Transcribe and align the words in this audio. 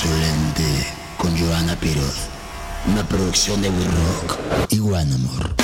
Insolente 0.00 0.62
con 1.16 1.36
Joana 1.36 1.74
Piroz. 1.80 2.28
Una 2.86 3.04
producción 3.08 3.60
de 3.60 3.68
We 3.68 3.84
Rock 3.84 4.38
y 4.70 4.78
One 4.78 5.12
Amor. 5.12 5.56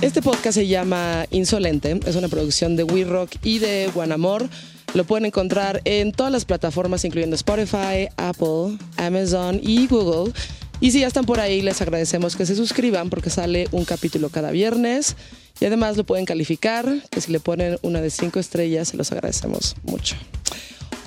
Este 0.00 0.22
podcast 0.22 0.54
se 0.54 0.66
llama 0.66 1.26
Insolente, 1.30 2.00
es 2.06 2.16
una 2.16 2.28
producción 2.28 2.76
de 2.76 2.84
We 2.84 3.04
Rock 3.04 3.32
y 3.42 3.58
de 3.58 3.90
Guanamor. 3.94 4.48
Lo 4.94 5.04
pueden 5.04 5.26
encontrar 5.26 5.82
en 5.84 6.12
todas 6.12 6.32
las 6.32 6.46
plataformas, 6.46 7.04
incluyendo 7.04 7.36
Spotify, 7.36 8.08
Apple, 8.16 8.78
Amazon 8.96 9.60
y 9.62 9.86
Google. 9.86 10.32
Y 10.80 10.92
si 10.92 11.00
ya 11.00 11.06
están 11.06 11.26
por 11.26 11.40
ahí, 11.40 11.60
les 11.60 11.82
agradecemos 11.82 12.36
que 12.36 12.46
se 12.46 12.56
suscriban 12.56 13.10
porque 13.10 13.28
sale 13.28 13.68
un 13.70 13.84
capítulo 13.84 14.30
cada 14.30 14.50
viernes. 14.50 15.14
Y 15.60 15.66
además 15.66 15.98
lo 15.98 16.04
pueden 16.04 16.24
calificar, 16.24 16.86
que 17.10 17.20
si 17.20 17.30
le 17.30 17.40
ponen 17.40 17.76
una 17.82 18.00
de 18.00 18.08
cinco 18.08 18.40
estrellas, 18.40 18.88
se 18.88 18.96
los 18.96 19.12
agradecemos 19.12 19.76
mucho. 19.82 20.16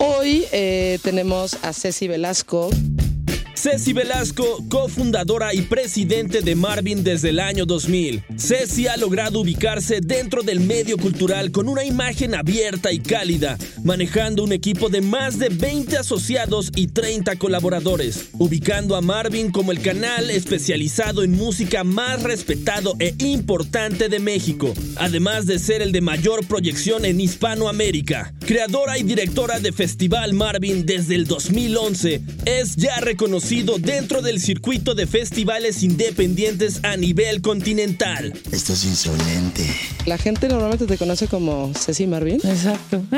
Hoy 0.05 0.45
eh, 0.52 0.99
tenemos 1.02 1.57
a 1.63 1.71
Ceci 1.71 2.09
Velasco. 2.09 2.70
Ceci 3.63 3.94
Velasco, 3.94 4.62
cofundadora 4.67 5.53
y 5.53 5.62
presidente 5.62 6.41
de 6.41 6.54
Marvin 6.54 7.02
desde 7.02 7.30
el 7.30 7.40
año 7.40 7.66
2000. 7.66 8.21
Ceci 8.38 8.88
ha 8.88 8.98
logrado 8.98 9.40
ubicarse 9.40 10.02
dentro 10.02 10.44
del 10.44 10.59
medio 10.59 10.98
cultural 10.98 11.49
con 11.49 11.70
una 11.70 11.85
imagen 11.85 12.35
abierta 12.35 12.91
y 12.91 12.99
cálida, 12.99 13.57
manejando 13.85 14.44
un 14.44 14.52
equipo 14.52 14.90
de 14.90 14.99
más 14.99 15.40
de 15.40 15.48
20 15.48 15.95
asociados 15.95 16.73
y 16.76 16.88
30 16.88 17.38
colaboradores, 17.38 18.31
ubicando 18.34 18.98
a 18.98 19.02
Marvin 19.02 19.49
como 19.49 19.71
el 19.71 19.82
canal 19.82 20.30
especializado 20.30 21.23
en 21.23 21.32
música 21.32 21.85
más 21.85 22.21
respetado 22.21 22.95
e 22.99 23.16
importante 23.20 24.09
de 24.09 24.20
México, 24.20 24.73
además 24.98 25.45
de 25.45 25.57
ser 25.57 25.82
el 25.82 25.93
de 25.93 26.02
mayor 26.02 26.45
proyección 26.48 27.05
en 27.05 27.21
Hispanoamérica. 27.21 28.34
Creadora 28.45 28.98
y 28.98 29.04
directora 29.04 29.62
de 29.62 29.71
Festival 29.71 30.34
Marvin 30.34 30.85
desde 30.85 31.16
el 31.16 31.27
2011, 31.27 32.21
es 32.43 32.76
ya 32.76 32.99
reconocida 32.99 33.52
dentro 33.62 34.21
del 34.23 34.40
circuito 34.41 34.96
de 34.96 35.05
festivales 35.05 35.84
independientes 35.84 36.79
a 36.84 36.98
nivel 36.98 37.41
continental. 37.41 38.34
Esto 38.51 38.73
es 38.73 38.84
insolente. 38.85 39.63
La 40.07 40.18
gente 40.18 40.48
normalmente 40.48 40.87
te 40.87 40.98
conoce 40.98 41.27
como 41.27 41.71
Ceci 41.76 42.07
Marvin. 42.07 42.40
Exacto. 42.43 43.04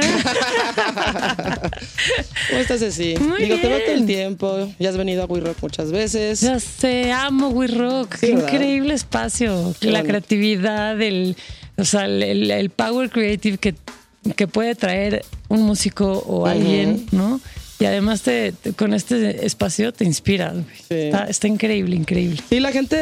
¿Cómo 2.49 2.61
estás, 2.61 2.79
Ceci? 2.79 3.15
Muy 3.19 3.43
Digo, 3.43 3.55
te 3.57 3.67
veo 3.67 3.79
todo 3.79 3.91
el 3.93 4.03
bien. 4.03 4.07
tiempo. 4.07 4.73
Ya 4.79 4.89
has 4.89 4.97
venido 4.97 5.23
a 5.23 5.25
We 5.25 5.39
Rock 5.39 5.57
muchas 5.61 5.91
veces. 5.91 6.41
Ya 6.41 6.59
sé, 6.59 7.11
amo 7.11 7.49
We 7.49 7.67
Rock. 7.67 8.15
Sí, 8.15 8.27
Qué 8.27 8.35
¿verdad? 8.35 8.53
increíble 8.53 8.93
espacio. 8.93 9.73
Qué 9.79 9.91
la 9.91 10.03
creatividad, 10.03 11.01
el, 11.01 11.35
o 11.77 11.85
sea, 11.85 12.05
el, 12.05 12.21
el- 12.23 12.51
el 12.51 12.69
power 12.69 13.09
creative 13.09 13.57
que, 13.57 13.75
que 14.35 14.47
puede 14.47 14.75
traer 14.75 15.23
un 15.47 15.61
músico 15.63 16.11
o 16.27 16.45
alguien, 16.45 17.05
¿no? 17.11 17.39
Y 17.79 17.85
además 17.85 18.21
te, 18.21 18.53
te- 18.53 18.73
con 18.73 18.93
este 18.93 19.45
espacio 19.45 19.91
te 19.91 20.05
inspiras. 20.05 20.55
Sí. 20.87 20.95
Está, 20.95 21.25
está 21.25 21.47
increíble, 21.47 21.95
increíble. 21.95 22.41
Sí, 22.49 22.59
la 22.59 22.71
gente 22.71 22.95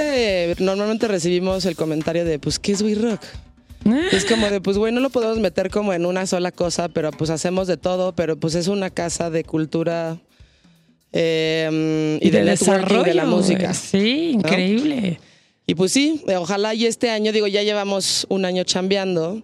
eh, 0.52 0.56
normalmente 0.60 1.08
recibimos 1.08 1.66
el 1.66 1.76
comentario 1.76 2.26
de, 2.26 2.40
pues, 2.40 2.58
¿qué 2.60 2.72
es 2.72 2.82
We 2.82 2.96
Rock? 2.96 3.22
Es 4.12 4.26
como 4.26 4.50
de, 4.50 4.62
pues, 4.62 4.78
güey, 4.78 4.94
no 4.94 5.00
lo 5.02 5.10
podemos 5.10 5.40
meter 5.40 5.70
como 5.70 5.94
en 5.94 6.06
una 6.06 6.26
sola 6.26 6.52
cosa, 6.52 6.88
pero 6.90 7.12
pues 7.12 7.30
hacemos 7.30 7.68
de 7.68 7.78
todo, 7.78 8.14
pero 8.14 8.38
pues 8.38 8.56
es 8.56 8.68
una 8.68 8.90
casa 8.90 9.30
de 9.30 9.44
cultura 9.44 10.18
eh, 11.12 12.18
y, 12.22 12.30
de, 12.30 12.44
networking 12.44 13.04
de 13.04 13.14
la 13.14 13.26
música. 13.26 13.74
Sí, 13.74 14.32
increíble. 14.32 15.20
Y 15.66 15.76
pues 15.76 15.92
sí, 15.92 16.24
ojalá 16.38 16.74
y 16.74 16.86
este 16.86 17.10
año, 17.10 17.32
digo, 17.32 17.48
ya 17.48 17.62
llevamos 17.64 18.26
un 18.30 18.46
año 18.46 18.64
chambeando 18.64 19.44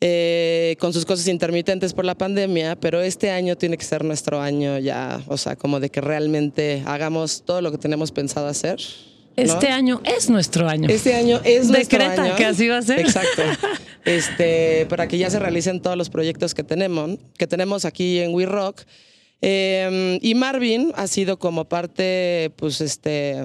eh, 0.00 0.76
con 0.78 0.92
sus 0.92 1.04
cosas 1.04 1.26
intermitentes 1.26 1.92
por 1.92 2.04
la 2.04 2.14
pandemia, 2.14 2.76
pero 2.76 3.00
este 3.00 3.32
año 3.32 3.56
tiene 3.56 3.76
que 3.76 3.84
ser 3.84 4.04
nuestro 4.04 4.40
año 4.40 4.78
ya, 4.78 5.20
o 5.26 5.36
sea, 5.36 5.56
como 5.56 5.80
de 5.80 5.90
que 5.90 6.00
realmente 6.00 6.84
hagamos 6.86 7.42
todo 7.44 7.60
lo 7.60 7.72
que 7.72 7.78
tenemos 7.78 8.12
pensado 8.12 8.46
hacer. 8.46 8.78
¿no? 9.36 9.42
Este 9.42 9.68
año 9.68 10.00
es 10.04 10.30
nuestro 10.30 10.68
año. 10.68 10.88
Este 10.88 11.14
año 11.14 11.40
es 11.44 11.68
nuestro 11.68 11.98
Decreta 11.98 12.22
año. 12.22 12.36
que 12.36 12.44
así 12.44 12.68
va 12.68 12.78
a 12.78 12.82
ser. 12.82 13.00
Exacto. 13.00 13.42
Este, 14.04 14.86
para 14.88 15.06
que 15.06 15.18
ya 15.18 15.28
se 15.28 15.38
realicen 15.38 15.82
todos 15.82 15.94
los 15.94 16.08
proyectos 16.08 16.54
que 16.54 16.62
tenemos, 16.62 17.18
que 17.36 17.46
tenemos 17.46 17.84
aquí 17.84 18.20
en 18.20 18.32
We 18.32 18.46
Rock. 18.46 18.82
Eh, 19.42 20.18
y 20.22 20.34
Marvin 20.34 20.92
ha 20.94 21.06
sido 21.08 21.38
como 21.38 21.68
parte, 21.68 22.50
pues, 22.56 22.80
este, 22.80 23.44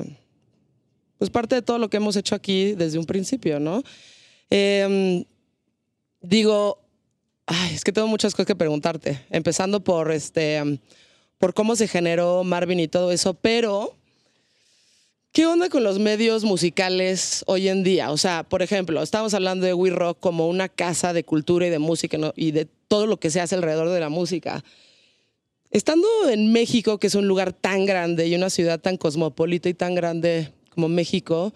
pues 1.18 1.30
parte 1.30 1.56
de 1.56 1.64
todo 1.64 1.80
lo 1.80 1.90
que 1.90 1.98
hemos 1.98 2.16
hecho 2.16 2.34
aquí 2.34 2.76
desde 2.76 2.98
un 2.98 3.06
principio, 3.06 3.60
¿no? 3.60 3.84
Eh, 4.50 5.26
digo, 6.24 6.80
es 7.72 7.84
que 7.84 7.92
tengo 7.92 8.08
muchas 8.08 8.34
cosas 8.34 8.48
que 8.48 8.56
preguntarte, 8.56 9.24
empezando 9.30 9.84
por 9.84 10.12
este, 10.12 10.80
por 11.38 11.54
cómo 11.54 11.76
se 11.76 11.88
generó 11.88 12.44
Marvin 12.44 12.80
y 12.80 12.88
todo 12.88 13.12
eso, 13.12 13.36
pero 13.36 13.96
¿Qué 15.34 15.48
onda 15.48 15.68
con 15.68 15.84
los 15.84 15.98
medios 15.98 16.44
musicales 16.44 17.44
hoy 17.48 17.68
en 17.68 17.82
día? 17.82 18.12
O 18.12 18.18
sea, 18.18 18.44
por 18.44 18.62
ejemplo, 18.62 19.02
estamos 19.02 19.34
hablando 19.34 19.66
de 19.66 19.74
We 19.74 19.90
Rock 19.90 20.20
como 20.20 20.48
una 20.48 20.70
casa 20.70 21.12
de 21.12 21.24
cultura 21.24 21.66
y 21.66 21.72
de 21.72 21.80
música 21.80 22.20
y 22.36 22.52
de 22.52 22.68
todo 22.88 23.08
lo 23.08 23.18
que 23.18 23.32
se 23.32 23.42
hace 23.42 23.56
alrededor 23.56 23.90
de 23.90 24.00
la 24.00 24.10
música. 24.10 24.64
Estando 25.72 26.08
en 26.30 26.52
México, 26.52 27.00
que 27.00 27.08
es 27.08 27.16
un 27.16 27.28
lugar 27.28 27.52
tan 27.52 27.88
grande 27.88 28.28
y 28.28 28.36
una 28.36 28.52
ciudad 28.52 28.80
tan 28.80 28.96
cosmopolita 28.96 29.70
y 29.70 29.74
tan 29.74 29.96
grande 29.96 30.54
como 30.70 30.88
México, 30.88 31.52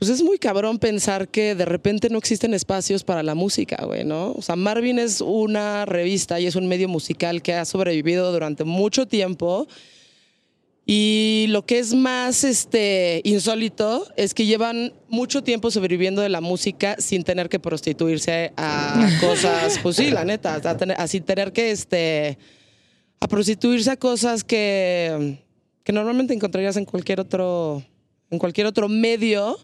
pues 0.00 0.10
es 0.10 0.22
muy 0.22 0.38
cabrón 0.38 0.78
pensar 0.78 1.28
que 1.28 1.54
de 1.54 1.66
repente 1.66 2.08
no 2.08 2.16
existen 2.16 2.54
espacios 2.54 3.04
para 3.04 3.22
la 3.22 3.34
música, 3.34 3.84
güey, 3.84 4.02
¿no? 4.02 4.32
O 4.32 4.40
sea, 4.40 4.56
Marvin 4.56 4.98
es 4.98 5.20
una 5.20 5.84
revista 5.84 6.40
y 6.40 6.46
es 6.46 6.56
un 6.56 6.66
medio 6.68 6.88
musical 6.88 7.42
que 7.42 7.52
ha 7.52 7.66
sobrevivido 7.66 8.32
durante 8.32 8.64
mucho 8.64 9.06
tiempo. 9.06 9.68
Y 10.86 11.44
lo 11.50 11.66
que 11.66 11.78
es 11.78 11.92
más 11.94 12.42
este, 12.44 13.20
insólito 13.24 14.06
es 14.16 14.32
que 14.32 14.46
llevan 14.46 14.94
mucho 15.08 15.44
tiempo 15.44 15.70
sobreviviendo 15.70 16.22
de 16.22 16.30
la 16.30 16.40
música 16.40 16.96
sin 16.98 17.22
tener 17.22 17.50
que 17.50 17.60
prostituirse 17.60 18.52
a 18.56 19.06
cosas, 19.20 19.78
pues 19.82 19.96
sí, 19.96 20.10
la 20.10 20.24
neta, 20.24 20.54
a 20.54 20.76
tener- 20.78 20.98
a 20.98 21.06
sin 21.06 21.22
tener 21.24 21.52
que 21.52 21.70
este, 21.72 22.38
a 23.20 23.28
prostituirse 23.28 23.90
a 23.90 23.96
cosas 23.98 24.44
que, 24.44 25.38
que 25.84 25.92
normalmente 25.92 26.32
encontrarías 26.32 26.78
en 26.78 26.86
cualquier 26.86 27.20
otro, 27.20 27.84
en 28.30 28.38
cualquier 28.38 28.66
otro 28.66 28.88
medio, 28.88 29.58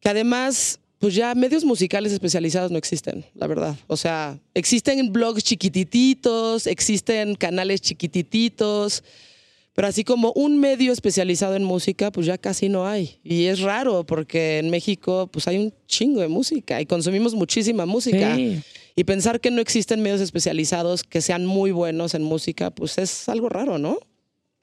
que 0.00 0.08
además, 0.08 0.80
pues 0.98 1.14
ya 1.14 1.34
medios 1.34 1.64
musicales 1.64 2.12
especializados 2.12 2.70
no 2.70 2.78
existen, 2.78 3.24
la 3.34 3.46
verdad. 3.46 3.76
O 3.86 3.96
sea, 3.96 4.38
existen 4.54 5.12
blogs 5.12 5.42
chiquitititos, 5.42 6.66
existen 6.66 7.34
canales 7.34 7.80
chiquitititos, 7.80 9.02
pero 9.76 9.88
así 9.88 10.04
como 10.04 10.32
un 10.32 10.58
medio 10.58 10.90
especializado 10.90 11.54
en 11.54 11.62
música, 11.62 12.10
pues 12.10 12.26
ya 12.26 12.38
casi 12.38 12.70
no 12.70 12.86
hay. 12.86 13.18
Y 13.22 13.44
es 13.44 13.60
raro 13.60 14.04
porque 14.04 14.58
en 14.58 14.70
México 14.70 15.28
pues 15.30 15.46
hay 15.48 15.58
un 15.58 15.74
chingo 15.86 16.22
de 16.22 16.28
música 16.28 16.80
y 16.80 16.86
consumimos 16.86 17.34
muchísima 17.34 17.84
música. 17.84 18.34
Sí. 18.36 18.62
Y 18.96 19.04
pensar 19.04 19.38
que 19.38 19.50
no 19.50 19.60
existen 19.60 20.00
medios 20.00 20.22
especializados 20.22 21.04
que 21.04 21.20
sean 21.20 21.44
muy 21.44 21.72
buenos 21.72 22.14
en 22.14 22.22
música, 22.22 22.70
pues 22.70 22.96
es 22.96 23.28
algo 23.28 23.50
raro, 23.50 23.76
¿no? 23.76 23.98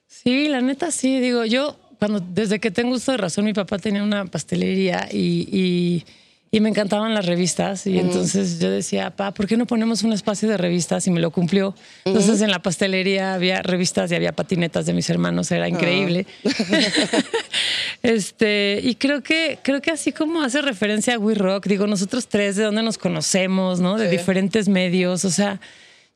Sí, 0.08 0.48
la 0.48 0.60
neta 0.60 0.90
sí. 0.90 1.20
Digo, 1.20 1.44
yo 1.44 1.78
cuando 2.06 2.20
desde 2.34 2.60
que 2.60 2.70
tengo 2.70 2.94
uso 2.94 3.12
de 3.12 3.18
razón, 3.18 3.44
mi 3.44 3.52
papá 3.52 3.78
tenía 3.78 4.02
una 4.02 4.26
pastelería 4.26 5.08
y, 5.10 5.48
y- 5.50 6.04
y 6.50 6.60
me 6.60 6.68
encantaban 6.68 7.12
las 7.14 7.26
revistas. 7.26 7.84
Y 7.84 7.98
entonces 7.98 8.60
yo 8.60 8.70
decía, 8.70 9.10
papá, 9.10 9.34
¿por 9.34 9.48
qué 9.48 9.56
no 9.56 9.66
ponemos 9.66 10.04
un 10.04 10.12
espacio 10.12 10.48
de 10.48 10.56
revistas? 10.56 11.04
Y 11.08 11.10
me 11.10 11.18
lo 11.18 11.32
cumplió. 11.32 11.74
Entonces 12.04 12.40
en 12.42 12.50
la 12.52 12.60
pastelería 12.62 13.34
había 13.34 13.60
revistas 13.60 14.12
y 14.12 14.14
había 14.14 14.30
patinetas 14.30 14.86
de 14.86 14.92
mis 14.92 15.10
hermanos, 15.10 15.50
era 15.50 15.68
increíble. 15.68 16.26
este, 18.02 18.80
y 18.82 18.94
creo 18.96 19.22
que, 19.22 19.58
creo 19.62 19.80
que 19.82 19.90
así 19.90 20.12
como 20.12 20.42
hace 20.42 20.62
referencia 20.62 21.14
a 21.14 21.18
We 21.18 21.34
Rock, 21.34 21.66
digo, 21.66 21.86
nosotros 21.86 22.28
tres 22.28 22.56
de 22.56 22.64
dónde 22.64 22.82
nos 22.82 22.98
conocemos, 22.98 23.80
¿no? 23.80 23.96
De 23.96 24.08
Sí. 24.10 24.16
diferentes 24.16 24.68
medios, 24.68 25.24
o 25.24 25.30
sea. 25.30 25.60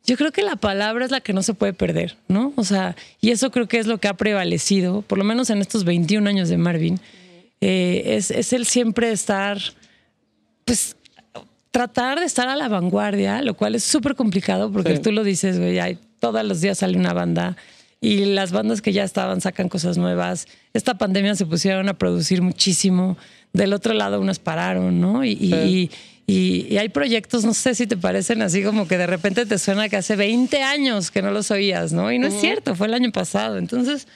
Yo 0.08 0.16
creo 0.16 0.32
que 0.32 0.42
la 0.42 0.56
palabra 0.56 1.04
es 1.04 1.10
la 1.10 1.20
que 1.20 1.32
no 1.34 1.42
se 1.42 1.52
puede 1.52 1.74
perder, 1.74 2.16
¿no? 2.28 2.52
O 2.56 2.64
sea, 2.64 2.96
y 3.20 3.30
eso 3.30 3.50
creo 3.50 3.68
que 3.68 3.78
es 3.78 3.86
lo 3.86 3.98
que 3.98 4.08
ha 4.08 4.14
prevalecido, 4.14 5.02
por 5.02 5.18
lo 5.18 5.24
menos 5.24 5.50
en 5.50 5.58
estos 5.58 5.84
21 5.84 6.26
años 6.28 6.48
de 6.48 6.56
Marvin, 6.56 6.98
eh, 7.60 8.02
es, 8.16 8.30
es 8.30 8.52
el 8.54 8.64
siempre 8.64 9.12
estar, 9.12 9.58
pues, 10.64 10.96
tratar 11.70 12.18
de 12.20 12.24
estar 12.24 12.48
a 12.48 12.56
la 12.56 12.68
vanguardia, 12.68 13.42
lo 13.42 13.52
cual 13.54 13.74
es 13.74 13.84
súper 13.84 14.14
complicado 14.14 14.72
porque 14.72 14.96
Sí. 14.96 15.02
tú 15.02 15.12
lo 15.12 15.22
dices, 15.24 15.58
güey, 15.58 15.98
todos 16.20 16.42
los 16.42 16.62
días 16.62 16.78
sale 16.78 16.96
una 16.96 17.12
banda 17.12 17.56
y 18.00 18.26
las 18.26 18.52
bandas 18.52 18.80
que 18.82 18.92
ya 18.92 19.04
estaban 19.04 19.40
sacan 19.40 19.68
cosas 19.68 19.98
nuevas. 19.98 20.46
Esta 20.72 20.96
pandemia 20.98 21.34
se 21.34 21.46
pusieron 21.46 21.88
a 21.88 21.94
producir 21.98 22.42
muchísimo. 22.42 23.16
Del 23.52 23.72
otro 23.72 23.94
lado 23.94 24.20
unas 24.20 24.38
pararon, 24.38 25.00
¿no? 25.00 25.24
Y, 25.24 25.36
Sí. 25.36 25.54
y- 25.54 25.90
y- 26.32 26.66
y 26.74 26.78
hay 26.78 26.90
proyectos, 26.90 27.44
no 27.44 27.54
sé 27.54 27.74
si 27.74 27.86
te 27.86 27.96
parecen 27.96 28.42
así 28.42 28.62
como 28.62 28.86
que 28.86 28.98
de 28.98 29.06
repente 29.06 29.46
te 29.46 29.58
suena 29.58 29.88
que 29.88 29.96
hace 29.96 30.14
20 30.16 30.62
años 30.62 31.10
que 31.10 31.22
no 31.22 31.30
los 31.30 31.50
oías, 31.50 31.92
¿no? 31.92 32.12
Y 32.12 32.18
no 32.18 32.26
es 32.26 32.38
cierto, 32.40 32.74
fue 32.74 32.86
el 32.86 32.94
año 32.94 33.10
pasado. 33.10 33.56
Entonces, 33.56 34.06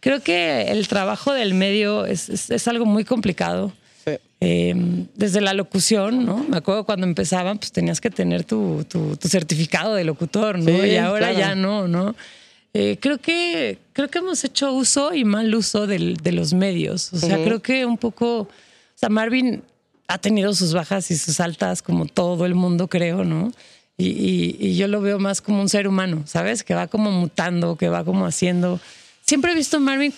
creo 0.00 0.20
que 0.20 0.62
el 0.72 0.88
trabajo 0.88 1.32
del 1.32 1.54
medio 1.54 2.04
es, 2.04 2.28
es- 2.28 2.50
es 2.50 2.66
algo 2.68 2.84
muy 2.84 3.04
complicado. 3.04 3.72
Sí. 4.04 4.12
Eh, 4.40 4.74
desde 5.14 5.40
la 5.40 5.54
locución, 5.54 6.26
¿no? 6.26 6.44
Me 6.48 6.56
acuerdo 6.56 6.84
cuando 6.84 7.06
empezaban, 7.06 7.58
pues 7.58 7.70
tenías 7.70 8.00
que 8.00 8.10
tener 8.10 8.42
tu, 8.42 8.84
tu- 8.88 9.16
tu 9.16 9.28
certificado 9.28 9.94
de 9.94 10.02
locutor, 10.02 10.58
¿no? 10.58 10.64
Sí, 10.82 10.88
y 10.88 10.96
ahora 10.96 11.28
claro. 11.28 11.38
ya 11.38 11.54
no, 11.54 11.86
¿no? 11.86 12.16
Eh, 12.74 12.96
creo 13.00 13.18
que 13.18 13.78
creo 13.92 14.08
que 14.08 14.18
hemos 14.18 14.42
hecho 14.44 14.72
uso 14.72 15.12
y 15.14 15.24
mal 15.24 15.54
uso 15.54 15.86
del- 15.86 16.16
de 16.16 16.32
los 16.32 16.52
medios. 16.54 17.12
O 17.12 17.18
sea, 17.18 17.36
creo 17.44 17.60
que 17.60 17.84
un 17.84 17.98
poco, 17.98 18.40
o 18.40 18.48
sea, 18.94 19.08
Marvin 19.10 19.62
ha 20.08 20.18
tenido 20.18 20.54
sus 20.54 20.72
bajas 20.72 21.10
y 21.10 21.16
sus 21.16 21.40
altas 21.40 21.82
como 21.82 22.06
todo 22.06 22.46
el 22.46 22.54
mundo, 22.54 22.88
creo, 22.88 23.24
¿no? 23.24 23.52
Y, 23.98 24.06
y- 24.08 24.56
y 24.58 24.76
yo 24.76 24.88
lo 24.88 25.00
veo 25.00 25.18
más 25.18 25.40
como 25.42 25.60
un 25.60 25.68
ser 25.68 25.86
humano, 25.86 26.22
¿sabes? 26.26 26.64
Que 26.64 26.74
va 26.74 26.86
como 26.86 27.10
mutando, 27.10 27.76
que 27.76 27.88
va 27.88 28.04
como 28.04 28.24
haciendo. 28.26 28.80
Siempre 29.24 29.52
he 29.52 29.54
visto 29.54 29.76
a 29.76 29.80
Marvin, 29.80 30.12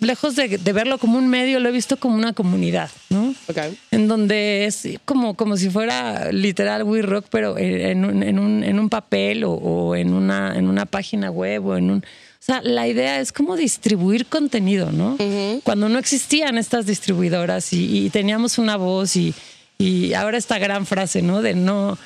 lejos 0.00 0.36
de, 0.36 0.58
de 0.58 0.72
verlo 0.72 0.98
como 0.98 1.18
un 1.18 1.28
medio, 1.28 1.60
lo 1.60 1.68
he 1.68 1.72
visto 1.72 1.96
como 1.96 2.16
una 2.16 2.32
comunidad, 2.32 2.90
¿no? 3.10 3.34
Ok. 3.48 3.58
en 3.90 4.08
donde 4.08 4.66
es 4.66 4.88
como, 5.04 5.34
como 5.34 5.56
si 5.56 5.70
fuera 5.70 6.30
literal 6.32 6.82
We 6.82 7.02
Rock, 7.02 7.26
pero 7.30 7.56
en 7.58 8.04
un, 8.04 8.22
en 8.22 8.38
un, 8.38 8.64
en 8.64 8.78
un 8.78 8.88
papel 8.88 9.44
o, 9.44 9.52
o 9.52 9.96
en, 9.96 10.12
una, 10.12 10.56
en 10.56 10.68
una 10.68 10.86
página 10.86 11.30
web 11.30 11.66
o 11.66 11.76
en 11.76 11.90
un... 11.90 11.98
O 11.98 12.44
sea, 12.48 12.62
la 12.62 12.86
idea 12.86 13.20
es 13.20 13.32
como 13.32 13.56
distribuir 13.56 14.26
contenido, 14.26 14.90
¿no? 14.92 15.18
Cuando 15.64 15.88
no 15.88 15.98
existían 15.98 16.56
estas 16.56 16.86
distribuidoras 16.86 17.72
y, 17.72 18.06
y 18.06 18.10
teníamos 18.10 18.58
una 18.58 18.76
voz 18.76 19.16
y, 19.16 19.34
y 19.76 20.14
ahora 20.14 20.38
esta 20.38 20.58
gran 20.58 20.86
frase, 20.86 21.20
¿no? 21.20 21.42
De 21.42 21.54
no, 21.54 21.98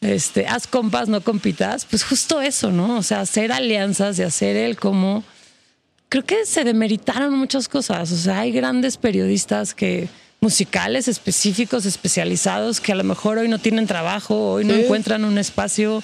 este, 0.00 0.46
haz 0.46 0.66
compas, 0.66 1.08
no 1.08 1.20
compitas, 1.22 1.86
pues 1.86 2.04
justo 2.04 2.40
eso, 2.40 2.70
¿no? 2.70 2.98
O 2.98 3.02
sea, 3.02 3.20
hacer 3.20 3.52
alianzas 3.52 4.18
y 4.18 4.22
hacer 4.22 4.56
el 4.56 4.76
como 4.76 5.24
creo 6.10 6.24
que 6.26 6.44
se 6.44 6.64
demeritaron 6.64 7.32
muchas 7.38 7.66
cosas. 7.68 8.12
O 8.12 8.16
sea, 8.16 8.40
hay 8.40 8.52
grandes 8.52 8.98
periodistas 8.98 9.72
que 9.74 10.08
musicales 10.42 11.08
específicos, 11.08 11.86
especializados, 11.86 12.80
que 12.80 12.92
a 12.92 12.94
lo 12.96 13.04
mejor 13.04 13.38
hoy 13.38 13.48
no 13.48 13.58
tienen 13.58 13.86
trabajo, 13.86 14.52
hoy 14.52 14.64
no 14.66 14.74
encuentran 14.74 15.24
un 15.24 15.38
espacio. 15.38 16.02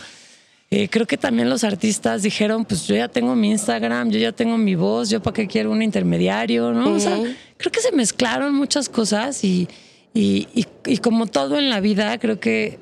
Eh, 0.71 0.89
creo 0.89 1.07
que 1.07 1.17
también 1.17 1.49
los 1.49 1.63
artistas 1.65 2.23
dijeron, 2.23 2.65
pues 2.65 2.87
yo 2.87 2.97
ya 2.97 3.09
tengo 3.09 3.35
mi 3.37 3.51
Instagram, 3.51 4.11
yo 4.11 4.19
ya 4.19 4.33
tengo 4.33 4.59
mi 4.59 4.75
voz, 4.75 5.09
yo 5.11 5.23
para 5.23 5.35
qué 5.35 5.47
quiero 5.47 5.71
un 5.71 5.81
intermediario, 5.83 6.73
¿no? 6.73 6.93
O 6.93 7.01
sea, 7.01 7.17
creo 7.57 7.71
que 7.73 7.81
se 7.81 7.93
mezclaron 7.93 8.55
muchas 8.55 8.89
cosas 8.89 9.45
y, 9.45 9.69
y, 10.13 10.49
y- 10.55 10.67
y 10.87 10.99
como 10.99 11.27
todo 11.27 11.59
en 11.59 11.69
la 11.71 11.81
vida, 11.81 12.19
creo 12.19 12.41
que 12.41 12.79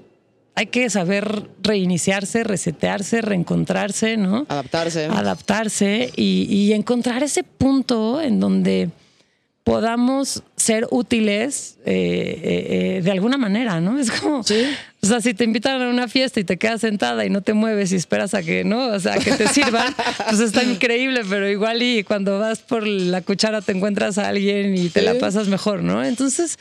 hay 0.56 0.66
que 0.66 0.88
saber 0.90 1.48
reiniciarse, 1.62 2.44
resetearse, 2.44 3.20
reencontrarse, 3.22 4.16
¿no? 4.16 4.46
Adaptarse. 4.48 5.06
adaptarse 5.06 6.10
y, 6.16 6.46
y 6.48 6.72
encontrar 6.72 7.22
ese 7.22 7.42
punto 7.42 8.20
en 8.20 8.38
donde 8.40 8.90
podamos 9.64 10.42
ser 10.56 10.86
útiles 10.90 11.78
eh, 11.86 11.92
eh, 11.94 12.96
eh, 12.98 13.02
de 13.02 13.10
alguna 13.10 13.38
manera, 13.38 13.80
¿no? 13.80 13.98
Es 13.98 14.10
como, 14.10 14.40
o 14.40 14.42
sea, 15.06 15.20
si 15.22 15.32
te 15.32 15.44
invitan 15.44 15.80
a 15.80 15.88
una 15.88 16.06
fiesta 16.06 16.38
y 16.38 16.44
te 16.44 16.58
quedas 16.58 16.82
sentada 16.82 17.24
y 17.24 17.30
no 17.30 17.40
te 17.40 17.54
mueves 17.54 17.90
y 17.92 17.96
esperas 17.96 18.34
a 18.34 18.42
que, 18.42 18.62
¿no? 18.62 18.88
O 18.88 19.00
sea, 19.00 19.16
que 19.16 19.32
te 19.32 19.48
sirvan, 19.48 19.94
pues 20.28 20.40
está 20.40 20.62
increíble, 20.62 21.22
pero 21.28 21.48
igual 21.48 21.82
y 21.82 22.04
cuando 22.04 22.38
vas 22.38 22.58
por 22.60 22.86
la 22.86 23.22
cuchara 23.22 23.62
te 23.62 23.72
encuentras 23.72 24.18
a 24.18 24.28
alguien 24.28 24.76
y 24.76 24.90
te 24.90 25.00
Sí. 25.00 25.06
la 25.06 25.14
pasas 25.14 25.48
mejor, 25.48 25.82
¿no? 25.82 26.04
Entonces, 26.04 26.58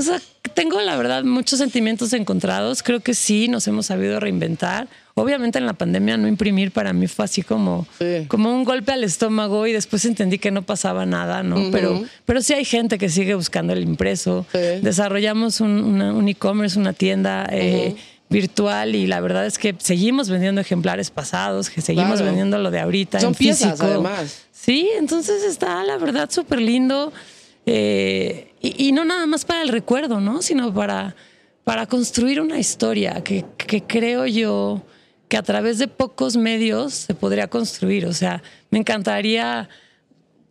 o 0.00 0.02
sea, 0.02 0.20
tengo 0.54 0.80
la 0.80 0.96
verdad 0.96 1.22
muchos 1.24 1.58
sentimientos 1.58 2.12
encontrados. 2.12 2.82
Creo 2.82 3.00
que 3.00 3.14
sí, 3.14 3.48
nos 3.48 3.66
hemos 3.68 3.86
sabido 3.86 4.18
reinventar. 4.20 4.88
Obviamente 5.14 5.58
en 5.58 5.66
la 5.66 5.74
pandemia 5.74 6.16
no 6.16 6.28
imprimir 6.28 6.70
para 6.72 6.92
mí 6.92 7.06
fue 7.06 7.24
así 7.26 7.42
como, 7.42 7.86
Sí. 7.98 8.24
como 8.28 8.54
un 8.54 8.64
golpe 8.64 8.92
al 8.92 9.04
estómago 9.04 9.66
y 9.66 9.72
después 9.72 10.04
entendí 10.04 10.38
que 10.38 10.50
no 10.50 10.62
pasaba 10.62 11.04
nada, 11.04 11.42
¿no? 11.42 11.70
pero, 11.70 12.02
pero 12.24 12.40
sí 12.40 12.54
hay 12.54 12.64
gente 12.64 12.96
que 12.96 13.08
sigue 13.08 13.34
buscando 13.34 13.72
el 13.72 13.82
impreso. 13.82 14.46
Sí. 14.52 14.58
Desarrollamos 14.82 15.60
un, 15.60 16.26
e-commerce, 16.28 16.78
una 16.78 16.92
tienda 16.94 17.46
eh, 17.50 17.96
virtual 18.30 18.94
y 18.94 19.06
la 19.08 19.20
verdad 19.20 19.44
es 19.46 19.58
que 19.58 19.74
seguimos 19.78 20.30
vendiendo 20.30 20.60
ejemplares 20.60 21.10
pasados, 21.10 21.68
que 21.68 21.80
seguimos 21.82 22.12
Claro. 22.12 22.26
vendiendo 22.26 22.58
lo 22.58 22.70
de 22.70 22.80
ahorita. 22.80 23.20
Son 23.20 23.30
en 23.30 23.34
piezas, 23.34 23.72
físico. 23.72 23.86
además. 23.86 24.42
Sí, 24.52 24.88
entonces 24.98 25.42
está 25.42 25.84
la 25.84 25.98
verdad 25.98 26.30
súper 26.30 26.60
lindo. 26.62 27.12
eh, 27.66 28.49
y, 28.60 28.88
y 28.88 28.92
no 28.92 29.04
nada 29.04 29.26
más 29.26 29.44
para 29.44 29.62
el 29.62 29.68
recuerdo, 29.68 30.20
¿no? 30.20 30.42
Sino 30.42 30.72
para, 30.74 31.14
para 31.64 31.86
construir 31.86 32.40
una 32.40 32.58
historia 32.58 33.22
que, 33.24 33.44
que 33.56 33.82
creo 33.82 34.26
yo 34.26 34.82
que 35.28 35.36
a 35.36 35.42
través 35.42 35.78
de 35.78 35.86
pocos 35.88 36.36
medios 36.36 36.92
se 36.94 37.14
podría 37.14 37.46
construir. 37.48 38.06
O 38.06 38.12
sea, 38.12 38.42
me 38.70 38.78
encantaría 38.78 39.68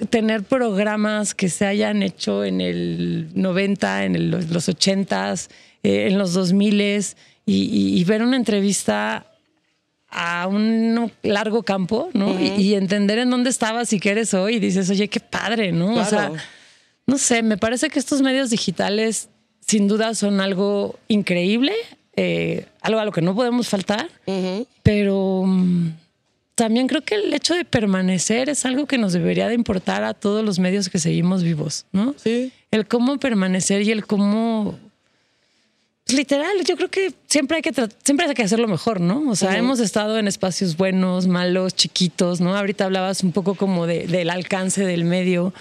tener 0.10 0.44
programas 0.44 1.36
que 1.36 1.50
se 1.50 1.66
hayan 1.66 2.02
hecho 2.04 2.46
en 2.46 2.62
el 2.62 3.28
90, 3.36 4.06
en 4.06 4.16
el- 4.16 4.30
los 4.32 4.70
80s, 4.70 5.50
eh, 5.84 6.08
en 6.10 6.18
los 6.18 6.34
2000s 6.34 7.18
y, 7.46 7.54
y- 7.64 8.00
y 8.00 8.04
ver 8.06 8.22
una 8.24 8.38
entrevista 8.38 9.26
a 10.12 10.48
un 10.48 11.12
largo 11.22 11.62
campo, 11.64 12.10
¿no? 12.14 12.40
y, 12.40 12.48
y 12.62 12.74
entender 12.76 13.20
en 13.20 13.30
dónde 13.30 13.50
estabas 13.50 13.92
y 13.94 14.00
qué 14.00 14.12
eres 14.12 14.34
hoy. 14.34 14.56
Y 14.56 14.60
dices, 14.60 14.90
oye, 14.90 15.08
qué 15.10 15.20
padre, 15.20 15.72
¿no? 15.72 15.94
O 15.96 16.06
sea. 16.06 16.32
No 17.10 17.18
sé, 17.18 17.42
me 17.44 17.58
parece 17.58 17.90
que 17.90 18.00
estos 18.00 18.22
medios 18.22 18.50
digitales 18.50 19.30
sin 19.66 19.88
duda 19.88 20.14
son 20.16 20.42
algo 20.42 20.98
increíble, 21.08 21.74
eh, 22.16 22.66
algo 22.82 23.00
a 23.00 23.06
lo 23.06 23.12
que 23.12 23.22
no 23.22 23.36
podemos 23.36 23.68
faltar, 23.70 24.10
pero 24.84 25.44
mm, 25.46 25.90
también 26.56 26.88
creo 26.88 27.02
que 27.04 27.16
el 27.16 27.34
hecho 27.34 27.54
de 27.56 27.66
permanecer 27.66 28.50
es 28.50 28.66
algo 28.66 28.86
que 28.86 28.98
nos 28.98 29.14
debería 29.14 29.48
de 29.48 29.54
importar 29.56 30.04
a 30.04 30.14
todos 30.14 30.44
los 30.44 30.60
medios 30.60 30.90
que 30.90 31.00
seguimos 31.00 31.44
vivos, 31.44 31.86
¿no? 31.92 32.16
Sí. 32.18 32.52
El 32.72 32.88
cómo 32.88 33.18
permanecer 33.18 33.82
y 33.84 33.92
el 33.92 34.06
cómo... 34.06 34.78
pues, 36.06 36.18
literal, 36.18 36.52
yo 36.66 36.76
creo 36.76 36.90
que 36.90 37.14
siempre 37.28 37.58
hay 37.58 37.62
que, 37.62 37.72
siempre 38.04 38.26
hay 38.28 38.34
que 38.34 38.44
hacerlo 38.44 38.68
mejor, 38.68 39.00
¿no? 39.00 39.30
O 39.30 39.36
sea, 39.36 39.58
hemos 39.58 39.80
estado 39.80 40.18
en 40.20 40.28
espacios 40.28 40.76
buenos, 40.76 41.28
malos, 41.28 41.76
chiquitos, 41.76 42.42
¿no? 42.42 42.56
Ahorita 42.58 42.86
hablabas 42.86 43.24
un 43.24 43.32
poco 43.32 43.56
como 43.56 43.86
de- 43.88 44.08
del 44.08 44.30
alcance 44.30 44.84
del 44.86 45.04
medio. 45.06 45.54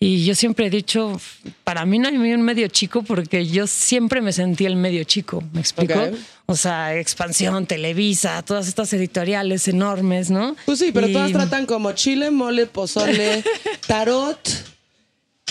Y 0.00 0.24
yo 0.24 0.36
siempre 0.36 0.66
he 0.66 0.70
dicho, 0.70 1.20
para 1.64 1.84
mí 1.84 1.98
no 1.98 2.08
hay 2.08 2.16
un 2.16 2.42
medio 2.42 2.68
chico 2.68 3.02
porque 3.02 3.46
yo 3.46 3.66
siempre 3.66 4.20
me 4.20 4.32
sentí 4.32 4.64
el 4.64 4.76
medio 4.76 5.02
chico, 5.02 5.42
¿me 5.52 5.60
explico? 5.60 5.98
O 6.46 6.54
sea, 6.54 6.96
Expansión, 6.96 7.66
Televisa, 7.66 8.42
todas 8.42 8.68
estas 8.68 8.92
editoriales 8.92 9.66
enormes, 9.66 10.30
¿no? 10.30 10.54
Pues 10.66 10.78
sí, 10.78 10.92
pero 10.92 11.08
Y- 11.08 11.12
todas 11.12 11.32
tratan 11.32 11.66
como 11.66 11.90
chile, 11.92 12.30
mole, 12.30 12.66
pozole, 12.66 13.42
tarot, 13.88 14.38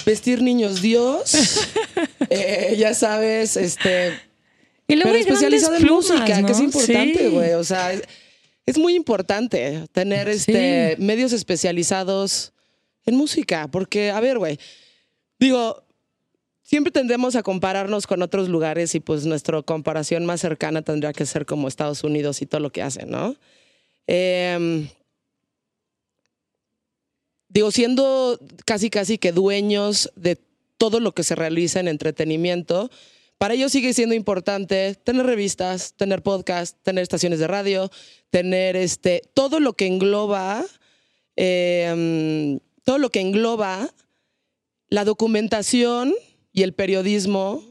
vestir 0.06 0.42
niños 0.42 0.82
Dios, 0.82 1.34
eh, 2.30 2.76
ya 2.80 2.94
sabes, 2.94 3.58
este, 3.58 4.18
Y 4.88 4.96
luego 4.96 5.12
pero 5.12 5.24
especializado 5.26 5.76
en 5.76 5.82
plumas, 5.82 6.10
música, 6.10 6.46
que 6.46 6.52
es 6.54 6.60
importante, 6.62 7.20
Sí. 7.20 7.28
güey. 7.28 7.52
O 7.54 7.64
sea, 7.66 7.92
es, 7.92 8.04
es 8.66 8.78
muy 8.78 8.96
importante 8.96 9.84
tener 9.92 10.30
este 10.30 10.96
Sí. 10.96 11.02
medios 11.04 11.34
especializados 11.34 12.54
en 13.08 13.16
música, 13.16 13.68
porque, 13.70 14.12
a 14.12 14.20
ver, 14.20 14.38
güey, 14.38 14.60
digo, 15.40 15.84
siempre 16.62 16.92
tendemos 16.92 17.38
a 17.38 17.44
compararnos 17.44 18.06
con 18.06 18.22
otros 18.22 18.50
lugares 18.50 18.94
y 18.94 19.00
pues 19.00 19.26
nuestra 19.26 19.62
comparación 19.62 20.26
más 20.26 20.42
cercana 20.42 20.82
tendría 20.82 21.14
que 21.14 21.26
ser 21.26 21.46
como 21.46 21.70
Estados 21.70 22.04
Unidos 22.04 22.42
y 22.42 22.46
todo 22.46 22.60
lo 22.60 22.72
que 22.72 22.82
hacen, 22.82 23.10
¿no? 23.10 23.38
Em, 24.06 24.90
digo, 27.48 27.72
siendo 27.72 28.38
casi, 28.66 28.90
casi 28.90 29.18
que 29.18 29.32
dueños 29.32 30.12
de 30.18 30.38
todo 30.78 31.00
lo 31.00 31.14
que 31.14 31.24
se 31.24 31.36
realiza 31.36 31.80
en 31.80 31.88
entretenimiento, 31.88 32.92
para 33.38 33.54
ellos 33.54 33.72
sigue 33.72 33.94
siendo 33.94 34.16
importante 34.16 34.96
tener 34.96 35.26
revistas, 35.26 35.94
tener 35.94 36.22
podcast, 36.22 36.76
tener 36.84 37.04
estaciones 37.04 37.40
de 37.40 37.48
radio, 37.48 37.90
tener 38.30 38.76
este, 38.76 39.22
todo 39.34 39.62
lo 39.62 39.74
que 39.74 39.88
engloba, 39.88 40.66
eh, 41.38 42.60
todo 42.88 43.00
lo 43.00 43.10
que 43.10 43.20
engloba 43.20 43.94
la 44.88 45.04
documentación 45.04 46.16
y 46.54 46.64
el 46.64 46.74
periodismo 46.74 47.62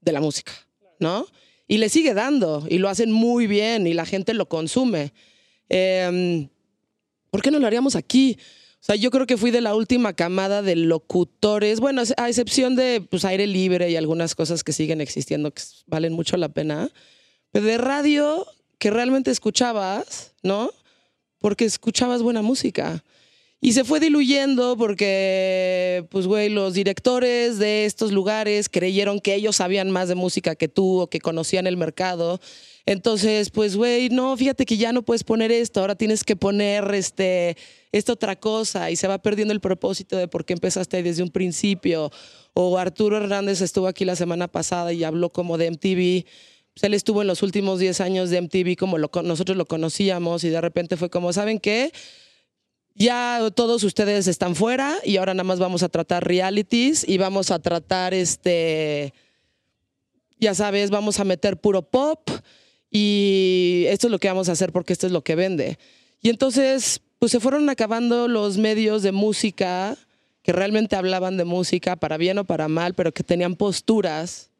de 0.00 0.12
la 0.12 0.20
música, 0.20 0.52
¿no? 1.00 1.26
Y 1.66 1.78
le 1.78 1.88
sigue 1.88 2.14
dando, 2.14 2.64
y 2.68 2.78
lo 2.78 2.88
hacen 2.88 3.10
muy 3.10 3.48
bien, 3.48 3.88
y 3.88 3.94
la 3.94 4.06
gente 4.06 4.32
lo 4.32 4.48
consume. 4.48 5.12
Eh, 5.70 6.48
¿Por 7.32 7.42
qué 7.42 7.50
no 7.50 7.58
lo 7.58 7.66
haríamos 7.66 7.96
aquí? 7.96 8.38
O 8.74 8.84
sea, 8.84 8.94
yo 8.94 9.10
creo 9.10 9.26
que 9.26 9.36
fui 9.36 9.50
de 9.50 9.60
la 9.60 9.74
última 9.74 10.12
camada 10.12 10.62
de 10.62 10.76
locutores, 10.76 11.80
bueno, 11.80 12.02
a 12.16 12.28
excepción 12.28 12.76
de 12.76 13.00
pues, 13.00 13.24
aire 13.24 13.48
libre 13.48 13.90
y 13.90 13.96
algunas 13.96 14.36
cosas 14.36 14.62
que 14.62 14.72
siguen 14.72 15.00
existiendo 15.00 15.52
que 15.52 15.64
valen 15.88 16.12
mucho 16.12 16.36
la 16.36 16.48
pena, 16.48 16.92
pero 17.50 17.66
de 17.66 17.76
radio 17.76 18.46
que 18.78 18.92
realmente 18.92 19.32
escuchabas, 19.32 20.32
¿no? 20.44 20.70
Porque 21.40 21.64
escuchabas 21.64 22.22
buena 22.22 22.42
música. 22.42 23.02
Y 23.62 23.74
se 23.74 23.84
fue 23.84 24.00
diluyendo 24.00 24.74
porque, 24.78 26.06
pues, 26.08 26.26
güey, 26.26 26.48
los 26.48 26.72
directores 26.72 27.58
de 27.58 27.84
estos 27.84 28.10
lugares 28.10 28.70
creyeron 28.70 29.20
que 29.20 29.34
ellos 29.34 29.56
sabían 29.56 29.90
más 29.90 30.08
de 30.08 30.14
música 30.14 30.54
que 30.54 30.68
tú 30.68 31.00
o 31.00 31.10
que 31.10 31.20
conocían 31.20 31.66
el 31.66 31.76
mercado. 31.76 32.40
Entonces, 32.86 33.50
pues, 33.50 33.76
güey, 33.76 34.08
no, 34.08 34.34
fíjate 34.34 34.64
que 34.64 34.78
ya 34.78 34.92
no 34.92 35.02
puedes 35.02 35.24
poner 35.24 35.52
esto, 35.52 35.80
ahora 35.80 35.94
tienes 35.94 36.24
que 36.24 36.36
poner 36.36 36.94
este, 36.94 37.58
esta 37.92 38.14
otra 38.14 38.34
cosa 38.34 38.90
y 38.90 38.96
se 38.96 39.08
va 39.08 39.18
perdiendo 39.18 39.52
el 39.52 39.60
propósito 39.60 40.16
de 40.16 40.26
por 40.26 40.46
qué 40.46 40.54
empezaste 40.54 41.02
desde 41.02 41.22
un 41.22 41.30
principio. 41.30 42.10
O 42.54 42.78
Arturo 42.78 43.18
Hernández 43.18 43.60
estuvo 43.60 43.88
aquí 43.88 44.06
la 44.06 44.16
semana 44.16 44.48
pasada 44.48 44.94
y 44.94 45.04
habló 45.04 45.28
como 45.28 45.58
de 45.58 45.70
MTV. 45.70 46.24
Pues 46.72 46.84
él 46.84 46.94
estuvo 46.94 47.20
en 47.20 47.28
los 47.28 47.42
últimos 47.42 47.78
10 47.78 48.00
años 48.00 48.30
de 48.30 48.40
MTV 48.40 48.76
como 48.78 48.96
lo, 48.96 49.10
nosotros 49.22 49.58
lo 49.58 49.66
conocíamos 49.66 50.44
y 50.44 50.48
de 50.48 50.62
repente 50.62 50.96
fue 50.96 51.10
como, 51.10 51.32
¿saben 51.34 51.60
qué? 51.60 51.92
Ya 53.00 53.50
todos 53.54 53.82
ustedes 53.82 54.26
están 54.26 54.54
fuera 54.54 54.98
y 55.04 55.16
ahora 55.16 55.32
nada 55.32 55.44
más 55.44 55.58
vamos 55.58 55.82
a 55.82 55.88
tratar 55.88 56.26
realities 56.26 57.02
y 57.08 57.16
vamos 57.16 57.50
a 57.50 57.58
tratar 57.58 58.12
este, 58.12 59.14
ya 60.38 60.54
sabes, 60.54 60.90
vamos 60.90 61.18
a 61.18 61.24
meter 61.24 61.56
puro 61.56 61.80
pop 61.80 62.28
y 62.90 63.84
esto 63.88 64.06
es 64.06 64.10
lo 64.10 64.18
que 64.18 64.28
vamos 64.28 64.50
a 64.50 64.52
hacer 64.52 64.70
porque 64.70 64.92
esto 64.92 65.06
es 65.06 65.12
lo 65.12 65.24
que 65.24 65.34
vende. 65.34 65.78
Y 66.20 66.28
entonces, 66.28 67.00
pues 67.18 67.32
se 67.32 67.40
fueron 67.40 67.70
acabando 67.70 68.28
los 68.28 68.58
medios 68.58 69.02
de 69.02 69.12
música 69.12 69.96
que 70.42 70.52
realmente 70.52 70.94
hablaban 70.94 71.38
de 71.38 71.44
música, 71.44 71.96
para 71.96 72.18
bien 72.18 72.36
o 72.36 72.44
para 72.44 72.68
mal, 72.68 72.92
pero 72.92 73.12
que 73.12 73.22
tenían 73.22 73.56
posturas 73.56 74.50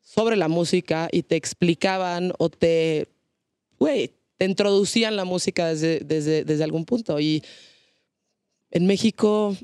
sobre 0.00 0.36
la 0.36 0.48
música 0.48 1.08
y 1.12 1.22
te 1.22 1.36
explicaban 1.36 2.32
o 2.38 2.48
te, 2.48 3.06
güey, 3.78 4.12
introducían 4.44 5.16
la 5.16 5.24
música 5.24 5.68
desde, 5.68 6.00
desde, 6.00 6.44
desde 6.44 6.64
algún 6.64 6.84
punto. 6.84 7.18
Y 7.20 7.42
en 8.70 8.86
México 8.86 9.56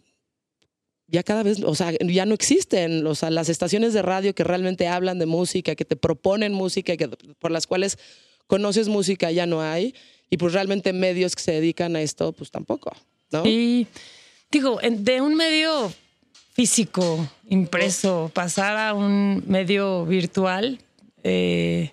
ya 1.08 1.22
cada 1.22 1.42
vez, 1.42 1.62
o 1.62 1.74
sea, 1.74 1.92
ya 2.00 2.26
no 2.26 2.34
existen, 2.34 3.06
o 3.06 3.14
sea, 3.14 3.30
las 3.30 3.48
estaciones 3.48 3.92
de 3.92 4.02
radio 4.02 4.34
que 4.34 4.44
realmente 4.44 4.88
hablan 4.88 5.18
de 5.18 5.26
música, 5.26 5.74
que 5.74 5.84
te 5.84 5.96
proponen 5.96 6.52
música, 6.52 6.96
que, 6.96 7.08
por 7.08 7.50
las 7.50 7.66
cuales 7.66 7.98
conoces 8.46 8.88
música, 8.88 9.30
ya 9.30 9.46
no 9.46 9.62
hay. 9.62 9.94
Y 10.28 10.38
pues 10.38 10.52
realmente 10.52 10.92
medios 10.92 11.36
que 11.36 11.42
se 11.42 11.52
dedican 11.52 11.94
a 11.94 12.02
esto, 12.02 12.32
pues 12.32 12.50
tampoco, 12.50 12.92
¿no? 13.30 13.46
Y 13.46 13.86
digo, 14.50 14.80
de 14.82 15.20
un 15.20 15.36
medio 15.36 15.92
físico, 16.52 17.28
impreso, 17.48 18.30
pasar 18.34 18.76
a 18.76 18.94
un 18.94 19.44
medio 19.46 20.04
virtual, 20.06 20.80
eh, 21.22 21.92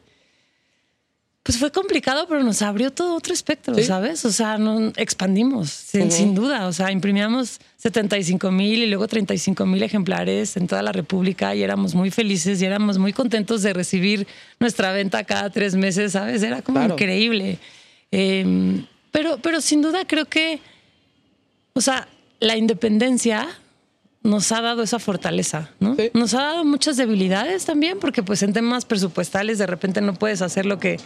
pues 1.43 1.57
fue 1.57 1.71
complicado, 1.73 2.25
pero 2.29 2.41
nos 2.41 2.61
abrió 2.61 2.89
todo 2.89 3.17
otro 3.17 3.33
espectro, 3.33 3.77
¿sabes? 3.83 4.23
O 4.23 4.31
sea, 4.31 4.57
no, 4.57 4.93
expandimos, 4.95 5.69
sin, 5.69 6.33
duda. 6.33 6.67
O 6.67 6.73
sea, 6.73 6.89
imprimíamos 6.89 7.59
75 7.77 8.49
mil 8.49 8.81
y 8.81 8.87
luego 8.87 9.09
35 9.09 9.65
mil 9.65 9.83
ejemplares 9.83 10.55
en 10.55 10.67
toda 10.67 10.81
la 10.81 10.93
República 10.93 11.53
y 11.53 11.61
éramos 11.61 11.95
muy 11.95 12.11
felices 12.11 12.61
y 12.61 12.65
éramos 12.65 12.97
muy 12.97 13.11
contentos 13.11 13.61
de 13.61 13.73
recibir 13.73 14.25
nuestra 14.61 14.93
venta 14.93 15.25
cada 15.25 15.49
tres 15.49 15.75
meses, 15.75 16.13
¿sabes? 16.13 16.41
Era 16.43 16.61
como 16.61 16.81
increíble. 16.81 17.59
Em, 18.09 18.85
pero, 19.11 19.37
pero 19.41 19.59
sin 19.59 19.81
duda 19.81 20.07
creo 20.07 20.25
que, 20.25 20.61
o 21.73 21.81
sea, 21.81 22.07
la 22.39 22.55
independencia 22.55 23.49
nos 24.23 24.51
ha 24.53 24.61
dado 24.61 24.83
esa 24.83 24.99
fortaleza, 24.99 25.69
¿no? 25.79 25.97
Nos 26.13 26.33
ha 26.33 26.41
dado 26.41 26.65
muchas 26.65 26.95
debilidades 26.95 27.65
también, 27.65 27.99
porque 27.99 28.23
pues 28.23 28.41
en 28.41 28.53
temas 28.53 28.85
presupuestales 28.85 29.57
de 29.57 29.67
repente 29.67 29.99
no 29.99 30.13
puedes 30.13 30.41
hacer 30.41 30.65
lo 30.65 30.79
que 30.79 30.97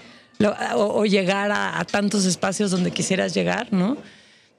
o, 0.75 1.05
llegar 1.05 1.51
a, 1.51 1.83
tantos 1.85 2.25
espacios 2.25 2.69
donde 2.69 2.91
quisieras 2.91 3.33
llegar, 3.33 3.73
¿no? 3.73 3.97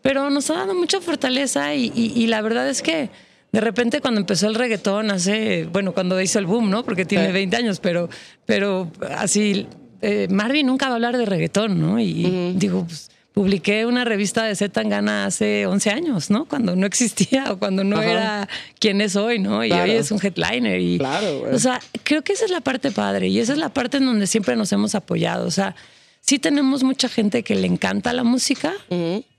Pero 0.03 0.29
nos 0.31 0.51
ha 0.51 0.55
dado 0.55 0.75
mucha 0.75 1.01
fortaleza 1.01 1.75
y, 1.75 2.27
la 2.27 2.41
verdad 2.41 2.69
es 2.69 2.83
que 2.83 3.11
de 3.53 3.61
repente 3.61 4.01
cuando 4.01 4.21
empezó 4.21 4.49
el 4.49 4.57
reggaetón 4.57 5.11
hace, 5.11 5.65
bueno, 5.73 5.95
cuando 5.95 6.21
hizo 6.21 6.39
el 6.41 6.47
boom, 6.47 6.69
¿no? 6.69 6.85
Porque 6.85 7.05
tiene 7.05 7.31
20 7.31 7.57
años, 7.57 7.79
pero, 7.81 8.09
pero 8.45 8.91
así, 9.17 9.69
eh, 10.03 10.27
Marvin 10.31 10.67
nunca 10.67 10.87
va 10.87 10.93
a 10.93 10.95
hablar 10.97 11.17
de 11.17 11.27
reggaetón, 11.27 11.81
¿no? 11.81 12.01
Y 12.01 12.55
digo, 12.57 12.85
pues 12.85 13.11
publiqué 13.39 13.87
una 13.87 14.05
revista 14.05 14.43
de 14.43 14.57
Z 14.57 14.73
Tangana 14.73 15.27
hace 15.27 15.65
11 15.65 15.91
años, 15.91 16.29
¿no? 16.29 16.47
Cuando 16.47 16.75
no 16.75 16.87
existía 16.87 17.53
o 17.53 17.57
cuando 17.57 17.85
no 17.85 18.03
era 18.03 18.49
quien 18.81 19.01
es 19.01 19.15
hoy, 19.15 19.39
¿no? 19.39 19.65
Y 19.65 19.71
hoy 19.71 19.93
es 19.93 20.11
un 20.11 20.19
headliner. 20.21 20.81
Y, 20.81 20.99
claro, 20.99 21.45
O 21.53 21.59
sea, 21.61 21.81
creo 22.03 22.23
que 22.23 22.33
esa 22.33 22.47
es 22.47 22.51
la 22.51 22.63
parte 22.63 22.91
padre 22.91 23.29
y 23.29 23.39
esa 23.39 23.53
es 23.53 23.59
la 23.61 23.69
parte 23.69 23.99
en 23.99 24.07
donde 24.07 24.27
siempre 24.27 24.57
nos 24.57 24.73
hemos 24.73 24.97
apoyado. 24.97 25.47
O 25.47 25.53
sea, 25.53 25.77
sí 26.21 26.41
tenemos 26.41 26.83
mucha 26.83 27.09
gente 27.09 27.45
que 27.45 27.55
le 27.55 27.69
encanta 27.69 28.13
la 28.13 28.25
música, 28.25 28.75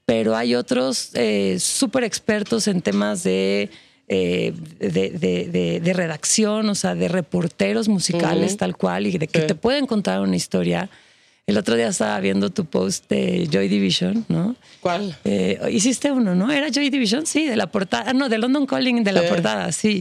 pero 0.06 0.38
hay 0.38 0.56
otros 0.56 1.10
eh, 1.16 1.58
súper 1.60 2.06
expertos 2.06 2.70
en 2.70 2.82
temas 2.82 3.24
de, 3.24 3.70
eh, 4.08 4.54
de, 4.80 5.94
redacción, 5.94 6.70
o 6.70 6.76
sea, 6.76 6.96
de 6.96 7.10
reporteros 7.10 7.90
musicales 7.90 8.56
tal 8.56 8.78
cual 8.78 9.08
y 9.08 9.18
de 9.18 9.28
que 9.28 9.42
te 9.42 9.56
pueden 9.56 9.88
contar 9.88 10.22
una 10.22 10.38
historia 10.38 10.90
el 11.50 11.58
otro 11.58 11.76
día 11.76 11.88
estaba 11.88 12.20
viendo 12.20 12.52
tu 12.52 12.66
post 12.66 13.10
de 13.10 13.48
Joy 13.52 13.68
Division, 13.68 14.24
¿no? 14.28 14.56
¿Cuál? 14.82 15.18
Eh, 15.24 15.60
hiciste 15.72 16.12
uno, 16.12 16.36
¿no? 16.36 16.52
¿Era 16.52 16.70
Joy 16.70 16.92
Division? 16.92 17.26
Sí, 17.26 17.46
de 17.46 17.56
la 17.56 17.68
portada. 17.68 18.14
No, 18.14 18.30
de 18.30 18.38
London 18.38 18.68
Calling, 18.68 19.04
de 19.04 19.12
la 19.12 19.24
portada, 19.24 19.72
sí. 19.72 20.00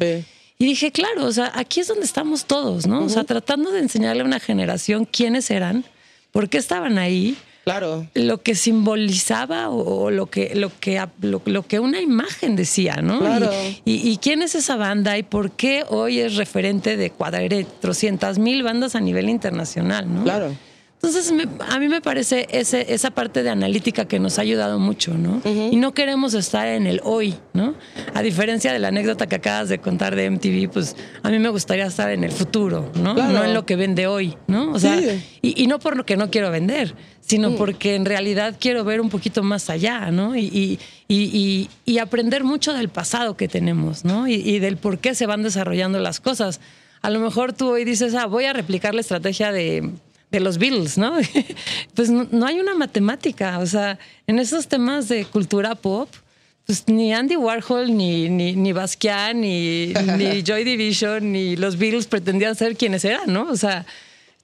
Y 0.58 0.64
dije, 0.66 0.92
claro, 0.92 1.24
o 1.24 1.32
sea, 1.32 1.50
aquí 1.54 1.80
es 1.80 1.88
donde 1.88 2.04
estamos 2.04 2.44
todos, 2.44 2.86
¿no? 2.86 3.04
O 3.04 3.08
sea, 3.08 3.24
tratando 3.24 3.70
de 3.70 3.80
enseñarle 3.80 4.22
a 4.22 4.24
una 4.26 4.40
generación 4.40 5.06
quiénes 5.06 5.50
eran, 5.50 5.84
por 6.32 6.50
qué 6.50 6.58
estaban 6.58 6.98
ahí. 6.98 7.36
Claro. 7.64 8.06
Lo 8.14 8.42
que 8.42 8.54
simbolizaba 8.54 9.68
o 9.70 10.10
lo 10.10 10.26
que, 10.26 10.54
lo 10.54 10.70
que, 10.80 11.02
lo, 11.20 11.66
que 11.66 11.80
una 11.80 12.00
imagen 12.00 12.56
decía, 12.56 12.96
¿no? 12.96 13.20
Claro. 13.20 13.50
Y, 13.84 14.16
quién 14.18 14.42
es 14.42 14.54
esa 14.54 14.76
banda 14.76 15.16
y 15.16 15.22
por 15.22 15.52
qué 15.52 15.84
hoy 15.88 16.20
es 16.20 16.36
referente 16.36 16.96
de 16.96 17.10
cuadretros, 17.10 18.02
mil 18.38 18.62
bandas 18.62 18.94
a 18.94 19.00
nivel 19.00 19.28
internacional, 19.28 20.12
¿no? 20.12 20.24
Claro. 20.24 20.54
Entonces, 21.00 21.32
a 21.68 21.78
mí 21.78 21.88
me 21.88 22.00
parece 22.00 22.48
ese, 22.50 22.92
esa 22.92 23.12
parte 23.12 23.44
de 23.44 23.50
analítica 23.50 24.06
que 24.06 24.18
nos 24.18 24.38
ha 24.38 24.42
ayudado 24.42 24.80
mucho, 24.80 25.14
¿no? 25.14 25.40
Y 25.44 25.76
no 25.76 25.94
queremos 25.94 26.34
estar 26.34 26.66
en 26.66 26.88
el 26.88 27.00
hoy, 27.04 27.36
¿no? 27.52 27.76
A 28.14 28.22
diferencia 28.22 28.72
de 28.72 28.80
la 28.80 28.88
anécdota 28.88 29.28
que 29.28 29.36
acabas 29.36 29.68
de 29.68 29.78
contar 29.78 30.16
de 30.16 30.28
MTV, 30.28 30.68
pues 30.72 30.96
a 31.22 31.30
mí 31.30 31.38
me 31.38 31.50
gustaría 31.50 31.86
estar 31.86 32.10
en 32.10 32.24
el 32.24 32.32
futuro, 32.32 32.90
¿no? 32.96 33.14
No 33.14 33.44
en 33.44 33.54
lo 33.54 33.64
que 33.64 33.76
vende 33.76 34.08
hoy, 34.08 34.36
¿no? 34.48 34.72
O 34.72 34.80
sea, 34.80 35.00
y, 35.40 35.66
no 35.68 35.78
por 35.78 35.96
lo 35.96 36.04
que 36.04 36.16
no 36.16 36.30
quiero 36.30 36.50
vender, 36.50 36.96
sino 37.20 37.54
porque 37.54 37.94
en 37.94 38.04
realidad 38.04 38.56
quiero 38.58 38.82
ver 38.82 39.00
un 39.00 39.08
poquito 39.08 39.44
más 39.44 39.70
allá, 39.70 40.10
¿no? 40.10 40.36
Y, 40.36 40.80
y 41.06 41.98
aprender 41.98 42.42
mucho 42.42 42.72
del 42.72 42.88
pasado 42.88 43.36
que 43.36 43.46
tenemos, 43.46 44.04
¿no? 44.04 44.26
Y, 44.26 44.58
del 44.58 44.76
por 44.78 44.98
qué 44.98 45.14
se 45.14 45.26
van 45.26 45.44
desarrollando 45.44 46.00
las 46.00 46.18
cosas. 46.18 46.60
A 47.02 47.10
lo 47.10 47.20
mejor 47.20 47.52
tú 47.52 47.68
hoy 47.68 47.84
dices, 47.84 48.16
ah, 48.16 48.26
voy 48.26 48.46
a 48.46 48.52
replicar 48.52 48.92
la 48.96 49.00
estrategia 49.00 49.52
de 49.52 49.92
de 50.30 50.40
los 50.40 50.58
Beatles, 50.58 50.98
¿no? 50.98 51.16
pues 51.94 52.10
no, 52.10 52.46
hay 52.46 52.60
una 52.60 52.74
matemática, 52.74 53.58
o 53.58 53.66
sea, 53.66 53.98
en 54.26 54.38
esos 54.38 54.68
temas 54.68 55.08
de 55.08 55.24
cultura 55.24 55.74
pop, 55.74 56.08
pues 56.66 56.84
ni 56.86 57.14
Andy 57.14 57.36
Warhol, 57.36 57.96
ni, 57.96 58.28
ni, 58.28 58.54
ni 58.54 58.72
Basquiat, 58.72 59.34
ni, 59.34 59.94
ni 60.16 60.42
Joy 60.44 60.64
Division, 60.64 61.32
ni 61.32 61.56
los 61.56 61.78
Beatles 61.78 62.06
pretendían 62.06 62.54
ser 62.54 62.76
quienes 62.76 63.04
eran, 63.04 63.32
¿no? 63.32 63.48
O 63.50 63.56
sea, 63.56 63.86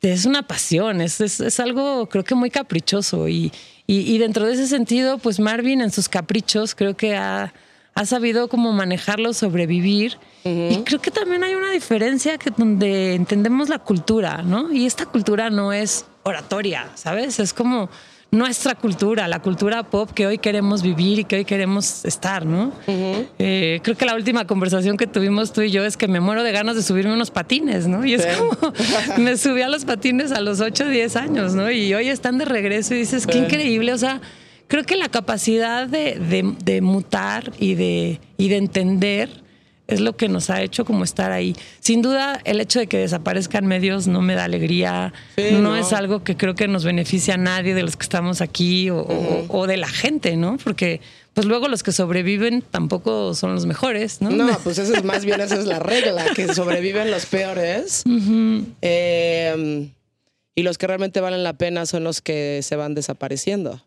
es 0.01 0.25
una 0.25 0.43
pasión, 0.43 1.01
es, 1.01 1.21
es, 1.21 1.61
algo 1.61 2.09
creo 2.09 2.25
que 2.25 2.35
muy 2.35 2.51
caprichoso 2.51 3.29
y, 3.29 3.53
y, 3.87 4.19
dentro 4.19 4.47
de 4.47 4.55
ese 4.55 4.67
sentido, 4.67 5.19
pues 5.19 5.41
Marvin 5.41 5.81
en 5.81 5.91
sus 5.91 6.09
caprichos 6.09 6.75
creo 6.75 6.97
que 6.97 7.15
ha, 7.17 7.53
ha 7.95 8.07
sabido 8.07 8.49
cómo 8.49 8.73
manejarlo, 8.73 9.33
sobrevivir. 9.33 10.17
Y 10.45 10.83
creo 10.85 11.01
que 11.01 11.11
también 11.11 11.43
hay 11.43 11.55
una 11.55 11.71
diferencia 11.71 12.37
que 12.37 12.51
donde 12.51 13.15
entendemos 13.15 13.71
la 13.71 13.79
cultura, 13.79 14.43
¿no? 14.43 14.71
Y 14.71 14.85
esta 14.85 15.07
cultura 15.07 15.49
no 15.49 15.73
es 15.73 16.05
oratoria, 16.23 16.91
¿sabes? 16.97 17.41
Es 17.41 17.55
como 17.55 17.89
nuestra 18.31 18.75
cultura, 18.75 19.27
la 19.27 19.41
cultura 19.41 19.85
pop 19.85 20.11
que 20.11 20.27
hoy 20.27 20.39
queremos 20.39 20.83
vivir 20.83 21.21
y 21.21 21.25
que 21.25 21.37
hoy 21.37 21.45
queremos 21.45 22.05
estar, 22.05 22.45
¿no? 22.45 22.73
Eh, 22.87 23.81
creo 23.83 23.97
que 23.97 24.05
la 24.05 24.15
última 24.15 24.47
conversación 24.47 24.97
que 24.97 25.07
tuvimos 25.07 25.53
tú 25.53 25.63
y 25.63 25.71
yo 25.71 25.85
es 25.85 25.97
que 25.97 26.09
me 26.09 26.21
muero 26.21 26.43
de 26.43 26.53
ganas 26.53 26.77
de 26.77 26.83
subirme 26.83 27.15
unos 27.15 27.31
patines, 27.31 27.87
¿no? 27.87 28.05
Y 28.05 28.15
es 28.15 28.27
como, 28.27 28.75
me 29.19 29.39
subí 29.39 29.63
a 29.63 29.69
los 29.69 29.85
patines 29.85 30.33
a 30.33 30.41
los 30.41 30.61
8 30.61 30.85
o 30.85 30.89
10 30.89 31.17
años, 31.17 31.55
¿no? 31.55 31.71
Y 31.71 31.95
hoy 31.95 32.09
están 32.09 32.37
de 32.37 32.45
regreso 32.45 32.95
y 32.95 32.99
dices, 32.99 33.27
qué 33.27 33.39
increíble, 33.39 33.93
o 33.93 33.99
sea, 33.99 34.21
creo 34.67 34.85
que 34.85 34.97
la 34.97 35.09
capacidad 35.09 35.87
de, 35.87 36.81
mutar 36.83 37.53
y 37.59 37.75
de, 37.75 38.21
y 38.37 38.49
de 38.49 38.57
entender 38.57 39.44
es 39.87 40.01
lo 40.01 40.17
que 40.17 40.29
nos 40.29 40.49
ha 40.51 40.63
hecho 40.63 40.85
como 40.85 41.05
estar 41.05 41.31
ahí. 41.33 41.55
Sin 41.81 42.01
duda, 42.01 42.41
el 42.45 42.61
hecho 42.61 42.79
de 42.79 42.87
que 42.87 42.99
desaparezcan 42.99 43.67
medios 43.67 44.07
no 44.07 44.23
me 44.23 44.35
da 44.35 44.45
alegría, 44.45 45.13
no, 45.37 45.77
es 45.77 45.93
algo 45.93 46.25
que 46.25 46.37
creo 46.37 46.55
que 46.55 46.69
nos 46.69 46.85
beneficia 46.85 47.35
a 47.35 47.37
nadie 47.37 47.75
de 47.75 47.83
los 47.83 47.97
que 47.97 48.05
estamos 48.05 48.41
aquí 48.41 48.89
o, 48.91 49.67
de 49.67 49.77
la 49.77 49.89
gente, 49.89 50.37
¿no? 50.37 50.57
Porque 50.63 51.01
pues 51.35 51.47
luego 51.47 51.69
los 51.69 51.83
que 51.83 51.91
sobreviven 51.91 52.63
tampoco 52.63 53.35
son 53.35 53.55
los 53.55 53.67
mejores, 53.67 54.23
¿no? 54.23 54.31
No, 54.31 54.59
pues 54.65 54.79
eso 54.79 54.95
es 54.95 55.05
más 55.05 55.25
bien 55.25 55.41
esa 55.41 55.57
es 55.57 55.67
la 55.67 55.81
regla, 55.81 56.27
que 56.35 56.55
sobreviven 56.55 57.11
los 57.11 57.27
peores. 57.27 58.05
Em, 58.07 59.91
y 60.55 60.63
los 60.63 60.79
que 60.79 60.87
realmente 60.87 61.21
valen 61.21 61.43
la 61.43 61.55
pena 61.55 61.87
son 61.87 62.05
los 62.05 62.23
que 62.23 62.61
se 62.63 62.77
van 62.77 62.95
desapareciendo. 62.95 63.83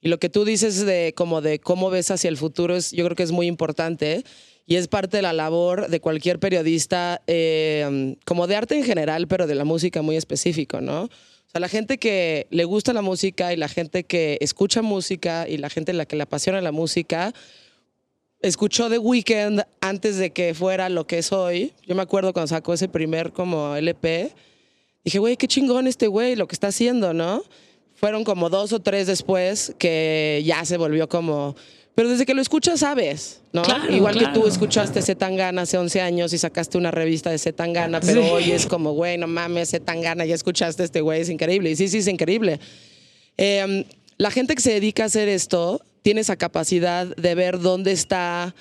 Y 0.00 0.08
lo 0.08 0.18
que 0.18 0.28
tú 0.28 0.44
dices 0.44 0.84
de 0.84 1.12
como 1.16 1.40
de 1.40 1.58
cómo 1.60 1.90
ves 1.90 2.10
hacia 2.10 2.28
el 2.28 2.36
futuro 2.36 2.76
es, 2.76 2.90
yo 2.90 3.04
creo 3.04 3.16
que 3.16 3.22
es 3.22 3.32
muy 3.32 3.46
importante 3.46 4.24
y 4.66 4.76
es 4.76 4.88
parte 4.88 5.18
de 5.18 5.22
la 5.22 5.32
labor 5.32 5.88
de 5.88 6.00
cualquier 6.00 6.38
periodista, 6.38 7.20
eh, 7.26 8.16
como 8.24 8.46
de 8.46 8.56
arte 8.56 8.76
en 8.76 8.84
general, 8.84 9.26
pero 9.28 9.46
de 9.46 9.54
la 9.54 9.64
música 9.64 10.02
muy 10.02 10.16
específico, 10.16 10.80
¿no? 10.80 11.04
O 11.04 11.50
sea, 11.52 11.60
la 11.60 11.68
gente 11.68 11.98
que 11.98 12.46
le 12.50 12.64
gusta 12.64 12.92
la 12.92 13.02
música 13.02 13.52
y 13.52 13.56
la 13.56 13.68
gente 13.68 14.04
que 14.04 14.38
escucha 14.40 14.82
música 14.82 15.48
y 15.48 15.58
la 15.58 15.68
gente 15.68 15.92
a 15.92 15.94
la 15.94 16.06
que 16.06 16.16
le 16.16 16.22
apasiona 16.22 16.60
la 16.60 16.72
música, 16.72 17.32
escuchó 18.40 18.88
The 18.88 18.98
Weeknd 18.98 19.62
antes 19.80 20.16
de 20.16 20.30
que 20.30 20.54
fuera 20.54 20.88
lo 20.88 21.06
que 21.06 21.18
es 21.18 21.32
hoy. 21.32 21.72
Yo 21.86 21.94
me 21.94 22.02
acuerdo 22.02 22.32
cuando 22.32 22.48
sacó 22.48 22.72
ese 22.72 22.88
primer 22.88 23.32
como 23.32 23.76
LP, 23.76 24.32
dije, 25.04 25.18
güey, 25.18 25.36
qué 25.36 25.48
chingón 25.48 25.86
este 25.86 26.06
güey, 26.06 26.36
lo 26.36 26.46
que 26.46 26.54
está 26.54 26.68
haciendo, 26.68 27.12
¿no? 27.12 27.42
fueron 28.02 28.24
como 28.24 28.50
dos 28.50 28.72
o 28.72 28.80
tres 28.80 29.06
después 29.06 29.76
que 29.78 30.42
ya 30.44 30.64
se 30.64 30.76
volvió 30.76 31.08
como 31.08 31.54
Pero 31.94 32.08
desde 32.08 32.24
que 32.24 32.32
lo 32.32 32.40
escuchas 32.40 32.80
sabes, 32.80 33.42
¿no? 33.52 33.62
Claro, 33.62 33.92
Igual 33.92 34.18
que 34.18 34.26
tú 34.28 34.46
escuchaste 34.46 35.02
Zetangana 35.02 35.62
hace 35.62 35.76
11 35.76 36.00
años 36.00 36.32
y 36.32 36.38
sacaste 36.38 36.78
una 36.78 36.90
revista 36.90 37.30
de 37.30 37.38
Zetangana, 37.38 38.00
pero 38.00 38.22
Sí. 38.22 38.28
hoy 38.30 38.50
es 38.52 38.66
como, 38.66 38.92
güey, 38.92 39.18
no 39.18 39.26
mames, 39.26 39.70
Zetangana, 39.70 40.24
ya 40.24 40.34
escuchaste 40.34 40.82
a 40.82 40.84
este 40.86 41.02
güey, 41.02 41.20
es 41.20 41.28
increíble. 41.28 41.70
Y 41.70 41.76
sí, 41.76 41.88
sí, 41.88 41.98
es 41.98 42.08
increíble. 42.08 42.60
Eh, 43.36 43.84
la 44.16 44.30
gente 44.30 44.54
que 44.54 44.62
se 44.62 44.72
dedica 44.72 45.02
a 45.02 45.06
hacer 45.06 45.28
esto 45.28 45.82
tiene 46.02 46.22
esa 46.22 46.36
capacidad 46.36 47.06
de 47.06 47.34
ver 47.34 47.60
dónde 47.60 47.92
está 47.92 48.54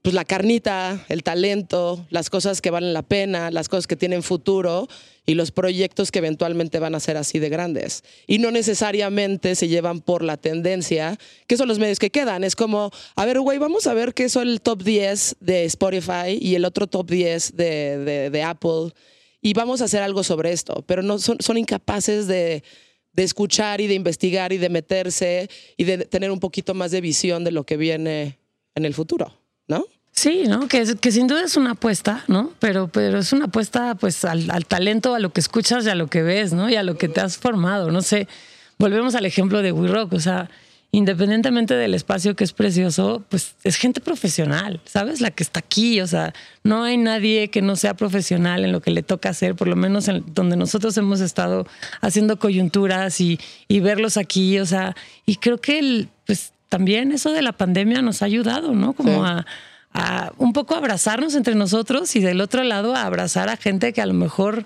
pues, 0.00 0.14
la 0.14 0.24
carnita, 0.24 1.04
el 1.10 1.22
talento, 1.22 2.06
las 2.10 2.30
cosas 2.30 2.60
que 2.62 2.70
valen 2.70 2.92
la 2.94 3.02
pena, 3.02 3.50
las 3.50 3.68
cosas 3.68 3.86
que 3.86 3.96
tienen 3.96 4.22
futuro 4.22 4.88
y 5.24 5.34
los 5.34 5.52
proyectos 5.52 6.10
que 6.10 6.18
eventualmente 6.18 6.78
van 6.80 6.94
a 6.94 7.00
ser 7.00 7.16
así 7.16 7.38
de 7.38 7.48
grandes. 7.48 8.02
Y 8.26 8.38
no 8.38 8.50
necesariamente 8.50 9.54
se 9.54 9.68
llevan 9.68 10.00
por 10.00 10.24
la 10.24 10.36
tendencia, 10.36 11.16
que 11.46 11.56
son 11.56 11.68
los 11.68 11.78
medios 11.78 11.98
que 12.00 12.10
quedan. 12.10 12.42
Es 12.42 12.56
como, 12.56 12.90
a 13.14 13.24
ver, 13.24 13.38
güey, 13.40 13.58
vamos 13.58 13.86
a 13.86 13.94
ver 13.94 14.14
qué 14.14 14.28
son 14.28 14.48
el 14.48 14.60
top 14.60 14.82
10 14.82 15.36
de 15.40 15.64
Spotify 15.66 16.36
y 16.40 16.56
el 16.56 16.64
otro 16.64 16.86
top 16.88 17.08
10 17.10 17.56
de, 17.56 18.30
de- 18.30 18.42
Apple 18.42 18.92
y 19.40 19.54
vamos 19.54 19.80
a 19.80 19.84
hacer 19.84 20.02
algo 20.02 20.24
sobre 20.24 20.52
esto, 20.52 20.84
pero 20.86 21.02
no 21.02 21.18
son, 21.18 21.36
son 21.40 21.56
incapaces 21.56 22.26
de, 22.26 22.62
de 23.12 23.22
escuchar 23.22 23.80
y 23.80 23.86
de 23.86 23.94
investigar 23.94 24.52
y 24.52 24.58
de 24.58 24.68
meterse 24.68 25.48
y 25.76 25.84
de 25.84 25.98
tener 25.98 26.30
un 26.32 26.40
poquito 26.40 26.74
más 26.74 26.90
de 26.90 27.00
visión 27.00 27.44
de 27.44 27.52
lo 27.52 27.64
que 27.64 27.76
viene 27.76 28.38
en 28.74 28.84
el 28.84 28.94
futuro, 28.94 29.38
¿no? 29.68 29.86
Sí, 30.14 30.44
¿no? 30.46 30.68
Que, 30.68 30.84
que 31.00 31.10
sin 31.10 31.26
duda 31.26 31.42
es 31.44 31.56
una 31.56 31.70
apuesta, 31.72 32.22
¿no? 32.28 32.52
Pero, 32.58 32.88
pero 32.88 33.18
es 33.18 33.32
una 33.32 33.46
apuesta 33.46 33.94
pues 33.94 34.24
al, 34.24 34.50
al 34.50 34.66
talento, 34.66 35.14
a 35.14 35.18
lo 35.18 35.32
que 35.32 35.40
escuchas 35.40 35.86
y 35.86 35.88
a 35.88 35.94
lo 35.94 36.08
que 36.08 36.22
ves, 36.22 36.52
¿no? 36.52 36.68
Y 36.68 36.76
a 36.76 36.82
lo 36.82 36.98
que 36.98 37.08
te 37.08 37.20
has 37.20 37.38
formado. 37.38 37.90
No 37.90 38.02
sé, 38.02 38.28
volvemos 38.78 39.14
al 39.14 39.24
ejemplo 39.24 39.62
de 39.62 39.72
We 39.72 39.88
Rock, 39.88 40.12
o 40.12 40.20
sea, 40.20 40.50
independientemente 40.94 41.72
del 41.74 41.94
espacio 41.94 42.36
que 42.36 42.44
es 42.44 42.52
precioso, 42.52 43.24
pues 43.30 43.54
es 43.64 43.76
gente 43.76 44.02
profesional, 44.02 44.82
¿sabes? 44.84 45.22
La 45.22 45.30
que 45.30 45.42
está 45.42 45.60
aquí, 45.60 46.02
o 46.02 46.06
sea, 46.06 46.34
no 46.62 46.82
hay 46.84 46.98
nadie 46.98 47.48
que 47.48 47.62
no 47.62 47.76
sea 47.76 47.94
profesional 47.94 48.66
en 48.66 48.72
lo 48.72 48.82
que 48.82 48.90
le 48.90 49.02
toca 49.02 49.30
hacer, 49.30 49.54
por 49.54 49.66
lo 49.68 49.76
menos 49.76 50.08
en 50.08 50.22
donde 50.34 50.56
nosotros 50.56 50.94
hemos 50.98 51.20
estado 51.22 51.66
haciendo 52.02 52.38
coyunturas 52.38 53.18
y, 53.22 53.40
y 53.68 53.80
verlos 53.80 54.18
aquí, 54.18 54.58
o 54.58 54.66
sea, 54.66 54.94
y 55.24 55.36
creo 55.36 55.56
que 55.56 55.78
el, 55.78 56.08
pues 56.26 56.52
también 56.68 57.12
eso 57.12 57.32
de 57.32 57.40
la 57.40 57.52
pandemia 57.52 58.02
nos 58.02 58.20
ha 58.20 58.26
ayudado, 58.26 58.74
¿no? 58.74 58.92
Como 58.92 59.24
Sí. 59.24 59.30
a 59.30 59.46
a 59.94 60.32
un 60.38 60.52
poco 60.52 60.74
abrazarnos 60.74 61.34
entre 61.34 61.54
nosotros 61.54 62.14
y 62.16 62.20
del 62.20 62.40
otro 62.40 62.62
lado 62.64 62.94
a 62.94 63.02
abrazar 63.02 63.48
a 63.48 63.56
gente 63.56 63.92
que 63.92 64.00
a 64.00 64.06
lo 64.06 64.14
mejor 64.14 64.64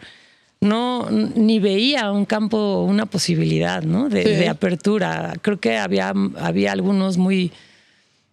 no 0.61 1.09
ni 1.11 1.59
veía 1.59 2.11
un 2.13 2.25
campo, 2.25 2.83
una 2.89 3.07
posibilidad, 3.07 3.83
¿no? 3.83 4.09
De, 4.09 4.23
Sí. 4.23 4.31
de 4.31 4.49
apertura. 4.49 5.35
Creo 5.43 5.61
que 5.61 5.77
había, 5.77 6.13
había 6.39 6.73
algunos 6.73 7.19
muy, 7.19 7.53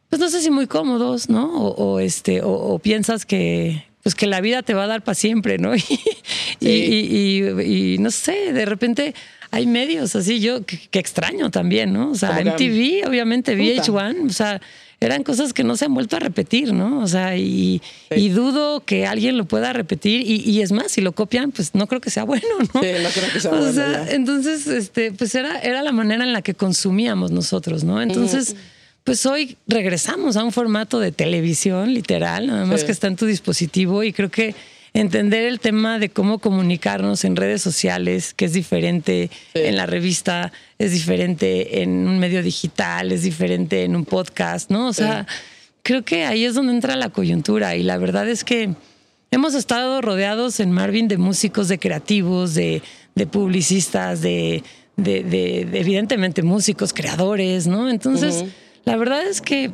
pues 0.10 0.20
no 0.22 0.30
sé 0.30 0.42
si 0.42 0.50
muy 0.50 0.68
cómodos, 0.68 1.30
¿no? 1.30 1.46
O, 1.54 1.74
o, 1.96 2.00
este, 2.00 2.42
o, 2.42 2.52
o 2.52 2.80
piensas 2.80 3.26
que 3.26 3.86
pues 4.04 4.16
que 4.16 4.28
la 4.28 4.42
vida 4.42 4.64
te 4.64 4.74
va 4.74 4.84
a 4.84 4.88
dar 4.88 5.02
para 5.02 5.16
siempre, 5.16 5.58
¿no? 5.58 5.72
Y, 6.60 6.70
y, 6.70 7.48
y- 7.60 7.94
y 7.96 7.98
no 7.98 8.10
sé, 8.12 8.54
de 8.54 8.66
repente 8.66 9.14
hay 9.52 9.66
medios 9.68 10.16
así 10.16 10.40
yo 10.40 10.66
que, 10.66 10.78
que 10.78 11.00
extraño 11.00 11.52
también, 11.52 11.92
¿no? 11.92 12.12
O 12.12 12.16
sea, 12.16 12.38
Como 12.38 12.56
que- 12.56 12.70
MTV, 12.70 13.08
obviamente, 13.10 13.52
Puta. 13.58 13.64
VH1, 13.92 14.30
o 14.30 14.34
sea, 14.34 14.62
eran 15.06 15.24
cosas 15.24 15.54
que 15.54 15.64
no 15.64 15.76
se 15.78 15.86
han 15.86 15.94
vuelto 15.94 16.16
a 16.16 16.20
repetir, 16.20 16.74
¿no? 16.74 17.00
O 17.02 17.08
sea, 17.08 17.38
y, 17.38 17.82
y 18.16 18.30
dudo 18.30 18.82
que 18.86 19.06
alguien 19.06 19.38
lo 19.38 19.46
pueda 19.46 19.74
repetir. 19.74 20.22
Y, 20.22 20.36
y 20.50 20.62
es 20.62 20.72
más, 20.72 20.92
si 20.92 21.02
lo 21.02 21.12
copian, 21.14 21.52
pues 21.52 21.76
no 21.76 21.88
creo 21.88 22.02
que 22.02 22.10
sea 22.10 22.24
bueno, 22.24 22.46
¿no? 22.60 22.82
Sí, 22.82 22.88
no 23.02 23.10
creo 23.10 23.32
que 23.34 23.40
sea 23.40 23.52
o 23.54 23.58
bueno, 23.58 23.74
sea, 23.74 24.08
entonces, 24.12 24.68
este, 24.68 25.12
pues 25.12 25.34
era, 25.36 25.60
era 25.60 25.82
la 25.84 25.92
manera 25.92 26.24
en 26.24 26.34
la 26.34 26.42
que 26.42 26.54
consumíamos 26.54 27.32
nosotros, 27.32 27.84
¿no? 27.84 28.02
Entonces, 28.02 28.56
pues 29.04 29.26
hoy 29.26 29.58
regresamos 29.68 30.38
a 30.38 30.44
un 30.44 30.52
formato 30.52 31.00
de 31.00 31.12
televisión, 31.12 31.94
literal, 31.94 32.48
nada 32.48 32.66
más 32.66 32.82
Sí. 32.82 32.86
que 32.86 32.92
está 32.94 33.08
en 33.08 33.16
tu 33.18 33.26
dispositivo. 33.26 34.04
Y 34.04 34.14
creo 34.14 34.32
que 34.32 34.56
entender 34.94 35.46
el 35.46 35.60
tema 35.60 35.98
de 36.00 36.10
cómo 36.10 36.40
comunicarnos 36.40 37.24
en 37.26 37.36
redes 37.36 37.62
sociales, 37.62 38.34
que 38.34 38.46
es 38.46 38.54
diferente 38.54 39.30
Sí. 39.54 39.60
en 39.62 39.76
la 39.76 39.86
revista, 39.86 40.52
es 40.78 40.92
diferente 40.92 41.82
en 41.82 42.08
un 42.08 42.20
medio 42.20 42.44
digital, 42.44 43.12
es 43.12 43.24
diferente 43.24 43.84
en 43.84 43.96
un 43.96 44.06
podcast, 44.06 44.70
¿no? 44.70 44.88
O 44.88 44.94
sea, 44.94 45.26
creo 45.82 46.04
que 46.06 46.26
ahí 46.26 46.46
es 46.46 46.54
donde 46.54 46.74
entra 46.74 46.96
la 46.96 47.10
coyuntura. 47.10 47.76
Y 47.76 47.84
la 47.84 47.98
verdad 47.98 48.30
es 48.30 48.44
que 48.44 48.70
hemos 49.32 49.56
estado 49.56 50.02
rodeados 50.02 50.60
en 50.60 50.72
Marvin 50.72 51.08
de 51.08 51.18
músicos, 51.18 51.68
de 51.68 51.80
creativos, 51.80 52.54
de, 52.54 52.84
de 53.16 53.26
publicistas, 53.28 54.22
de, 54.22 54.64
de- 54.96 55.24
de- 55.24 55.66
de, 55.72 55.80
evidentemente 55.80 56.44
músicos, 56.44 56.94
creadores, 56.94 57.66
¿no? 57.66 57.90
Entonces, 57.90 58.46
la 58.86 58.96
verdad 58.96 59.24
es 59.26 59.42
que 59.42 59.72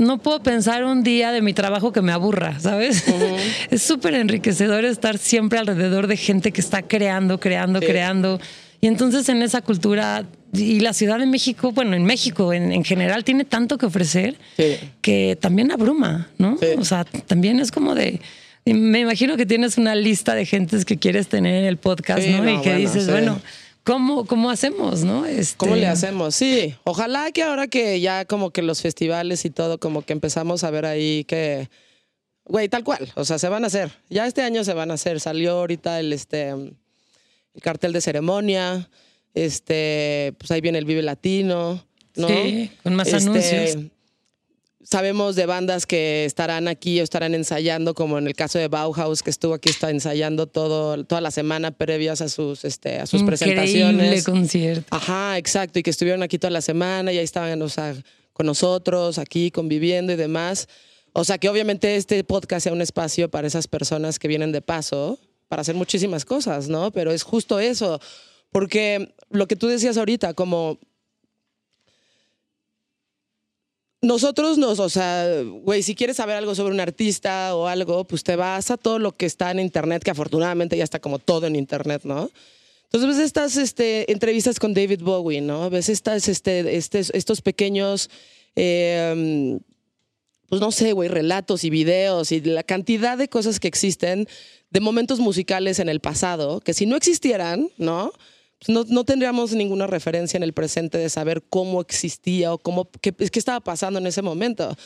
no 0.00 0.18
puedo 0.18 0.42
pensar 0.42 0.84
un 0.84 1.02
día 1.02 1.30
de 1.30 1.42
mi 1.42 1.52
trabajo 1.52 1.92
que 1.92 2.02
me 2.02 2.10
aburra, 2.12 2.58
¿sabes? 2.58 3.04
es 3.70 3.82
súper 3.82 4.14
enriquecedor 4.14 4.84
estar 4.84 5.18
siempre 5.18 5.58
alrededor 5.58 6.06
de 6.06 6.16
gente 6.16 6.50
que 6.52 6.60
está 6.60 6.82
creando, 6.82 7.38
creando, 7.38 7.80
Sí. 7.80 7.86
creando. 7.86 8.40
Y 8.80 8.86
entonces 8.86 9.28
en 9.28 9.42
esa 9.42 9.60
cultura, 9.60 10.24
y 10.54 10.80
la 10.80 10.94
Ciudad 10.94 11.18
de 11.18 11.26
México, 11.26 11.70
bueno, 11.72 11.94
en 11.94 12.04
México 12.04 12.52
en, 12.54 12.72
en 12.72 12.82
general 12.82 13.24
tiene 13.24 13.44
tanto 13.44 13.76
que 13.76 13.84
ofrecer 13.86 14.36
Sí. 14.56 14.76
que 15.02 15.36
también 15.40 15.70
abruma, 15.70 16.28
¿no? 16.38 16.56
Sí. 16.58 16.66
O 16.78 16.84
sea, 16.84 17.04
también 17.04 17.60
es 17.60 17.70
como 17.70 17.94
de... 17.94 18.20
Me 18.66 19.00
imagino 19.00 19.36
que 19.36 19.46
tienes 19.46 19.78
una 19.78 19.94
lista 19.94 20.34
de 20.34 20.44
gentes 20.46 20.84
que 20.84 20.98
quieres 20.98 21.28
tener 21.28 21.54
en 21.56 21.64
el 21.64 21.76
podcast, 21.78 22.26
¿no? 22.26 22.42
no, 22.42 22.50
Y 22.50 22.60
que 22.62 22.70
bueno, 22.70 22.78
dices, 22.78 23.10
bueno, 23.10 23.40
¿cómo, 23.84 24.24
¿cómo 24.26 24.50
hacemos, 24.50 25.04
no? 25.04 25.26
Este, 25.26 25.56
¿Cómo 25.56 25.76
le 25.76 25.86
hacemos? 25.86 26.34
Sí, 26.34 26.74
ojalá 26.84 27.30
que 27.32 27.42
ahora 27.42 27.66
que 27.68 28.00
ya 28.00 28.24
como 28.24 28.50
que 28.50 28.62
los 28.62 28.80
festivales 28.82 29.44
y 29.44 29.50
todo, 29.50 29.78
como 29.78 30.02
que 30.02 30.12
empezamos 30.12 30.64
a 30.64 30.70
ver 30.70 30.86
ahí 30.86 31.24
que, 31.24 31.68
güey, 32.44 32.68
tal 32.68 32.84
cual, 32.84 33.10
o 33.14 33.24
sea, 33.24 33.38
se 33.38 33.48
van 33.48 33.64
a 33.64 33.68
hacer. 33.68 33.90
Ya 34.08 34.26
este 34.26 34.42
año 34.42 34.64
se 34.64 34.74
van 34.74 34.90
a 34.90 34.94
hacer. 34.94 35.20
Salió 35.20 35.58
ahorita 35.58 36.00
el, 36.00 36.12
este, 36.12 36.50
el 36.50 36.76
cartel 37.62 37.92
de 37.92 38.00
ceremonia, 38.00 38.88
este, 39.34 40.34
pues 40.38 40.50
ahí 40.50 40.60
viene 40.60 40.78
el 40.78 40.84
Vive 40.84 41.02
Latino, 41.02 41.84
¿no? 42.16 42.28
Sí, 42.28 42.70
con 42.82 42.94
más 42.94 43.08
Este, 43.08 43.28
anuncios. 43.28 43.90
Sabemos 44.90 45.36
de 45.36 45.46
bandas 45.46 45.86
que 45.86 46.24
estarán 46.24 46.66
aquí 46.66 47.00
o 47.00 47.04
estarán 47.04 47.36
ensayando, 47.36 47.94
como 47.94 48.18
en 48.18 48.26
el 48.26 48.34
caso 48.34 48.58
de 48.58 48.66
Bauhaus, 48.66 49.22
que 49.22 49.30
estuvo 49.30 49.54
aquí, 49.54 49.68
está 49.68 49.88
ensayando 49.90 50.48
todo, 50.48 51.04
toda 51.04 51.20
la 51.20 51.30
semana 51.30 51.70
previas 51.70 52.20
a 52.20 52.28
sus, 52.28 52.64
este, 52.64 52.98
a 52.98 53.06
sus 53.06 53.20
Increíble 53.20 53.54
presentaciones. 53.54 54.24
concierto. 54.24 54.88
Ajá, 54.90 55.38
exacto, 55.38 55.78
y 55.78 55.84
que 55.84 55.90
estuvieron 55.90 56.24
aquí 56.24 56.38
toda 56.38 56.50
la 56.50 56.60
semana 56.60 57.12
y 57.12 57.18
ahí 57.18 57.24
estaban 57.24 57.62
o 57.62 57.68
sea, 57.68 57.94
con 58.32 58.46
nosotros, 58.46 59.18
aquí 59.18 59.52
conviviendo 59.52 60.12
y 60.12 60.16
demás. 60.16 60.66
O 61.12 61.22
sea, 61.22 61.38
que 61.38 61.48
obviamente 61.48 61.94
este 61.94 62.24
podcast 62.24 62.64
sea 62.64 62.72
un 62.72 62.82
espacio 62.82 63.30
para 63.30 63.46
esas 63.46 63.68
personas 63.68 64.18
que 64.18 64.26
vienen 64.26 64.50
de 64.50 64.60
paso 64.60 65.20
para 65.46 65.62
hacer 65.62 65.76
muchísimas 65.76 66.24
cosas, 66.24 66.68
¿no? 66.68 66.90
Pero 66.90 67.12
es 67.12 67.22
justo 67.22 67.60
eso, 67.60 68.00
porque 68.50 69.14
lo 69.30 69.46
que 69.46 69.54
tú 69.54 69.68
decías 69.68 69.96
ahorita, 69.96 70.34
como 70.34 70.80
nosotros 74.02 74.56
nos, 74.58 74.78
o 74.78 74.88
sea, 74.88 75.26
güey, 75.42 75.82
si 75.82 75.94
quieres 75.94 76.16
saber 76.16 76.36
algo 76.36 76.54
sobre 76.54 76.72
un 76.72 76.80
artista 76.80 77.54
o 77.54 77.66
algo, 77.66 78.04
pues 78.04 78.24
te 78.24 78.34
vas 78.36 78.70
a 78.70 78.76
todo 78.76 78.98
lo 78.98 79.12
que 79.12 79.26
está 79.26 79.50
en 79.50 79.60
internet, 79.60 80.02
que 80.02 80.10
afortunadamente 80.10 80.76
ya 80.76 80.84
está 80.84 81.00
como 81.00 81.18
todo 81.18 81.46
en 81.46 81.56
internet, 81.56 82.02
¿no? 82.04 82.30
Entonces 82.84 83.08
ves 83.08 83.18
estas 83.24 83.56
este, 83.56 84.10
entrevistas 84.10 84.58
con 84.58 84.74
David 84.74 85.02
Bowie, 85.02 85.40
¿no? 85.42 85.68
Ves 85.70 85.88
estas, 85.88 86.28
este, 86.28 86.76
estes- 86.76 87.10
estos 87.14 87.42
pequeños, 87.42 88.08
eh, 88.56 89.58
pues 90.48 90.60
no 90.60 90.72
sé, 90.72 90.92
güey, 90.92 91.08
relatos 91.08 91.62
y 91.62 91.70
videos 91.70 92.32
y 92.32 92.40
la 92.40 92.62
cantidad 92.64 93.16
de 93.16 93.28
cosas 93.28 93.60
que 93.60 93.68
existen 93.68 94.26
de 94.70 94.80
momentos 94.80 95.20
musicales 95.20 95.78
en 95.78 95.88
el 95.88 96.00
pasado, 96.00 96.60
que 96.60 96.74
si 96.74 96.86
no 96.86 96.96
existieran, 96.96 97.68
¿no? 97.76 98.12
No, 98.68 98.84
no 98.88 99.04
tendríamos 99.04 99.52
ninguna 99.52 99.86
referencia 99.86 100.36
en 100.36 100.42
el 100.42 100.52
presente 100.52 100.98
de 100.98 101.08
saber 101.08 101.42
cómo 101.48 101.80
existía 101.80 102.52
o 102.52 102.58
cómo, 102.58 102.90
qué, 103.00 103.12
qué 103.12 103.38
estaba 103.38 103.60
pasando 103.60 103.98
en 103.98 104.06
ese 104.06 104.22
momento. 104.22 104.76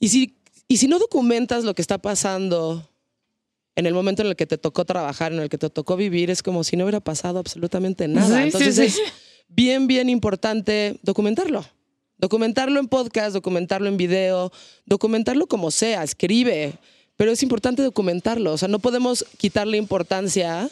Y 0.00 0.08
si, 0.08 0.36
y 0.68 0.78
si 0.78 0.88
no 0.88 0.98
documentas 0.98 1.64
lo 1.64 1.74
que 1.74 1.82
está 1.82 1.98
pasando 1.98 2.88
en 3.76 3.86
el 3.86 3.94
momento 3.94 4.22
en 4.22 4.28
el 4.28 4.36
que 4.36 4.46
te 4.46 4.58
tocó 4.58 4.84
trabajar, 4.84 5.32
en 5.32 5.40
el 5.40 5.48
que 5.48 5.58
te 5.58 5.70
tocó 5.70 5.96
vivir, 5.96 6.30
es 6.30 6.42
como 6.42 6.64
si 6.64 6.76
no 6.76 6.84
hubiera 6.84 7.00
pasado 7.00 7.38
absolutamente 7.38 8.08
nada. 8.08 8.26
Sí, 8.26 8.50
sí, 8.50 8.56
Entonces 8.56 8.74
sí. 8.74 8.82
es 9.02 9.12
bien, 9.48 9.86
bien 9.86 10.08
importante 10.08 10.98
documentarlo. 11.02 11.64
Documentarlo 12.18 12.80
en 12.80 12.88
podcast, 12.88 13.34
documentarlo 13.34 13.88
en 13.88 13.98
video, 13.98 14.50
documentarlo 14.86 15.46
como 15.46 15.70
sea, 15.70 16.02
escribe, 16.02 16.72
pero 17.16 17.30
es 17.30 17.42
importante 17.42 17.82
documentarlo. 17.82 18.54
O 18.54 18.58
sea, 18.58 18.68
no 18.68 18.78
podemos 18.78 19.26
quitarle 19.36 19.76
importancia 19.76 20.70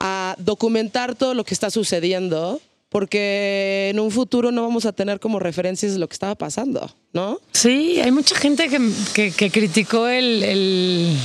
a 0.00 0.36
documentar 0.38 1.14
todo 1.14 1.34
lo 1.34 1.44
que 1.44 1.54
está 1.54 1.70
sucediendo, 1.70 2.60
porque 2.88 3.88
en 3.90 4.00
un 4.00 4.10
futuro 4.10 4.50
no 4.52 4.62
vamos 4.62 4.86
a 4.86 4.92
tener 4.92 5.20
como 5.20 5.38
referencias 5.38 5.92
de 5.92 5.98
lo 5.98 6.08
que 6.08 6.14
estaba 6.14 6.34
pasando, 6.34 6.94
¿no? 7.12 7.38
Sí, 7.52 8.00
hay 8.00 8.10
mucha 8.12 8.34
gente 8.36 8.68
que, 8.68 8.80
que- 9.14 9.32
que 9.32 9.50
criticó 9.50 10.06
el, 10.08 10.42
el, 10.42 11.16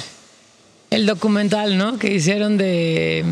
el 0.89 1.05
documental, 1.05 1.77
¿no? 1.77 1.97
Que 1.99 2.13
hicieron 2.13 2.57
de, 2.57 3.23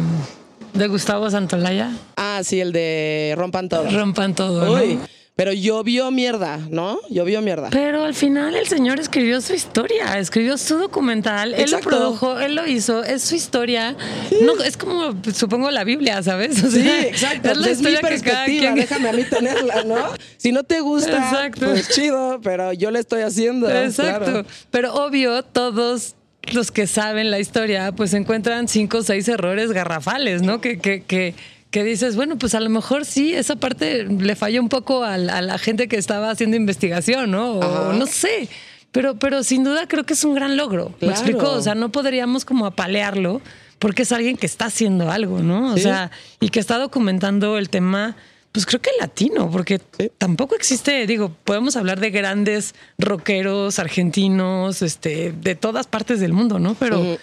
de 0.74 0.88
Gustavo 0.88 1.30
Santolaya. 1.30 1.92
Ah, 2.16 2.42
sí, 2.44 2.60
el 2.60 2.72
de 2.72 3.34
Rompan 3.38 3.68
Todo. 3.68 3.90
Rompan 3.90 4.36
todo. 4.36 4.66
¿no? 4.78 5.02
Pero 5.36 5.54
llovió 5.54 6.12
mierda, 6.12 6.58
¿no? 6.70 7.00
Llovió 7.10 7.42
mierda. 7.42 7.70
Pero 7.72 8.04
al 8.04 8.14
final 8.14 8.56
el 8.56 8.68
señor 8.68 9.00
escribió 9.00 9.40
su 9.42 9.54
historia, 9.54 10.20
escribió 10.20 10.58
su 10.58 10.78
documental, 10.78 11.54
él 11.54 11.72
lo 11.72 11.80
produjo, 11.80 12.40
él 12.40 12.56
lo 12.56 12.68
hizo, 12.68 13.04
es 13.04 13.24
su 13.24 13.36
historia. 13.36 13.96
No, 14.42 14.62
es 14.62 14.76
como, 14.78 15.16
supongo, 15.34 15.72
la 15.72 15.84
Biblia, 15.84 16.22
¿sabes? 16.22 16.62
O 16.64 16.70
Sí, 16.70 16.88
exacto. 16.88 17.52
Es 17.52 17.58
la 17.58 17.70
es 17.70 17.80
mi 17.82 17.90
historia 17.90 18.00
que 18.00 18.22
cada 18.22 18.46
perspectiva, 18.46 18.62
quien... 18.62 18.76
déjame 18.76 19.10
a 19.10 19.14
mí 19.14 19.24
tenerla, 19.24 19.84
¿no? 19.84 20.14
Si 20.38 20.52
no 20.52 20.64
te 20.64 20.82
gusta, 20.82 21.18
Exacto. 21.18 21.68
pues 21.68 21.90
chido, 21.90 22.40
pero 22.44 22.74
yo 22.74 22.92
le 22.92 23.00
estoy 23.00 23.22
haciendo. 23.22 23.70
Exacto. 23.70 24.26
claro. 24.32 24.46
Pero 24.70 24.94
obvio, 24.94 25.44
todos 25.44 26.16
los 26.54 26.72
que 26.72 26.88
saben 26.88 27.32
la 27.32 27.40
historia, 27.40 27.92
pues 27.94 28.14
encuentran 28.14 28.68
cinco 28.68 29.00
o 29.00 29.04
seis 29.04 29.28
errores 29.28 29.72
garrafales, 29.72 30.42
¿no? 30.42 30.60
Que, 30.60 30.80
que, 30.80 31.04
que, 31.04 31.36
que 31.72 31.84
dices, 31.84 32.16
bueno, 32.16 32.38
pues 32.38 32.54
a 32.54 32.60
lo 32.60 32.70
mejor 32.70 33.06
sí, 33.06 33.34
esa 33.34 33.56
parte 33.56 34.04
le 34.06 34.36
falló 34.36 34.62
un 34.62 34.70
poco 34.70 35.04
a, 35.04 35.18
la- 35.18 35.38
a 35.38 35.42
la 35.42 35.58
gente 35.58 35.88
que 35.88 35.96
estaba 35.98 36.30
haciendo 36.30 36.58
investigación, 36.58 37.32
¿no? 37.32 37.54
O 37.54 37.64
Ajá. 37.64 37.94
no 37.98 38.06
sé. 38.06 38.50
Pero, 38.92 39.16
pero 39.16 39.42
sin 39.44 39.64
duda 39.64 39.88
creo 39.88 40.04
que 40.04 40.14
es 40.14 40.24
un 40.26 40.36
gran 40.36 40.58
logro. 40.58 40.90
¿Me 41.00 41.08
Claro. 41.08 41.14
explico? 41.14 41.50
O 41.52 41.62
sea, 41.62 41.74
no 41.76 41.90
podríamos 41.94 42.44
como 42.44 42.66
apalearlo 42.66 43.42
porque 43.80 44.02
es 44.02 44.12
alguien 44.12 44.36
que 44.36 44.46
está 44.46 44.66
haciendo 44.66 45.10
algo, 45.10 45.40
¿no? 45.40 45.72
O 45.74 45.78
Sí. 45.78 45.84
sea, 45.84 46.12
y 46.42 46.50
que 46.50 46.60
está 46.60 46.78
documentando 46.78 47.58
el 47.58 47.70
tema, 47.70 48.18
pues 48.52 48.66
creo 48.66 48.82
que 48.82 48.90
latino, 49.00 49.50
porque 49.50 49.80
Sí. 49.98 50.12
tampoco 50.18 50.56
existe, 50.56 51.08
digo, 51.08 51.32
podemos 51.46 51.78
hablar 51.78 52.02
de 52.02 52.10
grandes 52.10 52.76
rockeros 52.98 53.80
argentinos, 53.80 54.82
este, 54.82 55.32
de 55.32 55.56
todas 55.56 55.88
partes 55.88 56.20
del 56.20 56.34
mundo, 56.34 56.60
¿no? 56.60 56.76
Pero. 56.76 57.18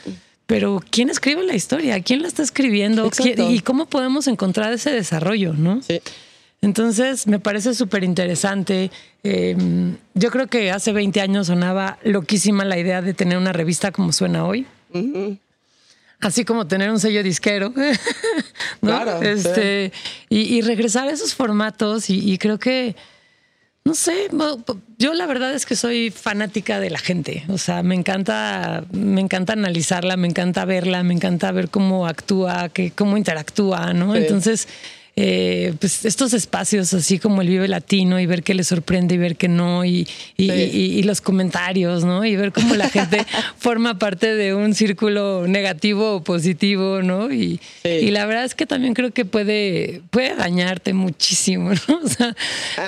Pero 0.49 0.83
¿quién 0.91 1.11
escribe 1.11 1.45
la 1.45 1.55
historia? 1.55 2.01
¿Quién 2.03 2.23
la 2.23 2.29
está 2.29 2.43
escribiendo? 2.43 3.07
Exacto. 3.07 3.33
¿Quién- 3.37 3.51
¿Y 3.53 3.61
cómo 3.61 3.87
podemos 3.87 4.27
encontrar 4.27 4.73
ese 4.73 4.91
desarrollo, 4.91 5.53
no? 5.53 5.81
Sí. 5.83 6.01
Entonces, 6.63 7.27
me 7.29 7.39
parece 7.39 7.73
súper 7.75 8.03
interesante. 8.03 8.91
Eh, 9.23 9.55
yo 10.15 10.31
creo 10.31 10.47
que 10.49 10.71
hace 10.73 10.93
20 10.93 11.21
años 11.21 11.47
sonaba 11.49 11.99
loquísima 12.03 12.65
la 12.65 12.79
idea 12.79 13.01
de 13.03 13.15
tener 13.15 13.39
una 13.39 13.53
revista 13.53 13.93
como 13.93 14.11
suena 14.11 14.45
hoy. 14.45 14.67
Así 16.21 16.45
como 16.45 16.67
tener 16.67 16.91
un 16.91 16.99
sello 16.99 17.23
disquero. 17.23 17.73
¿no? 18.83 18.89
Claro, 18.91 19.23
Este, 19.23 19.93
y, 20.29 20.41
y 20.57 20.63
regresar 20.63 21.07
a 21.09 21.13
esos 21.13 21.35
formatos. 21.35 22.11
Y, 22.11 22.33
y 22.33 22.39
creo 22.39 22.59
que, 22.59 22.97
no 23.85 23.95
sé, 23.95 24.29
yo 24.99 25.15
la 25.15 25.27
verdad 25.27 25.55
es 25.55 25.65
que 25.65 25.77
soy 25.77 26.11
fanática 26.11 26.81
de 26.81 26.91
la 26.91 26.99
gente. 26.99 27.45
O 27.49 27.59
sea, 27.59 27.83
me 27.83 27.95
encanta, 27.95 28.85
me 28.91 29.21
encanta 29.21 29.53
analizarla, 29.53 30.17
me 30.17 30.27
encanta 30.27 30.65
verla, 30.65 31.03
me 31.05 31.15
encanta 31.15 31.53
ver 31.53 31.69
cómo 31.71 32.07
actúa, 32.07 32.69
que, 32.69 32.91
cómo 32.91 33.17
interactúa, 33.17 33.93
¿no? 33.93 34.15
Sí. 34.15 34.19
Entonces, 34.19 34.69
eh, 35.21 35.75
pues 35.81 36.05
estos 36.05 36.33
espacios 36.33 36.95
así 36.95 37.19
como 37.19 37.43
el 37.43 37.49
Vive 37.49 37.67
Latino 37.67 38.21
y 38.21 38.27
ver 38.27 38.45
qué 38.45 38.55
le 38.55 38.63
sorprende 38.63 39.17
y 39.17 39.19
ver 39.19 39.35
qué 39.35 39.49
no 39.49 39.85
y, 39.85 40.07
y, 40.37 40.49
Sí. 40.49 40.71
y- 40.73 40.99
y 40.99 41.03
los 41.03 41.21
comentarios, 41.21 42.05
¿no? 42.05 42.25
Y 42.25 42.37
ver 42.37 42.53
cómo 42.53 42.77
la 42.77 42.89
gente 42.91 43.27
forma 43.59 43.99
parte 43.99 44.37
de 44.37 44.55
un 44.55 44.75
círculo 44.75 45.47
negativo 45.49 46.15
o 46.15 46.23
positivo, 46.23 47.03
¿no? 47.03 47.33
Y, 47.33 47.59
Sí. 47.83 47.89
y 47.89 48.11
la 48.13 48.27
verdad 48.27 48.45
es 48.45 48.55
que 48.55 48.65
también 48.65 48.95
creo 48.95 49.11
que 49.11 49.25
puede, 49.25 50.03
puede 50.11 50.37
dañarte 50.37 50.93
muchísimo, 50.95 51.71
¿no? 51.89 51.99
O 52.05 52.09
sea, 52.09 52.37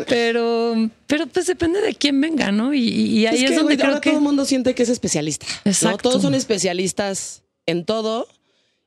pero, 0.07 0.89
pero 1.09 1.27
pues 1.27 1.47
depende 1.47 1.81
de 1.81 1.95
quién 1.95 2.21
venga, 2.21 2.53
¿no? 2.53 2.73
Y, 2.73 3.27
ahí 3.27 3.37
es 3.39 3.43
es, 3.43 3.51
que, 3.51 3.57
donde 3.57 3.77
creo 3.77 3.89
ahora 3.89 4.01
que... 4.01 4.11
todo 4.11 4.19
el 4.21 4.25
mundo 4.25 4.45
siente 4.45 4.75
que 4.77 4.85
es 4.85 4.89
especialista. 4.89 5.47
¿no? 5.65 5.71
Exacto. 5.73 6.09
Todos 6.11 6.23
son 6.23 6.35
especialistas 6.35 7.43
en 7.67 7.85
todo. 7.85 8.29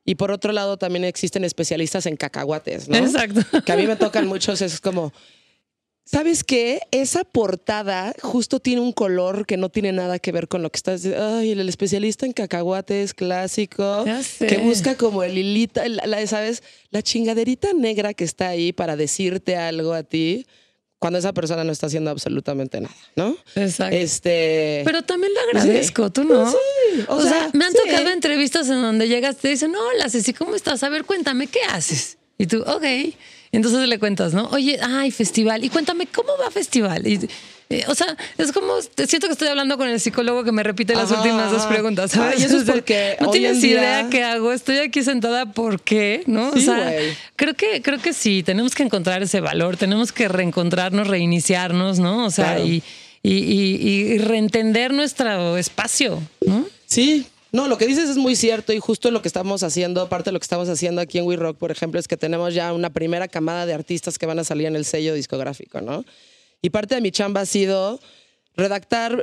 Y 0.05 0.15
por 0.15 0.31
otro 0.31 0.51
lado, 0.51 0.77
también 0.77 1.05
existen 1.05 1.43
especialistas 1.45 2.05
en 2.05 2.17
cacahuates, 2.17 2.89
¿no? 2.89 2.97
Exacto. 2.97 3.41
Que 3.65 3.71
a 3.71 3.77
mí 3.77 3.87
me 3.87 3.95
tocan 3.95 4.27
muchos, 4.27 4.61
es 4.61 4.81
como. 4.81 5.13
¿Sabes 6.05 6.43
qué? 6.43 6.81
Esa 6.91 7.23
portada 7.23 8.13
justo 8.21 8.59
tiene 8.59 8.81
un 8.81 8.91
color 8.91 9.45
que 9.45 9.55
no 9.55 9.69
tiene 9.69 9.93
nada 9.93 10.19
que 10.19 10.33
ver 10.33 10.49
con 10.49 10.61
lo 10.61 10.69
que 10.69 10.75
estás 10.75 11.01
diciendo. 11.01 11.37
Ay, 11.37 11.51
el 11.51 11.69
especialista 11.69 12.25
en 12.25 12.33
cacahuates 12.33 13.13
clásico, 13.13 14.03
Ya 14.05 14.21
sé. 14.21 14.47
que 14.47 14.57
busca 14.57 14.95
como 14.97 15.23
el 15.23 15.37
hilita, 15.37 15.87
la, 15.87 16.05
la- 16.05 16.27
¿sabes? 16.27 16.61
La 16.89 17.01
chingaderita 17.01 17.69
negra 17.71 18.13
que 18.13 18.25
está 18.25 18.49
ahí 18.49 18.73
para 18.73 18.97
decirte 18.97 19.55
algo 19.55 19.93
a 19.93 20.03
ti 20.03 20.45
cuando 21.03 21.19
esa 21.19 21.33
persona 21.33 21.65
no 21.65 21.73
está 21.73 21.87
haciendo 21.87 22.11
absolutamente 22.11 22.79
nada, 22.79 22.95
¿no? 23.17 23.35
Exacto. 23.55 23.93
Este. 23.93 24.83
Pero 24.85 25.01
también 25.01 25.33
lo 25.33 25.41
agradezco, 25.41 26.09
tú 26.13 26.23
no. 26.23 26.49
Sí, 26.49 26.57
o, 27.09 27.15
o 27.15 27.21
sea, 27.21 27.29
sea, 27.29 27.49
me 27.51 27.65
han 27.65 27.73
sí. 27.73 27.77
tocado 27.83 28.09
entrevistas 28.09 28.69
en 28.69 28.81
donde 28.81 29.09
llegas, 29.09 29.35
te 29.35 29.49
dicen, 29.49 29.75
hola 29.75 30.09
Ceci, 30.09 30.31
¿cómo 30.31 30.55
estás? 30.55 30.81
A 30.81 30.87
ver, 30.87 31.03
cuéntame, 31.03 31.47
¿qué 31.47 31.59
haces? 31.69 32.17
Y 32.37 32.47
tú, 32.47 32.61
ok. 32.61 32.85
Entonces 33.53 33.87
le 33.87 33.97
cuentas, 33.99 34.33
¿no? 34.33 34.47
Oye, 34.51 34.77
ay, 34.81 35.11
festival. 35.11 35.63
Y 35.63 35.69
cuéntame, 35.69 36.05
¿cómo 36.07 36.29
va 36.43 36.51
festival? 36.51 37.07
Y, 37.07 37.29
eh, 37.69 37.85
o 37.87 37.95
sea, 37.95 38.17
es 38.37 38.51
como, 38.51 38.73
siento 39.07 39.27
que 39.27 39.33
estoy 39.33 39.47
hablando 39.47 39.77
con 39.77 39.87
el 39.87 39.99
psicólogo 39.99 40.43
que 40.43 40.51
me 40.51 40.63
repite 40.63 40.93
las 40.95 41.09
Ajá, 41.11 41.21
últimas 41.21 41.49
dos 41.51 41.63
preguntas, 41.67 42.11
¿sabes? 42.11 42.39
Ay, 42.39 42.43
eso 42.45 42.57
es 42.57 42.63
porque 42.69 43.15
no 43.21 43.29
tienes 43.31 43.61
día- 43.61 43.71
idea 43.71 44.07
qué 44.09 44.23
hago, 44.23 44.51
estoy 44.51 44.77
aquí 44.79 45.01
sentada, 45.03 45.45
¿por 45.53 45.79
qué? 45.81 46.23
¿No? 46.27 46.51
Sí, 46.51 46.59
o 46.59 46.61
sea, 46.61 46.93
creo 47.35 47.53
que, 47.53 47.81
creo 47.81 47.99
que 47.99 48.11
sí, 48.13 48.43
tenemos 48.43 48.75
que 48.75 48.83
encontrar 48.83 49.23
ese 49.23 49.39
valor, 49.39 49.77
tenemos 49.77 50.11
que 50.11 50.27
reencontrarnos, 50.27 51.07
reiniciarnos, 51.07 51.99
¿no? 51.99 52.25
O 52.25 52.31
sea, 52.31 52.55
Claro. 52.55 52.65
y, 52.67 52.83
y, 53.21 53.31
y- 53.33 54.13
y 54.13 54.17
reentender 54.17 54.91
nuestro 54.93 55.57
espacio, 55.57 56.21
¿no? 56.45 56.65
Sí, 56.85 57.25
no, 57.53 57.67
lo 57.67 57.77
que 57.77 57.87
dices 57.87 58.09
es 58.09 58.17
muy 58.17 58.35
cierto 58.35 58.73
y 58.73 58.79
justo 58.79 59.11
lo 59.11 59.21
que 59.21 59.27
estamos 59.29 59.63
haciendo, 59.63 60.09
parte 60.09 60.29
de 60.29 60.33
lo 60.33 60.39
que 60.39 60.43
estamos 60.45 60.67
haciendo 60.67 60.99
aquí 61.01 61.19
en 61.19 61.25
We 61.25 61.35
Rock, 61.37 61.57
por 61.57 61.71
ejemplo, 61.71 61.99
es 61.99 62.07
que 62.07 62.17
tenemos 62.17 62.53
ya 62.53 62.73
una 62.73 62.89
primera 62.91 63.27
camada 63.27 63.65
de 63.65 63.73
artistas 63.73 64.17
que 64.19 64.25
van 64.25 64.39
a 64.39 64.43
salir 64.43 64.65
en 64.67 64.75
el 64.75 64.83
sello 64.85 65.13
discográfico, 65.13 65.79
¿no? 65.79 66.03
Y 66.61 66.71
parte 66.71 66.95
de 66.95 67.01
mi 67.01 67.11
chamba 67.11 67.41
ha 67.41 67.45
sido 67.45 67.99
redactar 68.55 69.21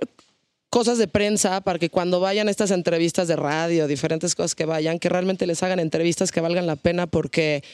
cosas 0.68 0.98
de 0.98 1.08
prensa 1.08 1.60
para 1.62 1.78
que 1.80 1.90
cuando 1.90 2.20
vayan 2.20 2.46
a 2.46 2.52
estas 2.52 2.70
entrevistas 2.70 3.26
de 3.26 3.34
radio, 3.36 3.88
diferentes 3.88 4.36
cosas 4.36 4.54
que 4.54 4.64
vayan, 4.64 4.98
que 5.00 5.08
realmente 5.08 5.46
les 5.46 5.62
hagan 5.64 5.80
entrevistas 5.80 6.30
que 6.30 6.40
valgan 6.40 6.66
la 6.66 6.76
pena 6.76 7.08
porque 7.08 7.64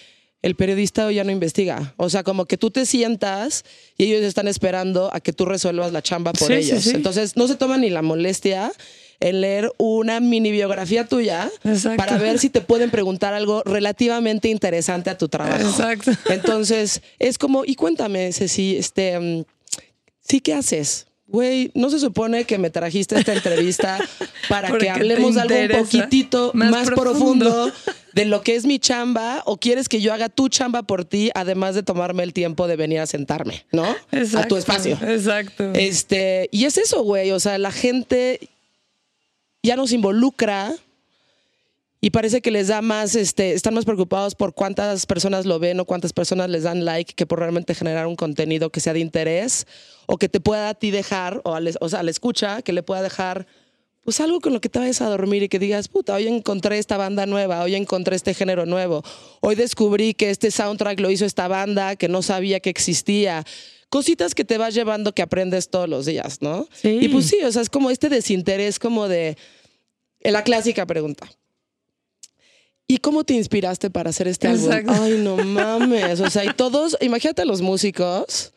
el 0.41 0.55
periodista 0.55 1.07
hoy 1.07 1.17
ya 1.17 1.25
no 1.25 1.33
investiga. 1.33 1.93
O 1.99 2.09
sea, 2.09 2.23
como 2.23 2.47
que 2.47 2.57
tú 2.57 2.71
te 2.71 2.87
sientas 2.87 3.65
y 3.99 4.05
ellos 4.05 4.23
están 4.23 4.49
esperando 4.49 5.11
a 5.13 5.21
que 5.21 5.33
tú 5.35 5.45
resuelvas 5.45 5.93
la 5.93 6.01
chamba 6.01 6.33
por 6.33 6.49
Sí, 6.49 6.63
sí, 6.63 6.71
ellos. 6.71 6.85
sí. 6.85 6.91
Entonces, 6.95 7.37
no 7.37 7.47
se 7.49 7.57
toman 7.57 7.83
ni 7.83 7.91
la 7.91 8.01
molestia 8.01 8.73
en 9.21 9.41
leer 9.41 9.73
una 9.79 10.21
mini 10.21 10.51
biografía 10.51 11.07
tuya 11.07 11.51
Exacto. 11.65 11.97
para 11.97 12.19
ver 12.19 12.39
si 12.39 12.51
te 12.51 12.61
pueden 12.61 12.91
preguntar 12.91 13.35
algo 13.35 13.63
relativamente 13.65 14.49
interesante 14.49 15.11
a 15.11 15.19
tu 15.19 15.29
trabajo. 15.29 15.69
Exacto. 15.69 16.13
Entonces, 16.29 17.03
es 17.19 17.39
como, 17.39 17.65
y 17.65 17.75
cuéntame, 17.75 18.33
Ceci, 18.33 18.77
este, 18.77 19.19
mm, 19.19 19.45
sí, 20.21 20.41
¿qué 20.41 20.55
haces? 20.55 21.07
Güey, 21.29 21.73
¿no 21.75 21.91
se 21.91 21.99
supone 21.99 22.45
que 22.45 22.57
me 22.57 22.71
trajiste 22.71 23.19
esta 23.19 23.33
entrevista 23.33 23.99
para 24.49 24.69
Porque 24.69 24.85
que 24.87 24.91
hablemos 24.91 25.35
de 25.35 25.41
algo 25.41 25.79
un 25.79 25.85
poquitito 25.85 26.53
Más 26.55 26.71
más, 26.71 26.87
profundo. 26.87 27.45
profundo 27.47 27.73
de 28.13 28.25
lo 28.27 28.43
que 28.43 28.55
es 28.55 28.65
mi 28.65 28.79
chamba 28.79 29.43
o 29.45 29.57
quieres 29.57 29.89
que 29.89 30.01
yo 30.01 30.15
haga 30.15 30.29
tu 30.29 30.49
chamba 30.49 30.85
por 30.85 31.05
ti 31.05 31.31
además 31.35 31.75
de 31.75 31.83
tomarme 31.83 32.23
el 32.23 32.33
tiempo 32.33 32.69
de 32.69 32.77
venir 32.77 33.01
a 33.01 33.07
sentarme, 33.07 33.67
¿no? 33.73 33.85
A 34.37 34.47
tu 34.47 34.57
espacio. 34.57 34.97
Exacto. 35.03 35.73
Este, 35.75 36.49
y 36.53 36.65
es 36.65 36.79
eso, 36.79 37.03
güey. 37.03 37.33
O 37.33 37.41
sea, 37.41 37.59
la 37.59 37.73
gente 37.73 38.49
ya 39.67 39.77
nos 39.77 39.93
involucra 39.93 40.75
y 42.01 42.11
parece 42.11 42.41
que 42.41 42.51
les 42.51 42.69
da 42.69 42.83
más, 42.83 43.15
este, 43.17 43.53
están 43.53 43.75
más 43.75 43.85
preocupados 43.85 44.35
por 44.35 44.55
cuántas 44.55 45.07
personas 45.07 45.45
lo 45.45 45.59
ven 45.59 45.81
o 45.81 45.85
cuántas 45.85 46.13
personas 46.13 46.49
les 46.51 46.63
dan 46.63 46.85
like 46.85 47.15
que 47.15 47.27
por 47.27 47.41
realmente 47.41 47.75
generar 47.75 48.07
un 48.07 48.17
contenido 48.17 48.71
que 48.71 48.81
sea 48.81 48.93
de 48.93 49.01
interés 49.01 49.67
o 50.07 50.17
que 50.17 50.29
te 50.29 50.41
pueda 50.41 50.69
a 50.69 50.75
ti 50.75 50.91
dejar, 50.91 51.41
o, 51.45 51.55
al, 51.55 51.75
o 51.81 51.89
sea, 51.89 52.01
al 52.01 52.09
escucha, 52.09 52.63
que 52.63 52.73
le 52.73 52.83
pueda 52.83 53.03
dejar 53.03 53.47
pues 54.05 54.21
algo 54.21 54.41
con 54.41 54.53
lo 54.53 54.61
que 54.61 54.69
te 54.69 54.79
vayas 54.79 55.01
a 55.01 55.09
dormir 55.09 55.43
y 55.43 55.49
que 55.49 55.59
digas, 55.59 55.89
puta, 55.89 56.15
hoy 56.15 56.29
encontré 56.29 56.79
esta 56.79 56.97
banda 56.97 57.27
nueva, 57.27 57.61
hoy 57.65 57.75
encontré 57.75 58.15
este 58.15 58.35
género 58.35 58.65
nuevo, 58.65 59.03
hoy 59.41 59.57
descubrí 59.57 60.15
que 60.15 60.31
este 60.31 60.53
soundtrack 60.53 61.01
lo 61.01 61.11
hizo 61.11 61.25
esta 61.25 61.49
banda 61.49 61.97
que 61.97 62.07
no 62.09 62.23
sabía 62.23 62.61
que 62.61 62.71
existía. 62.71 63.45
Cositas 63.89 64.37
que 64.37 64.45
te 64.45 64.59
vas 64.59 64.75
llevando 64.75 65.13
que 65.13 65.23
aprendes 65.23 65.71
todos 65.71 65.89
los 65.89 66.07
días, 66.07 66.41
¿no? 66.41 66.69
Sí. 66.73 66.99
Y 67.01 67.09
pues 67.09 67.27
sí, 67.27 67.39
o 67.43 67.51
sea, 67.51 67.63
es 67.63 67.69
como 67.69 67.91
este 67.91 68.09
desinterés 68.09 68.79
como 68.79 69.09
de 69.09 69.37
la 70.21 70.43
clásica 70.43 70.87
pregunta. 70.87 71.29
¿Y 72.89 72.99
cómo 72.99 73.25
te 73.25 73.35
inspiraste 73.35 73.91
para 73.91 74.11
hacer 74.11 74.29
este 74.29 74.49
Exacto. 74.49 74.93
álbum? 74.93 75.05
Ay, 75.05 75.19
no 75.19 75.37
mames. 75.45 76.21
O 76.21 76.31
sea, 76.31 76.45
y 76.45 76.53
todos, 76.53 76.97
imagínate 77.01 77.43
a 77.43 77.45
los 77.45 77.61
músicos 77.61 78.53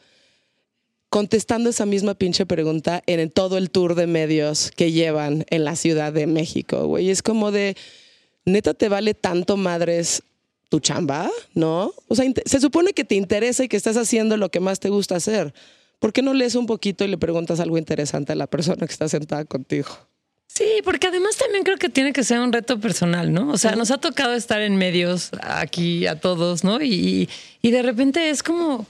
contestando 1.09 1.71
esa 1.71 1.87
misma 1.87 2.13
pinche 2.13 2.45
pregunta 2.45 3.01
en 3.07 3.31
todo 3.31 3.57
el 3.57 3.71
tour 3.71 3.95
de 3.95 4.05
medios 4.05 4.71
que 4.75 4.91
llevan 4.91 5.45
en 5.49 5.65
la 5.65 5.75
Ciudad 5.75 6.13
de 6.13 6.27
México, 6.27 6.85
güey. 6.85 7.09
Es 7.09 7.23
como 7.23 7.51
de, 7.51 7.75
neta, 8.45 8.75
te 8.75 8.89
vale 8.89 9.15
tanto 9.15 9.57
madres 9.57 10.21
tu 10.69 10.79
chamba, 10.79 11.31
¿no? 11.55 11.93
O 12.07 12.15
sea, 12.15 12.25
se 12.45 12.61
supone 12.61 12.93
que 12.93 13.03
te 13.03 13.15
interesa 13.15 13.63
y 13.63 13.67
que 13.67 13.77
estás 13.77 13.97
haciendo 13.97 14.37
lo 14.37 14.49
que 14.49 14.59
más 14.59 14.79
te 14.79 14.89
gusta 14.89 15.15
hacer. 15.15 15.51
¿Por 15.97 16.13
qué 16.13 16.21
no 16.21 16.35
lees 16.35 16.53
un 16.53 16.67
poquito 16.67 17.03
y 17.03 17.07
le 17.07 17.17
preguntas 17.17 17.59
algo 17.59 17.79
interesante 17.79 18.33
a 18.33 18.35
la 18.35 18.45
persona 18.45 18.85
que 18.85 18.93
está 18.93 19.09
sentada 19.09 19.45
contigo? 19.45 19.89
Sí, 20.51 20.65
porque 20.83 21.07
además 21.07 21.37
también 21.37 21.63
creo 21.63 21.77
que 21.77 21.89
tiene 21.89 22.11
que 22.11 22.23
ser 22.23 22.39
un 22.39 22.51
reto 22.51 22.79
personal, 22.79 23.31
¿no? 23.31 23.49
O 23.51 23.57
sea, 23.57 23.75
nos 23.75 23.91
ha 23.91 23.99
tocado 23.99 24.33
estar 24.33 24.61
en 24.61 24.75
medios 24.77 25.29
aquí 25.41 26.07
a 26.07 26.19
todos, 26.19 26.63
¿no? 26.63 26.81
Y, 26.81 27.29
de 27.61 27.81
repente 27.83 28.29
es 28.31 28.41
como, 28.41 28.85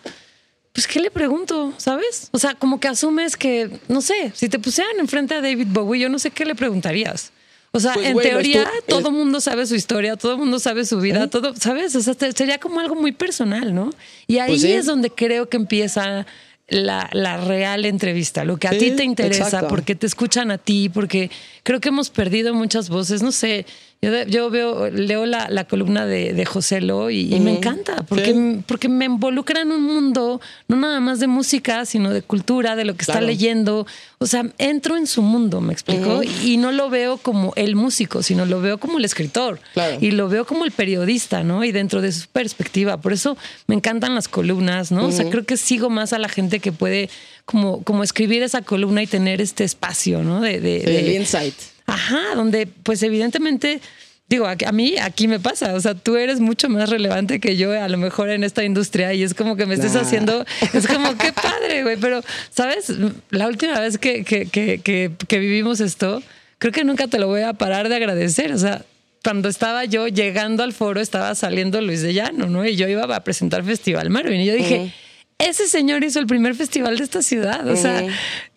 pues, 0.73 0.87
¿qué 0.87 0.99
le 1.01 1.11
pregunto? 1.11 1.73
¿Sabes? 1.77 2.29
O 2.31 2.39
sea, 2.39 2.55
como 2.55 2.79
que 2.79 2.87
asumes 2.87 3.35
que, 3.35 3.69
no 3.89 4.01
sé, 4.01 4.31
si 4.33 4.47
te 4.47 4.57
pusieran 4.57 4.99
enfrente 4.99 5.35
a 5.35 5.41
David 5.41 5.67
Bowie, 5.69 6.01
yo 6.01 6.09
no 6.09 6.17
sé 6.17 6.31
qué 6.31 6.45
le 6.45 6.55
preguntarías. 6.55 7.31
O 7.71 7.79
sea, 7.79 7.93
Pues, 7.93 8.07
en 8.07 8.17
teoría, 8.17 8.67
todo 8.87 9.11
mundo 9.11 9.41
sabe 9.41 9.67
su 9.67 9.75
historia, 9.75 10.15
todo 10.15 10.37
mundo 10.37 10.57
sabe 10.59 10.85
su 10.85 10.99
vida, 10.99 11.29
todo, 11.29 11.53
¿sabes? 11.55 11.93
O 11.95 12.01
sea, 12.01 12.15
sería 12.15 12.57
como 12.57 12.79
algo 12.79 12.95
muy 12.95 13.11
personal, 13.11 13.75
¿no? 13.75 13.91
Y 14.27 14.39
ahí 14.39 14.51
Pues 14.51 14.61
sí. 14.61 14.71
es 14.71 14.85
donde 14.85 15.11
creo 15.11 15.49
que 15.49 15.57
empieza 15.57 16.25
la, 16.69 17.09
la 17.13 17.37
real 17.37 17.85
entrevista, 17.85 18.43
lo 18.43 18.57
que 18.57 18.67
a 18.67 18.71
Sí, 18.71 18.79
ti 18.79 18.91
te 18.91 19.03
interesa, 19.03 19.43
exacto. 19.45 19.67
porque 19.67 19.95
te 19.95 20.05
escuchan 20.07 20.51
a 20.51 20.57
ti, 20.57 20.89
porque 20.89 21.29
creo 21.63 21.79
que 21.79 21.89
hemos 21.89 22.09
perdido 22.09 22.53
muchas 22.53 22.89
voces, 22.89 23.21
no 23.21 23.31
sé. 23.31 23.65
Yo, 24.01 24.11
de- 24.11 24.27
yo 24.31 24.49
veo, 24.49 24.89
leo 24.89 25.25
la, 25.25 25.49
la 25.49 25.65
columna 25.65 26.05
de, 26.05 26.31
de 26.33 26.45
José 26.45 26.79
Lo 26.79 27.09
y, 27.09 27.33
y 27.35 27.39
me 27.41 27.51
encanta, 27.57 27.97
porque, 28.07 28.31
Sí. 28.33 28.63
porque 28.65 28.87
me 28.87 29.03
involucra 29.03 29.59
en 29.61 29.73
un 29.73 29.83
mundo, 29.83 30.39
no 30.69 30.77
nada 30.77 31.01
más 31.01 31.19
de 31.19 31.27
música, 31.27 31.83
sino 31.85 32.09
de 32.11 32.21
cultura, 32.21 32.77
de 32.77 32.85
lo 32.85 32.95
que 32.95 33.01
está 33.01 33.19
leyendo. 33.19 33.85
O 34.19 34.25
sea, 34.25 34.45
entro 34.57 34.95
en 34.95 35.05
su 35.05 35.21
mundo, 35.21 35.59
¿me 35.59 35.73
explico? 35.73 36.21
Y 36.45 36.55
no 36.55 36.71
lo 36.71 36.89
veo 36.89 37.17
como 37.17 37.51
el 37.57 37.75
músico, 37.75 38.23
sino 38.23 38.45
lo 38.45 38.61
veo 38.61 38.77
como 38.77 38.99
el 38.99 39.05
escritor. 39.05 39.59
Claro. 39.73 39.97
Y 39.99 40.11
lo 40.11 40.29
veo 40.29 40.45
como 40.45 40.63
el 40.63 40.71
periodista, 40.71 41.43
¿no? 41.43 41.65
Y 41.65 41.73
dentro 41.73 42.01
de 42.01 42.13
su 42.13 42.27
perspectiva. 42.29 42.97
Por 43.01 43.11
eso 43.11 43.37
me 43.67 43.75
encantan 43.75 44.15
las 44.15 44.29
columnas, 44.29 44.93
¿no? 44.93 45.07
O 45.07 45.11
sea, 45.11 45.29
creo 45.29 45.45
que 45.45 45.57
sigo 45.57 45.89
más 45.89 46.13
a 46.13 46.19
la 46.19 46.29
gente 46.29 46.59
que 46.61 46.71
puede 46.71 47.09
como, 47.43 47.83
como 47.83 48.03
escribir 48.03 48.43
esa 48.43 48.61
columna 48.61 49.03
y 49.03 49.07
tener 49.07 49.41
este 49.41 49.65
espacio, 49.65 50.23
¿no? 50.23 50.39
De, 50.39 50.61
de- 50.61 51.15
insight. 51.15 51.55
Ajá, 51.89 52.35
donde 52.35 52.67
pues 52.67 53.01
evidentemente, 53.03 53.81
digo, 54.27 54.45
a, 54.45 54.55
a 54.65 54.71
mí 54.71 54.95
aquí 55.01 55.27
me 55.27 55.39
pasa, 55.39 55.73
o 55.73 55.79
sea, 55.81 55.95
tú 55.95 56.15
eres 56.17 56.39
mucho 56.39 56.69
más 56.69 56.89
relevante 56.89 57.39
que 57.39 57.57
yo 57.57 57.71
a 57.71 57.87
lo 57.89 57.97
mejor 57.97 58.29
en 58.29 58.43
esta 58.43 58.63
industria 58.63 59.13
y 59.13 59.23
es 59.23 59.33
como 59.33 59.55
que 59.55 59.65
me 59.65 59.73
estés 59.75 59.93
Nah. 59.95 60.01
haciendo, 60.01 60.45
es 60.73 60.87
como 60.87 61.17
qué 61.17 61.33
padre, 61.33 61.83
güey, 61.83 61.97
pero, 61.97 62.21
¿sabes? 62.51 62.91
La 63.31 63.47
última 63.47 63.79
vez 63.79 63.97
que, 63.97 64.23
que, 64.23 64.45
que, 64.47 64.79
que, 65.27 65.39
vivimos 65.39 65.79
esto, 65.79 66.21
creo 66.59 66.71
que 66.71 66.83
nunca 66.83 67.07
te 67.07 67.17
lo 67.19 67.27
voy 67.27 67.41
a 67.41 67.53
parar 67.53 67.89
de 67.89 67.95
agradecer, 67.95 68.51
o 68.53 68.57
sea... 68.57 68.83
Cuando 69.21 69.49
estaba 69.49 69.83
yo 69.83 70.07
llegando 70.07 70.63
al 70.63 70.71
foro, 70.71 71.01
estaba 71.01 71.35
saliendo 71.35 71.81
Luis 71.81 72.01
de 72.01 72.13
Llano, 72.13 72.45
¿no? 72.47 72.65
Y 72.65 72.77
yo 72.77 72.87
iba 72.87 73.03
a 73.03 73.19
presentar 73.25 73.65
Festival 73.65 74.09
Marvin. 74.09 74.39
Y 74.39 74.45
yo 74.45 74.53
dije, 74.53 74.93
ese 75.37 75.67
señor 75.67 76.05
hizo 76.05 76.19
el 76.19 76.25
primer 76.25 76.55
festival 76.55 76.97
de 76.97 77.03
esta 77.03 77.21
ciudad. 77.21 77.67
O 77.67 77.75
sea, 77.75 78.01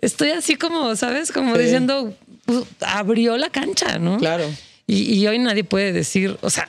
estoy 0.00 0.30
así 0.30 0.54
como, 0.54 0.94
¿sabes? 0.94 1.32
Como 1.32 1.56
Sí. 1.56 1.62
diciendo, 1.62 2.16
pues, 2.44 2.64
abrió 2.80 3.36
la 3.36 3.50
cancha, 3.50 3.98
¿no? 3.98 4.18
Claro. 4.18 4.44
Y, 4.86 5.14
y 5.14 5.26
hoy 5.26 5.38
nadie 5.38 5.64
puede 5.64 5.92
decir, 5.92 6.36
o 6.42 6.50
sea, 6.50 6.66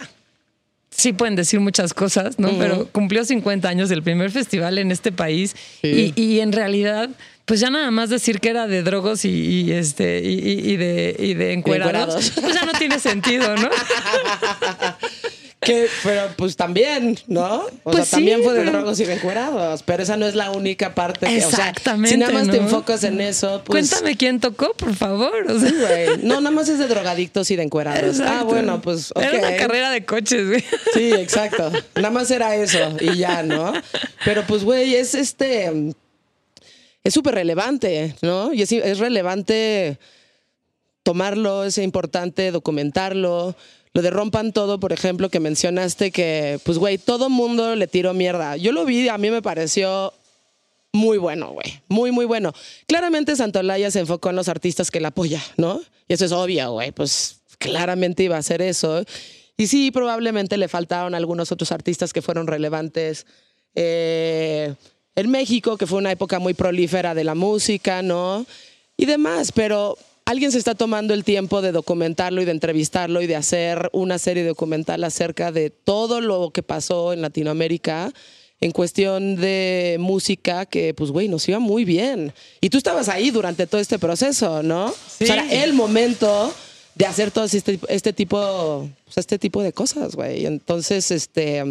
sí 0.90 1.14
pueden 1.14 1.36
decir 1.36 1.60
muchas 1.60 1.94
cosas, 1.94 2.38
¿no? 2.40 2.52
Pero 2.60 2.88
cumplió 2.92 3.26
50 3.26 3.68
años 3.68 3.90
el 3.92 4.04
primer 4.04 4.32
festival 4.32 4.78
en 4.78 4.92
este 4.92 5.12
país 5.12 5.56
Sí. 5.82 6.14
y, 6.16 6.22
y 6.22 6.40
en 6.40 6.52
realidad, 6.52 7.10
pues 7.46 7.60
ya 7.60 7.70
nada 7.72 7.90
más 7.92 8.10
decir 8.10 8.40
que 8.40 8.50
era 8.50 8.68
de 8.68 8.84
drogos 8.84 9.26
y, 9.26 9.30
y, 9.32 9.72
este 9.72 10.22
y, 10.24 10.34
y- 10.40 10.72
y 10.74 10.78
de 10.78 11.16
y 11.20 11.34
de 11.34 11.54
encuerados, 11.54 11.94
encuerados. 12.28 12.32
pues 12.42 12.54
ya 12.54 12.66
no 12.66 12.72
tiene 12.74 13.00
sentido, 13.00 13.56
¿no? 13.58 13.70
Que, 15.66 15.88
pero 16.04 16.22
pues 16.38 16.56
también, 16.56 17.18
¿no? 17.28 17.64
O 17.84 17.92
Pues 17.92 18.08
sea, 18.08 18.18
también 18.18 18.40
sí, 18.40 18.44
fue 18.44 18.54
de 18.54 18.60
pero- 18.62 18.72
drogos 18.80 19.00
y 19.00 19.06
de 19.06 19.14
encuerados, 19.14 19.84
pero 19.84 20.04
esa 20.04 20.18
no 20.18 20.26
es 20.26 20.36
la 20.36 20.52
única 20.52 20.94
parte. 20.96 21.28
Que, 21.28 21.38
Exactamente, 21.38 22.16
O 22.16 22.18
sea, 22.20 22.28
si 22.28 22.34
nada 22.34 22.34
más 22.34 22.50
te 22.52 22.58
enfocas 22.58 23.04
en 23.04 23.22
eso, 23.22 23.62
pues. 23.66 23.90
Cuéntame 23.90 24.18
quién 24.18 24.40
tocó, 24.40 24.74
por 24.74 24.96
favor. 24.96 25.34
O 25.50 25.60
sea, 25.60 25.72
güey. 25.72 26.18
No, 26.24 26.36
nada 26.42 26.52
más 26.52 26.70
es 26.70 26.80
de 26.80 26.88
drogadictos 26.88 27.50
y 27.52 27.56
de 27.56 27.64
encuerados. 27.64 28.20
Ah, 28.20 28.44
bueno, 28.44 28.82
pues. 28.82 29.12
ok. 29.12 29.22
Era 29.22 29.38
una 29.40 29.56
carrera 29.58 29.92
de 29.92 30.06
coches, 30.06 30.48
güey. 30.48 30.64
Sí, 30.94 31.12
exacto. 31.14 31.72
Nada 31.96 32.10
más 32.12 32.30
era 32.32 32.56
eso 32.56 32.80
y 33.00 33.18
ya, 33.18 33.44
¿no? 33.44 33.74
Pero 34.26 34.44
pues, 34.48 34.64
güey, 34.64 34.96
es 34.96 35.16
este. 35.16 35.72
Es 37.04 37.14
súper 37.14 37.36
relevante, 37.36 38.16
¿no? 38.22 38.54
Y 38.54 38.62
es, 38.62 38.72
es 38.72 39.00
relevante 39.00 39.98
tomarlo, 41.04 41.66
es 41.66 41.78
importante 41.78 42.52
documentarlo. 42.52 43.56
Lo 43.94 44.02
de 44.02 44.10
rompan 44.10 44.54
todo, 44.54 44.80
por 44.80 44.92
ejemplo, 44.92 45.30
que 45.30 45.40
mencionaste 45.40 46.12
que, 46.12 46.60
pues, 46.64 46.78
güey, 46.78 46.98
todo 46.98 47.30
mundo 47.30 47.76
le 47.76 47.88
tiró 47.88 48.14
mierda. 48.14 48.58
Yo 48.58 48.72
lo 48.72 48.86
vi, 48.86 49.08
a 49.08 49.18
mí 49.18 49.30
me 49.30 49.42
pareció 49.42 50.14
muy 50.92 51.18
bueno, 51.18 51.52
güey. 51.52 51.82
Muy, 51.90 52.12
muy 52.12 52.26
bueno. 52.26 52.54
Claramente 52.88 53.36
Santolaya 53.36 53.92
se 53.92 54.00
enfocó 54.00 54.32
en 54.32 54.36
los 54.36 54.50
artistas 54.50 54.90
que 54.90 55.00
la 55.00 55.10
apoya, 55.10 55.44
¿no? 55.58 55.82
Y 56.08 56.14
eso 56.14 56.26
es 56.26 56.32
obvio, 56.32 56.72
güey. 56.72 56.92
Pues 56.92 57.42
claramente 57.60 58.24
iba 58.24 58.36
a 58.36 58.40
hacer 58.40 58.62
eso. 58.62 59.04
Y 59.58 59.68
sí, 59.68 59.92
probablemente 59.92 60.58
le 60.58 60.68
faltaron 60.68 61.14
algunos 61.14 61.52
otros 61.52 61.72
artistas 61.72 62.14
que 62.14 62.22
fueron 62.22 62.48
relevantes. 62.48 63.26
eh, 63.76 64.74
en 65.16 65.30
México, 65.30 65.78
que 65.78 65.86
fue 65.88 66.00
una 66.00 66.12
época 66.12 66.40
muy 66.40 66.54
prolífera 66.54 67.14
de 67.14 67.24
la 67.24 67.36
música, 67.36 68.02
¿no? 68.02 68.46
Y 68.98 69.06
demás, 69.06 69.52
pero 69.52 69.98
alguien 70.26 70.52
se 70.52 70.58
está 70.58 70.76
tomando 70.76 71.14
el 71.14 71.24
tiempo 71.24 71.62
de 71.62 71.72
documentarlo 71.72 72.42
y 72.42 72.46
de 72.46 72.52
entrevistarlo 72.52 73.22
y 73.22 73.28
de 73.28 73.36
hacer 73.36 73.90
una 73.94 74.18
serie 74.18 74.44
documental 74.44 75.04
acerca 75.04 75.52
de 75.52 75.70
todo 75.70 76.22
lo 76.22 76.52
que 76.52 76.64
pasó 76.64 77.14
en 77.14 77.22
Latinoamérica 77.22 78.14
en 78.62 78.72
cuestión 78.72 79.36
de 79.36 79.98
música 80.00 80.66
que, 80.66 80.94
pues, 80.94 81.12
güey, 81.12 81.28
nos 81.28 81.48
iba 81.50 81.60
muy 81.60 81.84
bien. 81.84 82.34
Y 82.62 82.70
tú 82.70 82.78
estabas 82.78 83.10
ahí 83.10 83.30
durante 83.30 83.68
todo 83.68 83.82
este 83.82 84.00
proceso, 84.00 84.64
¿no? 84.64 84.90
Sí. 84.92 85.26
O 85.26 85.28
sea, 85.28 85.36
era 85.36 85.64
el 85.66 85.74
momento 85.74 86.54
de 86.96 87.06
hacer 87.06 87.30
todo 87.32 87.44
este, 87.44 87.78
este 87.90 88.14
tipo, 88.14 88.90
pues, 89.04 89.18
este 89.18 89.38
tipo 89.38 89.62
de 89.62 89.74
cosas, 89.74 90.16
güey. 90.16 90.46
Entonces, 90.46 91.12
este, 91.12 91.62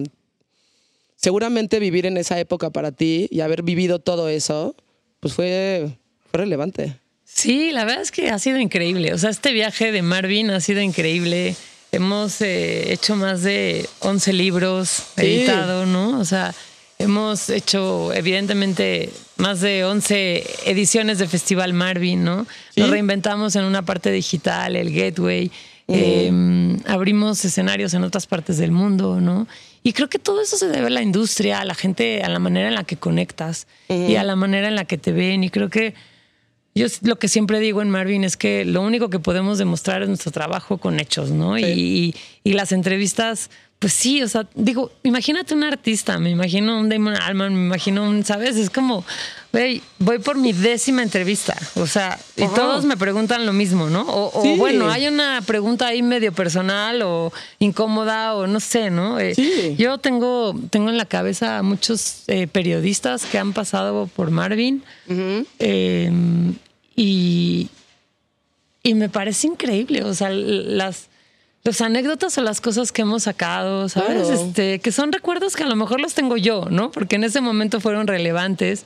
seguramente 1.16 1.78
vivir 1.78 2.04
en 2.04 2.18
esa 2.18 2.38
época 2.38 2.68
para 2.68 2.92
ti 2.92 3.26
y 3.30 3.40
haber 3.40 3.62
vivido 3.62 3.98
todo 3.98 4.28
eso, 4.28 4.76
pues 5.20 5.32
fue, 5.32 5.96
fue 6.30 6.40
relevante. 6.40 6.98
Sí, 7.34 7.70
la 7.72 7.84
verdad 7.84 8.02
es 8.02 8.10
que 8.10 8.30
ha 8.30 8.38
sido 8.38 8.58
increíble. 8.58 9.12
O 9.14 9.18
sea, 9.18 9.30
este 9.30 9.52
viaje 9.52 9.90
de 9.92 10.02
Marvin 10.02 10.50
ha 10.50 10.60
sido 10.60 10.80
increíble. 10.80 11.56
Hemos 11.90 12.40
eh, 12.40 12.92
hecho 12.92 13.16
más 13.16 13.42
de 13.42 13.88
11 14.00 14.32
libros 14.32 14.88
Sí. 15.16 15.22
editado, 15.26 15.86
¿no? 15.86 16.18
O 16.20 16.24
sea, 16.24 16.54
hemos 16.98 17.50
hecho, 17.50 18.12
evidentemente, 18.12 19.10
más 19.38 19.60
de 19.60 19.84
11 19.84 20.44
ediciones 20.66 21.18
de 21.18 21.26
Festival 21.26 21.72
Marvin, 21.72 22.22
¿no? 22.24 22.36
Nos 22.36 22.46
Sí. 22.74 22.82
reinventamos 22.84 23.56
en 23.56 23.64
una 23.64 23.82
parte 23.82 24.10
digital, 24.12 24.76
el 24.76 24.92
Gateway. 24.94 25.50
Eh, 25.88 26.78
abrimos 26.86 27.44
escenarios 27.44 27.92
en 27.92 28.04
otras 28.04 28.26
partes 28.26 28.56
del 28.56 28.70
mundo, 28.70 29.20
¿no? 29.20 29.46
Y 29.82 29.92
creo 29.94 30.08
que 30.08 30.18
todo 30.20 30.40
eso 30.40 30.56
se 30.56 30.68
debe 30.68 30.86
a 30.86 30.90
la 30.90 31.02
industria, 31.02 31.60
a 31.60 31.64
la 31.64 31.74
gente, 31.74 32.22
a 32.22 32.28
la 32.28 32.38
manera 32.38 32.68
en 32.68 32.74
la 32.76 32.84
que 32.84 32.96
conectas 32.96 33.66
y 33.88 34.14
a 34.14 34.22
la 34.22 34.36
manera 34.36 34.68
en 34.68 34.76
la 34.76 34.84
que 34.84 34.96
te 34.96 35.10
ven. 35.12 35.42
Y 35.44 35.50
creo 35.50 35.68
que 35.68 35.92
yo 36.74 36.86
lo 37.02 37.18
que 37.18 37.28
siempre 37.28 37.60
digo 37.60 37.82
en 37.82 37.90
Marvin 37.90 38.24
es 38.24 38.36
que 38.36 38.64
lo 38.64 38.80
único 38.82 39.10
que 39.10 39.18
podemos 39.18 39.58
demostrar 39.58 40.02
es 40.02 40.08
nuestro 40.08 40.32
trabajo 40.32 40.78
con 40.78 40.98
hechos, 41.00 41.30
¿no? 41.30 41.58
Y, 41.58 41.64
y- 41.64 42.14
y 42.44 42.52
las 42.54 42.72
entrevistas, 42.72 43.50
pues 43.78 43.92
sí, 43.92 44.22
o 44.22 44.28
sea, 44.28 44.46
digo, 44.54 44.90
imagínate 45.02 45.54
un 45.54 45.64
artista, 45.64 46.18
me 46.18 46.30
imagino 46.30 46.78
un 46.78 46.88
Damon 46.88 47.14
Alman, 47.16 47.54
me 47.54 47.66
imagino 47.66 48.04
un, 48.04 48.24
¿sabes? 48.24 48.56
Es 48.56 48.70
como, 48.70 49.04
voy 49.98 50.18
por 50.18 50.38
mi 50.38 50.52
décima 50.54 51.02
entrevista, 51.02 51.54
o 51.74 51.86
sea, 51.86 52.18
y 52.36 52.44
Ajá. 52.44 52.54
todos 52.54 52.84
me 52.86 52.96
preguntan 52.96 53.44
lo 53.44 53.52
mismo, 53.52 53.90
¿no? 53.90 54.02
O, 54.02 54.38
o 54.40 54.42
Sí. 54.42 54.54
bueno, 54.56 54.90
hay 54.90 55.06
una 55.08 55.42
pregunta 55.46 55.88
ahí 55.88 56.02
medio 56.02 56.32
personal 56.32 57.02
o 57.02 57.32
incómoda 57.58 58.34
o 58.34 58.46
no 58.46 58.60
sé, 58.60 58.90
¿no? 58.90 59.20
Eh, 59.20 59.34
Sí. 59.34 59.76
Yo 59.78 59.98
tengo, 59.98 60.54
tengo 60.70 60.88
en 60.88 60.96
la 60.96 61.04
cabeza 61.04 61.58
a 61.58 61.62
muchos 61.62 62.22
eh, 62.28 62.46
periodistas 62.46 63.26
que 63.26 63.38
han 63.38 63.52
pasado 63.52 64.06
por 64.06 64.30
Marvin. 64.30 64.82
Eh, 65.58 66.10
y, 66.96 67.68
y 68.82 68.94
me 68.94 69.08
parece 69.08 69.46
increíble, 69.48 70.02
o 70.02 70.14
sea, 70.14 70.30
las, 70.30 71.08
las 71.62 71.80
anécdotas 71.80 72.36
o 72.38 72.42
las 72.42 72.60
cosas 72.60 72.90
que 72.90 73.02
hemos 73.02 73.24
sacado, 73.24 73.88
¿sabes? 73.88 74.26
Claro. 74.28 74.46
Este, 74.46 74.78
que 74.78 74.92
son 74.92 75.12
recuerdos 75.12 75.56
que 75.56 75.62
a 75.62 75.66
lo 75.66 75.76
mejor 75.76 76.00
los 76.00 76.14
tengo 76.14 76.36
yo, 76.36 76.66
¿no? 76.70 76.90
Porque 76.90 77.16
en 77.16 77.24
ese 77.24 77.40
momento 77.40 77.80
fueron 77.80 78.06
relevantes. 78.06 78.84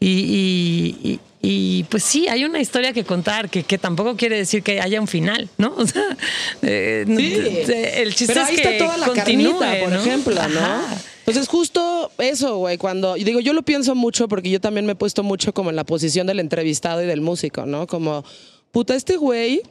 Y, 0.00 0.08
y- 0.08 1.10
y- 1.10 1.20
y, 1.48 1.84
pues 1.84 2.02
sí, 2.02 2.26
hay 2.28 2.44
una 2.44 2.60
historia 2.60 2.92
que 2.92 3.04
contar, 3.04 3.48
que, 3.48 3.62
que 3.62 3.78
tampoco 3.78 4.16
quiere 4.16 4.36
decir 4.36 4.62
que 4.64 4.80
haya 4.80 5.00
un 5.00 5.06
final, 5.06 5.48
¿no? 5.58 5.74
O 5.76 5.86
sea, 5.86 6.02
eh, 6.62 7.04
Sí. 7.06 7.34
eh, 7.72 8.02
el 8.02 8.14
chiste 8.14 8.34
Pero 8.34 8.40
es 8.44 8.48
ahí 8.50 8.56
que 8.56 8.62
está 8.62 8.84
toda 8.84 8.96
la 8.96 9.06
continúe, 9.06 9.58
carnita, 9.58 9.84
por 9.84 9.92
¿no? 9.92 10.00
ejemplo, 10.00 10.34
¿no? 10.48 10.80
Entonces, 11.20 11.46
justo 11.48 12.10
eso, 12.18 12.56
güey, 12.58 12.78
cuando. 12.78 13.16
Y 13.16 13.24
digo, 13.24 13.40
yo 13.40 13.52
lo 13.52 13.62
pienso 13.62 13.94
mucho 13.94 14.26
porque 14.28 14.50
yo 14.50 14.60
también 14.60 14.86
me 14.86 14.92
he 14.92 14.96
puesto 14.96 15.22
mucho 15.22 15.52
como 15.54 15.70
en 15.70 15.76
la 15.76 15.84
posición 15.84 16.26
del 16.26 16.40
entrevistado 16.40 17.02
y 17.02 17.06
del 17.06 17.20
músico, 17.20 17.64
¿no? 17.66 17.86
Como, 17.86 18.24
puta, 18.72 18.94
este 18.96 19.16
güey, 19.16 19.62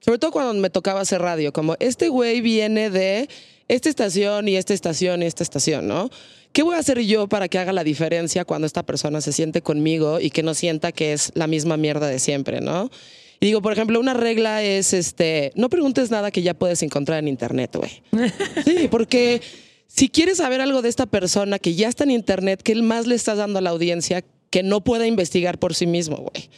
sobre 0.00 0.18
todo 0.18 0.30
cuando 0.30 0.52
me 0.54 0.70
tocaba 0.70 1.00
hacer 1.00 1.20
radio, 1.22 1.52
como, 1.52 1.76
este 1.80 2.08
güey 2.08 2.40
viene 2.42 2.90
de 2.90 3.28
esta 3.68 3.88
estación 3.88 4.46
y 4.48 4.56
esta 4.56 4.74
estación 4.74 5.22
y 5.22 5.26
esta 5.26 5.42
estación, 5.42 5.88
¿no? 5.88 6.10
¿Qué 6.54 6.62
voy 6.62 6.76
a 6.76 6.78
hacer 6.78 7.00
yo 7.00 7.26
para 7.26 7.48
que 7.48 7.58
haga 7.58 7.72
la 7.72 7.82
diferencia 7.82 8.44
cuando 8.44 8.68
esta 8.68 8.84
persona 8.84 9.20
se 9.20 9.32
siente 9.32 9.60
conmigo 9.60 10.20
y 10.20 10.30
que 10.30 10.44
no 10.44 10.54
sienta 10.54 10.92
que 10.92 11.12
es 11.12 11.32
la 11.34 11.48
misma 11.48 11.76
mierda 11.76 12.06
de 12.06 12.20
siempre, 12.20 12.60
¿no? 12.60 12.92
Y 13.40 13.46
digo, 13.46 13.60
por 13.60 13.72
ejemplo, 13.72 13.98
una 13.98 14.14
regla 14.14 14.62
es 14.62 14.92
este, 14.92 15.50
no 15.56 15.68
preguntes 15.68 16.12
nada 16.12 16.30
que 16.30 16.42
ya 16.42 16.54
puedes 16.54 16.84
encontrar 16.84 17.18
en 17.18 17.26
internet, 17.26 17.74
güey. 17.74 18.02
Sí, 18.64 18.86
porque 18.88 19.42
si 19.88 20.08
quieres 20.08 20.36
saber 20.36 20.60
algo 20.60 20.80
de 20.80 20.90
esta 20.90 21.06
persona 21.06 21.58
que 21.58 21.74
ya 21.74 21.88
está 21.88 22.04
en 22.04 22.12
internet, 22.12 22.62
¿qué 22.62 22.76
más 22.76 23.08
le 23.08 23.16
estás 23.16 23.38
dando 23.38 23.58
a 23.58 23.62
la 23.62 23.70
audiencia 23.70 24.24
que 24.50 24.62
no 24.62 24.84
pueda 24.84 25.08
investigar 25.08 25.58
por 25.58 25.74
sí 25.74 25.88
mismo, 25.88 26.18
güey? 26.18 26.50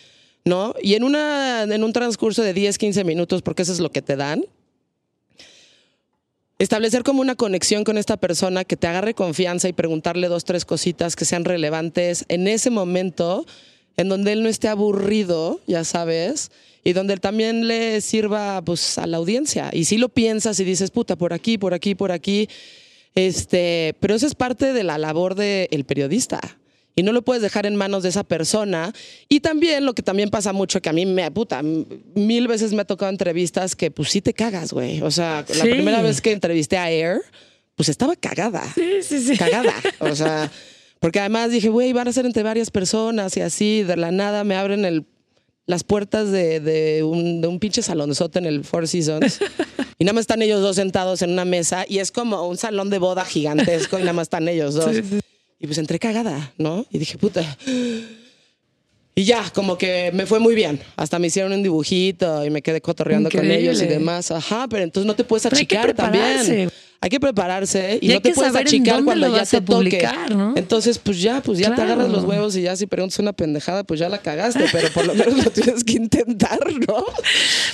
¿No? 0.45 0.75
Y 0.83 0.93
en, 0.93 1.05
una, 1.05 1.63
en 1.63 1.83
un 1.83 1.95
transcurso 1.95 2.43
de 2.43 2.53
10, 2.53 2.77
15 2.77 3.03
minutos, 3.05 3.41
porque 3.41 3.63
eso 3.63 3.73
es 3.73 3.81
lo 3.81 3.91
que 3.91 4.03
te 4.03 4.17
dan, 4.17 4.45
establecer 6.59 7.03
como 7.03 7.21
una 7.21 7.35
conexión 7.35 7.85
con 7.85 7.99
esta 7.99 8.17
persona 8.17 8.65
que 8.65 8.77
te 8.77 8.87
agarre 8.87 9.15
confianza 9.15 9.69
y 9.69 9.73
preguntarle 9.73 10.29
dos, 10.29 10.45
tres 10.45 10.65
cositas 10.65 11.17
que 11.17 11.25
sean 11.25 11.45
relevantes 11.45 12.25
en 12.29 12.49
ese 12.49 12.71
momento 12.71 13.45
en 13.97 14.09
donde 14.09 14.33
él 14.33 14.43
no 14.43 14.49
esté 14.49 14.69
aburrido, 14.69 15.61
ya 15.67 15.85
sabes, 15.85 16.51
y 16.85 16.93
donde 16.93 17.17
también 17.17 17.67
le 17.67 18.01
sirva 18.01 18.63
pues, 18.63 18.99
a 18.99 19.07
la 19.07 19.17
audiencia. 19.17 19.71
Y 19.73 19.87
si 19.87 19.99
lo 19.99 20.09
piensas 20.09 20.61
y 20.61 20.65
dices, 20.65 20.91
puta, 20.91 21.17
por 21.17 21.33
aquí, 21.33 21.59
por 21.59 21.75
aquí, 21.75 21.95
por 21.95 22.13
aquí, 22.13 22.49
este, 23.15 23.95
pero 24.01 24.15
eso 24.15 24.27
es 24.27 24.35
parte 24.35 24.73
de 24.73 24.85
la 24.85 24.99
labor 24.99 25.35
del 25.35 25.85
periodista. 25.85 26.41
Y 26.99 27.03
no 27.03 27.13
lo 27.13 27.23
puedes 27.23 27.43
dejar 27.43 27.67
en 27.67 27.77
manos 27.77 28.03
de 28.03 28.09
esa 28.09 28.25
persona. 28.25 28.91
Y 29.29 29.41
también 29.41 29.85
lo 29.85 29.95
que 29.95 30.03
también 30.03 30.31
pasa 30.31 30.55
mucho, 30.55 30.81
que 30.81 30.89
a 30.89 30.95
mí 30.95 31.05
me, 31.05 31.31
puta, 31.31 31.63
mil 31.63 32.49
veces 32.49 32.73
me 32.73 32.83
ha 32.83 32.85
tocado 32.87 33.11
entrevistas 33.11 33.77
que 33.77 33.91
pues 33.91 34.09
sí 34.09 34.23
te 34.23 34.33
cagas, 34.33 34.73
güey. 34.73 35.03
O 35.03 35.11
sea, 35.11 35.45
la 35.57 35.65
primera 35.65 36.01
vez 36.01 36.23
que 36.23 36.33
entrevisté 36.33 36.79
a 36.79 36.91
Air, 36.91 37.21
pues 37.75 37.91
estaba 37.91 38.17
cagada. 38.17 38.65
Sí, 38.75 39.03
sí, 39.03 39.21
sí. 39.21 39.37
Cagada. 39.37 39.75
O 40.01 40.15
sea, 40.17 40.51
porque 40.99 41.21
además 41.21 41.51
dije, 41.51 41.69
güey, 41.69 41.93
van 41.93 42.09
a 42.09 42.13
ser 42.13 42.25
entre 42.25 42.43
varias 42.43 42.71
personas 42.71 43.37
y 43.37 43.43
así, 43.43 43.83
de 43.83 43.97
la 43.97 44.11
nada 44.11 44.43
me 44.45 44.57
abren 44.57 44.87
el, 44.87 45.05
las 45.67 45.85
puertas 45.85 46.31
de, 46.31 46.61
de, 46.61 47.03
un, 47.03 47.43
de 47.43 47.49
un 47.49 47.59
pinche 47.59 47.83
salonzote 47.83 48.39
en 48.39 48.47
el 48.47 48.65
Four 48.65 48.89
Seasons. 48.89 49.41
y 49.99 50.05
nada 50.05 50.15
más 50.15 50.23
están 50.23 50.41
ellos 50.41 50.63
dos 50.63 50.77
sentados 50.77 51.21
en 51.21 51.33
una 51.33 51.45
mesa 51.45 51.85
y 51.87 51.99
es 51.99 52.11
como 52.11 52.49
un 52.49 52.57
salón 52.57 52.89
de 52.89 52.99
boda 52.99 53.27
gigantesco 53.27 53.99
y 53.99 54.03
nada 54.03 54.15
más 54.15 54.25
están 54.25 54.49
ellos 54.49 54.75
dos. 54.75 54.97
Sí, 54.97 55.03
sí. 55.03 55.21
Y 55.59 55.67
pues 55.67 55.79
entré 55.79 55.99
cagada, 55.99 56.53
¿no? 56.59 56.87
Y 56.91 56.99
dije, 56.99 57.17
puta. 57.19 57.57
Y 59.15 59.25
ya, 59.25 59.49
como 59.55 59.79
que 59.79 60.11
me 60.13 60.27
fue 60.27 60.39
muy 60.39 60.55
bien. 60.55 60.79
Hasta 60.97 61.19
me 61.19 61.29
hicieron 61.29 61.53
un 61.53 61.63
dibujito 61.63 62.45
y 62.45 62.51
me 62.51 62.61
quedé 62.61 62.83
cotorreando 62.83 63.29
Increíble. 63.29 63.55
con 63.55 63.59
ellos 63.63 63.81
y 63.81 63.87
demás. 63.87 64.31
Ajá, 64.31 64.67
pero 64.69 64.83
entonces 64.83 65.07
no 65.07 65.15
te 65.17 65.25
puedes 65.25 65.47
achicar 65.47 65.95
también. 65.95 66.71
Hay 67.01 67.11
que 67.11 67.21
prepararse 67.21 67.99
y, 68.01 68.11
y 68.11 68.15
no 68.15 68.21
te 68.23 68.33
puedes 68.33 68.55
achicar 68.57 69.05
cuando 69.05 69.35
ya 69.35 69.45
te 69.45 69.61
publicar, 69.61 70.15
toque. 70.29 70.35
¿no? 70.35 70.55
Entonces, 70.57 70.99
pues 70.99 71.21
ya, 71.21 71.43
pues 71.43 71.59
ya 71.59 71.67
Claro. 71.67 71.83
te 71.83 71.83
agarras 71.93 72.11
los 72.11 72.25
huevos 72.25 72.57
y 72.57 72.63
ya 72.63 72.75
si 72.77 72.87
preguntas 72.87 73.19
una 73.19 73.33
pendejada, 73.33 73.85
pues 73.85 74.01
ya 74.01 74.09
la 74.09 74.19
cagaste, 74.19 74.65
pero 74.73 74.89
por 74.91 75.07
lo 75.07 75.15
menos 75.15 75.45
lo 75.45 75.51
tienes 75.51 75.85
que 75.85 75.93
intentar, 75.95 76.59
¿no? 76.89 77.05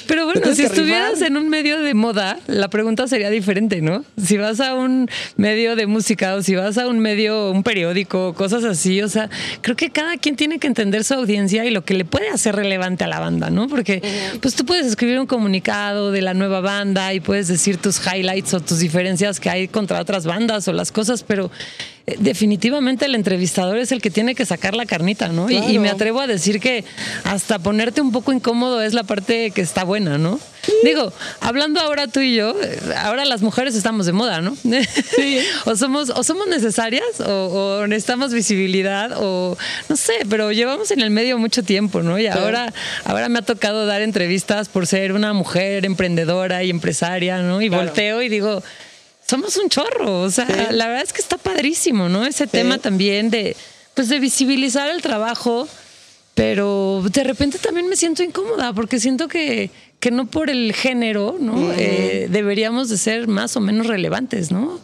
Pero 0.06 0.26
bueno, 0.26 0.54
si 0.54 0.62
estuvieras 0.62 1.20
en 1.22 1.36
un 1.36 1.48
medio 1.48 1.80
de 1.80 1.94
moda, 1.94 2.38
la 2.46 2.68
pregunta 2.68 3.06
sería 3.08 3.30
diferente, 3.30 3.80
¿no? 3.80 4.04
Si 4.22 4.36
vas 4.36 4.60
a 4.60 4.74
un 4.74 5.08
medio 5.36 5.76
de 5.76 5.86
música 5.86 6.34
o 6.34 6.42
si 6.42 6.54
vas 6.54 6.76
a 6.78 6.88
un 6.88 6.98
medio, 6.98 7.50
un 7.50 7.62
periódico, 7.62 8.34
cosas 8.34 8.64
así, 8.64 9.00
o 9.02 9.08
sea, 9.08 9.30
creo 9.60 9.76
que 9.76 9.90
cada 9.90 10.16
quien 10.16 10.36
tiene 10.36 10.58
que 10.58 10.66
entender 10.66 11.04
su 11.04 11.14
audiencia 11.14 11.64
y 11.64 11.70
lo 11.70 11.84
que 11.84 11.94
le 11.94 12.04
puede 12.04 12.28
hacer 12.28 12.56
relevante 12.56 13.04
a 13.04 13.06
la 13.06 13.20
banda, 13.20 13.50
¿no? 13.50 13.68
Porque 13.68 14.02
pues 14.40 14.54
tú 14.54 14.64
puedes 14.66 14.86
escribir 14.86 15.20
un 15.20 15.26
comunicado 15.26 16.10
de 16.10 16.22
la 16.22 16.34
nueva 16.34 16.60
banda 16.60 17.14
y 17.14 17.20
puedes 17.20 17.48
decir 17.48 17.76
tus 17.76 18.00
highlights 18.04 18.52
o 18.54 18.60
tus 18.60 18.82
diferencias 19.12 19.40
que 19.40 19.50
hay 19.50 19.68
contra 19.68 20.00
otras 20.00 20.24
bandas 20.26 20.66
o 20.68 20.72
las 20.72 20.90
cosas, 20.92 21.22
pero 21.22 21.50
eh, 22.06 22.16
definitivamente 22.18 23.04
el 23.04 23.14
entrevistador 23.14 23.76
es 23.78 23.92
el 23.92 24.00
que 24.00 24.10
tiene 24.10 24.34
que 24.34 24.44
sacar 24.46 24.74
la 24.74 24.86
carnita, 24.86 25.28
¿no? 25.28 25.50
Y- 25.50 25.56
Y, 25.56 25.60
Claro. 25.60 25.80
me 25.82 25.90
atrevo 25.90 26.20
a 26.20 26.26
decir 26.26 26.58
que 26.60 26.84
hasta 27.24 27.58
ponerte 27.58 28.00
un 28.00 28.10
poco 28.10 28.32
incómodo 28.32 28.82
es 28.82 28.92
la 28.94 29.04
parte 29.04 29.50
que 29.52 29.60
está 29.60 29.84
buena, 29.84 30.18
¿no? 30.18 30.40
Digo, 30.84 31.12
hablando 31.40 31.80
ahora 31.80 32.06
tú 32.06 32.20
y 32.20 32.36
yo, 32.36 32.54
eh, 32.62 32.78
ahora 32.98 33.24
las 33.24 33.42
mujeres 33.42 33.74
estamos 33.74 34.06
de 34.06 34.12
moda, 34.12 34.40
¿no? 34.40 34.56
o 35.66 35.76
somos 35.76 36.10
o 36.10 36.22
somos 36.22 36.46
necesarias 36.48 37.20
o, 37.20 37.80
o 37.82 37.86
necesitamos 37.86 38.32
visibilidad 38.32 39.10
o 39.18 39.56
no 39.88 39.96
sé, 39.96 40.14
pero 40.28 40.52
llevamos 40.52 40.90
en 40.92 41.00
el 41.00 41.10
medio 41.10 41.36
mucho 41.38 41.62
tiempo, 41.62 42.02
¿no? 42.02 42.18
Y 42.18 42.26
ahora 42.28 42.72
ahora 43.04 43.28
me 43.28 43.40
ha 43.40 43.42
tocado 43.42 43.86
dar 43.86 44.02
entrevistas 44.02 44.68
por 44.68 44.86
ser 44.86 45.12
una 45.12 45.32
mujer 45.32 45.84
emprendedora 45.84 46.62
y 46.64 46.70
empresaria, 46.70 47.42
¿no? 47.42 47.60
Y 47.60 47.68
Claro. 47.68 47.84
volteo 47.84 48.22
y 48.22 48.28
digo, 48.28 48.62
somos 49.32 49.56
un 49.56 49.68
chorro, 49.68 50.20
o 50.20 50.30
sea, 50.30 50.46
Sí. 50.46 50.74
la 50.76 50.86
verdad 50.88 51.02
es 51.04 51.12
que 51.12 51.20
está 51.22 51.36
padrísimo, 51.38 52.08
¿no? 52.08 52.24
Ese 52.26 52.46
tema 52.46 52.78
también 52.78 53.30
de, 53.30 53.56
pues, 53.94 54.08
de 54.08 54.18
visibilizar 54.20 54.88
el 54.90 55.00
trabajo, 55.02 55.66
pero 56.34 57.02
de 57.12 57.24
repente 57.24 57.58
también 57.58 57.88
me 57.88 57.96
siento 57.96 58.22
incómoda 58.22 58.72
porque 58.72 58.98
siento 59.00 59.28
que, 59.28 59.70
que 60.00 60.10
no 60.10 60.26
por 60.26 60.50
el 60.50 60.72
género, 60.72 61.36
¿no? 61.38 61.72
Eh, 61.76 62.26
deberíamos 62.30 62.88
de 62.88 62.96
ser 62.98 63.28
más 63.28 63.56
o 63.56 63.60
menos 63.60 63.86
relevantes, 63.86 64.50
¿no? 64.50 64.78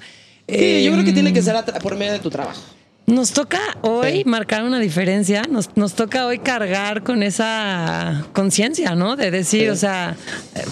Sí, 0.49 0.83
yo 0.85 0.93
creo 0.93 1.05
que 1.05 1.11
Em, 1.11 1.15
tiene 1.15 1.33
que 1.33 1.43
ser 1.43 1.57
a 1.57 1.65
tra- 1.67 1.81
por 1.81 1.95
medio 1.97 2.13
de 2.13 2.19
tu 2.21 2.31
trabajo. 2.31 2.61
Nos 3.09 3.33
toca 3.33 3.59
hoy 3.83 4.18
Sí. 4.18 4.23
marcar 4.27 4.62
una 4.64 4.79
diferencia, 4.79 5.42
nos, 5.51 5.71
nos 5.77 5.94
toca 5.94 6.27
hoy 6.27 6.38
cargar 6.38 7.03
con 7.03 7.23
esa 7.23 8.25
conciencia, 8.33 8.94
¿no? 8.94 9.16
De 9.16 9.31
decir, 9.31 9.62
Sí. 9.64 9.68
o 9.71 9.77
sea, 9.77 10.14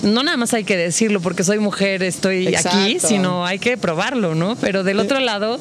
no 0.03 0.23
nada 0.23 0.37
más 0.37 0.53
hay 0.55 0.65
que 0.65 0.77
decirlo 0.77 1.21
porque 1.21 1.43
soy 1.45 1.59
mujer, 1.59 2.03
estoy 2.03 2.55
aquí, 2.55 2.99
sino 3.01 3.45
hay 3.47 3.59
que 3.59 3.77
probarlo, 3.77 4.35
¿no? 4.35 4.55
Pero 4.57 4.85
del 4.85 5.01
otro 5.01 5.19
lado, 5.21 5.59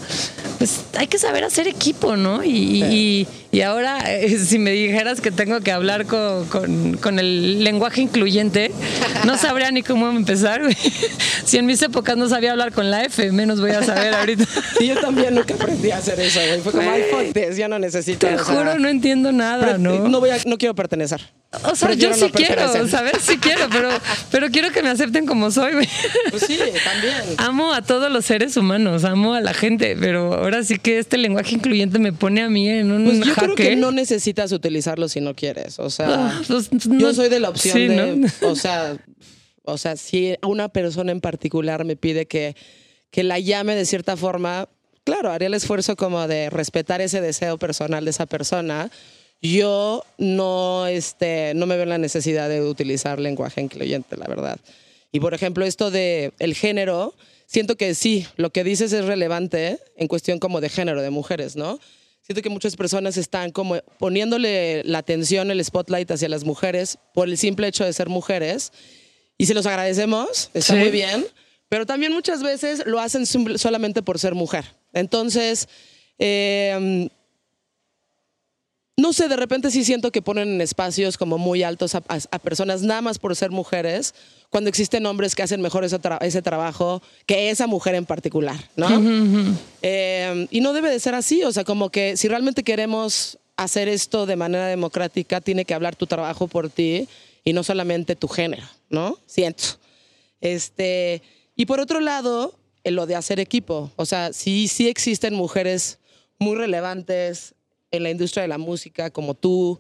pues 0.58 0.82
hay 0.98 1.08
que 1.08 1.18
saber 1.18 1.44
hacer 1.46 1.68
equipo, 1.68 2.18
¿no? 2.18 2.44
Y, 2.44 2.50
y- 2.50 2.84
y- 2.84 3.28
y 3.52 3.62
ahora, 3.62 4.00
eh, 4.14 4.38
si 4.46 4.60
me 4.60 4.72
dijeras 4.72 5.22
que 5.22 5.32
tengo 5.32 5.62
que 5.62 5.72
hablar 5.72 6.06
con, 6.06 6.46
con- 6.50 6.98
con 6.98 7.20
el 7.20 7.64
lenguaje 7.64 8.02
incluyente, 8.02 8.72
no 9.26 9.38
sabría 9.38 9.72
ni 9.72 9.82
cómo 9.82 10.10
empezar, 10.10 10.62
güey. 10.62 10.76
Si 11.46 11.58
en 11.58 11.68
mis 11.68 11.80
épocas 11.84 12.18
no 12.18 12.28
sabía 12.28 12.52
hablar 12.52 12.72
con 12.72 12.90
la 12.90 13.04
F, 13.04 13.32
menos 13.32 13.62
voy 13.62 13.70
a 13.70 13.84
saber 13.84 14.16
ahorita. 14.16 14.46
Y 14.80 14.88
yo 14.88 15.00
también 15.00 15.36
nunca 15.36 15.54
aprendí 15.54 15.92
a 15.92 15.98
hacer 15.98 16.20
eso, 16.20 16.40
güey. 16.40 16.60
Fue 16.72 16.80
como, 16.80 16.92
ay, 16.92 17.04
fuck 17.12 17.54
ya 17.56 17.68
no 17.68 17.78
necesito. 17.80 18.26
Te 18.28 18.36
o 18.36 18.44
sea, 18.44 18.56
juro, 18.56 18.80
no 18.80 18.90
entiendo 18.90 19.32
nada, 19.32 19.78
¿no? 19.78 20.10
No, 20.10 20.20
voy 20.20 20.32
a, 20.32 20.38
no 20.46 20.58
quiero 20.58 20.74
pertenecer. 20.76 21.22
O 21.64 21.76
sea, 21.76 21.88
Prefiero 21.88 22.16
yo 22.16 22.20
no 22.20 22.26
sí 22.28 22.32
quiero, 22.34 22.56
pertenecer. 22.56 22.90
¿sabes? 22.90 23.14
Sí 23.22 23.38
quiero, 23.38 23.68
pero, 23.72 23.90
pero 24.32 24.50
quiero 24.50 24.72
que 24.72 24.82
me 24.84 24.90
acepten 24.90 25.26
como 25.26 25.52
soy, 25.52 25.74
güey. 25.74 25.88
Pues 26.32 26.44
sí, 26.48 26.58
también. 26.84 27.16
Amo 27.38 27.72
a 27.72 27.82
todos 27.82 28.12
los 28.12 28.26
seres 28.26 28.58
humanos, 28.58 29.06
amo 29.06 29.36
a 29.36 29.42
la 29.42 29.54
gente, 29.54 29.96
pero 29.98 30.34
ahora 30.34 30.64
sí 30.64 30.78
que 30.80 30.98
este 31.00 31.18
lenguaje 31.18 31.56
incluyente 31.56 32.00
me 32.00 32.12
pone 32.12 32.42
a 32.42 32.50
mí 32.50 32.68
en 32.68 32.92
un 32.92 33.06
Pues 33.06 33.20
yo 33.20 33.34
jaque. 33.36 33.54
creo 33.54 33.56
que 33.56 33.76
no 33.78 33.92
necesitas 33.92 34.52
utilizarlo 34.52 35.08
si 35.08 35.22
no 35.22 35.34
quieres. 35.36 35.80
O 35.80 35.90
sea, 35.90 36.08
Ah, 36.10 36.42
pues, 36.48 36.70
yo 36.72 36.90
no- 36.90 37.14
soy 37.14 37.30
de 37.30 37.40
la 37.40 37.50
opción 37.50 37.74
sí, 37.78 37.88
de, 37.88 38.16
¿no? 38.18 38.28
o 38.50 38.56
sea, 38.56 38.98
o 39.64 39.78
sea, 39.78 39.96
si 39.96 40.36
una 40.46 40.68
persona 40.70 41.12
en 41.12 41.22
particular 41.22 41.86
me 41.86 41.96
pide 41.96 42.26
que, 42.28 42.56
que 43.12 43.24
la 43.24 43.40
llame 43.40 43.76
de 43.76 43.86
cierta 43.86 44.18
forma, 44.18 44.68
claro, 45.06 45.32
haría 45.32 45.48
el 45.48 45.54
esfuerzo 45.54 45.96
como 45.96 46.28
de 46.28 46.50
respetar 46.50 47.00
ese 47.00 47.22
deseo 47.22 47.58
personal 47.58 48.04
de 48.04 48.12
esa 48.12 48.26
persona. 48.26 48.92
Yo 49.42 50.04
no, 50.18 50.88
este, 50.88 51.54
no 51.56 51.66
me 51.66 51.76
veo 51.76 51.84
en 51.84 51.90
la 51.90 51.98
necesidad 51.98 52.50
de 52.50 52.62
utilizar 52.62 53.20
lenguaje 53.20 53.62
incluyente, 53.62 54.18
la 54.18 54.28
verdad. 54.28 54.60
Y 55.12 55.20
por 55.22 55.34
ejemplo, 55.34 55.66
esto 55.66 55.92
de 55.92 56.34
el 56.40 56.56
género, 56.56 57.14
siento 57.46 57.78
que 57.78 57.96
sí, 57.96 58.26
lo 58.36 58.50
que 58.50 58.64
dices 58.64 58.92
es 58.92 59.06
relevante 59.06 59.80
en 59.96 60.08
cuestión 60.08 60.40
como 60.40 60.60
de 60.62 60.70
género, 60.70 61.02
de 61.02 61.10
mujeres, 61.12 61.56
¿no? 61.56 61.80
Siento 62.24 62.42
que 62.42 62.50
muchas 62.50 62.76
personas 62.76 63.18
están 63.18 63.52
como 63.52 63.78
poniéndole 64.00 64.84
la 64.84 64.98
atención, 64.98 65.52
el 65.52 65.64
spotlight 65.64 66.10
hacia 66.10 66.28
las 66.28 66.44
mujeres 66.44 66.98
por 67.14 67.30
el 67.30 67.38
simple 67.38 67.68
hecho 67.68 67.86
de 67.86 67.94
ser 67.94 68.10
mujeres. 68.10 68.72
Y 69.38 69.46
se 69.46 69.54
los 69.54 69.68
agradecemos, 69.68 70.50
está 70.56 70.74
Sí. 70.74 70.80
muy 70.80 70.90
bien. 70.90 71.26
Pero 71.76 71.86
también 71.86 72.14
muchas 72.14 72.42
veces 72.42 72.84
lo 72.86 73.02
hacen 73.02 73.26
solamente 73.26 74.02
por 74.02 74.18
ser 74.18 74.34
mujer. 74.34 74.64
Entonces, 74.94 75.68
eh, 76.18 77.10
no 78.96 79.12
sé, 79.12 79.28
de 79.28 79.36
repente 79.36 79.70
sí 79.72 79.84
siento 79.84 80.10
que 80.10 80.22
ponen 80.22 80.48
en 80.54 80.62
espacios 80.62 81.18
como 81.18 81.38
muy 81.38 81.64
altos 81.64 81.94
a, 81.96 81.98
a- 82.08 82.20
a 82.32 82.40
personas 82.40 82.82
nada 82.82 83.02
más 83.02 83.20
por 83.20 83.36
ser 83.36 83.52
mujeres, 83.52 84.16
cuando 84.50 84.70
existen 84.70 85.06
hombres 85.06 85.36
que 85.36 85.44
hacen 85.44 85.60
mejor 85.62 85.84
ese, 85.84 86.00
tra- 86.00 86.18
ese 86.22 86.42
trabajo 86.42 87.02
que 87.26 87.50
esa 87.50 87.68
mujer 87.68 87.96
en 87.96 88.06
particular, 88.06 88.56
¿no? 88.78 88.88
Eh, 89.82 90.48
y 90.52 90.62
no 90.62 90.72
debe 90.72 90.90
de 90.90 91.02
ser 91.02 91.14
así, 91.14 91.44
o 91.44 91.52
sea, 91.52 91.66
como 91.66 91.90
que 91.90 92.16
si 92.16 92.30
realmente 92.30 92.64
queremos 92.64 93.38
hacer 93.58 93.90
esto 93.90 94.26
de 94.26 94.38
manera 94.38 94.68
democrática, 94.68 95.42
tiene 95.42 95.66
que 95.66 95.74
hablar 95.74 95.98
tu 95.98 96.08
trabajo 96.08 96.48
por 96.48 96.70
ti 96.70 97.10
y 97.44 97.52
no 97.52 97.64
solamente 97.64 98.16
tu 98.16 98.30
género, 98.30 98.64
¿no? 98.90 99.18
Siento. 99.26 99.66
Este, 100.40 101.22
y 101.56 101.66
por 101.66 101.80
otro 101.80 102.00
lado, 102.00 102.54
eh, 102.84 102.92
lo 102.92 103.06
de 103.06 103.16
hacer 103.16 103.40
equipo, 103.40 103.92
o 103.96 104.06
sea, 104.06 104.34
sí, 104.34 104.68
sí 104.68 104.88
existen 104.88 105.34
mujeres 105.34 106.00
muy 106.40 106.56
relevantes 106.56 107.56
en 107.92 108.04
la 108.04 108.10
industria 108.10 108.42
de 108.44 108.50
la 108.50 108.58
música, 108.58 109.10
como 109.10 109.34
tú, 109.36 109.80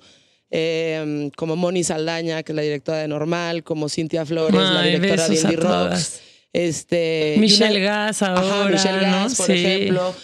eh, 0.52 1.30
como 1.36 1.56
Moni 1.56 1.84
Saldaña, 1.84 2.44
que 2.44 2.52
es 2.52 2.56
la 2.56 2.62
directora 2.62 3.00
de 3.00 3.08
Normal, 3.08 3.64
como 3.64 3.90
Cintia 3.90 4.26
Flores, 4.26 4.56
la 4.56 4.84
directora 4.84 5.28
de 5.28 5.36
Indie 5.36 5.58
Rocks. 5.58 6.22
Este, 6.54 7.36
Michelle 7.38 7.82
Gass 7.82 8.22
ahora, 8.22 8.70
Michelle 8.72 9.02
Gass, 9.02 9.32
¿no? 9.32 9.36
por 9.38 9.46
Sí. 9.48 9.52
ejemplo. 9.66 10.16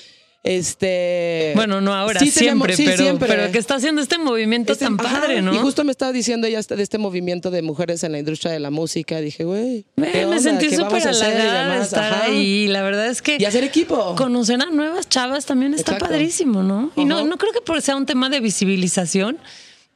Este. 0.44 1.52
Bueno, 1.56 1.82
no 1.82 1.94
ahora, 1.94 2.20
sí 2.20 2.32
tenemos- 2.32 2.68
siempre, 2.68 2.76
sí, 2.76 2.84
pero, 2.86 2.98
siempre. 3.04 3.28
pero 3.28 3.52
que 3.52 3.58
está 3.60 3.76
haciendo 3.76 4.02
este 4.02 4.18
movimiento 4.18 4.74
Este- 4.74 4.86
tan 4.86 5.00
ajá, 5.00 5.22
padre, 5.22 5.42
¿no? 5.42 5.54
Y 5.54 5.58
justo 5.60 5.84
me 5.84 5.92
estaba 5.92 6.12
diciendo 6.12 6.48
ella 6.48 6.60
este- 6.60 6.76
de 6.76 6.84
este 6.84 6.98
movimiento 6.98 7.52
de 7.52 7.62
mujeres 7.62 8.04
en 8.04 8.12
la 8.14 8.20
industria 8.20 8.52
de 8.52 8.60
la 8.60 8.72
música. 8.72 9.20
Dije, 9.22 9.44
güey. 9.44 9.86
Me, 9.96 10.12
sentí 10.40 10.68
¿Qué 10.70 10.78
vamos 10.78 10.94
súper 11.04 11.08
halagada 11.16 11.78
de 11.78 11.84
estar 11.84 12.14
Ajá. 12.14 12.24
ahí. 12.26 12.68
La 12.68 12.82
verdad 12.82 13.08
es 13.08 13.22
que 13.22 13.38
Y 13.40 13.46
hacer 13.46 13.64
equipo. 13.64 14.16
conocer 14.16 14.60
a 14.62 14.72
nuevas 14.72 15.08
chavas 15.10 15.46
también 15.46 15.74
está 15.76 15.94
Exacto. 15.94 16.08
padrísimo, 16.12 16.64
¿no? 16.64 16.92
Y 16.96 17.06
no, 17.06 17.24
no 17.26 17.38
creo 17.38 17.52
que 17.54 17.62
por 17.62 17.80
sea 17.82 17.96
un 17.96 18.06
tema 18.08 18.30
de 18.30 18.40
visibilización, 18.40 19.38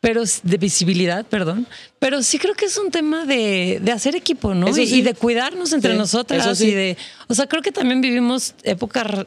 pero 0.06 0.22
de 0.44 0.58
visibilidad, 0.58 1.26
perdón, 1.26 1.66
pero 1.98 2.22
sí 2.22 2.38
creo 2.38 2.54
que 2.54 2.66
es 2.66 2.78
un 2.78 2.92
tema 2.92 3.26
de, 3.26 3.80
de 3.82 3.92
hacer 3.92 4.16
equipo, 4.16 4.54
¿no? 4.54 4.70
Y, 4.70 4.86
sí. 4.86 4.98
y 4.98 5.02
de 5.02 5.16
cuidarnos 5.16 5.74
entre 5.74 5.94
Sí, 5.94 5.98
nosotras 5.98 6.60
sí. 6.60 6.68
y 6.68 6.72
de, 6.76 6.98
o 7.28 7.34
sea, 7.34 7.48
creo 7.48 7.64
que 7.64 7.72
también 7.72 8.02
vivimos 8.02 8.54
épocas 8.62 9.26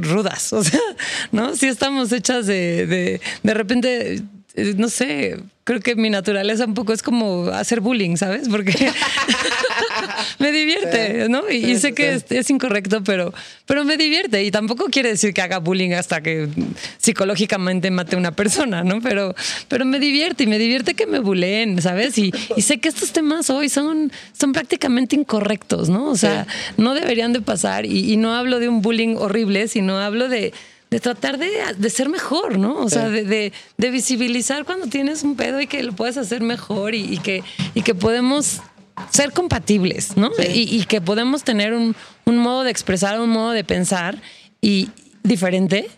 rudas, 0.00 0.52
o 0.52 0.64
sea, 0.64 0.80
¿no? 1.30 1.54
Sí 1.54 1.68
estamos 1.68 2.10
hechas 2.10 2.48
de, 2.48 2.88
de, 2.88 3.20
de 3.44 3.54
repente, 3.54 4.22
no 4.54 4.88
sé, 4.88 5.38
creo 5.64 5.80
que 5.80 5.94
mi 5.94 6.10
naturaleza 6.10 6.64
un 6.64 6.74
poco 6.74 6.92
es 6.92 7.02
como 7.02 7.46
hacer 7.48 7.80
bullying, 7.80 8.16
¿sabes? 8.16 8.48
Porque 8.48 8.72
me 10.40 10.50
divierte, 10.50 11.28
¿no? 11.28 11.48
Y, 11.48 11.76
sé 11.76 11.88
sí, 11.88 11.94
que 11.94 12.20
es 12.30 12.50
incorrecto, 12.50 13.04
pero, 13.04 13.32
pero 13.66 13.84
me 13.84 13.96
divierte. 13.96 14.42
Y 14.42 14.50
tampoco 14.50 14.86
quiere 14.86 15.10
decir 15.10 15.32
que 15.32 15.42
haga 15.42 15.58
bullying 15.58 15.92
hasta 15.92 16.22
que 16.22 16.48
psicológicamente 16.98 17.90
mate 17.90 18.16
a 18.16 18.18
una 18.18 18.32
persona, 18.32 18.82
¿no? 18.82 19.00
Pero, 19.00 19.34
pero 19.68 19.84
me 19.84 20.00
divierte 20.00 20.44
y 20.44 20.46
me 20.48 20.58
divierte 20.58 20.94
que 20.94 21.06
me 21.06 21.20
buleen, 21.20 21.80
¿sabes? 21.80 22.18
Y, 22.18 22.32
y 22.56 22.62
sé 22.62 22.78
que 22.78 22.88
estos 22.88 23.12
temas 23.12 23.50
hoy 23.50 23.68
son, 23.68 24.10
son 24.36 24.52
prácticamente 24.52 25.14
incorrectos, 25.14 25.88
¿no? 25.88 26.06
O 26.06 26.16
sea, 26.16 26.46
no 26.76 26.94
deberían 26.94 27.32
de 27.32 27.42
pasar. 27.42 27.86
Y, 27.86 28.12
y 28.12 28.16
no 28.16 28.34
hablo 28.34 28.58
de 28.58 28.68
un 28.68 28.82
bullying 28.82 29.14
horrible, 29.16 29.68
sino 29.68 29.98
hablo 29.98 30.28
de 30.28 30.52
de 30.90 30.98
tratar 31.00 31.38
de, 31.38 31.50
de 31.76 31.90
ser 31.90 32.08
mejor, 32.08 32.58
¿no? 32.58 32.76
O 32.78 32.90
sea, 32.90 33.08
de, 33.08 33.24
de- 33.24 33.52
de 33.78 33.90
visibilizar 33.90 34.64
cuando 34.64 34.86
tienes 34.88 35.22
un 35.22 35.36
pedo 35.36 35.60
y 35.60 35.66
que 35.66 35.82
lo 35.82 35.92
puedes 35.92 36.16
hacer 36.16 36.42
mejor 36.42 36.94
y, 36.94 37.14
y 37.14 37.18
que, 37.18 37.42
y 37.74 37.82
que 37.82 37.94
podemos 37.94 38.60
ser 39.10 39.32
compatibles, 39.32 40.16
¿no? 40.16 40.30
Y, 40.52 40.76
y 40.76 40.84
que 40.86 41.00
podemos 41.00 41.44
tener 41.44 41.74
un, 41.74 41.94
un 42.26 42.38
modo 42.38 42.64
de 42.64 42.70
expresar, 42.70 43.20
un 43.20 43.30
modo 43.30 43.52
de 43.52 43.62
pensar 43.64 44.20
y 44.60 44.88
diferente. 45.22 45.88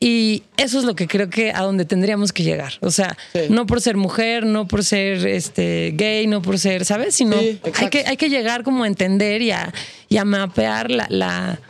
Y 0.00 0.42
eso 0.56 0.78
es 0.78 0.86
lo 0.86 0.96
que 0.96 1.06
creo 1.06 1.28
que 1.28 1.52
a 1.52 1.60
donde 1.60 1.84
tendríamos 1.84 2.32
que 2.32 2.42
llegar. 2.42 2.72
O 2.80 2.90
sea, 2.90 3.14
Sí. 3.34 3.40
no 3.50 3.66
por 3.66 3.82
ser 3.82 3.98
mujer, 3.98 4.46
no 4.46 4.66
por 4.66 4.82
ser 4.86 5.26
este 5.26 5.92
gay, 5.94 6.26
no 6.26 6.40
por 6.40 6.58
ser, 6.58 6.86
¿sabes? 6.86 7.14
Sino 7.14 7.36
hay 7.36 7.88
que, 7.90 8.06
hay 8.06 8.16
que 8.16 8.30
llegar 8.30 8.62
como 8.62 8.84
a 8.84 8.86
entender 8.86 9.42
y 9.42 9.50
a, 9.50 9.70
y 10.08 10.16
a 10.16 10.24
mapear 10.24 10.90
la, 10.90 11.06
la, 11.10 11.60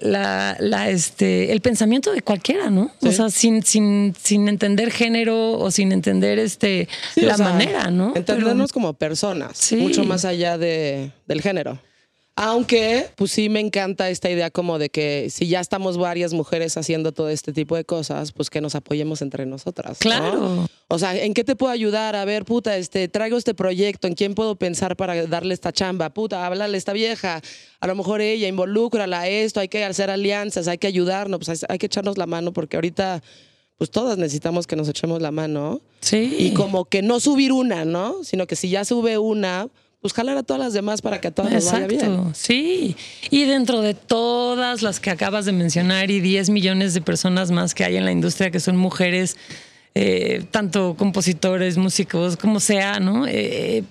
la, 0.00 0.56
la, 0.60 0.88
este, 0.90 1.52
el 1.52 1.60
pensamiento 1.60 2.12
de 2.12 2.22
cualquiera, 2.22 2.70
¿no? 2.70 2.90
O 3.02 3.10
sea, 3.12 3.30
sin, 3.30 3.62
sin, 3.62 4.14
sin 4.20 4.48
entender 4.48 4.90
género 4.90 5.52
o 5.58 5.70
sin 5.70 5.92
entender 5.92 6.38
este, 6.38 6.88
Sí, 7.14 7.24
o 7.24 7.28
la 7.28 7.36
sea, 7.36 7.48
manera, 7.50 7.90
¿no? 7.90 8.12
Entendernos 8.14 8.72
como 8.72 8.94
personas, 8.94 9.56
Sí. 9.58 9.76
mucho 9.76 10.04
más 10.04 10.24
allá 10.24 10.56
de, 10.58 11.10
del 11.26 11.42
género. 11.42 11.78
Aunque, 12.38 13.08
pues 13.16 13.30
sí 13.32 13.48
me 13.48 13.60
encanta 13.60 14.10
esta 14.10 14.28
idea 14.30 14.50
como 14.50 14.78
de 14.78 14.90
que 14.90 15.28
si 15.30 15.48
ya 15.48 15.58
estamos 15.60 15.96
varias 15.96 16.34
mujeres 16.34 16.76
haciendo 16.76 17.12
todo 17.12 17.30
este 17.30 17.54
tipo 17.54 17.76
de 17.76 17.84
cosas, 17.86 18.32
pues 18.32 18.50
que 18.50 18.60
nos 18.60 18.74
apoyemos 18.74 19.22
entre 19.22 19.46
nosotras. 19.46 19.92
¿no? 19.92 19.98
Claro. 20.00 20.68
O 20.88 20.98
sea, 20.98 21.16
¿en 21.16 21.32
qué 21.32 21.44
te 21.44 21.56
puedo 21.56 21.72
ayudar? 21.72 22.14
A 22.14 22.26
ver, 22.26 22.44
puta, 22.44 22.76
este, 22.76 23.08
traigo 23.08 23.38
este 23.38 23.54
proyecto, 23.54 24.06
¿en 24.06 24.14
quién 24.14 24.34
puedo 24.34 24.54
pensar 24.56 24.96
para 24.96 25.26
darle 25.26 25.54
esta 25.54 25.72
chamba? 25.72 26.10
Puta, 26.10 26.44
háblale 26.46 26.74
a 26.76 26.78
esta 26.78 26.92
vieja. 26.92 27.40
A 27.80 27.86
lo 27.86 27.94
mejor 27.94 28.20
ella, 28.20 28.46
involúcrala 28.48 29.20
a 29.22 29.28
esto, 29.28 29.60
hay 29.60 29.68
que 29.68 29.82
hacer 29.82 30.10
alianzas, 30.10 30.68
hay 30.68 30.76
que 30.76 30.86
ayudarnos, 30.88 31.38
pues 31.38 31.48
hay- 31.62 31.66
hay 31.70 31.78
que 31.78 31.86
echarnos 31.86 32.18
la 32.18 32.26
mano 32.26 32.52
porque 32.52 32.76
ahorita, 32.76 33.22
pues 33.78 33.90
todas 33.90 34.18
necesitamos 34.18 34.66
que 34.66 34.76
nos 34.76 34.88
echemos 34.90 35.22
la 35.22 35.30
mano. 35.30 35.80
Sí. 36.02 36.36
Y 36.38 36.52
como 36.52 36.84
que 36.84 37.00
no 37.00 37.18
subir 37.18 37.52
una, 37.52 37.86
¿no? 37.86 38.22
Sino 38.24 38.46
que 38.46 38.56
si 38.56 38.68
ya 38.68 38.84
sube 38.84 39.16
una, 39.16 39.68
pues 40.06 40.14
jalar 40.14 40.36
a 40.36 40.44
todas 40.44 40.62
las 40.62 40.72
demás 40.72 41.02
para 41.02 41.20
que 41.20 41.26
a 41.26 41.30
todas 41.32 41.50
nos 41.50 41.72
vaya 41.72 41.88
bien. 41.88 42.00
Exacto, 42.00 42.30
sí. 42.32 42.94
Y 43.28 43.42
dentro 43.42 43.80
de 43.80 43.94
todas 43.94 44.80
las 44.82 45.00
que 45.00 45.10
acabas 45.10 45.46
de 45.46 45.50
mencionar 45.50 46.12
y 46.12 46.20
10 46.20 46.50
millones 46.50 46.94
de 46.94 47.00
personas 47.00 47.50
más 47.50 47.74
que 47.74 47.82
hay 47.82 47.96
en 47.96 48.04
la 48.04 48.12
industria 48.12 48.52
que 48.52 48.60
son 48.60 48.76
mujeres, 48.76 49.36
eh, 49.96 50.44
tanto 50.52 50.94
compositores, 50.96 51.76
músicos, 51.76 52.36
como 52.36 52.60
sea, 52.60 53.00
¿no? 53.00 53.26
Eh, 53.26 53.82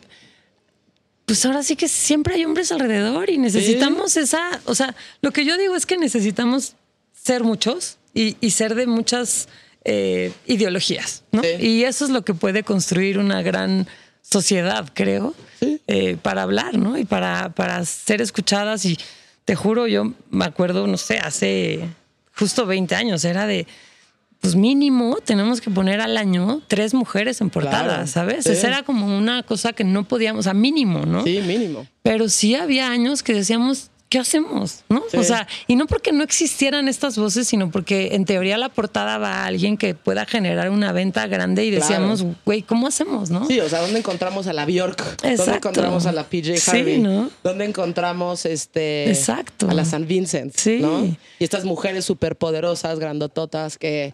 pues 1.25 1.45
ahora 1.45 1.63
sí 1.63 1.75
que 1.75 1.89
siempre 1.89 2.35
hay 2.35 2.45
hombres 2.45 2.71
alrededor 2.71 3.29
y 3.29 3.37
necesitamos 3.37 4.15
esa, 4.15 4.61
o 4.63 4.73
sea, 4.73 4.95
lo 5.21 5.31
que 5.31 5.43
yo 5.43 5.57
digo 5.57 5.75
es 5.75 5.85
que 5.85 5.97
necesitamos 5.97 6.75
ser 7.11 7.43
muchos 7.43 7.97
y, 8.13 8.37
y 8.39 8.51
ser 8.51 8.75
de 8.75 8.87
muchas 8.87 9.49
eh, 9.83 10.31
ideologías, 10.45 11.23
¿no? 11.33 11.41
Sí. 11.41 11.49
Y 11.59 11.83
eso 11.83 12.05
es 12.05 12.11
lo 12.11 12.23
que 12.23 12.33
puede 12.33 12.63
construir 12.63 13.17
una 13.17 13.41
gran 13.41 13.85
sociedad, 14.29 14.89
creo, 14.93 15.33
Sí. 15.59 15.79
eh, 15.87 16.17
para 16.21 16.41
hablar, 16.43 16.77
¿no? 16.77 16.97
Y 16.97 17.05
para, 17.05 17.49
para 17.49 17.83
ser 17.85 18.21
escuchadas. 18.21 18.85
Y 18.85 18.97
te 19.45 19.55
juro, 19.55 19.87
yo 19.87 20.13
me 20.29 20.45
acuerdo, 20.45 20.87
no 20.87 20.97
sé, 20.97 21.19
hace 21.19 21.87
justo 22.35 22.65
20 22.65 22.95
años, 22.95 23.23
era 23.23 23.45
de, 23.47 23.65
pues 24.41 24.55
mínimo 24.55 25.17
tenemos 25.23 25.61
que 25.61 25.69
poner 25.71 26.01
al 26.01 26.17
año 26.17 26.61
tres 26.67 26.93
mujeres 26.93 27.39
en 27.41 27.49
portada, 27.49 27.85
Claro, 27.95 28.07
¿sabes? 28.07 28.43
sí. 28.43 28.51
Esa 28.51 28.67
era 28.67 28.83
como 28.83 29.17
una 29.17 29.43
cosa 29.43 29.73
que 29.73 29.83
no 29.83 30.03
podíamos, 30.07 30.41
o 30.41 30.43
sea, 30.43 30.53
mínimo, 30.53 31.05
¿no? 31.05 31.23
Sí, 31.23 31.39
mínimo. 31.41 31.87
Pero 32.03 32.27
sí 32.29 32.55
había 32.55 32.89
años 32.89 33.23
que 33.23 33.33
decíamos, 33.33 33.89
¿qué 34.15 34.19
hacemos? 34.19 34.85
¿No? 34.87 35.03
Sí. 35.11 35.17
O 35.17 35.23
sea, 35.25 35.45
y 35.67 35.75
no 35.75 35.87
porque 35.87 36.13
no 36.13 36.23
existieran 36.23 36.87
estas 36.87 37.17
voces, 37.17 37.49
sino 37.49 37.69
porque 37.69 38.15
en 38.15 38.23
teoría 38.23 38.57
la 38.57 38.69
portada 38.69 39.17
va 39.17 39.43
a 39.43 39.45
alguien 39.45 39.75
que 39.75 39.93
pueda 39.93 40.25
generar 40.25 40.69
una 40.69 40.93
venta 40.93 41.27
grande 41.27 41.65
y 41.65 41.69
decíamos, 41.69 42.23
güey, 42.45 42.61
¿cómo 42.61 42.87
hacemos? 42.87 43.29
¿no? 43.29 43.45
Sí, 43.45 43.59
o 43.59 43.67
sea, 43.67 43.81
¿dónde 43.81 43.99
encontramos 43.99 44.47
a 44.47 44.53
la 44.53 44.65
Bjork? 44.65 45.21
¿Dónde 45.21 45.55
encontramos 45.55 46.05
a 46.05 46.13
la 46.13 46.23
PJ 46.23 46.55
Sí, 46.55 46.71
Harvey? 46.71 46.99
¿no? 46.99 47.29
¿Dónde 47.43 47.65
encontramos 47.65 48.45
este 48.45 49.09
Exacto. 49.09 49.69
a 49.69 49.73
la 49.73 49.83
San 49.83 50.07
Vincent? 50.07 50.55
Sí. 50.55 50.79
¿no? 50.79 51.03
Y 51.03 51.17
estas 51.39 51.65
mujeres 51.65 52.05
súper 52.05 52.37
poderosas, 52.37 52.99
grandototas, 52.99 53.77
que 53.77 54.13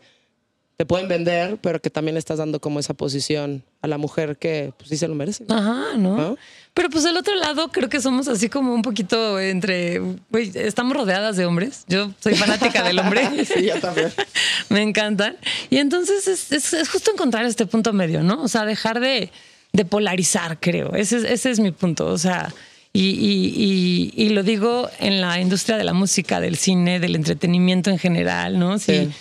te 0.77 0.87
pueden 0.87 1.07
vender, 1.07 1.59
pero 1.61 1.79
que 1.79 1.91
también 1.91 2.17
estás 2.17 2.39
dando 2.39 2.59
como 2.59 2.79
esa 2.79 2.95
posición 2.95 3.63
a 3.83 3.87
la 3.87 3.99
mujer 3.99 4.37
que 4.37 4.73
pues, 4.77 4.89
sí 4.89 4.97
se 4.97 5.07
lo 5.07 5.13
merece. 5.13 5.45
Ajá, 5.47 5.95
¿no? 5.95 6.17
¿No? 6.17 6.37
Pero 6.73 6.89
pues 6.89 7.03
del 7.03 7.17
otro 7.17 7.35
lado 7.35 7.67
creo 7.69 7.89
que 7.89 7.99
somos 7.99 8.27
así 8.29 8.47
como 8.47 8.73
un 8.73 8.81
poquito 8.81 9.39
entre, 9.39 9.99
güey, 10.29 10.51
estamos 10.55 10.95
rodeadas 10.95 11.35
de 11.35 11.45
hombres. 11.45 11.83
Yo 11.89 12.11
soy 12.21 12.35
fanática 12.35 12.81
del 12.83 12.99
hombre. 12.99 13.27
Sí, 13.45 13.65
yo 13.65 13.79
también. 13.79 14.11
Me 14.69 14.81
encantan. 14.81 15.35
Y 15.69 15.77
entonces 15.77 16.27
es, 16.29 16.51
es- 16.51 16.73
es 16.73 16.89
justo 16.89 17.11
encontrar 17.11 17.45
este 17.45 17.65
punto 17.65 17.91
medio, 17.91 18.23
¿no? 18.23 18.41
O 18.41 18.47
sea, 18.47 18.63
dejar 18.65 19.01
de, 19.01 19.31
de 19.73 19.85
polarizar, 19.85 20.59
creo. 20.61 20.93
Ese, 20.95 21.17
es- 21.17 21.23
ese 21.25 21.51
es 21.51 21.59
mi 21.59 21.71
punto. 21.71 22.07
O 22.07 22.17
sea, 22.17 22.53
y, 22.93 23.09
y- 23.09 24.13
y- 24.15 24.25
y 24.25 24.29
lo 24.29 24.41
digo 24.43 24.89
en 24.99 25.19
la 25.19 25.41
industria 25.41 25.77
de 25.77 25.83
la 25.83 25.93
música, 25.93 26.39
del 26.39 26.55
cine, 26.57 27.01
del 27.01 27.15
entretenimiento 27.15 27.89
en 27.89 27.99
general, 27.99 28.57
¿no? 28.59 28.79
Si, 28.79 28.85
Sí. 28.93 29.11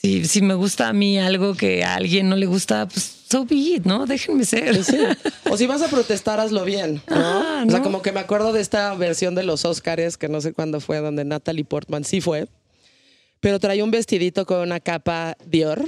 si, 0.00 0.24
si 0.24 0.40
me 0.42 0.54
gusta 0.54 0.88
a 0.88 0.92
mí 0.94 1.18
algo 1.18 1.54
que 1.54 1.84
a 1.84 1.96
alguien 1.96 2.30
no 2.30 2.36
le 2.36 2.46
gusta, 2.46 2.88
pues 2.88 3.13
so 3.34 3.44
be 3.44 3.74
it, 3.74 3.84
¿no? 3.84 4.06
Déjenme 4.06 4.44
ser. 4.44 4.84
Sí. 4.84 4.96
O 5.50 5.56
si 5.56 5.66
vas 5.66 5.82
a 5.82 5.88
protestar, 5.88 6.38
hazlo 6.38 6.64
bien, 6.64 7.02
¿no? 7.08 7.16
Ah, 7.16 7.64
O 7.66 7.70
sea, 7.70 7.82
como 7.82 8.00
que 8.00 8.12
me 8.12 8.20
acuerdo 8.20 8.52
de 8.52 8.60
esta 8.60 8.94
versión 8.94 9.34
de 9.34 9.42
los 9.42 9.64
Oscars, 9.64 10.16
que 10.16 10.28
no 10.28 10.40
sé 10.40 10.52
cuándo 10.52 10.80
fue, 10.80 10.98
donde 10.98 11.24
Natalie 11.24 11.64
Portman 11.64 12.04
sí 12.04 12.20
fue, 12.20 12.46
pero 13.40 13.58
traía 13.58 13.82
un 13.82 13.90
vestidito 13.90 14.46
con 14.46 14.60
una 14.60 14.78
capa 14.78 15.36
Dior, 15.46 15.84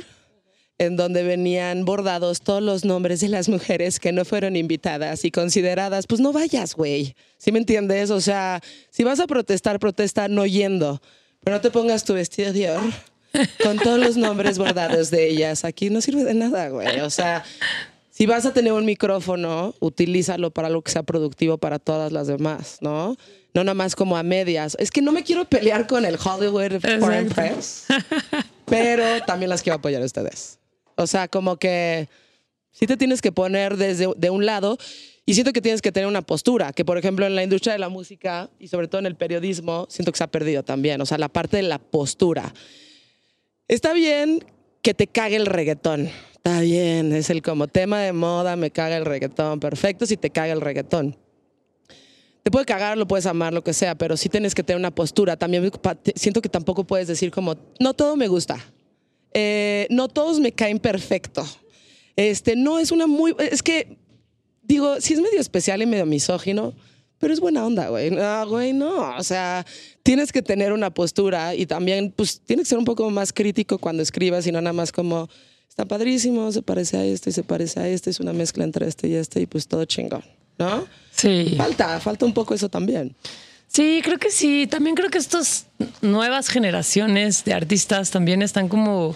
en 0.79 0.97
donde 0.97 1.23
venían 1.23 1.85
bordados 1.85 2.41
todos 2.41 2.63
los 2.63 2.85
nombres 2.85 3.21
de 3.21 3.29
las 3.29 3.49
mujeres 3.49 4.01
que 4.01 4.11
no 4.11 4.25
fueron 4.25 4.57
invitadas 4.57 5.25
y 5.25 5.31
consideradas, 5.31 6.09
pues 6.09 6.21
no 6.21 6.33
vayas, 6.33 6.75
güey. 6.75 7.15
¿Sí 7.39 7.53
me 7.53 7.61
entiendes? 7.61 8.11
O 8.11 8.21
sea, 8.21 8.61
si 8.91 9.05
vas 9.05 9.21
a 9.21 9.29
protestar, 9.29 9.79
protesta 9.79 10.27
no 10.27 10.47
yendo, 10.47 11.01
pero 11.45 11.59
no 11.59 11.61
te 11.61 11.71
pongas 11.71 12.03
tu 12.03 12.15
vestido 12.15 12.53
Dior 12.53 12.83
con 13.63 13.79
todos 13.79 13.99
los 13.99 14.17
nombres 14.17 14.59
bordados 14.59 15.11
de 15.11 15.29
ellas. 15.29 15.65
Aquí 15.65 15.91
no 15.91 16.01
sirve 16.01 16.25
de 16.25 16.35
nada, 16.35 16.69
güey. 16.69 17.01
O 17.01 17.11
sea, 17.11 17.45
si 18.11 18.27
vas 18.27 18.47
a 18.47 18.53
tener 18.53 18.73
un 18.73 18.85
micrófono, 18.85 19.75
utilízalo 19.81 20.51
para 20.51 20.69
algo 20.69 20.83
que 20.83 20.91
sea 20.91 21.03
productivo 21.03 21.59
para 21.59 21.79
todas 21.79 22.13
las 22.13 22.27
demás, 22.27 22.79
¿no? 22.81 23.17
No 23.53 23.65
nada 23.65 23.75
más 23.75 23.95
como 23.95 24.17
a 24.17 24.23
medias. 24.23 24.77
Es 24.81 24.91
que 24.91 25.03
no 25.03 25.13
me 25.13 25.23
quiero 25.23 25.45
pelear 25.45 25.87
con 25.87 26.05
el 26.05 26.17
Hollywood 26.17 26.81
Foreign 26.81 27.27
Exacto. 27.27 27.35
Press, 27.35 27.85
pero 28.65 29.23
también 29.27 29.51
las 29.51 29.63
quiero 29.63 29.77
apoyar 29.77 30.03
a 30.03 30.07
ustedes. 30.07 30.59
O 30.95 31.07
sea, 31.07 31.29
como 31.29 31.59
que 31.59 32.09
sí 32.73 32.87
te 32.87 32.97
tienes 32.97 33.21
que 33.21 33.33
poner 33.33 33.77
desde 33.77 34.09
de 34.17 34.31
un 34.31 34.47
lado 34.47 34.79
y 35.27 35.35
siento 35.35 35.53
que 35.53 35.61
tienes 35.61 35.83
que 35.83 35.93
tener 35.93 36.07
una 36.07 36.23
postura, 36.23 36.73
que 36.73 36.85
por 36.85 36.97
ejemplo 36.99 37.27
en 37.27 37.35
la 37.35 37.43
industria 37.43 37.73
de 37.73 37.81
la 37.81 37.89
música 37.89 38.49
y 38.59 38.69
sobre 38.69 38.89
todo 38.89 39.01
en 39.01 39.07
el 39.07 39.17
periodismo, 39.17 39.87
siento 39.91 40.13
que 40.13 40.19
se 40.19 40.25
ha 40.25 40.31
perdido 40.31 40.63
también, 40.63 41.01
o 41.01 41.07
sea, 41.07 41.19
la 41.19 41.29
parte 41.29 41.59
de 41.59 41.65
la 41.65 41.79
postura. 41.79 42.55
Está 43.69 43.93
bien 43.93 44.45
que 44.81 44.95
te 44.95 45.09
cague 45.09 45.35
el 45.35 45.47
reggaetón. 45.47 46.09
Está 46.37 46.61
bien, 46.61 47.13
es 47.13 47.31
el 47.31 47.43
como 47.43 47.67
tema 47.67 48.01
de 48.01 48.13
moda, 48.13 48.55
me 48.55 48.71
caga 48.71 48.97
el 48.97 49.05
reggaetón. 49.05 49.59
Perfecto 49.59 50.07
si 50.07 50.17
te 50.17 50.31
caga 50.31 50.53
el 50.53 50.61
reggaetón. 50.61 51.17
te 52.45 52.51
puede 52.53 52.65
cagar, 52.65 52.97
lo 52.97 53.09
puedes 53.09 53.27
amar, 53.27 53.53
lo 53.53 53.65
que 53.65 53.73
sea, 53.73 53.97
pero 53.97 54.17
sí 54.17 54.29
tienes 54.29 54.55
que 54.55 54.63
tener 54.63 54.79
una 54.79 54.95
postura. 54.95 55.37
También 55.37 55.69
siento 56.15 56.41
que 56.41 56.49
tampoco 56.49 56.85
puedes 56.85 57.09
decir 57.09 57.33
como, 57.33 57.57
no 57.81 57.93
todo 57.95 58.15
me 58.15 58.29
gusta. 58.29 58.57
Eh, 59.35 59.89
no 59.91 60.07
todos 60.07 60.39
me 60.39 60.53
caen 60.53 60.79
perfecto. 60.79 61.45
Este, 62.15 62.55
no 62.55 62.79
es 62.79 62.93
una 62.93 63.09
muy, 63.09 63.35
es 63.39 63.65
que, 63.65 63.99
digo, 64.63 65.01
sí 65.01 65.15
es 65.15 65.21
medio 65.21 65.41
especial 65.41 65.83
y 65.83 65.87
medio 65.87 66.07
misógino, 66.07 66.73
pero 67.19 67.33
es 67.33 67.41
buena 67.41 67.65
onda, 67.65 67.89
güey. 67.89 68.11
No, 68.11 68.49
güey, 68.49 68.73
no. 68.73 69.17
O 69.17 69.23
sea, 69.23 69.65
tienes 70.03 70.33
que 70.33 70.43
tener 70.43 70.73
una 70.73 70.91
postura 70.91 71.55
y 71.55 71.67
también, 71.67 72.13
pues, 72.15 72.41
tienes 72.41 72.65
que 72.65 72.71
ser 72.71 72.79
un 72.79 72.85
poco 72.85 73.09
más 73.11 73.33
crítico 73.33 73.79
cuando 73.79 74.03
escribas 74.03 74.47
y 74.47 74.53
no 74.53 74.61
nada 74.61 74.73
más 74.73 74.93
como, 74.93 75.29
está 75.69 75.85
padrísimo, 75.85 76.53
se 76.53 76.63
parece 76.63 76.97
a 76.97 77.05
este 77.05 77.31
y 77.31 77.33
se 77.33 77.43
parece 77.43 77.81
a 77.81 77.89
este, 77.89 78.11
es 78.11 78.21
una 78.21 78.33
mezcla 78.33 78.65
entre 78.65 78.87
este 78.87 79.09
y 79.09 79.15
este 79.15 79.41
y 79.41 79.47
pues 79.47 79.69
todo 79.69 79.85
chingón, 79.85 80.25
¿no? 80.59 80.87
Sí. 81.11 81.55
Falta, 81.57 82.01
falta 82.01 82.27
un 82.27 82.35
poco 82.35 82.55
eso 82.55 82.69
también. 82.69 83.15
Sí, 83.69 84.01
creo 84.03 84.19
que 84.19 84.31
sí. 84.31 84.67
También 84.67 84.97
creo 84.97 85.11
que 85.11 85.19
estas 85.19 85.67
nuevas 86.01 86.49
generaciones 86.49 87.45
de 87.45 87.53
artistas 87.53 88.11
también 88.11 88.43
están 88.43 88.69
como. 88.69 89.15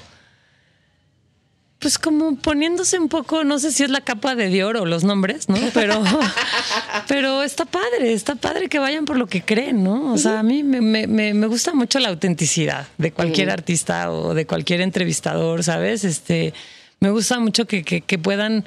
Pues 1.81 1.99
como 1.99 2.37
poniéndose 2.37 2.99
un 2.99 3.09
poco, 3.09 3.43
no 3.43 3.59
sé 3.59 3.73
si 3.73 3.83
es 3.83 3.91
la 3.91 4.03
capa 4.03 4.35
de 4.35 4.49
Dior 4.49 4.77
o 4.77 4.85
los 4.85 5.03
nombres, 5.03 5.49
¿no? 5.49 5.57
Pero, 5.73 6.03
pero 7.09 7.43
está 7.43 7.65
padre, 7.65 8.13
está 8.13 8.35
padre 8.35 8.69
que 8.69 8.79
vayan 8.79 9.07
por 9.07 9.17
lo 9.17 9.27
que 9.27 9.43
creen, 9.43 9.83
¿no? 9.83 10.13
O 10.13 10.19
sea, 10.19 10.41
a 10.41 10.43
mí 10.43 10.63
me, 10.63 10.81
me- 10.83 11.07
me- 11.07 11.33
me 11.35 11.47
gusta 11.47 11.73
mucho 11.73 11.99
la 11.99 12.11
autenticidad 12.11 12.87
de 12.99 13.13
cualquier 13.13 13.51
artista 13.51 14.13
o 14.13 14.35
de 14.35 14.47
cualquier 14.47 14.83
entrevistador, 14.83 15.65
¿sabes? 15.65 16.05
Este, 16.05 16.53
me 17.01 17.11
gusta 17.11 17.39
mucho 17.41 17.67
que, 17.67 17.83
que- 17.83 18.03
que 18.03 18.19
puedan 18.19 18.67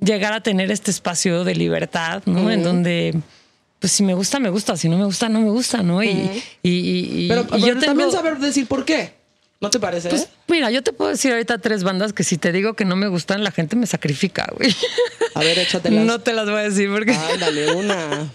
llegar 0.00 0.32
a 0.32 0.40
tener 0.40 0.70
este 0.70 0.90
espacio 0.92 1.42
de 1.44 1.54
libertad, 1.56 2.22
¿no? 2.26 2.48
En 2.50 2.62
donde, 2.62 3.14
pues 3.80 3.92
si 3.92 4.02
me 4.04 4.14
gusta, 4.14 4.38
me 4.38 4.50
gusta, 4.50 4.76
si 4.76 4.88
no 4.88 4.96
me 4.96 5.04
gusta, 5.04 5.28
no 5.28 5.40
me 5.40 5.50
gusta, 5.50 5.82
¿no? 5.82 6.00
Y, 6.02 6.08
y- 6.62 6.70
y- 6.70 7.24
y- 7.24 7.28
Pero, 7.28 7.40
y 7.42 7.44
pero 7.46 7.58
yo 7.58 7.72
también 7.80 7.96
tengo- 8.08 8.12
saber 8.12 8.38
decir 8.38 8.66
por 8.68 8.84
qué. 8.84 9.18
¿No 9.60 9.68
te 9.70 9.78
parece? 9.78 10.08
Pues 10.08 10.28
mira, 10.48 10.70
yo 10.70 10.82
te 10.82 10.92
puedo 10.92 11.10
decir 11.10 11.32
ahorita 11.32 11.58
tres 11.58 11.84
bandas 11.84 12.12
que 12.14 12.24
si 12.24 12.38
te 12.38 12.50
digo 12.50 12.74
que 12.74 12.84
no 12.86 12.96
me 12.96 13.08
gustan, 13.08 13.44
la 13.44 13.50
gente 13.50 13.76
me 13.76 13.86
sacrifica, 13.86 14.50
güey. 14.56 14.74
A 15.34 15.40
ver, 15.40 15.58
échatelas. 15.58 16.04
No 16.06 16.18
te 16.20 16.32
las 16.32 16.46
voy 16.46 16.60
a 16.60 16.62
decir 16.62 16.88
porque... 16.90 17.12
Ándale, 17.12 17.72
una. 17.74 18.30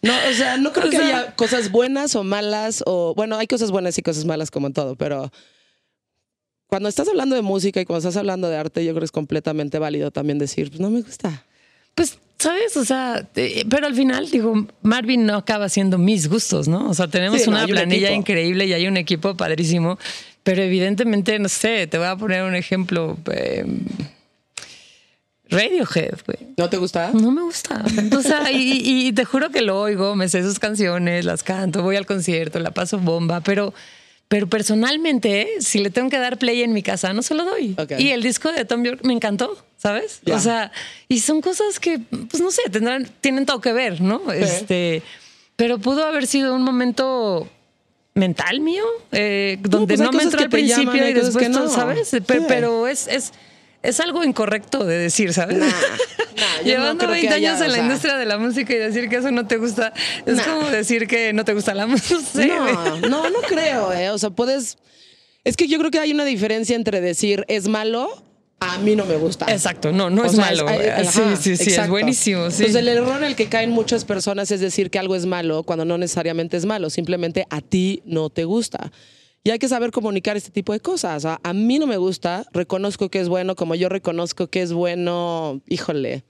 No, 0.00 0.12
o 0.30 0.32
sea, 0.32 0.56
no 0.56 0.72
creo 0.72 0.86
O 0.86 0.90
que 0.90 0.96
sea- 0.96 1.06
haya 1.06 1.34
cosas 1.34 1.72
buenas 1.72 2.14
o 2.14 2.22
malas, 2.22 2.84
o 2.86 3.14
bueno, 3.16 3.36
hay 3.36 3.48
cosas 3.48 3.72
buenas 3.72 3.98
y 3.98 4.02
cosas 4.02 4.24
malas 4.26 4.52
como 4.52 4.68
en 4.68 4.72
todo, 4.74 4.94
pero 4.94 5.32
cuando 6.68 6.88
estás 6.88 7.08
hablando 7.08 7.34
de 7.34 7.42
música 7.42 7.80
y 7.80 7.84
cuando 7.84 8.06
estás 8.06 8.16
hablando 8.16 8.48
de 8.48 8.56
arte, 8.58 8.84
yo 8.84 8.92
creo 8.92 9.00
que 9.00 9.06
es 9.06 9.12
completamente 9.12 9.80
válido 9.80 10.12
también 10.12 10.38
decir, 10.38 10.68
pues 10.68 10.80
no 10.80 10.88
me 10.90 11.00
gusta. 11.02 11.44
Pues, 11.96 12.16
¿sabes? 12.38 12.76
O 12.76 12.84
sea, 12.84 13.26
eh, 13.34 13.64
pero 13.68 13.88
al 13.88 13.94
final, 13.96 14.30
digo, 14.30 14.68
Marvin 14.82 15.26
no 15.26 15.34
acaba 15.34 15.68
siendo 15.68 15.98
mis 15.98 16.28
gustos, 16.28 16.68
¿no? 16.68 16.88
O 16.88 16.94
sea, 16.94 17.08
tenemos 17.08 17.40
Sí, 17.40 17.46
no, 17.50 17.56
una 17.56 17.64
un 17.64 17.70
planilla 17.70 18.12
increíble 18.12 18.66
y 18.66 18.72
hay 18.74 18.86
un 18.86 18.96
equipo 18.96 19.36
padrísimo, 19.36 19.98
pero 20.42 20.62
evidentemente, 20.62 21.38
no 21.38 21.48
sé, 21.48 21.86
te 21.86 21.98
voy 21.98 22.06
a 22.06 22.16
poner 22.16 22.42
un 22.42 22.54
ejemplo. 22.54 23.16
eh, 23.32 23.64
Radiohead, 25.50 26.18
güey. 26.26 26.50
¿No 26.58 26.68
te 26.68 26.76
gusta? 26.76 27.10
No 27.14 27.30
me 27.30 27.40
gusta. 27.42 27.82
O 28.16 28.22
sea, 28.22 28.52
y, 28.52 28.82
y 29.06 29.12
te 29.12 29.24
juro 29.24 29.50
que 29.50 29.62
lo 29.62 29.80
oigo, 29.80 30.14
me 30.14 30.28
sé 30.28 30.42
sus 30.42 30.58
canciones, 30.58 31.24
las 31.24 31.42
canto, 31.42 31.82
voy 31.82 31.96
al 31.96 32.04
concierto, 32.04 32.58
la 32.58 32.70
paso 32.70 32.98
bomba, 32.98 33.40
pero, 33.40 33.72
pero 34.28 34.46
personalmente, 34.46 35.48
si 35.60 35.78
le 35.78 35.88
tengo 35.88 36.10
que 36.10 36.18
dar 36.18 36.36
play 36.38 36.62
en 36.62 36.74
mi 36.74 36.82
casa, 36.82 37.14
no 37.14 37.22
se 37.22 37.34
lo 37.34 37.46
doy. 37.46 37.74
Y 37.98 38.08
el 38.10 38.22
disco 38.22 38.52
de 38.52 38.66
Tom 38.66 38.84
York 38.84 39.00
me 39.04 39.14
encantó, 39.14 39.56
¿sabes? 39.78 40.20
O 40.30 40.38
sea, 40.38 40.70
y 41.08 41.20
son 41.20 41.40
cosas 41.40 41.80
que, 41.80 41.98
pues 41.98 42.42
no 42.42 42.50
sé, 42.50 42.62
tendrán, 42.70 43.08
tienen 43.22 43.46
todo 43.46 43.62
que 43.62 43.72
ver, 43.72 44.02
¿no? 44.02 44.30
Este, 44.30 45.02
pero 45.56 45.78
pudo 45.78 46.04
haber 46.04 46.26
sido 46.26 46.54
un 46.54 46.62
momento 46.62 47.48
mental 48.18 48.60
mío, 48.60 48.84
eh, 49.12 49.58
donde 49.62 49.96
pues 49.96 50.00
no, 50.00 50.12
me 50.12 50.22
entró 50.22 50.40
al 50.40 50.50
principio 50.50 50.92
llaman, 50.92 51.08
y 51.08 51.12
después, 51.14 51.44
que 51.44 51.48
no. 51.48 51.68
¿sabes? 51.68 52.08
Sí. 52.08 52.18
Pero 52.20 52.86
es, 52.86 53.06
es, 53.08 53.32
es 53.82 54.00
algo 54.00 54.24
incorrecto 54.24 54.84
de 54.84 54.98
decir, 54.98 55.32
¿sabes? 55.32 55.56
Nah, 55.56 55.66
nah, 55.66 55.72
yo 56.64 56.78
no 56.78 56.82
Llevando 56.82 57.06
que 57.06 57.12
20 57.12 57.34
haya, 57.34 57.50
años 57.52 57.62
en 57.62 57.68
la 57.68 57.74
sea, 57.74 57.84
industria 57.84 58.16
de 58.16 58.26
la 58.26 58.38
música 58.38 58.74
y 58.74 58.78
decir 58.78 59.08
que 59.08 59.16
eso 59.16 59.30
no 59.30 59.46
te 59.46 59.56
gusta, 59.56 59.92
es 60.26 60.36
Nah. 60.36 60.44
como 60.44 60.68
decir 60.70 61.06
que 61.06 61.32
no 61.32 61.44
te 61.44 61.54
gusta 61.54 61.74
la 61.74 61.86
música. 61.86 62.20
No. 62.46 62.96
No, 62.98 63.08
no, 63.08 63.30
no 63.30 63.40
creo, 63.42 63.92
¿eh? 63.92 64.10
O 64.10 64.18
sea, 64.18 64.30
puedes. 64.30 64.76
Es 65.44 65.56
que 65.56 65.68
yo 65.68 65.78
creo 65.78 65.90
que 65.90 65.98
hay 66.00 66.12
una 66.12 66.24
diferencia 66.24 66.76
entre 66.76 67.00
decir 67.00 67.44
es 67.48 67.68
malo, 67.68 68.22
a 68.60 68.78
mí 68.78 68.96
no 68.96 69.04
me 69.06 69.16
gusta. 69.16 69.46
Exacto, 69.52 69.92
no, 69.92 70.10
no 70.10 70.22
O 70.22 70.24
es 70.24 70.32
sea, 70.32 70.46
malo. 70.46 70.66
hay- 70.68 70.76
güey. 70.78 70.88
ajá, 70.90 71.36
sí, 71.36 71.56
sí, 71.56 71.64
sí, 71.70 71.70
es 71.80 71.88
buenísimo. 71.88 72.50
Sí. 72.50 72.64
Entonces, 72.64 72.74
el 72.76 72.88
error 72.88 73.18
en 73.18 73.24
el 73.24 73.36
que 73.36 73.48
caen 73.48 73.70
muchas 73.70 74.04
personas 74.04 74.50
es 74.50 74.60
decir 74.60 74.90
que 74.90 74.98
algo 74.98 75.14
es 75.14 75.26
malo 75.26 75.62
cuando 75.62 75.84
no 75.84 75.96
necesariamente 75.98 76.56
es 76.56 76.64
malo, 76.66 76.90
simplemente 76.90 77.46
a 77.50 77.60
ti 77.60 78.02
no 78.04 78.30
te 78.30 78.44
gusta. 78.44 78.90
Y 79.44 79.50
hay 79.50 79.58
que 79.60 79.68
saber 79.68 79.92
comunicar 79.92 80.36
este 80.36 80.50
tipo 80.50 80.72
de 80.72 80.80
cosas. 80.80 81.24
A, 81.24 81.40
a 81.42 81.52
mí 81.52 81.78
no 81.78 81.86
me 81.86 81.96
gusta, 81.96 82.44
reconozco 82.52 83.08
que 83.08 83.20
es 83.20 83.28
bueno, 83.28 83.54
como 83.54 83.74
yo 83.76 83.88
reconozco 83.88 84.48
que 84.48 84.60
es 84.62 84.72
bueno, 84.72 85.60
híjole. 85.68 86.24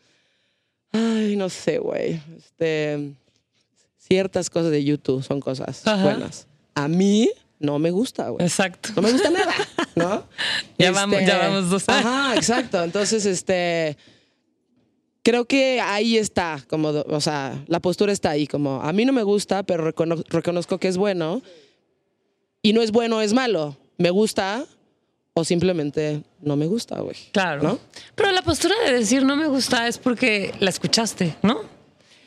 Ay, 0.92 1.34
no 1.36 1.48
sé, 1.48 1.78
güey. 1.78 2.20
Este, 2.36 3.12
ciertas 3.96 4.50
cosas 4.50 4.70
de 4.70 4.84
YouTube 4.84 5.22
son 5.24 5.40
cosas 5.40 5.86
Ajá. 5.86 6.02
buenas. 6.04 6.46
A 6.74 6.88
mí 6.88 7.30
no 7.58 7.78
me 7.78 7.90
gusta, 7.90 8.28
güey. 8.28 8.44
Exacto. 8.46 8.90
No 8.94 9.02
me 9.02 9.10
gusta 9.12 9.30
nada, 9.30 9.52
¿no? 9.98 10.24
Este, 10.70 10.84
Ya 10.84 10.90
vamos- 10.92 11.20
ya 11.26 11.38
vamos 11.38 11.70
dos. 11.70 11.88
Ajá, 11.88 12.34
exacto. 12.36 12.82
Entonces, 12.82 13.26
este. 13.26 13.96
Creo 15.24 15.44
que 15.44 15.78
ahí 15.80 16.16
está, 16.16 16.64
como, 16.70 16.88
o 16.88 17.20
sea, 17.20 17.62
la 17.66 17.80
postura 17.80 18.12
está 18.12 18.30
ahí, 18.30 18.46
como 18.46 18.80
a 18.80 18.92
mí 18.94 19.04
no 19.04 19.12
me 19.12 19.22
gusta, 19.24 19.62
pero 19.62 19.84
recono- 19.92 20.24
reconozco 20.28 20.78
que 20.78 20.88
es 20.88 20.96
bueno. 20.96 21.42
Y 22.62 22.72
no 22.72 22.80
es 22.82 22.92
bueno, 22.92 23.20
es 23.20 23.34
malo. 23.34 23.76
Me 23.98 24.10
gusta 24.10 24.64
o 25.34 25.44
simplemente 25.44 26.22
no 26.40 26.56
me 26.56 26.66
gusta, 26.66 27.00
güey. 27.00 27.16
Claro. 27.32 27.62
¿No? 27.62 27.78
Pero 28.14 28.32
la 28.32 28.42
postura 28.42 28.74
de 28.86 28.92
decir 28.94 29.24
no 29.24 29.36
me 29.36 29.46
gusta 29.48 29.86
es 29.86 29.98
porque 29.98 30.54
la 30.60 30.70
escuchaste, 30.70 31.36
¿no? 31.42 31.60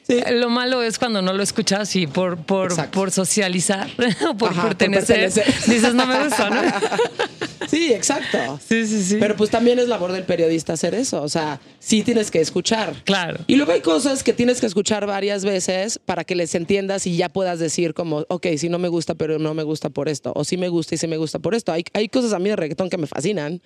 Sí. 0.03 0.19
Lo 0.31 0.49
malo 0.49 0.81
es 0.83 0.97
cuando 0.99 1.21
no 1.21 1.31
lo 1.33 1.41
escuchas 1.43 1.95
y 1.95 2.05
por, 2.07 2.37
por, 2.45 2.71
socializar 3.11 3.89
o 4.29 4.35
por 4.35 4.49
Ajá, 4.51 4.61
por 4.63 4.77
pertenecer. 4.77 5.31
dices 5.67 5.93
no 5.93 6.05
me 6.05 6.23
gusta, 6.23 6.49
¿no? 6.49 6.61
Sí, 7.69 7.93
exacto. 7.93 8.59
Sí, 8.65 8.85
sí, 8.85 9.03
sí. 9.03 9.17
Pero 9.19 9.35
pues 9.35 9.49
también 9.49 9.79
es 9.79 9.87
labor 9.87 10.11
del 10.11 10.23
periodista 10.23 10.73
hacer 10.73 10.95
eso. 10.95 11.21
O 11.21 11.29
sea, 11.29 11.61
sí 11.79 12.03
tienes 12.03 12.31
que 12.31 12.39
escuchar. 12.39 13.03
Claro. 13.03 13.39
Y 13.47 13.55
luego 13.55 13.71
hay 13.71 13.81
cosas 13.81 14.23
que 14.23 14.33
tienes 14.33 14.59
que 14.59 14.65
escuchar 14.65 15.05
varias 15.05 15.45
veces 15.45 15.99
para 15.99 16.23
que 16.23 16.35
les 16.35 16.55
entiendas 16.55 17.07
y 17.07 17.17
ya 17.17 17.29
puedas 17.29 17.59
decir 17.59 17.93
como, 17.93 18.25
ok, 18.29 18.47
sí 18.57 18.69
no 18.69 18.79
me 18.79 18.87
gusta, 18.87 19.15
pero 19.15 19.39
no 19.39 19.53
me 19.53 19.63
gusta 19.63 19.89
por 19.89 20.09
esto. 20.09 20.31
O 20.35 20.43
sí 20.43 20.57
me 20.57 20.69
gusta 20.69 20.95
y 20.95 20.97
sí 20.97 21.07
me 21.07 21.17
gusta 21.17 21.39
por 21.39 21.55
esto. 21.55 21.71
Hay, 21.71 21.83
hay 21.93 22.09
cosas 22.09 22.33
a 22.33 22.39
mí 22.39 22.49
de 22.49 22.55
reggaetón 22.55 22.89
que 22.89 22.97
me 22.97 23.07
fascinan. 23.07 23.61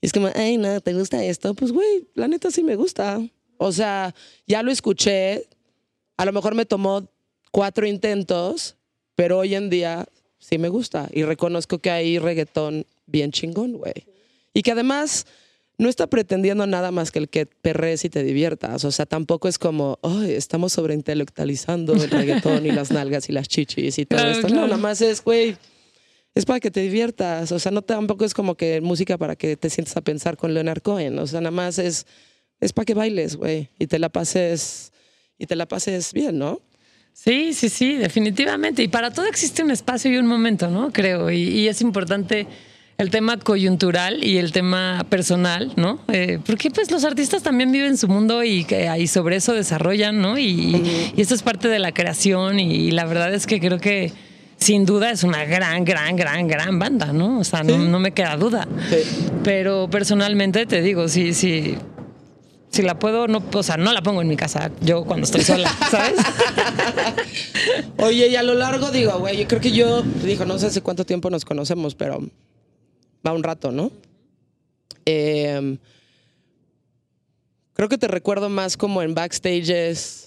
Y 0.00 0.06
es 0.06 0.12
como, 0.12 0.28
ay, 0.34 0.58
no, 0.58 0.80
¿te 0.80 0.92
gusta 0.92 1.24
esto? 1.24 1.54
Pues, 1.54 1.72
güey, 1.72 2.08
la 2.14 2.28
neta 2.28 2.50
sí 2.50 2.62
me 2.62 2.76
gusta. 2.76 3.20
O 3.56 3.72
sea, 3.72 4.14
ya 4.46 4.62
lo 4.62 4.70
escuché. 4.70 5.48
A 6.16 6.24
lo 6.24 6.32
mejor 6.32 6.54
me 6.54 6.66
tomó 6.66 7.08
cuatro 7.50 7.86
intentos, 7.86 8.76
pero 9.14 9.38
hoy 9.38 9.54
en 9.54 9.70
día 9.70 10.06
sí 10.38 10.58
me 10.58 10.68
gusta. 10.68 11.08
Y 11.12 11.22
reconozco 11.22 11.78
que 11.78 11.90
hay 11.90 12.18
reggaetón 12.18 12.86
bien 13.06 13.30
chingón, 13.32 13.72
güey. 13.74 13.94
Y 14.52 14.62
que 14.62 14.72
además 14.72 15.26
no 15.76 15.88
está 15.88 16.06
pretendiendo 16.06 16.66
nada 16.66 16.92
más 16.92 17.10
que 17.10 17.18
el 17.18 17.28
que 17.28 17.46
perres 17.46 18.04
y 18.04 18.10
te 18.10 18.22
diviertas. 18.22 18.84
O 18.84 18.92
sea, 18.92 19.06
tampoco 19.06 19.48
es 19.48 19.58
como, 19.58 19.98
ay, 20.02 20.32
estamos 20.32 20.72
sobreintelectualizando 20.74 21.94
el 21.94 22.10
reggaetón 22.10 22.64
y 22.66 22.70
las 22.70 22.90
nalgas 22.90 23.28
y 23.28 23.32
las 23.32 23.48
chichis 23.48 23.98
y 23.98 24.06
todo 24.06 24.18
Claro, 24.20 24.32
esto. 24.34 24.46
claro. 24.46 24.60
No, 24.62 24.66
nada 24.68 24.76
más 24.78 25.00
es, 25.00 25.22
güey, 25.24 25.56
es 26.34 26.44
para 26.44 26.60
que 26.60 26.70
te 26.70 26.80
diviertas. 26.80 27.50
O 27.52 27.58
sea, 27.58 27.72
no 27.72 27.82
tampoco 27.82 28.24
es 28.24 28.34
como 28.34 28.54
que 28.56 28.80
música 28.80 29.18
para 29.18 29.34
que 29.36 29.56
te 29.56 29.68
sientas 29.70 29.96
a 29.96 30.00
pensar 30.02 30.36
con 30.36 30.54
Leonard 30.54 30.82
Cohen. 30.82 31.18
O 31.18 31.26
sea, 31.26 31.40
nada 31.40 31.50
más 31.50 31.78
es, 31.78 32.06
es 32.60 32.72
para 32.72 32.84
que 32.86 32.94
bailes, 32.94 33.36
güey, 33.36 33.68
y 33.78 33.86
te 33.88 33.98
la 33.98 34.08
pases, 34.10 34.92
y 35.38 35.46
te 35.46 35.56
la 35.56 35.66
pases 35.66 36.12
bien, 36.12 36.38
¿no? 36.38 36.60
Sí, 37.12 37.52
sí, 37.52 37.68
sí, 37.68 37.94
definitivamente. 37.94 38.82
Y 38.82 38.88
para 38.88 39.12
todo 39.12 39.26
existe 39.26 39.62
un 39.62 39.70
espacio 39.70 40.12
y 40.12 40.16
un 40.18 40.26
momento, 40.26 40.68
¿no? 40.68 40.92
Creo. 40.92 41.30
Y, 41.30 41.42
y 41.48 41.68
es 41.68 41.80
importante 41.80 42.46
el 42.96 43.10
tema 43.10 43.38
coyuntural 43.38 44.22
y 44.22 44.38
el 44.38 44.52
tema 44.52 45.04
personal, 45.08 45.72
¿no? 45.76 45.98
Eh, 46.08 46.38
porque 46.46 46.70
pues 46.70 46.90
los 46.92 47.04
artistas 47.04 47.42
también 47.42 47.72
viven 47.72 47.96
su 47.98 48.06
mundo 48.08 48.44
y, 48.44 48.64
que- 48.64 48.88
y 48.98 49.06
sobre 49.08 49.36
eso 49.36 49.52
desarrollan, 49.52 50.20
¿no? 50.20 50.38
Y, 50.38 51.12
y 51.16 51.20
eso 51.20 51.34
es 51.34 51.42
parte 51.42 51.68
de 51.68 51.78
la 51.80 51.92
creación 51.92 52.60
y, 52.60 52.90
la 52.92 53.04
verdad 53.04 53.34
es 53.34 53.46
que 53.46 53.58
creo 53.60 53.78
que 53.78 54.12
sin 54.58 54.86
duda 54.86 55.10
es 55.10 55.24
una 55.24 55.44
gran, 55.44 55.84
gran, 55.84 56.14
gran, 56.14 56.46
gran 56.46 56.78
banda, 56.78 57.12
¿no? 57.12 57.40
O 57.40 57.44
sea, 57.44 57.64
no, 57.64 57.76
no 57.78 57.98
me 57.98 58.12
queda 58.12 58.36
duda. 58.36 58.68
Sí. 58.88 58.96
Pero 59.42 59.88
personalmente 59.90 60.64
te 60.66 60.80
digo, 60.80 61.08
sí, 61.08 61.34
sí. 61.34 61.74
Si 62.70 62.82
la 62.82 62.98
puedo, 62.98 63.26
no, 63.28 63.42
o 63.52 63.62
sea, 63.62 63.76
no 63.76 63.92
la 63.92 64.02
pongo 64.02 64.20
en 64.22 64.26
mi 64.28 64.36
casa 64.36 64.70
yo 64.80 65.04
cuando 65.04 65.24
estoy 65.26 65.42
sola, 65.42 65.70
¿sabes? 65.90 66.14
Oye, 67.98 68.28
y 68.28 68.36
a 68.36 68.42
lo 68.42 68.54
largo, 68.54 68.90
digo, 68.90 69.18
güey, 69.18 69.36
yo 69.38 69.46
creo 69.48 69.60
que 69.60 69.72
yo, 69.72 70.02
digo, 70.24 70.44
no 70.44 70.58
sé 70.58 70.66
hace 70.66 70.80
cuánto 70.80 71.04
tiempo 71.04 71.30
nos 71.30 71.44
conocemos, 71.44 71.94
pero 71.94 72.22
va 73.26 73.32
un 73.32 73.42
rato, 73.42 73.70
¿no? 73.70 73.90
Eh, 75.06 75.76
creo 77.74 77.88
que 77.88 77.98
te 77.98 78.08
recuerdo 78.08 78.48
más 78.48 78.76
como 78.76 79.02
en 79.02 79.14
backstages 79.14 80.24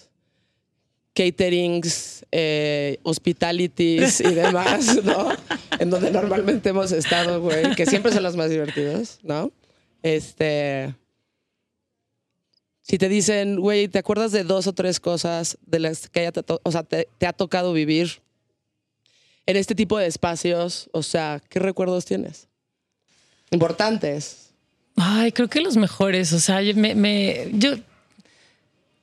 caterings, 1.18 2.24
eh, 2.32 3.00
hospitalities 3.02 4.22
y 4.22 4.36
demás, 4.36 5.02
¿no? 5.04 5.30
En 5.80 5.90
donde 5.90 6.12
normalmente 6.12 6.70
hemos 6.70 6.92
estado, 6.92 7.42
güey, 7.42 7.76
que 7.76 7.88
siempre 7.88 8.12
son 8.12 8.22
los 8.22 8.36
más 8.36 8.52
divertidos, 8.52 9.20
¿no? 9.24 9.52
Este. 10.04 10.94
Si 12.84 13.00
te 13.00 13.10
dicen, 13.10 13.60
güey, 13.60 13.88
¿te 13.88 13.98
acuerdas 13.98 14.32
de 14.32 14.44
dos 14.44 14.68
o 14.68 14.74
tres 14.74 15.00
cosas 15.00 15.58
de 15.66 15.80
las 15.80 16.08
que 16.08 16.22
haya 16.22 16.32
o 16.64 16.72
sea, 16.72 16.84
te, 16.84 17.08
te 17.18 17.26
ha 17.26 17.34
tocado 17.34 17.74
vivir 17.74 18.22
en 19.46 19.58
este 19.58 19.74
tipo 19.74 19.98
de 19.98 20.06
espacios? 20.06 20.88
O 20.94 21.02
sea, 21.02 21.42
¿qué 21.50 21.60
recuerdos 21.60 22.06
tienes? 22.06 22.48
Importantes. 23.52 24.50
Ay, 24.96 25.32
creo 25.32 25.48
que 25.48 25.62
los 25.62 25.78
mejores. 25.78 26.34
O 26.34 26.40
sea, 26.40 26.62
yo, 26.62 26.74
me, 26.76 26.96
me- 26.96 27.50
yo 27.54 27.76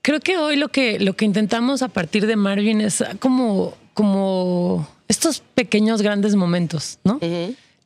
creo 0.03 0.21
que 0.21 0.37
hoy 0.37 0.57
lo 0.57 0.69
que, 0.69 0.99
lo 0.99 1.15
que 1.15 1.25
intentamos 1.25 1.83
a 1.83 1.89
partir 1.89 2.27
de 2.27 2.37
Marvin 2.37 2.81
es 2.81 3.03
como, 3.21 3.75
como 3.95 4.89
estos 5.09 5.41
pequeños 5.55 6.03
grandes 6.03 6.35
momentos, 6.35 6.99
¿no? 7.05 7.19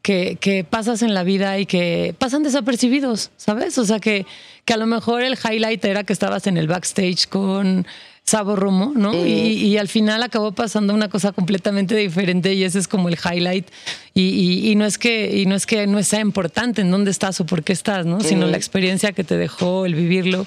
que, 0.03 0.39
que 0.41 0.65
pasas 0.65 1.03
en 1.03 1.13
la 1.13 1.23
vida 1.23 1.59
y 1.59 1.67
que 1.67 2.15
pasan 2.19 2.43
desapercibidos, 2.43 3.31
¿sabes? 3.37 3.77
O 3.79 3.85
sea, 3.85 3.99
que, 4.01 4.25
que 4.65 4.73
a 4.73 4.77
lo 4.79 4.87
mejor 4.87 5.23
el 5.23 5.35
highlight 5.37 5.85
era 5.85 6.03
que 6.05 6.13
estabas 6.15 6.47
en 6.47 6.57
el 6.57 6.67
backstage 6.67 7.27
con 7.29 7.87
Sabo 8.29 8.57
Romo, 8.57 8.93
¿no? 8.95 9.13
y, 9.27 9.31
y 9.69 9.77
al 9.79 9.89
final 9.89 10.23
acabó 10.23 10.53
pasando 10.53 10.93
una 10.93 11.09
cosa 11.09 11.33
completamente 11.33 11.97
diferente 11.97 12.53
y 12.55 12.63
ese 12.65 12.79
es 12.79 12.87
como 12.87 13.09
el 13.09 13.17
highlight. 13.17 13.67
Y, 14.15 14.23
y- 14.23 14.71
y 14.71 14.75
no 14.75 14.85
es 14.85 14.99
que, 14.99 15.35
y 15.39 15.47
no 15.47 15.55
es 15.55 15.65
que 15.67 15.87
no 15.87 16.03
sea 16.03 16.21
importante 16.21 16.83
en 16.83 16.91
dónde 16.91 17.11
estás 17.11 17.41
o 17.41 17.47
por 17.47 17.63
qué 17.63 17.73
estás, 17.73 18.05
¿no? 18.07 18.21
Sino 18.21 18.47
la 18.47 18.57
experiencia 18.57 19.13
que 19.13 19.25
te 19.25 19.37
dejó, 19.37 19.87
el 19.87 19.95
vivirlo. 19.95 20.47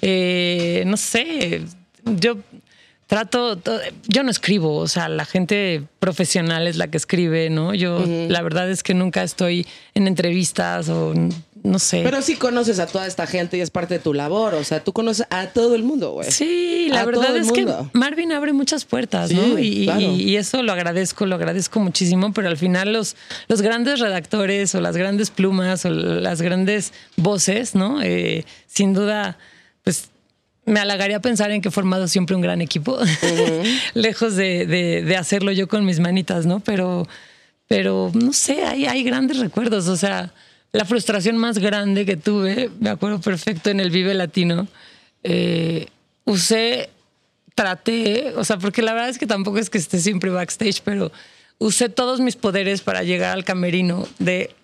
Eh, 0.00 0.84
no 0.86 0.96
sé, 0.96 1.62
yo 2.04 2.38
trato, 3.06 3.58
to- 3.58 3.78
yo 4.08 4.22
no 4.22 4.30
escribo, 4.30 4.76
o 4.76 4.88
sea, 4.88 5.08
la 5.10 5.26
gente 5.26 5.82
profesional 5.98 6.66
es 6.66 6.76
la 6.76 6.88
que 6.88 6.96
escribe, 6.96 7.50
¿no? 7.50 7.74
Yo 7.74 8.02
la 8.28 8.40
verdad 8.40 8.70
es 8.70 8.82
que 8.82 8.94
nunca 8.94 9.22
estoy 9.22 9.66
en 9.94 10.06
entrevistas 10.06 10.88
o 10.88 11.12
no 11.62 11.78
sé. 11.78 12.00
Pero 12.02 12.22
sí 12.22 12.34
conoces 12.36 12.78
a 12.78 12.86
toda 12.86 13.06
esta 13.06 13.26
gente 13.26 13.56
y 13.56 13.60
es 13.60 13.70
parte 13.70 13.94
de 13.94 14.00
tu 14.00 14.14
labor. 14.14 14.54
O 14.54 14.64
sea, 14.64 14.82
tú 14.82 14.92
conoces 14.92 15.26
a 15.30 15.46
todo 15.48 15.74
el 15.74 15.82
mundo, 15.84 16.12
güey. 16.12 16.30
Sí, 16.30 16.88
la 16.90 17.02
A 17.02 17.04
verdad 17.04 17.36
es 17.36 17.52
que. 17.52 17.66
Marvin 17.92 18.32
abre 18.32 18.52
muchas 18.52 18.84
puertas, 18.84 19.28
Sí, 19.30 19.34
¿no? 19.36 19.58
Y, 19.58 19.84
claro. 19.84 20.00
y- 20.00 20.22
y 20.30 20.36
eso 20.36 20.62
lo 20.62 20.72
agradezco, 20.72 21.24
lo 21.26 21.36
agradezco 21.36 21.78
muchísimo, 21.80 22.32
pero 22.32 22.48
al 22.48 22.56
final 22.56 22.92
los, 22.92 23.16
los 23.48 23.62
grandes 23.62 24.00
redactores 24.00 24.74
o 24.74 24.80
las 24.80 24.96
grandes 24.96 25.30
plumas 25.30 25.84
o 25.84 25.90
las 25.90 26.42
grandes 26.42 26.92
voces, 27.16 27.74
¿no? 27.74 28.02
Eh, 28.02 28.44
sin 28.66 28.92
duda, 28.92 29.38
pues 29.84 30.08
me 30.64 30.78
halagaría 30.80 31.20
pensar 31.20 31.50
en 31.50 31.60
que 31.60 31.68
he 31.68 31.72
formado 31.72 32.06
siempre 32.08 32.36
un 32.36 32.42
gran 32.42 32.60
equipo, 32.60 32.98
lejos 33.94 34.36
de, 34.36 34.66
de- 34.66 35.02
de 35.02 35.16
hacerlo 35.16 35.52
yo 35.52 35.68
con 35.68 35.84
mis 35.84 36.00
manitas, 36.00 36.46
¿no? 36.46 36.60
Pero, 36.60 37.06
pero 37.68 38.10
no 38.14 38.32
sé, 38.32 38.64
hay, 38.64 38.86
hay 38.86 39.02
grandes 39.02 39.38
recuerdos, 39.38 39.88
o 39.88 39.96
sea, 39.96 40.32
la 40.72 40.84
frustración 40.84 41.36
más 41.36 41.58
grande 41.58 42.06
que 42.06 42.16
tuve, 42.16 42.70
me 42.80 42.90
acuerdo 42.90 43.20
perfecto 43.20 43.70
en 43.70 43.80
el 43.80 43.90
Vive 43.90 44.14
Latino, 44.14 44.66
eh, 45.22 45.86
usé, 46.24 46.88
traté, 47.54 48.32
o 48.36 48.44
sea, 48.44 48.58
porque 48.58 48.82
la 48.82 48.92
verdad 48.94 49.10
es 49.10 49.18
que 49.18 49.26
tampoco 49.26 49.58
es 49.58 49.68
que 49.70 49.78
esté 49.78 49.98
siempre 49.98 50.30
backstage, 50.30 50.80
pero 50.84 51.12
usé 51.58 51.88
todos 51.88 52.20
mis 52.20 52.36
poderes 52.36 52.80
para 52.80 53.02
llegar 53.02 53.32
al 53.32 53.44
camerino 53.44 54.08
de 54.18 54.54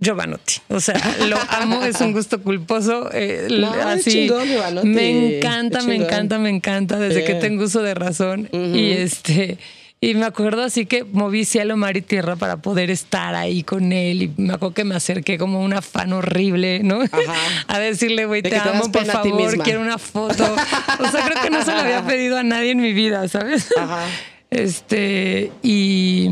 Giovanotti. 0.00 0.54
O 0.68 0.80
sea, 0.80 1.00
lo 1.28 1.38
amo, 1.48 1.82
es 1.84 2.00
un 2.00 2.12
gusto 2.12 2.42
culposo. 2.42 3.08
eh, 3.14 3.46
No, 3.50 3.72
así, 3.72 4.10
chingón, 4.10 4.46
me 4.84 5.36
encanta, 5.38 5.82
me 5.82 5.94
encanta, 5.94 6.38
me 6.38 6.50
encanta 6.50 6.98
desde 6.98 7.24
que 7.24 7.34
tengo 7.34 7.64
uso 7.64 7.82
de 7.82 7.94
razón. 7.94 8.48
Y 8.52 8.90
este. 8.90 9.58
Y 10.06 10.14
me 10.14 10.24
acuerdo 10.24 10.62
así 10.62 10.86
que 10.86 11.02
moví 11.02 11.44
cielo, 11.44 11.76
mar 11.76 11.96
y 11.96 12.00
tierra 12.00 12.36
para 12.36 12.58
poder 12.58 12.92
estar 12.92 13.34
ahí 13.34 13.64
con 13.64 13.90
él. 13.90 14.22
Y 14.22 14.32
me 14.36 14.54
acuerdo 14.54 14.72
que 14.72 14.84
me 14.84 14.94
acerqué 14.94 15.36
como 15.36 15.60
un 15.60 15.72
afán 15.72 16.12
horrible, 16.12 16.78
¿no? 16.84 17.00
A 17.66 17.78
decirle, 17.80 18.24
güey, 18.24 18.40
De 18.40 18.50
te 18.50 18.56
amo, 18.56 18.92
por 18.92 19.04
favor, 19.04 19.58
quiero 19.64 19.80
una 19.80 19.98
foto. 19.98 20.44
O 21.00 21.10
sea, 21.10 21.24
creo 21.24 21.42
que 21.42 21.50
no 21.50 21.64
se 21.64 21.72
lo 21.72 21.78
había 21.78 22.02
pedido 22.06 22.38
a 22.38 22.44
nadie 22.44 22.70
en 22.70 22.82
mi 22.82 22.92
vida, 22.92 23.26
¿sabes? 23.26 23.68
Ajá. 23.76 24.04
Este, 24.48 25.50
y 25.64 26.30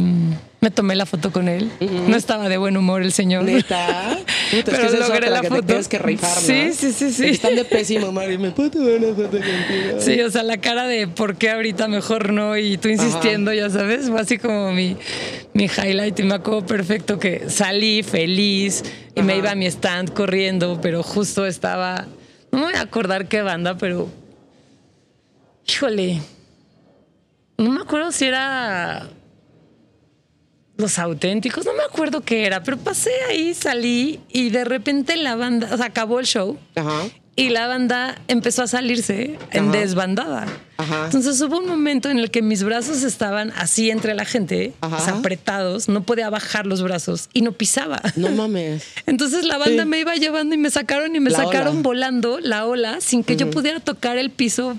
me 0.65 0.71
tomé 0.71 0.95
la 0.95 1.05
foto 1.05 1.31
con 1.31 1.47
él. 1.49 1.71
No 2.09 2.17
estaba 2.17 2.49
de 2.49 2.57
buen 2.57 2.75
humor 2.79 3.03
el 3.03 3.13
señor. 3.13 3.45
Neta. 3.45 4.17
Puta, 4.51 4.71
es 4.71 4.79
Pero 4.79 4.91
que 4.93 4.99
logré 4.99 5.29
la 5.29 5.43
que 5.43 5.49
foto. 5.49 5.61
te 5.61 5.67
tienes 5.67 5.89
que 5.89 5.99
rifar, 5.99 6.31
¿no? 6.35 6.41
Sí, 6.41 6.73
sí, 6.73 6.91
sí, 6.91 7.13
sí. 7.13 7.27
Están 7.27 7.55
de 7.55 7.67
pésimo, 7.67 8.11
Mari. 8.11 8.39
¿Me 8.39 8.51
puedo 8.51 8.71
tomar 8.71 8.93
una 8.93 9.09
foto 9.09 9.29
contigo? 9.29 10.01
Sí, 10.01 10.23
o 10.23 10.31
sea, 10.31 10.43
la 10.43 10.57
cara 10.57 10.87
de 10.87 11.07
por 11.07 11.37
qué 11.37 11.51
ahorita 11.51 11.87
mejor 11.89 12.33
no 12.33 12.57
y 12.57 12.79
tú 12.79 12.89
insistiendo, 12.89 13.53
ya 13.53 13.69
sabes, 13.69 14.09
fue 14.09 14.19
así 14.19 14.39
como 14.39 14.73
mi, 14.73 14.97
mi 15.53 15.65
highlight 15.65 16.19
y 16.21 16.23
me 16.23 16.37
acuerdo 16.37 16.65
perfecto 16.65 17.19
que 17.19 17.51
salí 17.51 18.03
feliz 18.03 18.85
y 19.15 19.21
me 19.21 19.37
iba 19.37 19.51
a 19.51 19.55
mi 19.55 19.67
stand 19.67 20.15
corriendo, 20.15 20.81
pero 20.81 21.03
justo 21.03 21.45
estaba, 21.45 22.07
no 22.51 22.61
me 22.61 22.65
voy 22.65 22.75
a 22.75 22.81
acordar 22.81 23.29
qué 23.29 23.43
banda, 23.43 23.77
pero 23.77 24.09
híjole, 25.69 26.23
no 27.59 27.71
me 27.71 27.83
acuerdo 27.83 28.13
si 28.13 28.25
era 28.25 29.11
los 30.77 30.99
auténticos, 30.99 31.65
no 31.65 31.73
me 31.75 31.83
acuerdo 31.83 32.21
qué 32.23 32.47
era, 32.47 32.63
pero 32.63 32.77
pasé 32.79 33.11
ahí, 33.29 33.55
salí 33.55 34.21
y 34.29 34.51
de 34.51 34.65
repente 34.65 35.17
la 35.17 35.37
banda, 35.37 35.69
o 35.73 35.77
sea, 35.77 35.87
acabó 35.87 36.19
el 36.21 36.27
show 36.27 36.59
Ajá. 36.75 37.03
y 37.37 37.51
la 37.51 37.69
banda 37.69 38.21
empezó 38.27 38.63
a 38.63 38.67
salirse 38.67 39.39
en 39.53 39.69
Ajá. 39.69 39.79
desbandada. 39.79 40.47
Ajá. 40.77 41.05
Entonces 41.05 41.41
hubo 41.41 41.59
un 41.59 41.69
momento 41.69 42.11
en 42.11 42.19
el 42.19 42.33
que 42.33 42.43
mis 42.43 42.65
brazos 42.65 43.05
estaban 43.05 43.53
así 43.57 43.91
entre 43.91 44.15
la 44.15 44.25
gente, 44.25 44.73
Ajá. 44.81 44.97
o 44.97 45.01
sea, 45.01 45.15
apretados, 45.15 45.89
no 45.89 46.03
podía 46.03 46.29
bajar 46.31 46.67
los 46.67 46.83
brazos 46.83 47.29
y 47.33 47.43
no 47.43 47.53
pisaba. 47.53 48.03
No 48.17 48.31
mames. 48.31 48.85
Entonces 49.07 49.45
la 49.45 49.59
banda 49.59 49.85
Sí. 49.85 49.89
me 49.89 50.01
iba 50.01 50.17
llevando 50.17 50.57
y 50.57 50.59
me 50.59 50.71
sacaron 50.71 51.15
y 51.15 51.21
me 51.21 51.31
La 51.31 51.39
sacaron 51.39 51.75
ola. 51.75 51.83
volando 51.83 52.41
la 52.41 52.67
ola 52.67 53.01
sin 53.01 53.23
que 53.23 53.37
yo 53.37 53.49
pudiera 53.51 53.79
tocar 53.79 54.19
el 54.19 54.31
piso. 54.31 54.77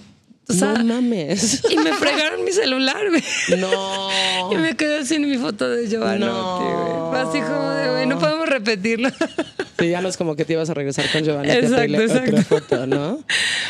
O 0.47 0.53
sea, 0.53 0.73
no 0.73 0.83
mames. 0.83 1.63
y 1.69 1.77
me 1.77 1.93
fregaron 1.93 2.43
mi 2.43 2.51
celular, 2.51 3.01
güey. 3.09 3.23
No. 3.59 4.09
Y 4.51 4.57
me 4.57 4.75
quedé 4.75 5.05
sin 5.05 5.27
mi 5.27 5.37
foto 5.37 5.67
de 5.67 5.87
Giovanni. 5.89 6.25
No. 6.25 7.07
Fue 7.09 7.19
así 7.19 7.41
como 7.41 7.69
de, 7.71 7.89
güey, 7.89 8.05
no 8.05 8.19
podemos 8.19 8.47
repetirlo. 8.47 9.09
Sí, 9.79 9.89
ya 9.89 10.01
no 10.01 10.07
es 10.07 10.17
como 10.17 10.35
que 10.35 10.45
te 10.45 10.53
ibas 10.53 10.69
a 10.69 10.73
regresar 10.75 11.05
con 11.11 11.23
Giovanni 11.23 11.49
a 11.49 11.55
Exacto, 11.55 11.83
otra 11.83 12.03
exacto. 12.03 12.41
foto, 12.43 12.85
¿no? 12.87 13.23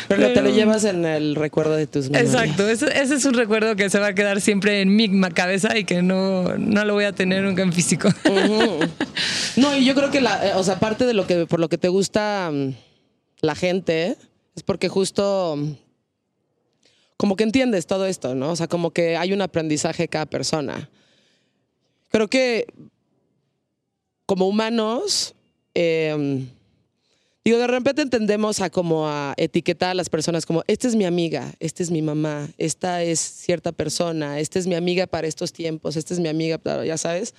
Pero, 0.08 0.22
te 0.28 0.28
lo 0.30 0.34
Pero- 0.44 0.50
llevas 0.56 0.84
en 0.84 1.06
el 1.06 1.36
recuerdo 1.36 1.76
de 1.76 1.88
tus 1.88 2.10
memorias. 2.10 2.34
Exacto, 2.34 2.68
ese, 2.68 2.88
ese 3.02 3.16
es 3.16 3.26
un 3.26 3.36
recuerdo 3.36 3.76
que 3.76 3.90
se 3.90 4.00
va 4.00 4.08
a 4.08 4.14
quedar 4.14 4.42
siempre 4.42 4.82
en 4.82 4.96
mi 4.96 5.10
cabeza 5.32 5.78
y 5.78 5.86
que 5.86 6.02
no, 6.02 6.58
no 6.58 6.84
lo 6.86 6.94
voy 6.94 7.06
a 7.06 7.14
tener 7.14 7.44
nunca 7.44 7.62
en 7.64 7.72
físico. 7.74 8.10
No, 9.56 9.76
y 9.76 9.86
yo 9.86 9.96
creo 9.96 10.12
que 10.12 10.22
la, 10.22 10.48
eh, 10.48 10.52
o 10.56 10.64
sea, 10.64 10.80
parte 10.80 11.06
de 11.06 11.14
lo 11.14 11.26
que 11.26 11.46
por 11.46 11.60
lo 11.60 11.70
que 11.70 11.78
te 11.78 11.88
gusta 11.88 12.50
mm, 12.52 12.70
la 13.42 13.56
gente 13.56 14.18
es 14.56 14.64
porque 14.64 14.90
justo 14.90 15.56
mm, 15.58 15.72
como 17.18 17.36
que 17.36 17.44
entiendes 17.44 17.88
todo 17.88 18.06
esto, 18.06 18.36
¿no? 18.36 18.52
O 18.52 18.56
sea, 18.56 18.68
como 18.68 18.92
que 18.92 19.18
hay 19.18 19.34
un 19.34 19.42
aprendizaje 19.42 20.08
cada 20.08 20.26
persona. 20.26 20.90
Creo 22.10 22.28
que 22.28 22.68
como 24.26 24.48
humanos, 24.48 25.36
eh, 25.74 26.46
digo, 27.44 27.58
de 27.58 27.68
repente 27.68 28.02
entendemos 28.02 28.60
a 28.62 28.70
como 28.70 29.08
a 29.08 29.34
etiquetar 29.38 29.92
a 29.92 29.94
las 29.94 30.10
personas 30.10 30.46
como, 30.46 30.64
esta 30.68 30.88
es 30.88 30.96
mi 30.96 31.06
amiga, 31.06 31.54
esta 31.60 31.84
es 31.84 31.92
mi 31.92 32.02
mamá, 32.02 32.50
esta 32.58 33.04
es 33.04 33.20
cierta 33.20 33.72
persona, 33.72 34.40
esta 34.40 34.60
es 34.60 34.68
mi 34.68 34.76
amiga 34.76 35.08
para 35.08 35.28
estos 35.28 35.54
tiempos, 35.54 35.96
esta 35.96 36.14
es 36.14 36.20
mi 36.20 36.28
amiga, 36.28 36.58
para, 36.58 36.86
ya 36.86 36.98
sabes. 36.98 37.34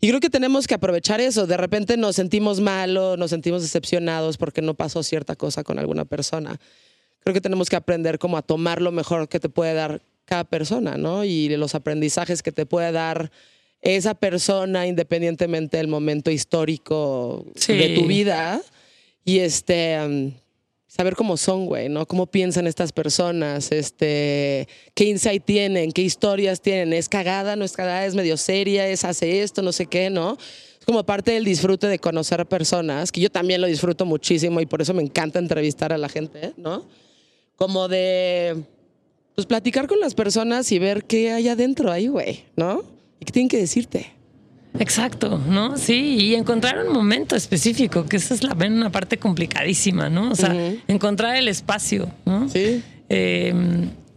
Y 0.00 0.08
creo 0.08 0.20
que 0.20 0.30
tenemos 0.30 0.66
que 0.66 0.74
aprovechar 0.74 1.20
eso. 1.20 1.46
De 1.46 1.56
repente 1.56 1.96
nos 1.96 2.16
sentimos 2.16 2.60
mal 2.60 2.96
o 2.96 3.16
nos 3.16 3.30
sentimos 3.30 3.62
decepcionados 3.62 4.36
porque 4.36 4.60
no 4.60 4.74
pasó 4.74 5.02
cierta 5.02 5.36
cosa 5.36 5.64
con 5.64 5.78
alguna 5.78 6.04
persona. 6.04 6.60
Creo 7.26 7.34
que 7.34 7.40
tenemos 7.40 7.68
que 7.68 7.74
aprender 7.74 8.20
como 8.20 8.36
a 8.36 8.42
tomar 8.42 8.80
lo 8.80 8.92
mejor 8.92 9.28
que 9.28 9.40
te 9.40 9.48
puede 9.48 9.74
dar 9.74 10.00
cada 10.26 10.44
persona, 10.44 10.96
¿no? 10.96 11.24
Y 11.24 11.48
los 11.56 11.74
aprendizajes 11.74 12.40
que 12.40 12.52
te 12.52 12.66
puede 12.66 12.92
dar 12.92 13.32
esa 13.82 14.14
persona 14.14 14.86
independientemente 14.86 15.76
del 15.76 15.88
momento 15.88 16.30
histórico 16.30 17.44
Sí. 17.56 17.72
de 17.72 17.96
tu 17.96 18.06
vida. 18.06 18.62
Y 19.24 19.40
este... 19.40 19.98
um, 20.06 20.32
saber 20.86 21.16
cómo 21.16 21.36
son, 21.36 21.66
güey, 21.66 21.88
¿no? 21.88 22.06
Cómo 22.06 22.26
piensan 22.26 22.68
estas 22.68 22.92
personas, 22.92 23.72
este, 23.72 24.68
qué 24.94 25.04
insight 25.06 25.44
tienen, 25.44 25.90
qué 25.90 26.02
historias 26.02 26.60
tienen, 26.60 26.92
es 26.92 27.08
cagada, 27.08 27.56
no 27.56 27.64
es 27.64 27.72
cagada, 27.72 28.06
es 28.06 28.14
medio 28.14 28.36
seria, 28.36 28.86
es 28.88 29.04
hace 29.04 29.42
esto, 29.42 29.62
no 29.62 29.72
sé 29.72 29.86
qué, 29.86 30.10
¿no? 30.10 30.38
Es 30.78 30.86
como 30.86 31.04
parte 31.04 31.32
del 31.32 31.44
disfrute 31.44 31.88
de 31.88 31.98
conocer 31.98 32.46
personas, 32.46 33.10
que 33.10 33.20
yo 33.20 33.30
también 33.30 33.60
lo 33.60 33.66
disfruto 33.66 34.06
muchísimo 34.06 34.60
y 34.60 34.66
por 34.66 34.80
eso 34.80 34.94
me 34.94 35.02
encanta 35.02 35.40
entrevistar 35.40 35.92
a 35.92 35.98
la 35.98 36.08
gente, 36.08 36.52
¿no? 36.56 36.86
Como 37.56 37.88
de, 37.88 38.62
pues 39.34 39.46
platicar 39.46 39.86
con 39.86 40.00
las 40.00 40.14
personas 40.14 40.70
y 40.72 40.78
ver 40.78 41.04
qué 41.04 41.32
hay 41.32 41.48
adentro 41.48 41.90
ahí, 41.90 42.08
güey, 42.08 42.44
¿no? 42.56 42.82
Y 43.20 43.24
qué 43.24 43.32
tienen 43.32 43.48
que 43.48 43.58
decirte. 43.58 44.12
Exacto, 44.78 45.38
¿no? 45.48 45.76
Sí, 45.78 46.16
y 46.20 46.34
encontrar 46.34 46.86
un 46.86 46.92
momento 46.92 47.34
específico, 47.34 48.04
que 48.04 48.16
esa 48.16 48.34
es 48.34 48.42
la 48.42 48.54
una 48.54 48.90
parte 48.92 49.16
complicadísima, 49.16 50.10
¿no? 50.10 50.30
O 50.30 50.34
sea, 50.34 50.54
encontrar 50.86 51.36
el 51.36 51.48
espacio, 51.48 52.10
¿no? 52.24 52.48
Sí. 52.48 52.82
Eh, 53.08 53.54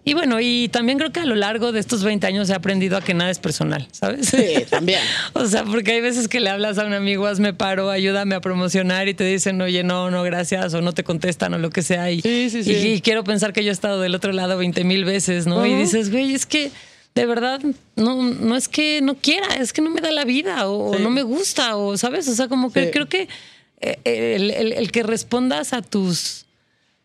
Y 0.09 0.13
bueno, 0.15 0.39
y 0.41 0.69
también 0.69 0.97
creo 0.97 1.11
que 1.11 1.19
a 1.19 1.25
lo 1.25 1.35
largo 1.35 1.71
de 1.71 1.79
estos 1.79 2.03
20 2.03 2.25
años 2.25 2.49
he 2.49 2.53
aprendido 2.55 2.97
a 2.97 3.01
que 3.01 3.13
nada 3.13 3.29
es 3.29 3.37
personal, 3.37 3.87
¿sabes? 3.91 4.27
Sí, 4.29 4.65
también. 4.69 4.99
o 5.33 5.45
sea, 5.45 5.63
porque 5.65 5.91
hay 5.91 6.01
veces 6.01 6.27
que 6.27 6.39
le 6.39 6.49
hablas 6.49 6.79
a 6.79 6.85
un 6.85 6.93
amigo, 6.93 7.27
hazme 7.27 7.53
paro, 7.53 7.91
ayúdame 7.91 8.33
a 8.33 8.41
promocionar 8.41 9.07
y 9.07 9.13
te 9.13 9.23
dicen, 9.23 9.61
oye, 9.61 9.83
no, 9.83 10.09
no, 10.09 10.23
gracias, 10.23 10.73
o 10.73 10.81
no 10.81 10.93
te 10.93 11.03
contestan 11.03 11.53
o 11.53 11.59
lo 11.59 11.69
que 11.69 11.83
sea. 11.83 12.09
Y, 12.09 12.21
Sí, 12.21 12.49
sí, 12.49 12.63
sí. 12.63 12.71
y- 12.71 12.87
y 12.93 13.01
quiero 13.01 13.23
pensar 13.23 13.53
que 13.53 13.63
yo 13.63 13.69
he 13.69 13.73
estado 13.73 14.01
del 14.01 14.15
otro 14.15 14.31
lado 14.31 14.57
20 14.57 14.83
mil 14.83 15.05
veces, 15.05 15.45
¿no? 15.45 15.63
Y 15.65 15.75
dices, 15.75 16.09
güey, 16.11 16.33
es 16.33 16.47
que 16.47 16.71
de 17.13 17.25
verdad 17.27 17.61
no, 17.95 18.23
no 18.23 18.55
es 18.55 18.67
que 18.67 19.01
no 19.03 19.13
quiera, 19.15 19.47
es 19.59 19.73
que 19.73 19.81
no 19.83 19.89
me 19.91 20.01
da 20.01 20.11
la 20.11 20.25
vida 20.25 20.67
o, 20.67 20.97
no 20.97 21.09
me 21.11 21.21
gusta, 21.21 21.75
o, 21.75 21.97
¿sabes? 21.97 22.27
O 22.27 22.33
sea, 22.33 22.47
como 22.47 22.71
que 22.73 22.89
creo 22.89 23.07
que 23.07 23.27
eh, 23.81 23.99
el, 24.05 24.49
el- 24.51 24.73
el 24.73 24.91
que 24.91 25.03
respondas 25.03 25.73
a 25.73 25.81
tus 25.83 26.45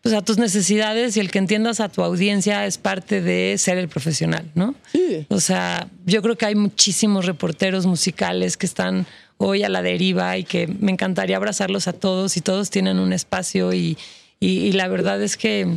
pues 0.05 0.13
a 0.13 0.21
tus 0.21 0.37
necesidades 0.37 1.17
y 1.17 1.19
el 1.19 1.31
que 1.31 1.39
entiendas 1.39 1.79
a 1.79 1.89
tu 1.89 2.03
audiencia 2.03 2.67
es 2.67 2.77
parte 2.77 3.21
de 3.23 3.55
ser 3.57 3.79
el 3.79 3.87
profesional, 3.89 4.45
¿no? 4.53 4.75
Sí. 4.91 5.25
O 5.29 5.39
sea, 5.39 5.87
yo 6.05 6.21
creo 6.21 6.37
que 6.37 6.45
hay 6.45 6.53
muchísimos 6.53 7.25
reporteros 7.25 7.87
musicales 7.87 8.55
que 8.55 8.67
están 8.67 9.07
hoy 9.39 9.63
a 9.63 9.69
la 9.69 9.81
deriva 9.81 10.37
y 10.37 10.43
que 10.43 10.67
me 10.67 10.91
encantaría 10.91 11.37
abrazarlos 11.37 11.87
a 11.87 11.93
todos 11.93 12.37
y 12.37 12.41
todos 12.41 12.69
tienen 12.69 12.99
un 12.99 13.13
espacio 13.13 13.73
y, 13.73 13.97
y- 14.39 14.59
y 14.67 14.73
la 14.73 14.87
verdad 14.89 15.19
es 15.23 15.37
que 15.37 15.67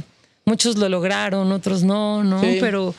muchos 0.45 0.76
lo 0.76 0.91
lograron, 0.91 1.51
otros 1.51 1.83
no, 1.83 2.22
¿no? 2.22 2.43
Sí. 2.43 2.59
Pero, 2.61 2.95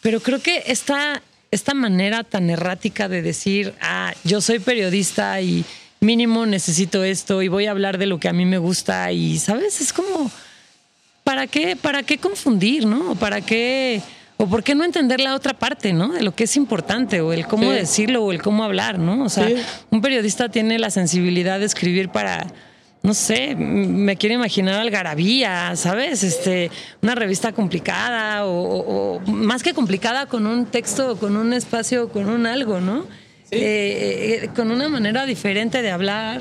pero 0.00 0.18
creo 0.18 0.40
que 0.42 0.64
esta, 0.66 1.22
esta 1.52 1.74
manera 1.74 2.24
tan 2.24 2.50
errática 2.50 3.08
de 3.08 3.22
decir, 3.22 3.72
ah, 3.80 4.14
yo 4.24 4.40
soy 4.40 4.58
periodista 4.58 5.40
y 5.40 5.64
mínimo 6.00 6.44
necesito 6.44 7.04
esto 7.04 7.40
y 7.40 7.46
voy 7.46 7.66
a 7.66 7.70
hablar 7.70 7.98
de 7.98 8.06
lo 8.06 8.18
que 8.18 8.28
a 8.28 8.32
mí 8.32 8.46
me 8.46 8.58
gusta 8.58 9.12
y, 9.12 9.38
¿sabes? 9.38 9.80
Es 9.80 9.92
como... 9.92 10.28
¿para 11.24 11.46
qué, 11.46 11.76
para 11.76 12.02
qué 12.02 12.18
confundir, 12.18 12.86
no? 12.86 13.14
¿Para 13.14 13.40
qué, 13.40 14.00
o 14.36 14.46
por 14.46 14.62
qué 14.64 14.74
no 14.74 14.84
entender 14.84 15.20
la 15.20 15.34
otra 15.34 15.54
parte, 15.54 15.92
no? 15.92 16.08
De 16.12 16.22
lo 16.22 16.34
que 16.34 16.44
es 16.44 16.56
importante, 16.56 17.20
o 17.20 17.32
el 17.32 17.46
cómo 17.46 17.70
Sí. 17.70 17.76
decirlo, 17.76 18.24
o 18.24 18.32
el 18.32 18.42
cómo 18.42 18.64
hablar, 18.64 18.98
¿no? 18.98 19.24
O 19.24 19.28
sea, 19.28 19.46
Sí. 19.48 19.54
un 19.90 20.00
periodista 20.00 20.48
tiene 20.48 20.78
la 20.78 20.90
sensibilidad 20.90 21.58
de 21.60 21.66
escribir 21.66 22.08
para, 22.08 22.46
no 23.02 23.14
sé, 23.14 23.54
me 23.56 24.16
quiero 24.16 24.34
imaginar 24.34 24.74
algarabía, 24.80 25.74
¿sabes? 25.76 26.22
Este, 26.24 26.70
una 27.02 27.14
revista 27.14 27.52
complicada, 27.52 28.46
o, 28.46 28.50
o- 28.52 29.16
o 29.16 29.20
más 29.30 29.62
que 29.62 29.74
complicada, 29.74 30.26
con 30.26 30.46
un 30.46 30.66
texto, 30.66 31.16
con 31.16 31.36
un 31.36 31.52
espacio, 31.52 32.08
con 32.08 32.28
un 32.28 32.46
algo, 32.46 32.80
¿no? 32.80 33.06
Eh, 33.50 34.40
eh, 34.44 34.48
con 34.56 34.70
una 34.70 34.88
manera 34.88 35.26
diferente 35.26 35.82
de 35.82 35.90
hablar 35.90 36.40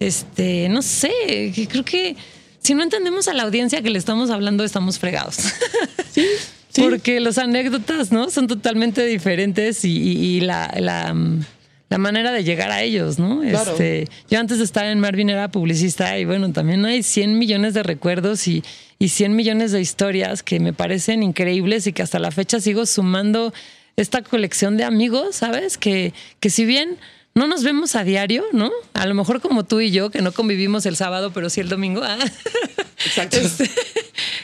este, 0.00 0.68
no 0.68 0.82
sé, 0.82 1.10
creo 1.70 1.84
que 1.84 2.16
si 2.64 2.74
no 2.74 2.82
entendemos 2.82 3.28
a 3.28 3.34
la 3.34 3.44
audiencia 3.44 3.80
que 3.82 3.90
le 3.90 3.98
estamos 3.98 4.30
hablando, 4.30 4.64
estamos 4.64 4.98
fregados. 4.98 5.36
sí. 6.10 6.26
Porque 6.82 7.20
las 7.20 7.38
anécdotas, 7.38 8.10
¿no? 8.10 8.30
Son 8.30 8.46
totalmente 8.48 9.04
diferentes 9.06 9.84
y, 9.84 9.90
y- 9.96 10.36
y 10.36 10.40
la, 10.40 10.74
la, 10.80 11.14
mm, 11.14 11.44
la 11.90 11.98
manera 11.98 12.32
de 12.32 12.42
llegar 12.42 12.72
a 12.72 12.82
ellos, 12.82 13.18
¿no? 13.20 13.42
Claro. 13.42 13.70
Este, 13.72 14.08
yo 14.28 14.40
antes 14.40 14.58
de 14.58 14.64
estar 14.64 14.86
en 14.86 14.98
Marvin 14.98 15.30
era 15.30 15.48
publicista 15.52 16.18
y 16.18 16.24
bueno, 16.24 16.52
también 16.52 16.84
hay 16.84 17.02
100 17.04 17.38
millones 17.38 17.74
de 17.74 17.82
recuerdos 17.84 18.48
y, 18.48 18.64
y 18.98 19.10
100 19.10 19.36
millones 19.36 19.70
de 19.70 19.80
historias 19.80 20.42
que 20.42 20.58
me 20.58 20.72
parecen 20.72 21.22
increíbles 21.22 21.86
y 21.86 21.92
que 21.92 22.02
hasta 22.02 22.18
la 22.18 22.30
fecha 22.32 22.60
sigo 22.60 22.86
sumando 22.86 23.52
esta 23.96 24.22
colección 24.22 24.76
de 24.76 24.82
amigos, 24.84 25.36
¿sabes? 25.36 25.78
Que, 25.78 26.12
que 26.40 26.50
si 26.50 26.64
bien 26.64 26.96
no 27.34 27.46
nos 27.48 27.64
vemos 27.64 27.94
a 27.96 28.04
diario, 28.04 28.44
¿no? 28.52 28.70
A 28.92 29.06
lo 29.06 29.14
mejor 29.14 29.40
como 29.40 29.64
tú 29.64 29.80
y 29.80 29.90
yo, 29.90 30.10
que 30.10 30.22
no 30.22 30.32
convivimos 30.32 30.86
el 30.86 30.96
sábado, 30.96 31.32
pero 31.32 31.50
sí 31.50 31.60
el 31.60 31.68
domingo. 31.68 32.00
ah. 32.04 32.18
Exacto. 33.04 33.36
Este, 33.44 33.70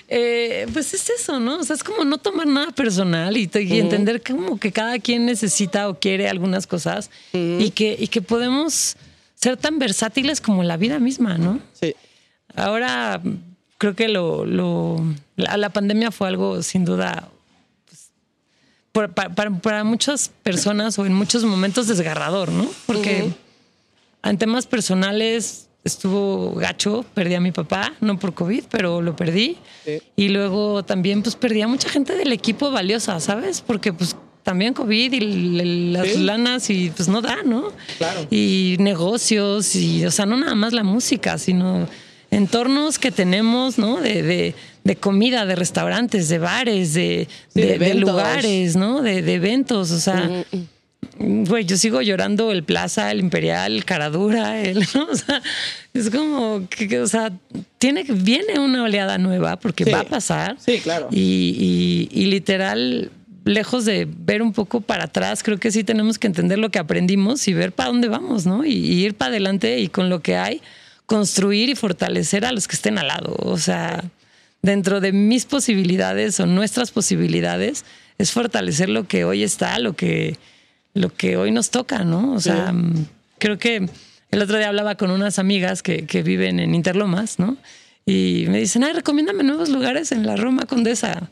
eh, 0.09 0.67
pues 0.73 0.93
es 0.93 1.09
eso, 1.11 1.39
¿no? 1.39 1.59
O 1.59 1.63
sea, 1.65 1.77
es 1.77 1.85
como 1.85 2.05
no 2.05 2.19
tomar 2.19 2.47
nada 2.47 2.73
personal 2.73 3.37
y, 3.37 3.49
y 3.55 3.79
entender 3.79 4.23
como 4.23 4.59
que 4.59 4.73
cada 4.73 4.99
quien 4.99 5.25
necesita 5.25 5.89
o 5.89 5.99
quiere 6.01 6.29
algunas 6.29 6.67
cosas 6.67 7.11
y, 7.33 7.71
que, 7.71 7.97
y 7.99 8.09
que 8.09 8.21
podemos 8.23 8.97
ser 9.37 9.57
tan 9.57 9.79
versátiles 9.79 10.41
como 10.41 10.65
la 10.65 10.77
vida 10.77 10.99
misma, 10.99 11.39
¿no? 11.39 11.61
Sí. 11.81 11.95
Ahora 12.57 13.23
creo 13.79 13.95
que 13.95 14.09
lo, 14.09 14.45
lo- 14.45 15.01
la, 15.37 15.57
la 15.57 15.71
pandemia 15.71 16.11
fue 16.11 16.27
algo 16.29 16.61
sin 16.63 16.85
duda 16.85 17.29
para, 18.93 19.51
para 19.61 19.85
muchas 19.85 20.31
personas 20.43 20.99
o 20.99 21.07
en 21.07 21.15
muchos 21.15 21.45
momentos 21.45 21.87
desgarrador, 21.87 22.51
¿no? 22.51 22.69
Porque 22.87 23.31
en 24.23 24.39
temas 24.39 24.67
personales 24.67 25.69
estuvo 25.85 26.53
gacho, 26.55 27.05
perdí 27.15 27.35
a 27.35 27.41
mi 27.41 27.53
papá, 27.53 27.95
no 28.01 28.19
por 28.19 28.35
COVID, 28.35 28.65
pero 28.71 29.01
lo 29.01 29.17
perdí. 29.17 29.57
Sí. 29.85 30.03
Y 30.17 30.29
luego 30.29 30.83
también 30.85 31.23
pues 31.23 31.37
perdí 31.37 31.63
a 31.63 31.69
mucha 31.69 31.89
gente 31.89 32.15
del 32.17 32.33
equipo 32.33 32.71
valiosa, 32.71 33.19
¿sabes? 33.21 33.63
Porque 33.67 33.93
pues 33.93 34.17
también 34.43 34.75
COVID 34.75 35.13
y 35.13 35.21
las 35.93 36.09
Sí. 36.09 36.19
lanas 36.19 36.69
y 36.71 36.91
pues 36.91 37.09
no 37.09 37.23
da, 37.23 37.39
¿no? 37.45 37.73
Claro. 37.99 38.27
Y 38.31 38.77
negocios 38.81 39.75
y, 39.77 40.05
o 40.05 40.11
sea, 40.11 40.27
no 40.27 40.37
nada 40.37 40.55
más 40.55 40.73
la 40.73 40.83
música, 40.83 41.39
sino 41.39 41.87
entornos 42.31 42.99
que 42.99 43.11
tenemos, 43.11 43.79
¿no? 43.79 44.01
De, 44.01 44.23
de- 44.23 44.55
de 44.85 44.97
comida, 44.97 45.47
de 45.47 45.57
restaurantes, 45.57 46.29
de 46.29 46.39
bares, 46.39 46.95
de, 46.95 47.29
Sí, 47.55 47.61
de- 47.61 47.67
de 47.67 47.79
de 47.79 47.87
eventos. 47.91 48.11
lugares, 48.11 48.77
¿no? 48.77 49.03
De, 49.03 49.19
eventos, 49.35 49.91
o 49.91 49.99
sea, 50.01 50.45
Ujú. 50.53 50.67
Güey, 51.23 51.65
yo 51.67 51.77
sigo 51.77 52.01
llorando 52.01 52.51
el 52.51 52.63
Plaza, 52.65 53.11
el 53.11 53.21
Imperial, 53.21 53.75
el 53.75 53.85
Caradura, 53.85 54.61
el, 54.63 54.79
¿no? 54.95 55.05
o 55.11 55.15
sea, 55.15 55.43
es 55.93 56.09
como 56.11 56.67
que, 56.71 56.89
que, 56.89 57.01
o 57.01 57.07
sea, 57.07 57.31
tiene 57.79 58.05
que 58.05 58.13
viene 58.13 58.59
una 58.59 58.83
oleada 58.85 59.19
nueva 59.19 59.57
porque 59.59 59.85
Sí. 59.85 59.91
va 59.91 60.01
a 60.01 60.05
pasar. 60.05 60.57
Sí, 60.59 60.79
claro. 60.81 61.09
Y, 61.11 62.09
y- 62.13 62.21
y 62.23 62.27
literal, 62.27 63.11
lejos 63.45 63.85
de 63.85 64.07
ver 64.11 64.41
un 64.41 64.53
poco 64.55 64.81
para 64.81 65.05
atrás, 65.05 65.43
creo 65.43 65.59
que 65.59 65.71
sí 65.71 65.85
tenemos 65.85 66.19
que 66.19 66.27
entender 66.27 66.59
lo 66.59 66.71
que 66.71 66.79
aprendimos 66.79 67.47
y 67.49 67.53
ver 67.55 67.73
para 67.73 67.91
dónde 67.91 68.09
vamos, 68.09 68.47
¿no? 68.47 68.65
Y, 68.65 68.73
y 68.73 69.05
ir 69.05 69.15
para 69.15 69.31
adelante 69.31 69.79
y 69.81 69.89
con 69.89 70.09
lo 70.09 70.21
que 70.21 70.37
hay, 70.37 70.63
construir 71.07 71.69
y 71.69 71.75
fortalecer 71.75 72.47
a 72.47 72.53
los 72.53 72.67
que 72.67 72.77
estén 72.77 72.97
al 72.99 73.09
lado. 73.09 73.35
O 73.41 73.59
sea, 73.59 74.05
dentro 74.63 75.01
de 75.01 75.13
mis 75.13 75.45
posibilidades 75.47 76.39
o 76.41 76.47
nuestras 76.47 76.91
posibilidades, 76.91 77.85
es 78.19 78.31
fortalecer 78.33 78.89
lo 78.89 79.07
que 79.09 79.25
hoy 79.25 79.43
está, 79.43 79.79
lo 79.79 79.95
que, 79.95 80.37
lo 80.95 81.09
que 81.15 81.37
hoy 81.37 81.51
nos 81.51 81.71
toca, 81.71 82.05
¿no? 82.05 82.33
O 82.35 82.41
sea, 82.41 82.73
Sí. 82.73 83.05
creo 83.39 83.59
que 83.59 83.89
el 84.31 84.43
otro 84.43 84.59
día 84.59 84.69
hablaba 84.69 84.97
con 84.97 85.11
unas 85.11 85.39
amigas 85.39 85.83
que, 85.83 86.07
que 86.07 86.23
viven 86.23 86.61
en 86.61 86.75
Interlomas, 86.75 87.39
¿no? 87.39 87.57
Y 88.07 88.45
me 88.49 88.59
dicen, 88.59 88.85
ay, 88.85 88.93
recomiéndame 88.93 89.43
nuevos 89.45 89.69
lugares 89.71 90.13
en 90.13 90.27
la 90.27 90.37
Roma 90.37 90.65
Condesa. 90.67 91.29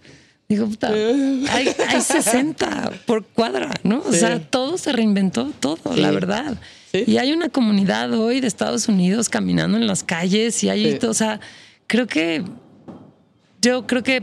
Digo, 0.48 0.66
puta, 0.66 0.88
hay, 1.50 1.68
hay 1.88 2.00
60 2.00 2.90
por 3.06 3.24
cuadra, 3.26 3.70
¿no? 3.82 3.98
O 4.06 4.12
Sí. 4.12 4.20
sea, 4.20 4.40
todo 4.40 4.78
se 4.78 4.92
reinventó, 4.92 5.52
todo, 5.60 5.78
Sí. 5.94 6.00
la 6.00 6.10
verdad. 6.10 6.56
Sí. 6.92 7.04
Y 7.06 7.18
hay 7.18 7.32
una 7.32 7.50
comunidad 7.50 8.12
hoy 8.14 8.40
de 8.40 8.46
Estados 8.46 8.88
Unidos 8.88 9.28
caminando 9.28 9.76
en 9.76 9.86
las 9.86 10.02
calles 10.02 10.64
y 10.64 10.70
hay, 10.70 10.98
o 11.02 11.12
sea, 11.14 11.38
creo 11.86 12.06
que 12.06 12.42
yo 13.62 13.86
creo 13.86 14.02
que 14.02 14.22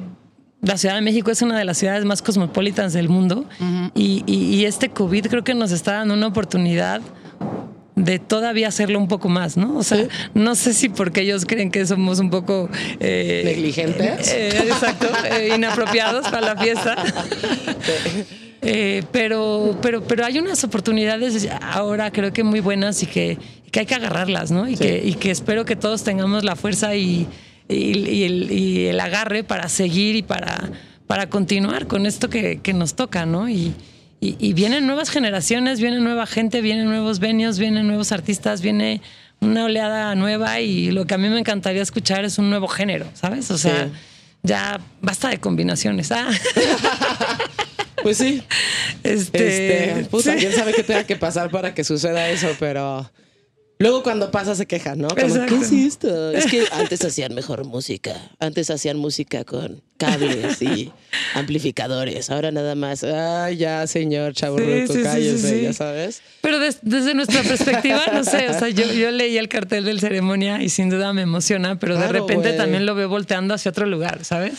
la 0.62 0.78
Ciudad 0.78 0.96
de 0.96 1.02
México 1.02 1.30
es 1.32 1.42
una 1.42 1.58
de 1.58 1.66
las 1.66 1.78
ciudades 1.78 2.06
más 2.06 2.22
cosmopolitas 2.22 2.94
del 2.94 3.10
mundo 3.10 3.46
y, 3.94 4.24
y- 4.26 4.56
y 4.56 4.66
este 4.66 4.90
COVID 4.90 5.28
creo 5.28 5.44
que 5.44 5.54
nos 5.54 5.72
está 5.72 5.94
dando 5.94 6.14
una 6.16 6.28
oportunidad 6.28 7.02
de 7.96 8.20
todavía 8.20 8.68
hacerlo 8.68 9.00
un 9.00 9.08
poco 9.08 9.30
más, 9.30 9.56
¿no? 9.58 9.78
O 9.78 9.84
sea, 9.84 9.98
Sí. 10.04 10.08
no 10.34 10.56
sé 10.56 10.74
si 10.74 10.90
porque 10.90 11.22
ellos 11.22 11.46
creen 11.46 11.72
que 11.72 11.86
somos 11.86 12.20
un 12.20 12.30
poco... 12.30 12.70
eh, 13.00 13.44
¿Negligentes? 13.46 14.34
eh, 14.34 14.50
exacto, 14.68 15.08
eh, 15.32 15.54
inapropiados 15.56 16.28
para 16.30 16.54
la 16.54 16.58
fiesta. 16.62 16.96
Pero, 19.12 19.78
pero, 19.82 20.02
pero 20.04 20.26
hay 20.26 20.40
unas 20.40 20.64
oportunidades 20.64 21.48
ahora 21.62 22.12
creo 22.12 22.34
que 22.34 22.44
muy 22.44 22.62
buenas 22.62 23.04
y 23.04 23.06
que, 23.06 23.38
que 23.72 23.82
hay 23.82 23.86
que 23.86 23.94
agarrarlas, 23.96 24.50
¿no? 24.52 24.68
Y, 24.68 24.76
Sí. 24.76 24.84
que, 24.84 25.02
y 25.06 25.14
que 25.14 25.30
espero 25.32 25.66
que 25.66 25.76
todos 25.76 26.04
tengamos 26.04 26.44
la 26.44 26.56
fuerza 26.56 26.96
y, 26.96 27.28
y- 27.70 27.98
y 28.10 28.24
el, 28.24 28.52
y 28.52 28.86
el 28.88 29.00
agarre 29.00 29.44
para 29.44 29.70
seguir 29.70 30.16
y 30.16 30.22
para, 30.24 30.70
para 31.08 31.30
continuar 31.30 31.88
con 31.88 32.06
esto 32.06 32.30
que, 32.30 32.60
que 32.62 32.74
nos 32.74 32.96
toca, 32.96 33.26
¿no? 33.26 33.50
Y, 33.50 33.74
vienen 34.54 34.88
nuevas 34.88 35.10
generaciones, 35.12 35.80
viene 35.80 36.00
nueva 36.00 36.26
gente, 36.26 36.62
vienen 36.62 36.86
nuevos 36.86 37.20
venios, 37.20 37.60
vienen 37.60 37.86
nuevos 37.86 38.12
artistas, 38.12 38.62
viene 38.62 39.02
una 39.40 39.66
oleada 39.66 40.16
nueva 40.16 40.62
y 40.62 40.90
lo 40.90 41.06
que 41.06 41.14
a 41.14 41.18
mí 41.20 41.30
me 41.30 41.38
encantaría 41.38 41.84
escuchar 41.84 42.26
es 42.26 42.40
un 42.40 42.50
nuevo 42.50 42.68
género, 42.68 43.06
¿sabes? 43.14 43.52
O 43.52 43.58
sea, 43.60 43.86
Sí. 43.86 43.92
ya 44.42 44.80
basta 45.02 45.30
de 45.30 45.40
combinaciones. 45.40 46.12
Ah. 46.12 46.28
Pues 48.04 48.18
sí. 48.18 48.44
Este, 49.04 49.94
Este, 49.94 50.06
puta, 50.10 50.34
sí. 50.34 50.38
quién 50.40 50.52
sabe 50.54 50.74
qué 50.74 50.84
tenga 50.84 51.06
que 51.06 51.16
pasar 51.16 51.50
para 51.50 51.74
que 51.74 51.84
suceda 51.84 52.30
eso, 52.30 52.50
pero 52.60 53.10
Luego 53.78 54.04
cuando 54.04 54.32
pasa 54.32 54.56
se 54.56 54.66
quejan, 54.68 55.00
¿no? 55.00 55.10
Como. 55.10 55.46
¿qué 55.48 55.56
es 55.58 55.72
esto? 55.72 56.32
Es 56.32 56.46
que 56.46 56.64
antes 56.72 57.04
hacían 57.04 57.36
mejor 57.36 57.66
música. 57.66 58.14
Antes 58.40 58.70
hacían 58.70 58.96
música 58.98 59.44
con 59.44 59.82
cables 59.98 60.62
y 60.62 60.92
amplificadores. 61.36 62.30
Ahora 62.30 62.52
nada 62.52 62.76
más. 62.76 63.04
Ay, 63.04 63.58
ya, 63.58 63.86
señor 63.88 64.34
chaburruco, 64.34 64.94
Sí, 64.94 65.00
sí, 65.00 65.04
cállese, 65.04 65.62
ya 65.64 65.74
sabes. 65.74 66.22
Pero 66.42 66.60
des- 66.60 66.80
desde 66.82 67.14
nuestra 67.14 67.44
perspectiva, 67.44 68.02
no 68.14 68.24
sé, 68.24 68.50
o 68.50 68.58
sea, 68.58 68.70
yo, 68.70 68.92
yo 68.94 69.12
leí 69.12 69.38
el 69.38 69.50
cartel 69.50 69.84
del 69.86 70.00
ceremonia 70.00 70.62
y 70.64 70.70
sin 70.70 70.90
duda 70.90 71.14
me 71.14 71.22
emociona, 71.24 71.78
pero 71.80 71.98
de 71.98 72.08
repente 72.08 72.54
también 72.54 72.86
lo 72.86 72.96
veo 72.96 73.10
volteando 73.10 73.54
hacia 73.54 73.72
otro 73.72 73.86
lugar, 73.86 74.24
¿sabes? 74.24 74.54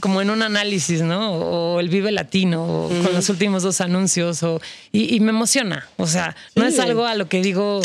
Como 0.00 0.20
en 0.22 0.30
un 0.30 0.42
análisis, 0.42 1.02
¿no? 1.02 1.32
O 1.32 1.80
el 1.80 1.88
Vive 1.88 2.12
Latino, 2.12 2.64
o 2.64 2.88
con 2.88 3.14
los 3.14 3.28
últimos 3.30 3.62
dos 3.62 3.80
anuncios, 3.80 4.42
o, 4.42 4.60
y, 4.92 5.14
y 5.14 5.20
me 5.20 5.30
emociona. 5.30 5.86
O 5.96 6.06
sea, 6.06 6.36
no 6.54 6.66
es 6.66 6.78
algo 6.78 7.06
a 7.06 7.14
lo 7.14 7.28
que 7.28 7.40
digo. 7.40 7.80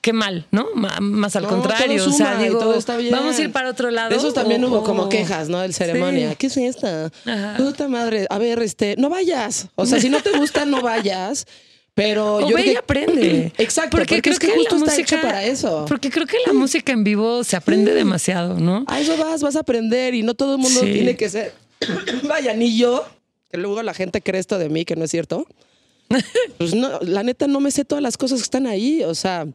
Qué 0.00 0.12
mal, 0.12 0.46
¿no? 0.52 0.66
Más 1.00 1.34
al 1.34 1.42
No, 1.42 1.48
contrario, 1.48 1.96
todo 2.04 2.10
o 2.14 2.16
sea, 2.16 2.28
suma 2.34 2.40
y 2.40 2.44
digo, 2.48 2.58
todo 2.60 2.74
está 2.76 2.96
bien. 2.96 3.10
vamos 3.12 3.36
a 3.36 3.42
ir 3.42 3.50
para 3.52 3.68
otro 3.70 3.90
lado. 3.90 4.10
De 4.10 4.16
esos 4.16 4.32
también 4.32 4.64
hubo 4.64 4.84
como 4.84 5.04
o- 5.04 5.08
quejas, 5.08 5.48
¿no? 5.48 5.60
Del 5.60 5.74
ceremonia. 5.74 6.30
Sí. 6.30 6.36
¿Qué 6.36 6.46
es 6.46 6.56
esta? 6.56 7.10
Ajá. 7.26 7.54
Puta 7.56 7.88
madre. 7.88 8.26
A 8.30 8.38
ver, 8.38 8.62
este, 8.62 8.94
no 8.96 9.10
vayas. 9.10 9.68
O 9.74 9.86
sea, 9.86 10.00
si 10.00 10.08
no 10.08 10.20
te 10.22 10.30
gusta, 10.38 10.64
no 10.64 10.82
vayas. 10.82 11.46
Pero 11.94 12.36
O 12.36 12.40
yo 12.42 12.54
ve 12.54 12.62
creo 12.62 12.64
y 12.66 12.70
que- 12.74 12.78
aprende. 12.78 13.52
Exacto, 13.58 13.96
porque, 13.98 14.22
es 14.24 14.38
que 14.38 14.46
la 14.46 14.54
justo 14.54 14.76
está 14.76 14.96
hecho 14.96 15.16
para 15.20 15.44
eso. 15.44 15.84
Porque 15.88 16.10
creo 16.10 16.26
que 16.26 16.36
la 16.46 16.52
música 16.52 16.92
en 16.92 17.02
vivo 17.02 17.42
se 17.42 17.56
aprende 17.56 17.92
demasiado, 17.92 18.54
¿no? 18.60 18.84
A 18.86 19.00
eso 19.00 19.16
vas, 19.16 19.42
vas 19.42 19.56
a 19.56 19.60
aprender 19.60 20.14
y 20.14 20.22
no 20.22 20.34
todo 20.34 20.52
el 20.54 20.58
mundo 20.60 20.78
Sí. 20.80 20.92
tiene 20.92 21.16
que 21.16 21.28
ser. 21.28 21.54
Vaya, 22.22 22.54
ni 22.54 22.78
yo, 22.78 23.04
que 23.50 23.56
luego 23.58 23.82
la 23.82 23.94
gente 23.94 24.20
cree 24.22 24.40
esto 24.40 24.58
de 24.58 24.68
mí, 24.68 24.84
que 24.84 24.94
no 24.94 25.04
es 25.06 25.10
cierto. 25.10 25.44
Pues 26.58 26.74
no, 26.74 27.00
la 27.00 27.22
neta 27.24 27.48
no 27.48 27.58
me 27.60 27.70
sé 27.72 27.84
todas 27.84 28.00
las 28.02 28.16
cosas 28.16 28.38
que 28.38 28.44
están 28.44 28.66
ahí. 28.68 29.02
O 29.02 29.14
sea, 29.16 29.46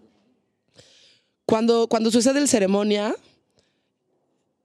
cuando, 1.45 1.87
cuando 1.87 2.11
sucede 2.11 2.39
el 2.39 2.47
ceremonia 2.47 3.15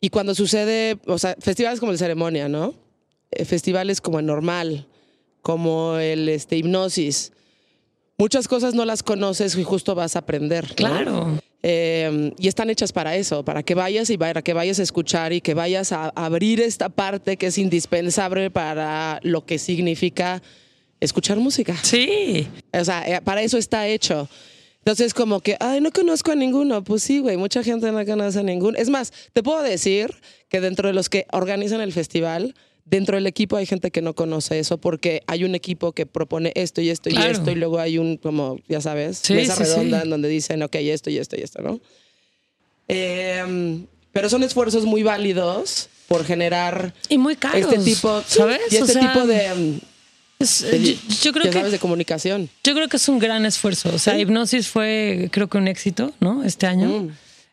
y 0.00 0.10
cuando 0.10 0.34
sucede, 0.34 0.98
o 1.06 1.18
sea, 1.18 1.34
festivales 1.38 1.80
como 1.80 1.92
el 1.92 1.98
ceremonia, 1.98 2.48
¿no? 2.48 2.74
Eh, 3.30 3.44
festivales 3.44 4.00
como 4.00 4.18
el 4.18 4.26
normal, 4.26 4.86
como 5.42 5.96
el 5.96 6.28
este, 6.28 6.56
hipnosis. 6.56 7.32
Muchas 8.16 8.48
cosas 8.48 8.74
no 8.74 8.84
las 8.84 9.02
conoces 9.02 9.56
y 9.56 9.64
justo 9.64 9.94
vas 9.94 10.16
a 10.16 10.20
aprender. 10.20 10.68
¿no? 10.70 10.74
Claro. 10.76 11.38
Eh, 11.62 12.32
y 12.38 12.46
están 12.46 12.70
hechas 12.70 12.92
para 12.92 13.16
eso, 13.16 13.44
para 13.44 13.62
que 13.62 13.74
vayas 13.74 14.10
y 14.10 14.18
para 14.18 14.42
que 14.42 14.52
vayas 14.52 14.78
a 14.78 14.82
escuchar 14.82 15.32
y 15.32 15.40
que 15.40 15.54
vayas 15.54 15.90
a 15.92 16.10
abrir 16.14 16.60
esta 16.60 16.88
parte 16.88 17.36
que 17.36 17.48
es 17.48 17.58
indispensable 17.58 18.50
para 18.50 19.18
lo 19.22 19.44
que 19.44 19.58
significa 19.58 20.40
escuchar 21.00 21.38
música. 21.38 21.76
Sí. 21.82 22.48
O 22.72 22.84
sea, 22.84 23.08
eh, 23.08 23.20
para 23.22 23.42
eso 23.42 23.58
está 23.58 23.88
hecho. 23.88 24.28
Entonces, 24.80 25.12
como 25.12 25.40
que, 25.40 25.56
ay, 25.60 25.80
no 25.80 25.90
conozco 25.90 26.30
a 26.32 26.34
ninguno. 26.34 26.82
Pues 26.82 27.02
sí, 27.02 27.18
güey, 27.18 27.36
mucha 27.36 27.62
gente 27.62 27.90
no 27.92 28.04
conoce 28.06 28.38
a 28.38 28.42
ninguno. 28.42 28.78
Es 28.78 28.88
más, 28.88 29.12
te 29.32 29.42
puedo 29.42 29.62
decir 29.62 30.14
que 30.48 30.60
dentro 30.60 30.88
de 30.88 30.94
los 30.94 31.08
que 31.10 31.26
organizan 31.32 31.80
el 31.82 31.92
festival, 31.92 32.54
dentro 32.86 33.16
del 33.16 33.26
equipo 33.26 33.56
hay 33.56 33.66
gente 33.66 33.90
que 33.90 34.00
no 34.00 34.14
conoce 34.14 34.58
eso 34.58 34.78
porque 34.78 35.22
hay 35.26 35.44
un 35.44 35.54
equipo 35.54 35.92
que 35.92 36.06
propone 36.06 36.52
esto 36.54 36.80
y 36.80 36.88
esto 36.88 37.10
Claro. 37.10 37.28
y 37.28 37.32
esto 37.32 37.50
y 37.50 37.54
luego 37.56 37.78
hay 37.80 37.98
un, 37.98 38.16
como, 38.16 38.56
ya 38.66 38.80
sabes, 38.80 39.18
Sí, 39.18 39.34
mesa 39.34 39.56
sí, 39.56 39.64
redonda 39.64 39.98
sí. 39.98 40.04
en 40.04 40.10
donde 40.10 40.28
dicen, 40.30 40.62
ok, 40.62 40.76
esto 40.76 41.10
y 41.10 41.18
esto 41.18 41.36
y 41.36 41.42
esto, 41.42 41.60
¿no? 41.60 41.80
Eh, 42.88 43.84
pero 44.12 44.30
son 44.30 44.42
esfuerzos 44.42 44.84
muy 44.86 45.02
válidos 45.02 45.90
por 46.08 46.24
generar 46.24 46.94
Y 47.10 47.18
muy 47.18 47.36
caros. 47.36 47.60
este 47.60 47.78
tipo, 47.84 48.22
¿sabes? 48.26 48.60
Y 48.70 48.76
O 48.76 48.80
este 48.86 48.92
sea, 48.94 49.12
tipo 49.12 49.26
de, 49.26 49.80
es- 50.38 50.62
de- 50.62 50.94
yo, 50.94 50.94
yo 51.22 51.32
creo 51.32 51.50
que 51.50 51.62
de 51.64 51.78
comunicación. 51.78 52.48
yo 52.64 52.74
creo 52.74 52.88
que 52.88 52.96
es 52.96 53.08
un 53.08 53.18
gran 53.18 53.44
esfuerzo. 53.46 53.90
O 53.94 53.98
sea, 53.98 54.14
Sí. 54.14 54.20
Hipnosis 54.20 54.68
fue, 54.68 55.28
creo 55.32 55.48
que 55.48 55.58
un 55.58 55.68
éxito, 55.68 56.12
¿no? 56.20 56.44
Este 56.44 56.66
año. 56.66 56.88
Mm. 56.88 57.08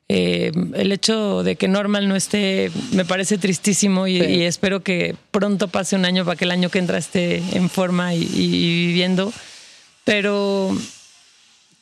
Eh, 0.08 0.52
el 0.76 0.92
hecho 0.92 1.42
de 1.42 1.56
que 1.56 1.68
Normal 1.68 2.08
no 2.08 2.16
esté 2.16 2.70
me 2.92 3.06
parece 3.06 3.40
tristísimo 3.40 4.06
y, 4.08 4.20
Sí. 4.22 4.26
y 4.28 4.42
espero 4.44 4.84
que 4.84 5.16
pronto 5.32 5.68
pase 5.68 5.96
un 5.96 6.06
año 6.06 6.24
para 6.26 6.36
que 6.38 6.46
el 6.46 6.52
año 6.52 6.70
que 6.70 6.78
entra 6.78 7.00
esté 7.00 7.42
en 7.54 7.72
forma 7.72 8.14
y, 8.14 8.22
y 8.22 8.86
viviendo. 8.88 9.34
Pero 10.04 10.78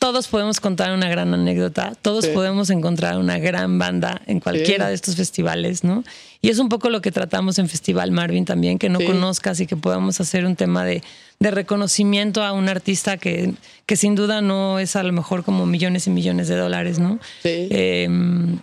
todos 0.04 0.28
podemos 0.28 0.60
contar 0.60 0.92
una 0.94 1.08
gran 1.08 1.34
anécdota, 1.34 1.94
todos 2.02 2.26
Sí. 2.26 2.32
podemos 2.34 2.70
encontrar 2.70 3.18
una 3.18 3.40
gran 3.40 3.80
banda 3.80 4.22
en 4.26 4.42
cualquiera 4.42 4.84
Sí. 4.86 4.90
de 4.90 4.96
estos 4.96 5.16
festivales, 5.16 5.86
¿no? 5.86 6.04
Y 6.42 6.50
es 6.50 6.60
un 6.60 6.68
poco 6.68 6.90
lo 6.90 7.00
que 7.02 7.10
tratamos 7.10 7.58
en 7.58 7.70
Festival 7.70 8.12
Marvin 8.12 8.44
también, 8.44 8.80
que 8.80 8.90
no 8.90 9.00
Sí. 9.00 9.06
conozcas 9.06 9.62
y 9.62 9.66
que 9.66 9.78
podamos 9.78 10.20
hacer 10.20 10.44
un 10.46 10.58
tema 10.58 10.84
de, 10.84 11.02
de 11.40 11.52
reconocimiento 11.52 12.44
a 12.44 12.52
un 12.52 12.68
artista 12.68 13.16
que, 13.16 13.54
que 13.86 13.96
sin 13.96 14.14
duda 14.16 14.42
no 14.42 14.78
es 14.78 14.98
a 14.98 15.04
lo 15.04 15.14
mejor 15.14 15.46
como 15.46 15.66
millones 15.66 16.06
y 16.08 16.10
millones 16.10 16.50
de 16.50 16.58
dólares, 16.58 17.00
¿no? 17.00 17.18
Sí. 17.42 17.70
Eh, 17.72 18.10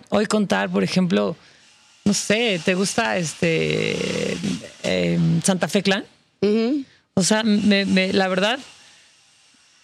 hoy 0.09 0.27
contar, 0.27 0.69
por 0.69 0.83
ejemplo, 0.83 1.35
no 2.05 2.13
sé, 2.13 2.61
¿te 2.63 2.75
gusta 2.75 3.17
este 3.17 4.37
eh, 4.83 5.17
Santa 5.43 5.67
Fe 5.67 5.81
Clan? 5.81 6.05
O 7.15 7.23
sea, 7.23 7.41
me- 7.41 7.85
me- 7.85 8.13
la 8.13 8.27
verdad, 8.27 8.59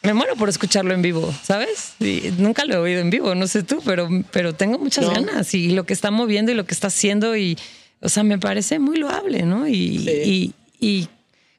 me 0.03 0.13
muero 0.13 0.35
por 0.35 0.47
escucharlo 0.49 0.93
en 0.93 1.01
vivo, 1.01 1.33
¿sabes? 1.43 1.93
Y 1.99 2.31
nunca 2.37 2.65
lo 2.65 2.75
he 2.75 2.77
oído 2.77 3.01
en 3.01 3.09
vivo, 3.09 3.35
no 3.35 3.47
sé 3.47 3.63
tú, 3.63 3.81
pero, 3.83 4.07
pero 4.31 4.53
tengo 4.53 4.77
muchas 4.79 5.05
No. 5.05 5.11
ganas 5.11 5.53
y 5.53 5.69
lo 5.71 5.85
que 5.85 5.93
está 5.93 6.11
moviendo 6.11 6.51
y 6.51 6.55
lo 6.55 6.65
que 6.65 6.73
está 6.73 6.87
haciendo 6.87 7.35
y, 7.35 7.57
o 8.01 8.09
sea, 8.09 8.23
me 8.23 8.37
parece 8.37 8.79
muy 8.79 8.97
loable, 8.97 9.43
¿no? 9.43 9.67
Y, 9.67 9.99
Sí. 9.99 10.53
y, 10.79 10.85
y 10.87 11.09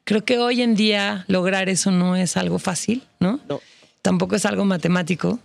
creo 0.05 0.23
que 0.25 0.39
hoy 0.39 0.61
en 0.61 0.75
día 0.75 1.25
lograr 1.27 1.69
eso 1.69 1.91
no 1.91 2.15
es 2.15 2.37
algo 2.37 2.57
fácil, 2.59 3.03
¿no? 3.19 3.39
No. 3.47 3.61
Tampoco 4.01 4.35
es 4.35 4.45
algo 4.45 4.65
matemático. 4.65 5.39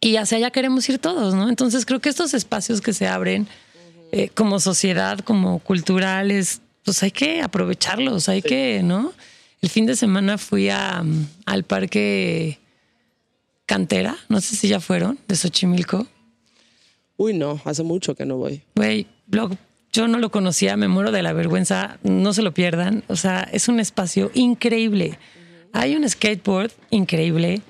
Y 0.00 0.16
hacia 0.16 0.38
allá 0.38 0.50
queremos 0.50 0.88
ir 0.88 0.98
todos, 0.98 1.34
¿no? 1.34 1.48
Entonces 1.50 1.84
creo 1.84 2.00
que 2.00 2.08
estos 2.08 2.32
espacios 2.34 2.80
que 2.80 2.94
se 2.94 3.06
abren 3.06 3.46
eh, 4.12 4.30
como 4.34 4.58
sociedad, 4.58 5.18
como 5.20 5.58
culturales, 5.60 6.62
pues 6.84 7.02
hay 7.02 7.10
que 7.10 7.42
aprovecharlos, 7.42 8.28
hay 8.30 8.40
que, 8.42 8.80
¿no? 8.82 9.12
El 9.62 9.68
fin 9.68 9.86
de 9.86 9.96
semana 9.96 10.38
fui 10.38 10.68
a, 10.70 11.02
mm, 11.02 11.26
al 11.46 11.64
parque 11.64 12.58
Cantera, 13.66 14.16
no 14.28 14.40
sé 14.40 14.56
si 14.56 14.68
ya 14.68 14.80
fueron, 14.80 15.18
de 15.28 15.36
Xochimilco. 15.36 16.06
Uy, 17.16 17.34
no, 17.34 17.60
hace 17.64 17.82
mucho 17.82 18.14
que 18.14 18.24
no 18.26 18.36
voy. 18.36 18.62
Güey, 18.74 19.06
yo 19.92 20.08
no 20.08 20.18
lo 20.18 20.30
conocía, 20.30 20.76
me 20.76 20.88
muero 20.88 21.12
de 21.12 21.22
la 21.22 21.32
vergüenza, 21.32 21.98
no 22.02 22.32
se 22.32 22.42
lo 22.42 22.52
pierdan. 22.52 23.04
O 23.08 23.16
sea, 23.16 23.48
es 23.52 23.68
un 23.68 23.78
espacio 23.78 24.30
increíble. 24.34 25.18
Hay 25.72 25.94
un 25.94 26.08
skateboard 26.08 26.72
increíble, 26.90 27.62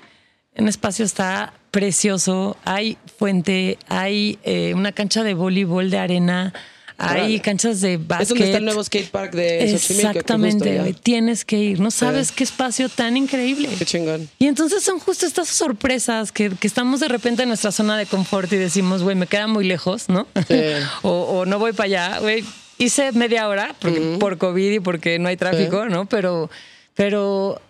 un 0.57 0.67
espacio 0.67 1.05
está 1.05 1.53
precioso, 1.69 2.57
hay 2.65 2.97
fuente, 3.17 3.77
hay 3.87 4.39
eh, 4.43 4.73
una 4.73 4.91
cancha 4.91 5.23
de 5.23 5.33
voleibol 5.33 5.89
de 5.89 5.97
arena, 5.97 6.53
hay 7.01 7.39
canchas 7.39 7.81
de 7.81 7.93
Es 7.95 8.07
básquet. 8.07 8.29
donde 8.29 8.45
está 8.45 8.57
el 8.57 8.65
nuevo 8.65 8.83
skate 8.83 9.09
park 9.09 9.33
de 9.33 9.77
Xochimilco. 9.77 10.09
Exactamente, 10.09 10.79
justo 10.79 10.99
tienes 11.03 11.45
que 11.45 11.57
ir. 11.57 11.79
No 11.79 11.91
sabes 11.91 12.27
Sí. 12.29 12.33
qué 12.37 12.43
espacio 12.43 12.89
tan 12.89 13.17
increíble. 13.17 13.69
Qué 13.77 13.85
chingón. 13.85 14.29
Y 14.39 14.47
entonces 14.47 14.83
son 14.83 14.99
justo 14.99 15.25
estas 15.25 15.47
sorpresas 15.49 16.31
que, 16.31 16.49
que 16.51 16.67
estamos 16.67 16.99
de 16.99 17.07
repente 17.07 17.43
en 17.43 17.47
nuestra 17.49 17.71
zona 17.71 17.97
de 17.97 18.05
confort 18.05 18.51
y 18.53 18.57
decimos, 18.57 19.03
güey, 19.03 19.15
me 19.15 19.27
queda 19.27 19.47
muy 19.47 19.65
lejos, 19.65 20.09
¿no? 20.09 20.27
Sí. 20.47 20.55
o, 21.01 21.09
o 21.11 21.45
no 21.45 21.59
voy 21.59 21.73
para 21.73 21.85
allá, 21.85 22.19
güey. 22.19 22.43
Hice 22.77 23.11
media 23.11 23.47
hora 23.47 23.75
porque, 23.79 24.17
por 24.19 24.37
COVID 24.39 24.71
y 24.71 24.79
porque 24.79 25.19
no 25.19 25.29
hay 25.29 25.37
tráfico, 25.37 25.85
¿no? 25.87 26.05
Pero, 26.07 26.49
pero 26.95 27.61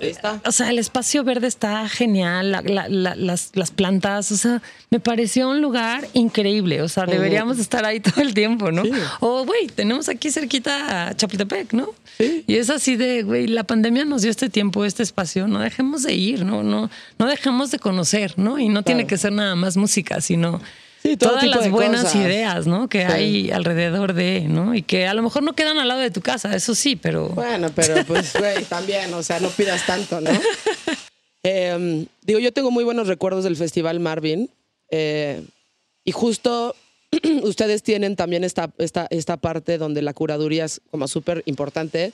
está. 0.00 0.40
o 0.44 0.52
sea, 0.52 0.70
el 0.70 0.78
espacio 0.78 1.24
verde 1.24 1.46
está 1.46 1.88
genial, 1.88 2.52
la- 2.52 2.62
la- 2.62 2.88
la- 2.88 3.14
las, 3.14 3.50
las 3.54 3.70
plantas, 3.70 4.30
o 4.32 4.36
sea, 4.36 4.60
me 4.90 5.00
pareció 5.00 5.48
un 5.48 5.60
lugar 5.62 6.06
increíble, 6.12 6.82
o 6.82 6.88
sea, 6.88 7.06
deberíamos 7.06 7.58
estar 7.58 7.84
ahí 7.84 8.00
todo 8.00 8.20
el 8.20 8.34
tiempo, 8.34 8.70
¿no? 8.72 8.84
Sí. 8.84 8.90
O, 9.20 9.44
güey, 9.44 9.66
tenemos 9.68 10.08
aquí 10.08 10.30
cerquita 10.30 11.08
a 11.08 11.16
Chapultepec, 11.16 11.72
¿no? 11.72 11.90
Sí. 12.18 12.44
Y 12.46 12.56
es 12.56 12.68
así 12.70 12.96
de, 12.96 13.22
güey, 13.22 13.46
la 13.46 13.64
pandemia 13.64 14.04
nos 14.04 14.22
dio 14.22 14.30
este 14.30 14.48
tiempo, 14.50 14.84
este 14.84 15.02
espacio, 15.02 15.46
no 15.48 15.60
dejemos 15.60 16.02
de 16.02 16.14
ir, 16.14 16.44
no, 16.44 16.62
no, 16.62 16.90
no 17.18 17.26
dejemos 17.26 17.70
de 17.70 17.78
conocer, 17.78 18.34
¿no? 18.38 18.58
Y 18.58 18.68
no 18.68 18.82
tiene 18.82 19.06
que 19.06 19.16
ser 19.16 19.32
nada 19.32 19.54
más 19.54 19.76
música, 19.76 20.20
sino 20.20 20.60
Sí, 21.02 21.16
todo 21.16 21.30
todas 21.30 21.44
tipo 21.44 21.54
las 21.56 21.64
de 21.64 21.70
buenas 21.70 22.02
cosas. 22.02 22.16
ideas, 22.16 22.66
¿no? 22.66 22.88
Que 22.88 23.06
Sí. 23.06 23.12
hay 23.12 23.50
alrededor 23.50 24.12
de, 24.12 24.42
¿no? 24.42 24.74
Y 24.74 24.82
que 24.82 25.06
a 25.06 25.14
lo 25.14 25.22
mejor 25.22 25.42
no 25.42 25.54
quedan 25.54 25.78
al 25.78 25.88
lado 25.88 26.00
de 26.00 26.10
tu 26.10 26.20
casa, 26.20 26.54
eso 26.54 26.74
sí, 26.74 26.94
pero... 26.96 27.28
Bueno, 27.30 27.70
pero 27.74 28.04
pues, 28.04 28.32
güey, 28.38 28.64
también, 28.64 29.12
o 29.14 29.22
sea, 29.22 29.40
no 29.40 29.48
pidas 29.48 29.86
tanto, 29.86 30.20
¿no? 30.20 30.30
Eh, 31.42 32.06
digo, 32.22 32.38
yo 32.38 32.52
tengo 32.52 32.70
muy 32.70 32.84
buenos 32.84 33.08
recuerdos 33.08 33.44
del 33.44 33.56
Festival 33.56 34.00
Marvin. 34.00 34.50
eh, 34.90 35.42
y 36.04 36.12
justo 36.12 36.74
ustedes 37.42 37.82
tienen 37.82 38.16
también 38.16 38.42
esta, 38.44 38.70
esta, 38.78 39.06
esta 39.10 39.36
parte 39.36 39.76
donde 39.78 40.00
la 40.02 40.12
curaduría 40.14 40.64
es 40.64 40.80
como 40.90 41.08
súper 41.08 41.42
importante. 41.46 42.12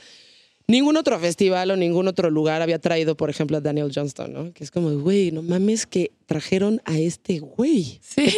Ningún 0.69 0.97
otro 0.97 1.19
festival 1.21 1.71
o 1.71 1.77
ningún 1.77 2.09
otro 2.09 2.29
lugar 2.29 2.61
había 2.61 2.81
traído, 2.81 3.17
por 3.17 3.31
ejemplo, 3.31 3.57
a 3.57 3.61
Daniel 3.61 3.93
Johnston, 3.95 4.33
¿no? 4.33 4.53
Que 4.53 4.65
es 4.65 4.71
como, 4.71 4.91
güey, 4.99 5.31
no 5.31 5.43
mames 5.43 5.87
que 5.87 6.11
trajeron 6.27 6.83
a 6.85 6.99
este 6.99 7.39
güey. 7.39 8.01
Sí. 8.03 8.33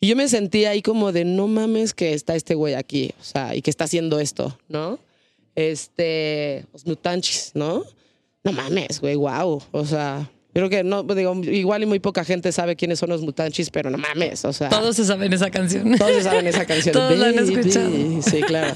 Y 0.00 0.06
yo 0.06 0.16
me 0.16 0.28
sentía 0.28 0.70
ahí 0.70 0.82
como 0.82 1.10
de, 1.10 1.24
no 1.24 1.48
mames 1.48 1.92
que 1.92 2.12
está 2.12 2.36
este 2.36 2.54
güey 2.54 2.74
aquí, 2.74 3.10
o 3.20 3.24
sea, 3.24 3.56
y 3.56 3.62
que 3.62 3.70
está 3.70 3.84
haciendo 3.84 4.20
esto, 4.20 4.56
¿no? 4.68 5.00
Este, 5.56 6.66
los 6.72 6.86
mutanchis, 6.86 7.50
¿no? 7.54 7.84
No 8.44 8.52
mames, 8.52 9.00
güey, 9.00 9.16
wow. 9.16 9.60
O 9.72 9.84
sea, 9.84 10.30
Creo 10.54 10.70
que 10.70 10.82
no, 10.82 11.02
digo, 11.02 11.34
igual 11.44 11.82
y 11.82 11.86
muy 11.86 12.00
poca 12.00 12.24
gente 12.24 12.50
sabe 12.52 12.74
quiénes 12.74 12.98
son 12.98 13.10
los 13.10 13.22
mutanchis, 13.22 13.70
pero 13.70 13.90
no 13.90 13.98
mames, 13.98 14.44
o 14.44 14.52
sea. 14.52 14.68
Todos 14.68 14.96
se 14.96 15.04
saben 15.04 15.32
esa 15.32 15.50
canción. 15.50 15.96
Todos 15.96 16.16
se 16.16 16.22
saben 16.22 16.46
esa 16.46 16.64
canción. 16.64 16.92
Todos 16.94 17.16
la 17.18 17.26
han 17.28 17.38
escuchado. 17.38 17.90
Sí, 18.22 18.40
claro. 18.40 18.74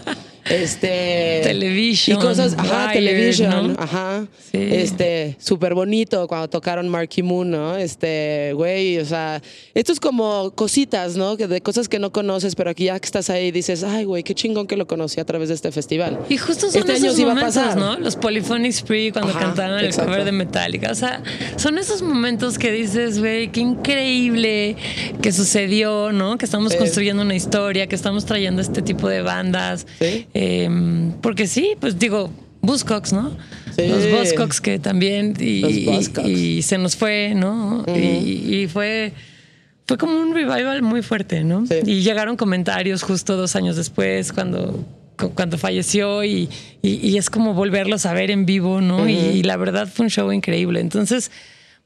Este. 0.50 1.40
Television, 1.44 2.18
Y 2.18 2.20
cosas. 2.20 2.54
Ajá, 2.58 2.88
Wired, 2.88 2.92
Television. 2.94 3.72
¿no? 3.74 3.80
Ajá. 3.82 4.26
Sí. 4.50 4.58
Este. 4.60 5.36
Súper 5.38 5.74
bonito 5.74 6.26
cuando 6.28 6.48
tocaron 6.48 6.88
Marky 6.88 7.22
Moon, 7.22 7.50
¿no? 7.50 7.76
Este, 7.76 8.52
güey, 8.54 8.98
o 8.98 9.04
sea. 9.04 9.40
Esto 9.74 9.92
es 9.92 10.00
como 10.00 10.50
cositas, 10.54 11.16
¿no? 11.16 11.36
Que 11.36 11.46
de 11.46 11.60
cosas 11.60 11.88
que 11.88 11.98
no 11.98 12.12
conoces, 12.12 12.54
pero 12.54 12.70
aquí 12.70 12.84
ya 12.84 12.98
que 12.98 13.06
estás 13.06 13.30
ahí 13.30 13.50
dices, 13.50 13.84
ay, 13.84 14.04
güey, 14.04 14.22
qué 14.22 14.34
chingón 14.34 14.66
que 14.66 14.76
lo 14.76 14.86
conocí 14.86 15.20
a 15.20 15.24
través 15.24 15.48
de 15.48 15.54
este 15.54 15.70
festival. 15.72 16.18
Y 16.28 16.36
justo 16.36 16.70
son 16.70 16.80
Este 16.80 16.92
año 16.92 17.06
esos 17.10 17.20
a 17.20 17.26
momentos, 17.26 17.54
pasar. 17.54 17.76
¿no? 17.76 17.98
Los 17.98 18.16
Polyphonic 18.16 18.72
Spree 18.72 19.12
cuando 19.12 19.30
Ajá, 19.30 19.40
cantaron 19.40 19.78
el 19.78 19.86
exacto. 19.86 20.10
cover 20.10 20.24
de 20.24 20.32
Metallica. 20.32 20.90
O 20.90 20.94
sea, 20.94 21.22
son 21.56 21.78
esos 21.78 22.02
momentos 22.02 22.58
que 22.58 22.72
dices, 22.72 23.18
güey, 23.20 23.50
qué 23.52 23.60
increíble 23.60 24.76
que 25.20 25.32
sucedió, 25.32 26.12
¿no? 26.12 26.36
Que 26.38 26.44
estamos 26.44 26.72
Sí. 26.72 26.78
construyendo 26.78 27.22
una 27.22 27.34
historia, 27.34 27.86
que 27.86 27.94
estamos 27.94 28.24
trayendo 28.24 28.60
este 28.62 28.82
tipo 28.82 29.08
de 29.08 29.22
bandas. 29.22 29.86
Sí. 30.00 30.26
Eh, 30.34 30.68
porque 31.20 31.46
sí, 31.46 31.74
pues 31.80 31.98
digo, 31.98 32.30
Buzzcocks, 32.62 33.12
¿no? 33.12 33.36
Sí. 33.76 33.86
Los 33.88 34.10
Buzzcocks 34.10 34.60
que 34.60 34.78
también. 34.78 35.34
Y, 35.38 35.60
Los 35.60 36.10
y- 36.26 36.30
y 36.58 36.62
se 36.62 36.78
nos 36.78 36.96
fue, 36.96 37.34
¿no? 37.34 37.84
y, 37.88 38.00
y 38.62 38.68
fue. 38.68 39.12
Fue 39.84 39.98
como 39.98 40.16
un 40.20 40.32
revival 40.32 40.80
muy 40.82 41.02
fuerte, 41.02 41.42
¿no? 41.42 41.66
Sí. 41.66 41.74
Y 41.84 42.02
llegaron 42.02 42.36
comentarios 42.36 43.02
justo 43.02 43.36
dos 43.36 43.56
años 43.56 43.74
después, 43.76 44.32
cuando, 44.32 44.86
cu- 45.18 45.30
cuando 45.34 45.58
falleció, 45.58 46.22
y, 46.24 46.48
es 46.82 47.28
como 47.28 47.52
volverlos 47.52 48.06
a 48.06 48.12
ver 48.14 48.30
en 48.30 48.46
vivo, 48.46 48.80
¿no? 48.80 49.08
y 49.08 49.42
la 49.42 49.56
verdad 49.56 49.88
fue 49.92 50.04
un 50.04 50.10
show 50.10 50.30
increíble. 50.32 50.78
Entonces, 50.80 51.32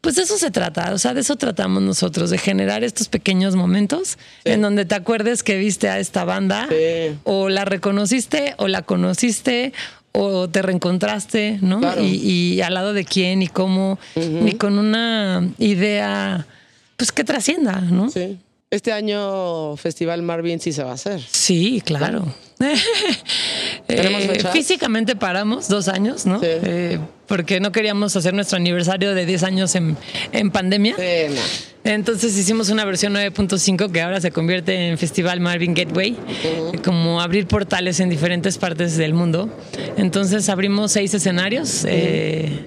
pues 0.01 0.15
de 0.17 0.23
eso 0.23 0.39
se 0.39 0.51
trata, 0.51 0.93
o 0.93 0.99
sea, 0.99 1.15
de 1.15 1.21
eso 1.23 1.37
tratamos 1.37 1.83
nosotros, 1.83 2.31
de 2.31 2.39
generar 2.39 2.85
estos 2.85 3.09
pequeños 3.09 3.57
momentos 3.57 4.19
en 4.45 4.63
donde 4.63 4.85
te 4.85 4.95
acuerdes 4.95 5.43
que 5.43 5.57
viste 5.59 5.89
a 5.89 5.99
esta 5.99 6.25
banda, 6.25 6.69
Sí. 6.69 7.19
o 7.25 7.49
la 7.49 7.65
reconociste, 7.65 8.55
o 8.59 8.69
la 8.69 8.83
conociste, 8.83 9.73
o 10.13 10.49
te 10.49 10.63
reencontraste, 10.63 11.59
¿no? 11.61 11.81
Claro. 11.81 12.03
Y, 12.03 12.15
y 12.55 12.61
al 12.63 12.75
lado 12.75 12.93
de 12.93 13.05
quién 13.05 13.43
y 13.43 13.49
cómo, 13.49 13.99
y 14.15 14.53
con 14.55 14.79
una 14.79 15.47
idea, 15.59 16.47
pues 16.97 17.11
que 17.13 17.25
trascienda, 17.25 17.81
¿no? 17.81 18.09
Sí. 18.11 18.39
Este 18.71 18.93
año 18.93 19.77
Festival 19.77 20.23
Marvin 20.23 20.59
sí 20.61 20.73
se 20.73 20.83
va 20.85 20.93
a 20.93 20.95
hacer. 20.95 21.21
Sí, 21.21 21.83
claro. 21.85 22.21
¿Tenemos 22.21 22.35
Eh, 23.89 24.43
físicamente 24.53 25.15
paramos 25.15 25.69
dos 25.69 25.87
años, 25.87 26.27
¿no? 26.27 26.41
Sí. 26.41 26.47
Eh, 26.49 26.99
porque 27.29 27.61
no 27.61 27.71
queríamos 27.71 28.17
hacer 28.17 28.35
nuestro 28.35 28.57
aniversario 28.57 29.15
de 29.15 29.25
10 29.27 29.43
años 29.45 29.75
en, 29.77 29.97
en 30.33 30.51
pandemia. 30.51 30.97
Sí, 30.97 31.35
no. 31.35 31.93
Entonces 31.93 32.37
hicimos 32.37 32.69
una 32.71 32.85
versión 32.85 33.15
9.5 33.15 33.93
que 33.93 34.03
ahora 34.03 34.21
se 34.21 34.33
convierte 34.33 34.89
en 34.89 34.99
Festival 34.99 35.39
Marvin 35.39 35.73
Gateway, 35.73 36.17
como 36.85 37.21
abrir 37.21 37.47
portales 37.47 38.01
en 38.01 38.09
diferentes 38.11 38.59
partes 38.59 38.97
del 38.97 39.15
mundo. 39.15 39.49
Entonces 39.97 40.49
abrimos 40.49 40.91
seis 40.91 41.15
escenarios. 41.15 41.85
eh, 41.89 42.67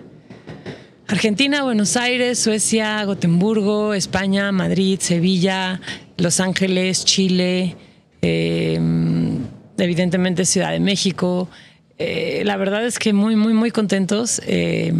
Argentina, 1.07 1.63
Buenos 1.63 1.97
Aires, 1.97 2.39
Suecia, 2.39 3.03
Gotemburgo, 3.03 3.93
España, 3.93 4.51
Madrid, 4.53 4.99
Sevilla, 5.01 5.81
Los 6.17 6.39
Ángeles, 6.39 7.03
Chile, 7.03 7.75
eh, 8.21 8.79
evidentemente 9.79 10.45
Ciudad 10.45 10.71
de 10.71 10.79
México. 10.79 11.49
Eh, 11.97 12.43
la 12.45 12.55
verdad 12.57 12.85
es 12.85 12.97
que 12.99 13.11
muy, 13.13 13.35
muy, 13.35 13.53
muy 13.53 13.71
contentos. 13.71 14.41
Eh, 14.45 14.93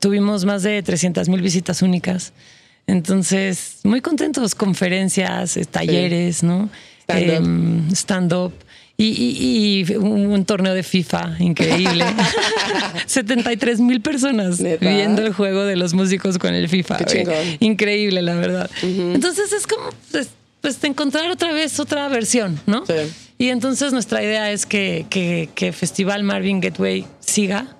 tuvimos 0.00 0.44
más 0.44 0.62
de 0.62 0.82
300 0.82 1.28
mil 1.28 1.40
visitas 1.42 1.82
únicas. 1.82 2.32
Entonces, 2.88 3.78
muy 3.84 4.00
contentos, 4.00 4.54
conferencias, 4.54 5.56
eh, 5.56 5.64
talleres, 5.64 6.42
¿no? 6.42 6.68
Stand-up. 7.92 8.52
Em. 8.52 8.66
Y, 8.98 9.04
y- 9.08 9.84
y 9.90 9.96
un, 9.96 10.26
un 10.28 10.44
torneo 10.46 10.72
de 10.72 10.82
FIFA 10.82 11.36
increíble. 11.38 12.04
73 13.06 13.80
mil 13.80 14.00
personas 14.00 14.60
¿Neta? 14.60 14.88
viendo 14.88 15.22
el 15.22 15.32
juego 15.34 15.64
de 15.64 15.76
los 15.76 15.94
músicos 15.94 16.38
con 16.38 16.54
el 16.54 16.68
FIFA. 16.68 16.96
Qué 16.98 17.04
chingón. 17.04 17.34
Increíble, 17.60 18.22
la 18.22 18.34
verdad. 18.34 18.70
Entonces 18.82 19.52
es 19.52 19.66
como 19.66 19.90
pues, 20.10 20.30
pues, 20.60 20.82
encontrar 20.84 21.30
otra 21.30 21.52
vez 21.52 21.78
otra 21.80 22.08
versión, 22.08 22.60
¿no? 22.66 22.84
Sí. 22.86 22.94
Y 23.38 23.48
entonces 23.50 23.92
nuestra 23.92 24.22
idea 24.22 24.50
es 24.50 24.66
que, 24.66 25.06
que, 25.10 25.50
que 25.54 25.72
Festival 25.72 26.22
Marvin 26.22 26.60
Gateway 26.60 27.06
siga 27.20 27.76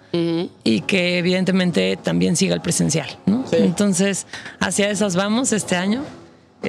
y 0.65 0.81
que 0.83 1.19
evidentemente 1.19 1.99
también 2.03 2.37
siga 2.37 2.55
el 2.55 2.63
presencial, 2.63 3.19
¿no? 3.27 3.47
Sí. 3.47 3.57
Entonces, 3.59 4.27
hacia 4.61 4.89
esas 4.89 5.15
vamos 5.15 5.53
este 5.53 5.77
año. 5.77 6.03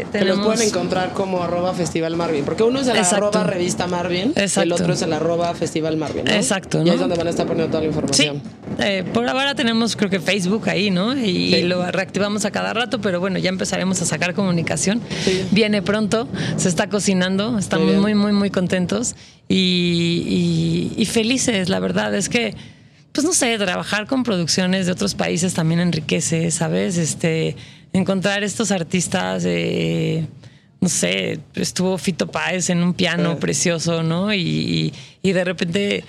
Eh, 0.01 0.05
Que 0.11 0.19
los 0.19 0.29
tenemos- 0.37 0.45
pueden 0.45 0.67
encontrar 0.67 1.13
como 1.13 1.43
arroba 1.43 1.73
Festival 1.73 2.15
Marvin. 2.15 2.43
Porque 2.45 2.63
uno 2.63 2.79
es 2.79 2.87
el 2.87 2.97
Exacto. 2.97 3.27
arroba 3.27 3.43
revista 3.43 3.87
Marvin. 3.87 4.33
El 4.35 4.43
Exacto. 4.43 4.75
otro 4.75 4.93
es 4.93 5.01
el 5.01 5.13
arroba 5.13 5.53
Festival 5.55 5.97
Marvin. 5.97 6.25
¿no? 6.25 6.31
Exacto, 6.31 6.79
Y 6.83 6.89
ahí 6.89 6.95
es 6.95 6.99
donde 6.99 7.15
van 7.15 7.27
a 7.27 7.29
estar 7.29 7.45
poniendo 7.47 7.69
toda 7.71 7.83
la 7.83 7.91
Sí, 7.91 7.95
información. 7.95 8.41
eh, 8.79 9.03
por 9.13 9.27
ahora 9.27 9.55
tenemos 9.55 9.95
creo 9.95 10.09
que 10.09 10.19
Facebook 10.19 10.69
ahí, 10.69 10.89
¿no? 10.91 11.15
Y, 11.17 11.51
Sí. 11.53 11.61
lo 11.63 11.89
reactivamos 11.91 12.45
a 12.45 12.51
cada 12.51 12.73
rato, 12.73 12.99
pero 13.01 13.19
bueno, 13.19 13.39
ya 13.39 13.49
empezaremos 13.49 14.01
a 14.01 14.05
sacar 14.05 14.33
comunicación. 14.33 15.01
Sí. 15.23 15.45
Viene 15.51 15.81
pronto, 15.81 16.27
se 16.57 16.69
está 16.69 16.87
cocinando, 16.89 17.57
estamos 17.57 17.87
Muy 17.87 17.95
muy, 17.97 18.15
muy, 18.15 18.31
muy 18.33 18.49
contentos 18.49 19.15
y, 19.47 20.91
y- 20.97 21.01
y 21.01 21.05
felices, 21.05 21.69
la 21.69 21.79
verdad 21.79 22.13
es 22.15 22.29
que, 22.29 22.55
pues 23.11 23.25
no 23.25 23.33
sé, 23.33 23.57
trabajar 23.57 24.05
con 24.07 24.23
producciones 24.23 24.85
de 24.85 24.91
otros 24.91 25.15
países 25.15 25.53
también 25.53 25.79
enriquece, 25.79 26.51
¿sabes? 26.51 26.97
Este, 26.97 27.55
encontrar 27.93 28.43
estos 28.43 28.71
artistas... 28.71 29.43
eh, 29.45 30.25
no 30.79 30.89
sé, 30.89 31.39
estuvo 31.55 31.97
Fito 31.97 32.27
Páez 32.27 32.69
en 32.69 32.83
un 32.83 32.93
piano 32.93 33.39
precioso, 33.39 34.03
¿no? 34.03 34.31
Y, 34.31 34.93
y- 35.23 35.31
de 35.31 35.43
repente 35.43 36.03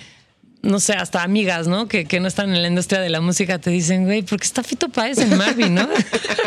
no 0.61 0.79
sé, 0.81 0.93
hasta 0.93 1.23
amigas, 1.23 1.69
¿no? 1.69 1.89
Que, 1.89 2.05
que 2.05 2.19
no 2.21 2.29
están 2.29 2.53
en 2.55 2.61
la 2.61 2.69
industria 2.69 3.01
de 3.01 3.09
la 3.09 3.21
música 3.23 3.59
te 3.59 3.71
dicen, 3.71 4.05
güey, 4.05 4.23
¿por 4.23 4.39
qué 4.41 4.45
está 4.45 4.63
Fito 4.63 4.89
Páez 4.91 5.19
en 5.19 5.37
Marvin, 5.39 5.75
no? 5.75 5.89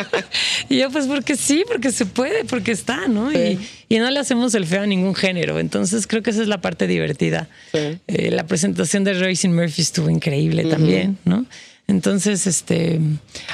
y 0.70 0.78
yo, 0.80 0.92
pues 0.92 1.08
porque 1.08 1.36
sí, 1.36 1.64
porque 1.68 1.92
se 1.92 2.06
puede, 2.06 2.44
porque 2.46 2.72
está, 2.74 3.08
¿no? 3.08 3.32
Y, 3.34 3.58
y 3.90 3.98
no 4.00 4.12
le 4.12 4.20
hacemos 4.20 4.54
el 4.54 4.66
feo 4.66 4.82
a 4.84 4.86
ningún 4.86 5.16
género. 5.16 5.60
Entonces 5.60 6.06
creo 6.08 6.22
que 6.22 6.30
esa 6.32 6.42
es 6.42 6.48
la 6.48 6.60
parte 6.62 6.88
divertida. 6.88 7.48
Sí. 7.72 7.98
Eh, 8.08 8.32
la 8.32 8.46
presentación 8.46 9.04
de 9.04 9.14
Royce 9.14 9.48
Murphy 9.48 9.82
estuvo 9.82 10.10
increíble 10.10 10.66
también, 10.66 11.18
¿no? 11.26 11.46
Entonces, 11.92 12.48
este, 12.48 13.00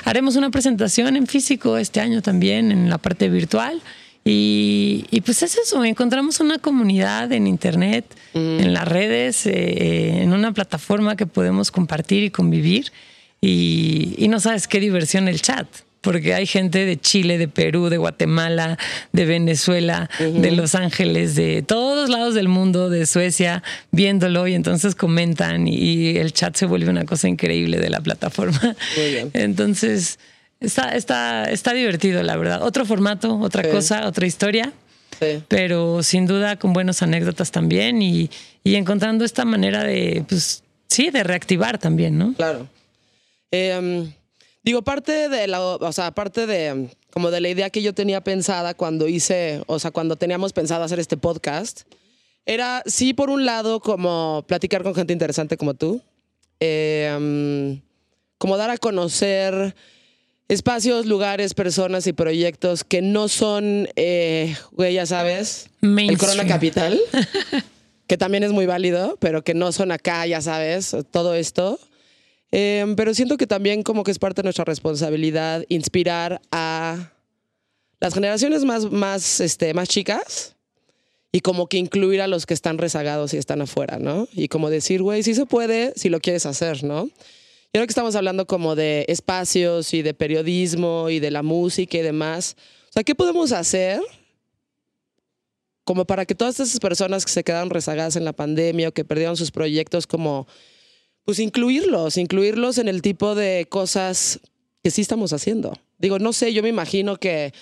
haremos 0.06 0.36
una 0.36 0.52
presentación 0.52 1.16
en 1.16 1.26
físico 1.26 1.78
este 1.78 2.00
año 2.00 2.22
también, 2.22 2.72
en 2.72 2.90
la 2.90 3.00
parte 3.00 3.30
virtual. 3.30 3.82
Y, 4.24 5.06
y 5.10 5.22
pues 5.22 5.42
es 5.42 5.58
eso, 5.58 5.84
encontramos 5.84 6.40
una 6.40 6.60
comunidad 6.60 7.32
en 7.32 7.48
internet, 7.48 8.06
en 8.34 8.74
las 8.74 8.88
redes, 8.88 9.46
eh, 9.46 10.22
en 10.22 10.34
una 10.34 10.52
plataforma 10.52 11.16
que 11.16 11.26
podemos 11.26 11.72
compartir 11.72 12.24
y 12.24 12.30
convivir. 12.30 12.92
Y, 13.42 14.14
y 14.18 14.28
no 14.28 14.40
sabes 14.40 14.68
qué 14.68 14.80
diversión 14.80 15.28
el 15.28 15.42
chat, 15.42 15.68
porque 16.08 16.34
hay 16.34 16.46
gente 16.46 16.86
de 16.86 16.98
Chile, 16.98 17.38
de 17.38 17.50
Perú, 17.50 17.90
de 17.90 17.98
Guatemala, 17.98 18.78
de 19.12 19.26
Venezuela, 19.26 20.10
de 20.20 20.52
Los 20.52 20.74
Ángeles, 20.74 21.36
de 21.36 21.64
todos 21.64 22.10
lados 22.10 22.34
del 22.34 22.48
mundo, 22.48 22.90
de 22.90 23.06
Suecia, 23.06 23.62
viéndolo 23.92 24.48
y 24.48 24.54
entonces 24.54 24.96
comentan 24.96 25.68
y 25.68 26.16
el 26.16 26.32
chat 26.32 26.56
se 26.56 26.66
vuelve 26.66 26.90
una 26.90 27.04
cosa 27.04 27.28
increíble 27.28 27.78
de 27.78 27.90
la 27.90 28.00
plataforma. 28.00 28.58
Muy 28.96 29.10
bien. 29.12 29.32
Entonces, 29.34 30.18
está, 30.62 30.96
está, 30.96 31.44
está 31.52 31.74
divertido, 31.74 32.24
la 32.24 32.38
verdad. 32.38 32.64
Otro 32.64 32.86
formato, 32.86 33.38
otra 33.40 33.64
Sí. 33.64 33.70
cosa, 33.70 34.08
otra 34.08 34.26
historia 34.26 34.72
Sí. 35.20 35.44
pero 35.50 36.04
sin 36.04 36.26
duda 36.26 36.56
con 36.56 36.72
buenas 36.72 37.02
anécdotas 37.02 37.52
también 37.52 38.02
y, 38.02 38.30
y 38.64 38.76
encontrando 38.76 39.26
esta 39.26 39.44
manera 39.44 39.84
de, 39.84 40.24
pues 40.30 40.64
sí, 40.88 41.10
de 41.10 41.24
reactivar 41.26 41.78
también, 41.80 42.18
¿no? 42.18 42.34
Claro. 42.34 42.66
Eh, 43.52 44.08
digo, 44.68 44.82
parte 44.82 45.30
de 45.30 45.48
la, 45.48 45.62
o 45.62 45.94
sea, 45.94 46.12
parte 46.12 46.46
de 46.46 46.90
como 47.10 47.32
de 47.32 47.40
la 47.40 47.48
idea 47.48 47.70
que 47.70 47.82
yo 47.82 47.94
tenía 47.94 48.22
pensada 48.22 48.74
cuando 48.74 49.08
hice, 49.08 49.64
o 49.66 49.80
sea, 49.80 49.92
cuando 49.92 50.18
teníamos 50.18 50.52
pensado 50.52 50.84
hacer 50.84 51.00
este 51.00 51.16
podcast, 51.16 51.84
era 52.46 52.84
sí, 52.86 53.14
por 53.14 53.30
un 53.30 53.46
lado, 53.46 53.80
como 53.80 54.44
platicar 54.46 54.84
con 54.84 54.94
gente 54.94 55.14
interesante 55.14 55.56
como 55.56 55.74
tú, 55.74 56.02
eh, 56.60 57.80
como 58.38 58.58
dar 58.58 58.70
a 58.70 58.78
conocer 58.78 59.74
espacios, 60.50 61.06
lugares, 61.06 61.54
personas 61.54 62.06
y 62.06 62.12
proyectos 62.12 62.84
que 62.84 63.02
no 63.02 63.30
son, 63.30 63.88
eh, 63.96 64.54
güey, 64.74 64.96
ya 64.96 65.06
sabes, 65.06 65.70
el. 65.82 66.18
Corona 66.18 66.46
Capital, 66.46 67.00
que 68.08 68.18
también 68.18 68.44
es 68.44 68.52
muy 68.52 68.66
válido, 68.66 69.16
pero 69.22 69.46
que 69.46 69.54
no 69.54 69.72
son 69.72 69.94
acá, 69.94 70.28
ya 70.28 70.42
sabes, 70.42 70.94
todo 71.12 71.36
esto. 71.36 71.80
Eh, 72.52 72.86
pero 72.96 73.14
siento 73.14 73.38
que 73.38 73.48
también 73.48 73.84
como 73.84 74.04
que 74.04 74.12
es 74.12 74.20
parte 74.20 74.42
de 74.42 74.46
nuestra 74.46 74.66
responsabilidad 74.66 75.66
inspirar 75.70 76.42
a 76.52 77.12
las 78.00 78.14
generaciones 78.14 78.64
más, 78.64 78.92
más, 78.92 79.40
este, 79.40 79.74
más 79.74 79.90
chicas 79.90 80.56
y 81.32 81.42
como 81.42 81.68
que 81.68 81.78
incluir 81.78 82.22
a 82.22 82.28
los 82.28 82.46
que 82.46 82.54
están 82.54 82.78
rezagados 82.78 83.34
y 83.34 83.38
están 83.38 83.62
afuera, 83.62 84.00
¿no? 84.00 84.28
Y 84.32 84.48
como 84.48 84.70
decir, 84.70 85.02
güey, 85.02 85.24
sí 85.24 85.36
se 85.36 85.46
puede 85.46 85.94
si 85.96 86.10
lo 86.10 86.20
quieres 86.20 86.46
hacer, 86.46 86.84
¿no? 86.84 87.10
Y 87.74 87.78
ahora 87.78 87.86
que 87.86 87.92
estamos 87.92 88.16
hablando 88.16 88.48
como 88.48 88.76
de 88.76 89.06
espacios 89.10 89.94
y 89.94 90.02
de 90.02 90.14
periodismo 90.14 91.10
y 91.10 91.20
de 91.20 91.32
la 91.32 91.44
música 91.44 91.98
y 91.98 92.02
demás, 92.02 92.56
o 92.90 92.94
sea, 92.94 93.04
¿qué 93.04 93.14
podemos 93.14 93.52
hacer 93.52 94.00
como 95.84 96.06
para 96.06 96.26
que 96.26 96.36
todas 96.36 96.60
esas 96.60 96.80
personas 96.80 97.26
que 97.26 97.32
se 97.32 97.44
quedaron 97.44 97.70
rezagadas 97.70 98.16
en 98.18 98.26
la 98.26 98.34
pandemia 98.34 98.90
o 98.90 98.92
que 98.92 99.06
perdieron 99.06 99.38
sus 99.38 99.52
proyectos, 99.52 100.06
como, 100.06 100.46
pues 101.28 101.40
incluirlos, 101.40 102.16
incluirlos 102.16 102.78
en 102.78 102.88
el 102.88 103.02
tipo 103.02 103.36
de 103.36 103.68
cosas 103.68 104.40
que 104.82 104.92
sí 104.92 105.02
estamos 105.02 105.34
haciendo? 105.34 105.74
Digo, 105.98 106.20
no 106.20 106.32
sé, 106.32 106.54
yo 106.54 106.64
me 106.64 106.70
imagino 106.70 107.18
que 107.18 107.54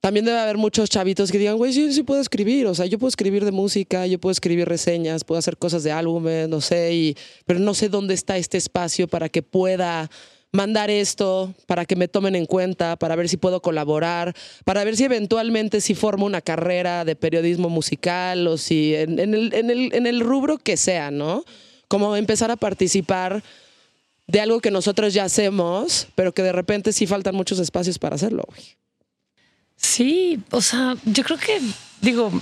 también 0.00 0.24
debe 0.24 0.38
haber 0.38 0.56
muchos 0.56 0.88
chavitos 0.88 1.30
que 1.30 1.36
digan, 1.36 1.58
güey, 1.58 1.74
sí, 1.74 1.92
sí 1.92 2.04
puedo 2.04 2.22
escribir, 2.22 2.66
o 2.66 2.74
sea, 2.74 2.86
yo 2.86 2.98
puedo 2.98 3.10
escribir 3.10 3.44
de 3.44 3.52
música, 3.52 4.06
yo 4.06 4.18
puedo 4.18 4.32
escribir 4.32 4.66
reseñas, 4.66 5.24
puedo 5.24 5.38
hacer 5.38 5.58
cosas 5.58 5.84
de 5.84 5.92
álbumes, 5.92 6.48
no 6.48 6.62
sé, 6.62 7.14
pero 7.44 7.60
no 7.60 7.74
sé 7.74 7.90
dónde 7.90 8.14
está 8.14 8.38
este 8.38 8.56
espacio 8.56 9.08
para 9.08 9.28
que 9.28 9.42
pueda 9.42 10.10
mandar 10.52 10.88
esto, 10.88 11.52
para 11.66 11.84
que 11.84 11.96
me 11.96 12.08
tomen 12.08 12.34
en 12.34 12.46
cuenta, 12.46 12.96
para 12.96 13.14
ver 13.14 13.28
si 13.28 13.36
puedo 13.36 13.60
colaborar, 13.60 14.34
para 14.64 14.84
ver 14.84 14.96
si 14.96 15.04
eventualmente 15.04 15.82
si 15.82 15.94
formo 15.94 16.24
una 16.24 16.40
carrera 16.40 17.04
de 17.04 17.14
periodismo 17.14 17.68
musical 17.68 18.46
o 18.46 18.56
si 18.56 18.94
en, 18.94 19.18
en, 19.18 19.34
el, 19.34 19.52
en, 19.52 19.68
el, 19.68 19.94
en 19.94 20.06
el 20.06 20.20
rubro 20.20 20.56
que 20.56 20.78
sea, 20.78 21.10
¿no? 21.10 21.44
Como 21.88 22.16
empezar 22.16 22.50
a 22.50 22.56
participar 22.56 23.42
de 24.26 24.40
algo 24.40 24.60
que 24.60 24.70
nosotros 24.70 25.14
ya 25.14 25.24
hacemos, 25.24 26.08
pero 26.14 26.32
que 26.32 26.42
de 26.42 26.52
repente 26.52 26.92
sí 26.92 27.06
faltan 27.06 27.34
muchos 27.34 27.58
espacios 27.58 27.98
para 27.98 28.16
hacerlo. 28.16 28.44
Güey. 28.48 28.76
Sí, 29.76 30.40
o 30.50 30.60
sea, 30.60 30.96
yo 31.04 31.22
creo 31.22 31.38
que, 31.38 31.60
digo, 32.00 32.32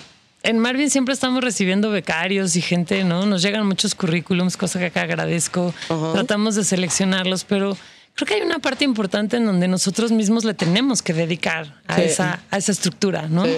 en 0.42 0.58
Marvin 0.58 0.88
siempre 0.88 1.12
estamos 1.14 1.42
recibiendo 1.42 1.90
becarios 1.90 2.56
y 2.56 2.62
gente, 2.62 3.02
¿no? 3.04 3.26
Nos 3.26 3.42
llegan 3.42 3.66
muchos 3.66 3.94
currículums, 3.94 4.56
cosa 4.56 4.78
que 4.78 4.86
acá 4.86 5.02
agradezco. 5.02 5.74
Tratamos 6.12 6.54
de 6.54 6.64
seleccionarlos, 6.64 7.44
pero 7.44 7.76
creo 8.14 8.26
que 8.26 8.34
hay 8.34 8.42
una 8.42 8.60
parte 8.60 8.84
importante 8.84 9.36
en 9.36 9.46
donde 9.46 9.68
nosotros 9.68 10.12
mismos 10.12 10.44
le 10.44 10.54
tenemos 10.54 11.02
que 11.02 11.12
dedicar 11.12 11.80
a, 11.86 11.96
Sí. 11.96 12.02
esa, 12.02 12.40
a 12.50 12.56
esa 12.58 12.72
estructura, 12.72 13.28
¿no? 13.28 13.44
Sí. 13.44 13.52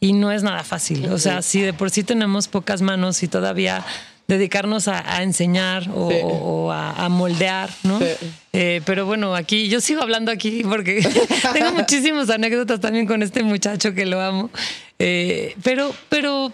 Y 0.00 0.12
no 0.12 0.30
es 0.32 0.42
nada 0.42 0.62
fácil. 0.64 1.06
O 1.10 1.18
sea, 1.18 1.42
si 1.42 1.60
de 1.62 1.72
por 1.72 1.90
sí 1.90 2.02
tenemos 2.02 2.48
pocas 2.48 2.82
manos 2.82 3.22
y 3.22 3.28
todavía 3.28 3.84
dedicarnos 4.28 4.88
a, 4.88 5.16
a 5.16 5.22
enseñar 5.22 5.88
o, 5.94 6.10
Sí. 6.10 6.16
o- 6.22 6.28
o 6.66 6.72
a, 6.72 6.92
a 7.04 7.08
moldear, 7.08 7.70
¿no? 7.82 7.98
Sí. 7.98 8.06
Eh, 8.52 8.80
pero 8.84 9.04
bueno, 9.06 9.34
aquí 9.34 9.68
yo 9.68 9.80
sigo 9.80 10.02
hablando 10.02 10.30
aquí 10.30 10.62
porque 10.64 11.00
tengo 11.52 11.72
muchísimas 11.72 12.30
anécdotas 12.30 12.80
también 12.80 13.06
con 13.06 13.22
este 13.22 13.42
muchacho 13.42 13.94
que 13.94 14.06
lo 14.06 14.20
amo. 14.20 14.50
Eh, 14.98 15.54
pero, 15.62 15.94
pero 16.08 16.52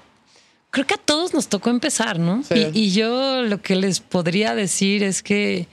creo 0.71 0.87
que 0.87 0.95
a 0.95 0.99
todos 0.99 1.35
nos 1.35 1.49
tocó 1.49 1.71
empezar, 1.71 2.19
¿no? 2.19 2.43
Sí. 2.43 2.67
Y, 2.73 2.81
y 2.87 2.91
yo 2.93 3.43
lo 3.43 3.61
que 3.63 3.77
les 3.77 4.01
podría 4.01 4.55
decir 4.55 5.03
es 5.03 5.23
que, 5.23 5.67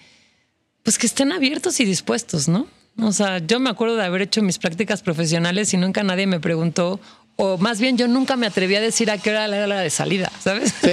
pues 0.83 0.97
que 0.97 1.07
estén 1.07 1.31
abiertos 1.31 1.79
y 1.79 1.85
dispuestos, 1.85 2.47
¿no? 2.47 2.67
O 3.01 3.11
sea, 3.11 3.39
yo 3.39 3.59
me 3.59 3.69
acuerdo 3.69 3.95
de 3.97 4.05
haber 4.05 4.21
hecho 4.21 4.41
mis 4.41 4.57
prácticas 4.57 5.01
profesionales 5.01 5.73
y 5.73 5.77
nunca 5.77 6.01
nadie 6.03 6.27
me 6.27 6.39
preguntó, 6.39 6.99
o 7.37 7.57
más 7.57 7.79
bien 7.81 7.97
yo 7.97 8.07
nunca 8.07 8.35
me 8.37 8.47
atreví 8.47 8.75
a 8.75 8.81
decir 8.81 9.11
a 9.11 9.17
qué 9.17 9.29
hora 9.31 9.45
era 9.45 9.57
la 9.57 9.65
hora 9.65 9.79
de 9.81 9.89
salida, 9.89 10.31
¿sabes? 10.39 10.73
Sí, 10.81 10.89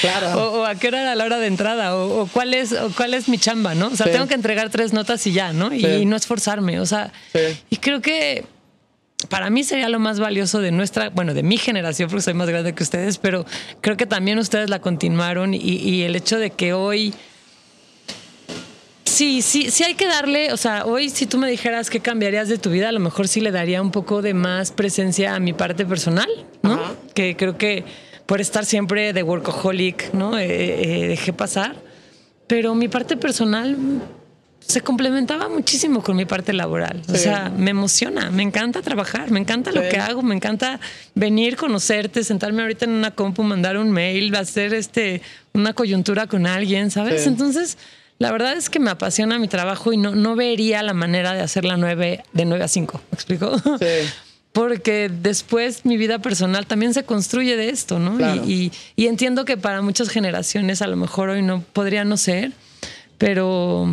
claro. 0.00 0.30
O, 0.40 0.60
o 0.60 0.64
a 0.64 0.74
qué 0.74 0.88
hora 0.88 1.02
era 1.02 1.14
la 1.14 1.24
hora 1.24 1.38
de 1.38 1.46
entrada, 1.46 1.94
o, 1.96 2.22
o 2.22 2.26
cuál 2.26 2.54
es, 2.54 2.72
o 2.72 2.90
cuál 2.96 3.14
es 3.14 3.28
mi 3.28 3.38
chamba, 3.38 3.74
¿no? 3.74 3.88
O 3.88 3.96
sea, 3.96 4.06
Sí. 4.06 4.12
tengo 4.12 4.26
que 4.26 4.34
entregar 4.34 4.70
tres 4.70 4.92
notas 4.92 5.26
y 5.26 5.32
ya, 5.32 5.52
¿no? 5.52 5.72
Y, 5.74 6.04
no 6.06 6.16
esforzarme, 6.16 6.80
o 6.80 6.86
sea, 6.86 7.12
Sí. 7.32 7.38
y 7.70 7.76
creo 7.76 8.00
que 8.00 8.44
para 9.28 9.50
mí 9.50 9.62
sería 9.64 9.88
lo 9.90 9.98
más 10.00 10.18
valioso 10.18 10.60
de 10.60 10.72
nuestra, 10.72 11.10
bueno, 11.10 11.34
de 11.34 11.42
mi 11.42 11.56
generación, 11.58 12.08
porque 12.08 12.22
soy 12.22 12.34
más 12.34 12.48
grande 12.48 12.74
que 12.74 12.82
ustedes, 12.82 13.18
pero 13.18 13.44
creo 13.80 13.96
que 13.96 14.06
también 14.06 14.38
ustedes 14.38 14.70
la 14.70 14.80
continuaron 14.80 15.52
y, 15.54 15.58
y 15.58 16.02
el 16.02 16.16
hecho 16.16 16.38
de 16.38 16.50
que 16.50 16.72
hoy... 16.72 17.14
Sí, 19.10 19.42
sí, 19.42 19.70
sí 19.72 19.82
hay 19.82 19.94
que 19.94 20.06
darle, 20.06 20.52
o 20.52 20.56
sea, 20.56 20.84
hoy 20.86 21.10
si 21.10 21.26
tú 21.26 21.36
me 21.36 21.50
dijeras 21.50 21.90
qué 21.90 21.98
cambiarías 21.98 22.48
de 22.48 22.58
tu 22.58 22.70
vida, 22.70 22.88
a 22.88 22.92
lo 22.92 23.00
mejor 23.00 23.26
sí 23.26 23.40
le 23.40 23.50
daría 23.50 23.82
un 23.82 23.90
poco 23.90 24.22
de 24.22 24.34
más 24.34 24.70
presencia 24.70 25.34
a 25.34 25.40
mi 25.40 25.52
parte 25.52 25.84
personal, 25.84 26.28
¿no? 26.62 26.74
Ajá. 26.74 26.94
Que 27.12 27.36
creo 27.36 27.58
que 27.58 27.84
por 28.26 28.40
estar 28.40 28.64
siempre 28.64 29.12
de 29.12 29.22
workaholic, 29.24 30.14
¿no? 30.14 30.38
Eh, 30.38 30.44
eh, 30.46 31.08
dejé 31.08 31.32
pasar. 31.32 31.74
Pero 32.46 32.76
mi 32.76 32.86
parte 32.86 33.16
personal 33.16 33.76
se 34.60 34.80
complementaba 34.80 35.48
muchísimo 35.48 36.02
con 36.02 36.16
mi 36.16 36.24
parte 36.24 36.52
laboral. 36.52 37.02
O 37.12 37.16
sea, 37.16 37.50
me 37.50 37.72
emociona, 37.72 38.30
me 38.30 38.44
encanta 38.44 38.82
trabajar, 38.82 39.32
me 39.32 39.40
encanta 39.40 39.72
lo 39.72 39.82
que 39.88 39.98
hago, 39.98 40.22
me 40.22 40.36
encanta 40.36 40.78
venir, 41.16 41.56
conocerte, 41.56 42.22
sentarme 42.22 42.62
ahorita 42.62 42.84
en 42.84 42.92
una 42.92 43.10
compu, 43.10 43.42
mandar 43.42 43.76
un 43.76 43.90
mail, 43.90 44.34
hacer 44.36 44.72
este, 44.72 45.22
una 45.52 45.72
coyuntura 45.72 46.28
con 46.28 46.46
alguien, 46.46 46.92
¿sabes? 46.92 47.22
Sí. 47.22 47.28
Entonces, 47.28 47.76
la 48.20 48.30
verdad 48.30 48.52
es 48.52 48.70
que 48.70 48.78
me 48.78 48.90
apasiona 48.90 49.38
mi 49.40 49.48
trabajo 49.48 49.92
y 49.92 49.96
no, 49.96 50.14
no 50.14 50.36
vería 50.36 50.82
la 50.84 50.94
manera 50.94 51.32
de 51.34 51.40
hacer 51.40 51.64
la 51.64 51.76
9 51.76 52.22
de 52.32 52.44
9 52.44 52.62
a 52.64 52.68
5. 52.68 53.00
¿Me 53.10 53.14
explico? 53.16 53.58
Sí. 53.58 53.86
Porque 54.52 55.08
después 55.12 55.84
mi 55.84 55.96
vida 55.96 56.18
personal 56.20 56.66
también 56.66 56.92
se 56.92 57.04
construye 57.04 57.56
de 57.56 57.68
esto, 57.70 57.98
¿no? 57.98 58.16
Claro. 58.16 58.42
Y, 58.46 58.52
y- 58.52 58.72
y 58.96 59.06
entiendo 59.06 59.44
que 59.44 59.56
para 59.56 59.80
muchas 59.80 60.08
generaciones 60.08 60.82
a 60.82 60.86
lo 60.86 60.96
mejor 60.96 61.28
hoy 61.30 61.40
no 61.42 61.62
podría 61.72 62.04
no 62.04 62.16
ser, 62.16 62.52
pero 63.16 63.86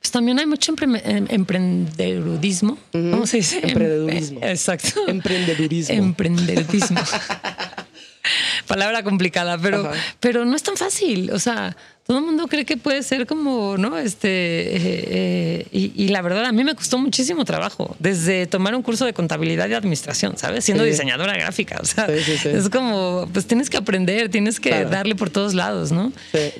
pues 0.00 0.10
también 0.12 0.38
hay 0.38 0.46
mucho 0.46 0.72
empre- 0.72 1.02
em- 1.04 1.26
emprendedurismo. 1.30 2.78
¿Cómo 2.92 3.26
se 3.26 3.38
dice? 3.38 3.58
Emprendedurismo. 3.62 4.38
Em- 4.40 4.48
Exacto. 4.50 5.00
Emprendedurismo. 5.08 5.94
Emprendedurismo. 5.96 7.00
Palabra 8.66 9.02
complicada, 9.02 9.58
pero, 9.58 9.80
Ajá. 9.88 9.92
pero 10.20 10.44
no 10.44 10.56
es 10.56 10.62
tan 10.62 10.76
fácil. 10.76 11.30
O 11.32 11.38
sea, 11.38 11.76
todo 12.06 12.18
el 12.18 12.24
mundo 12.24 12.46
cree 12.46 12.64
que 12.64 12.76
puede 12.76 13.02
ser 13.02 13.26
como, 13.26 13.76
¿no? 13.78 13.98
Este, 13.98 14.28
eh, 14.28 14.78
eh, 15.08 15.66
y, 15.72 15.92
y 16.04 16.08
la 16.08 16.22
verdad, 16.22 16.44
a 16.44 16.52
mí 16.52 16.62
me 16.62 16.74
costó 16.76 16.98
muchísimo 16.98 17.44
trabajo. 17.44 17.96
Desde 17.98 18.46
tomar 18.46 18.76
un 18.76 18.82
curso 18.82 19.04
de 19.04 19.12
contabilidad 19.12 19.68
y 19.68 19.74
administración, 19.74 20.36
¿sabes? 20.38 20.64
Siendo 20.64 20.84
Sí. 20.84 20.90
diseñadora 20.90 21.32
gráfica. 21.34 21.78
O 21.82 21.84
sea, 21.84 22.06
Sí, 22.06 22.20
sí, 22.24 22.38
sí. 22.38 22.48
es 22.50 22.68
como, 22.70 23.28
pues 23.32 23.46
tienes 23.46 23.70
que 23.70 23.76
aprender, 23.76 24.28
tienes 24.28 24.60
que 24.60 24.70
Claro. 24.70 24.90
darle 24.90 25.16
por 25.16 25.30
todos 25.30 25.52
lados, 25.54 25.90
¿no? 25.90 26.12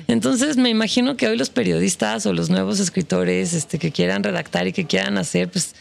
Entonces, 0.09 0.57
me 0.57 0.69
imagino 0.69 1.15
que 1.15 1.27
hoy 1.29 1.37
los 1.37 1.49
periodistas 1.49 2.25
o 2.25 2.33
los 2.33 2.49
nuevos 2.49 2.81
escritores 2.81 3.53
este, 3.53 3.79
que 3.79 3.91
quieran 3.91 4.23
redactar 4.23 4.67
y 4.67 4.73
que 4.73 4.85
quieran 4.85 5.17
hacer, 5.17 5.49
pues, 5.49 5.75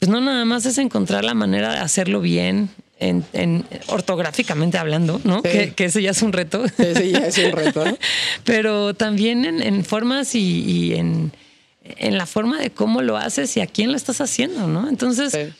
pues 0.00 0.08
no 0.10 0.20
nada 0.20 0.44
más 0.44 0.66
es 0.66 0.78
encontrar 0.78 1.24
la 1.24 1.34
manera 1.34 1.72
de 1.72 1.78
hacerlo 1.78 2.20
bien, 2.20 2.70
en, 2.98 3.24
en- 3.32 3.64
ortográficamente 3.88 4.78
hablando, 4.78 5.20
¿no? 5.24 5.36
Sí. 5.44 5.48
Que, 5.50 5.72
que 5.74 5.84
ese 5.86 6.02
ya 6.02 6.10
es 6.10 6.22
un 6.22 6.32
reto. 6.32 6.64
Sí, 6.68 6.84
sí, 6.96 7.10
ya 7.12 7.26
es 7.26 7.38
un 7.38 7.52
reto. 7.52 7.84
Pero 8.44 8.94
también 8.94 9.44
en, 9.44 9.62
en 9.62 9.84
formas 9.84 10.34
y, 10.34 10.40
y 10.64 10.94
en, 10.94 11.32
en 11.84 12.18
la 12.18 12.26
forma 12.26 12.58
de 12.58 12.70
cómo 12.70 13.02
lo 13.02 13.16
haces 13.16 13.56
y 13.56 13.60
a 13.60 13.66
quién 13.66 13.90
lo 13.90 13.96
estás 13.96 14.20
haciendo, 14.20 14.66
¿no? 14.66 14.88
Entonces, 14.88 15.32
Sí. 15.32 15.52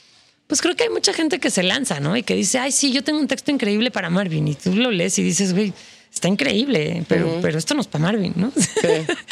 pues 0.47 0.61
creo 0.63 0.75
que 0.77 0.85
hay 0.85 0.91
mucha 0.91 1.13
gente 1.13 1.39
que 1.39 1.51
se 1.51 1.63
lanza, 1.63 2.01
¿no? 2.01 2.17
Y 2.17 2.23
que 2.23 2.35
dice, 2.35 2.59
ay, 2.59 2.73
sí, 2.73 2.93
yo 2.93 3.03
tengo 3.05 3.19
un 3.19 3.29
texto 3.29 3.51
increíble 3.51 3.91
para 3.91 4.09
Marvin. 4.11 4.49
Y 4.49 4.55
tú 4.55 4.75
lo 4.75 4.91
lees 4.91 5.19
y 5.19 5.23
dices, 5.23 5.53
güey, 5.53 5.73
está 6.13 6.29
increíble, 6.29 7.05
pero, 7.09 7.41
pero 7.43 7.59
esto 7.59 7.75
no 7.75 7.83
es 7.83 7.87
para 7.87 8.05
Marvin, 8.07 8.33
¿no? 8.37 8.51
Sí. 8.57 8.89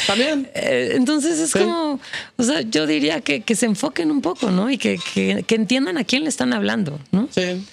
También. 0.07 0.51
Eh, 0.55 0.93
Entonces 0.97 1.39
es 1.39 1.51
Sí. 1.51 1.59
como, 1.61 1.99
o 2.37 2.43
sea, 2.43 2.61
yo 2.61 2.87
diría 2.87 3.21
que, 3.23 3.41
que 3.41 3.57
se 3.57 3.65
enfoquen 3.67 4.11
un 4.11 4.21
poco, 4.21 4.51
¿no? 4.51 4.71
Y 4.71 4.77
que, 4.77 4.99
que- 5.15 5.43
que 5.47 5.55
entiendan 5.55 5.97
a 5.97 6.05
quién 6.05 6.25
le 6.25 6.29
están 6.29 6.53
hablando, 6.53 7.01
¿no? 7.11 7.29
Sí. 7.35 7.65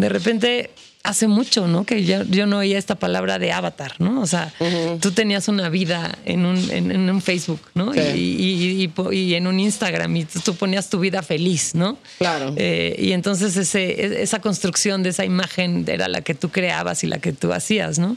De 0.00 0.08
repente, 0.08 0.70
hace 1.02 1.28
mucho, 1.28 1.66
¿no? 1.68 1.84
Que 1.84 2.04
yo, 2.04 2.24
yo 2.24 2.46
no 2.46 2.58
oía 2.58 2.78
esta 2.78 2.94
palabra 2.94 3.38
de 3.38 3.52
avatar, 3.52 3.94
¿no? 3.98 4.20
O 4.20 4.26
sea, 4.26 4.52
tú 5.00 5.12
tenías 5.12 5.48
una 5.48 5.68
vida 5.68 6.16
en 6.24 6.44
un, 6.46 6.56
en, 6.70 6.90
en 6.90 7.08
un 7.10 7.22
Facebook, 7.22 7.60
¿no? 7.74 7.92
Sí. 7.92 8.00
Y, 8.00 8.44
y- 8.44 8.92
y- 9.12 9.16
y 9.18 9.34
en 9.34 9.46
un 9.46 9.60
Instagram 9.60 10.14
y 10.16 10.24
tú, 10.24 10.40
tú 10.40 10.54
ponías 10.54 10.88
tu 10.90 10.98
vida 11.00 11.22
feliz, 11.22 11.74
¿no? 11.74 11.98
Claro. 12.18 12.52
Eh, 12.56 12.96
y 12.98 13.12
entonces 13.12 13.56
ese, 13.56 13.82
e- 14.04 14.22
esa 14.22 14.40
construcción 14.40 15.02
de 15.02 15.10
esa 15.10 15.24
imagen 15.24 15.84
era 15.88 16.08
la 16.08 16.20
que 16.22 16.34
tú 16.34 16.50
creabas 16.50 17.02
y 17.04 17.06
la 17.06 17.18
que 17.18 17.32
tú 17.32 17.52
hacías, 17.52 17.98
¿no? 17.98 18.16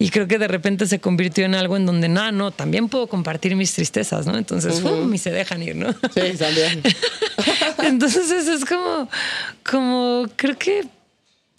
Y 0.00 0.10
creo 0.10 0.28
que 0.28 0.38
de 0.38 0.46
repente 0.46 0.86
se 0.86 1.00
convirtió 1.00 1.44
en 1.44 1.56
algo 1.56 1.76
en 1.76 1.84
donde, 1.84 2.08
no, 2.08 2.30
no, 2.30 2.52
también 2.52 2.88
puedo 2.88 3.08
compartir 3.08 3.56
mis 3.56 3.72
tristezas, 3.72 4.26
¿no? 4.26 4.38
Entonces, 4.38 4.80
¡fum! 4.80 5.12
y 5.12 5.18
se 5.18 5.32
dejan 5.32 5.60
ir, 5.62 5.74
¿no? 5.74 5.92
Sí, 6.14 6.36
también. 6.38 6.82
Entonces 7.82 8.30
es 8.30 8.64
como, 8.64 9.08
como, 9.68 10.26
creo 10.36 10.56
que, 10.56 10.84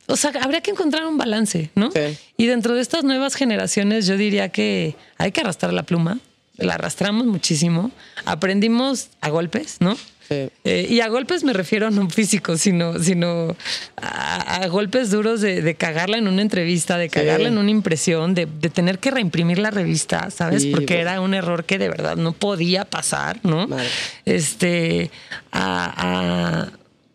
o 0.10 0.16
sea, 0.18 0.32
habría 0.42 0.62
que 0.62 0.72
encontrar 0.72 1.06
un 1.06 1.18
balance, 1.18 1.70
¿no? 1.76 1.92
Sí. 1.92 2.18
Y 2.38 2.46
dentro 2.48 2.76
de 2.76 2.82
estas 2.82 3.04
nuevas 3.04 3.36
generaciones 3.36 4.06
yo 4.08 4.18
diría 4.18 4.50
que 4.50 4.96
hay 5.18 5.32
que 5.32 5.42
arrastrar 5.42 5.72
la 5.74 5.84
pluma, 5.84 6.20
la 6.58 6.74
arrastramos 6.74 7.26
muchísimo, 7.26 7.92
aprendimos 8.26 9.10
a 9.22 9.30
golpes, 9.30 9.78
¿no? 9.80 9.96
Sí. 10.28 10.48
Eh, 10.64 10.86
y 10.88 11.00
a 11.00 11.08
golpes 11.08 11.44
me 11.44 11.54
refiero 11.54 11.90
no 11.90 12.08
físicos, 12.08 12.62
sino, 12.62 13.00
sino 13.00 13.56
a, 13.98 14.62
a 14.62 14.68
golpes 14.68 15.10
duros 15.10 15.42
de, 15.42 15.64
de 15.64 15.74
cagarla 15.74 16.18
en 16.20 16.28
una 16.28 16.44
entrevista, 16.44 17.00
de 17.00 17.10
cagarla 17.10 17.48
en 17.48 17.58
una 17.58 17.72
impresión, 17.72 18.36
de, 18.36 18.46
de 18.46 18.70
tener 18.70 19.00
que 19.00 19.10
reimprimir 19.10 19.58
la 19.58 19.72
revista, 19.72 20.30
¿sabes? 20.30 20.62
Sí, 20.62 20.70
Porque 20.72 20.96
bueno. 20.98 21.10
era 21.10 21.22
un 21.22 21.34
error 21.34 21.66
que 21.66 21.80
de 21.80 21.90
verdad 21.90 22.16
no 22.16 22.34
podía 22.34 22.86
pasar, 22.86 23.40
¿no? 23.42 23.68
Madre. 23.68 23.88
Este, 24.26 25.10
a, 25.52 26.66
a- 26.66 26.70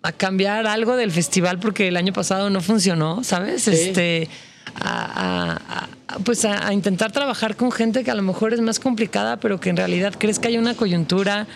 a 0.05 0.12
cambiar 0.12 0.66
algo 0.66 0.97
del 0.97 1.10
festival 1.10 1.59
porque 1.59 1.89
el 1.89 1.97
año 1.97 2.12
pasado 2.12 2.51
no 2.51 2.60
funcionó, 2.60 3.24
¿sabes? 3.24 3.62
Sí. 3.62 3.70
Este, 3.70 4.28
a, 4.74 5.89
pues 6.24 6.44
a, 6.44 6.72
intentar 6.74 7.10
trabajar 7.10 7.56
con 7.56 7.72
gente 7.72 8.05
que 8.05 8.10
a 8.10 8.14
lo 8.14 8.20
mejor 8.20 8.52
es 8.52 8.60
más 8.60 8.78
complicada, 8.78 9.39
pero 9.40 9.59
que 9.59 9.70
en 9.70 9.78
realidad 9.78 10.14
crees 10.18 10.39
que 10.39 10.48
hay 10.48 10.59
una 10.59 10.74
coyuntura. 10.74 11.47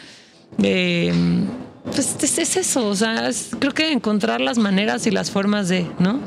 Eh, 0.63 1.13
pues 1.95 2.17
es, 2.23 2.57
eso, 2.57 2.87
o 2.87 2.97
sea, 2.97 3.31
creo 3.59 3.73
que 3.73 3.93
encontrar 3.93 4.41
las 4.41 4.57
maneras 4.57 5.07
y 5.07 5.11
las 5.11 5.31
formas 5.31 5.69
de, 5.69 5.87
¿no? 5.99 6.21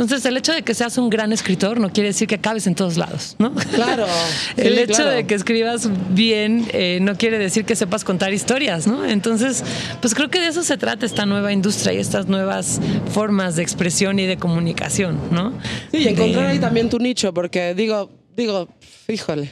Entonces, 0.00 0.24
el 0.24 0.34
hecho 0.38 0.54
de 0.54 0.62
que 0.62 0.72
seas 0.72 0.96
un 0.96 1.10
gran 1.10 1.30
escritor 1.30 1.78
no 1.78 1.92
quiere 1.92 2.08
decir 2.08 2.26
que 2.26 2.36
acabes 2.36 2.66
en 2.66 2.74
todos 2.74 2.96
lados, 2.96 3.36
¿no? 3.38 3.54
Claro. 3.54 4.06
el 4.56 4.78
hecho 4.78 5.04
de 5.04 5.26
que 5.26 5.34
escribas 5.34 5.90
bien 6.14 6.66
eh, 6.72 7.00
no 7.02 7.18
quiere 7.18 7.38
decir 7.38 7.66
que 7.66 7.76
sepas 7.76 8.02
contar 8.02 8.32
historias, 8.32 8.86
¿no? 8.86 9.04
Entonces, 9.04 9.62
pues 10.00 10.14
creo 10.14 10.30
que 10.30 10.40
de 10.40 10.46
eso 10.46 10.62
se 10.62 10.78
trata 10.78 11.04
esta 11.04 11.26
nueva 11.26 11.52
industria 11.52 11.92
y 11.92 11.98
estas 11.98 12.28
nuevas 12.28 12.80
formas 13.12 13.56
de 13.56 13.62
expresión 13.62 14.18
y 14.18 14.24
de 14.24 14.38
comunicación, 14.38 15.20
¿no? 15.30 15.52
Sí, 15.90 15.98
y 15.98 16.08
encontrar 16.08 16.46
ahí 16.46 16.58
también 16.58 16.88
tu 16.88 16.98
nicho, 16.98 17.34
porque 17.34 17.74
digo, 17.74 18.10
digo, 18.34 18.70
híjole. 19.06 19.50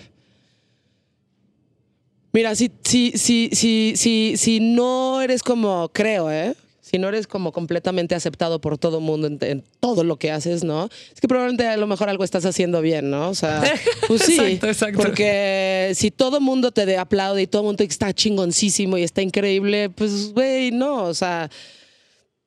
Mira, 2.33 2.55
si, 2.55 2.73
si, 2.85 3.12
si, 3.16 3.51
si, 3.53 3.93
si, 3.97 4.39
si 4.39 4.61
no 4.61 5.20
eres 5.20 5.43
como 5.43 5.91
creo, 5.91 6.31
¿eh? 6.31 6.55
Si 6.90 6.98
no 6.98 7.09
eres 7.09 7.27
como 7.27 7.52
completamente 7.52 8.15
aceptado 8.15 8.62
por 8.62 8.78
todo 8.78 8.98
el 8.98 9.05
mundo 9.05 9.27
en, 9.27 9.62
todo 9.78 10.05
lo 10.05 10.16
que 10.16 10.31
haces, 10.31 10.65
¿no? 10.65 10.89
Es 11.12 11.20
que 11.20 11.28
probablemente 11.28 11.66
a 11.66 11.77
lo 11.77 11.86
mejor 11.86 12.09
algo 12.09 12.24
estás 12.24 12.47
haciendo 12.47 12.81
bien, 12.81 13.10
¿no? 13.10 13.28
O 13.28 13.35
sea, 13.35 13.62
pues 14.09 14.23
sí, 14.23 14.39
exacto, 14.39 14.66
exacto. 14.69 14.98
porque 14.98 15.93
si 15.94 16.10
todo 16.10 16.39
el 16.39 16.43
mundo 16.43 16.73
te 16.73 16.97
aplaude 16.97 17.43
y 17.43 17.47
todo 17.47 17.62
el 17.62 17.66
mundo 17.66 17.85
está 17.85 18.15
chingoncísimo 18.15 18.97
y 18.97 19.02
está 19.02 19.20
increíble, 19.20 19.90
pues, 19.90 20.32
güey, 20.32 20.70
no, 20.70 21.05
o 21.05 21.15
sea, 21.15 21.51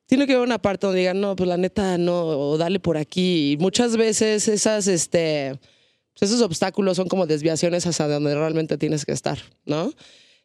tiene 0.06 0.26
que 0.26 0.32
haber 0.32 0.44
una 0.44 0.60
parte 0.60 0.88
donde 0.88 1.00
digan, 1.00 1.20
no, 1.20 1.36
pues 1.36 1.48
la 1.48 1.56
neta, 1.56 1.96
no, 1.96 2.24
o 2.26 2.58
dale 2.58 2.80
por 2.80 2.96
aquí. 2.96 3.52
Y 3.52 3.56
muchas 3.58 3.96
veces 3.96 4.48
esas, 4.48 4.88
este, 4.88 5.56
pues 6.18 6.32
esos 6.32 6.42
obstáculos 6.42 6.96
son 6.96 7.06
como 7.06 7.28
desviaciones 7.28 7.86
hacia 7.86 8.08
donde 8.08 8.34
realmente 8.34 8.76
tienes 8.76 9.06
que 9.06 9.12
estar, 9.12 9.38
¿no? 9.66 9.92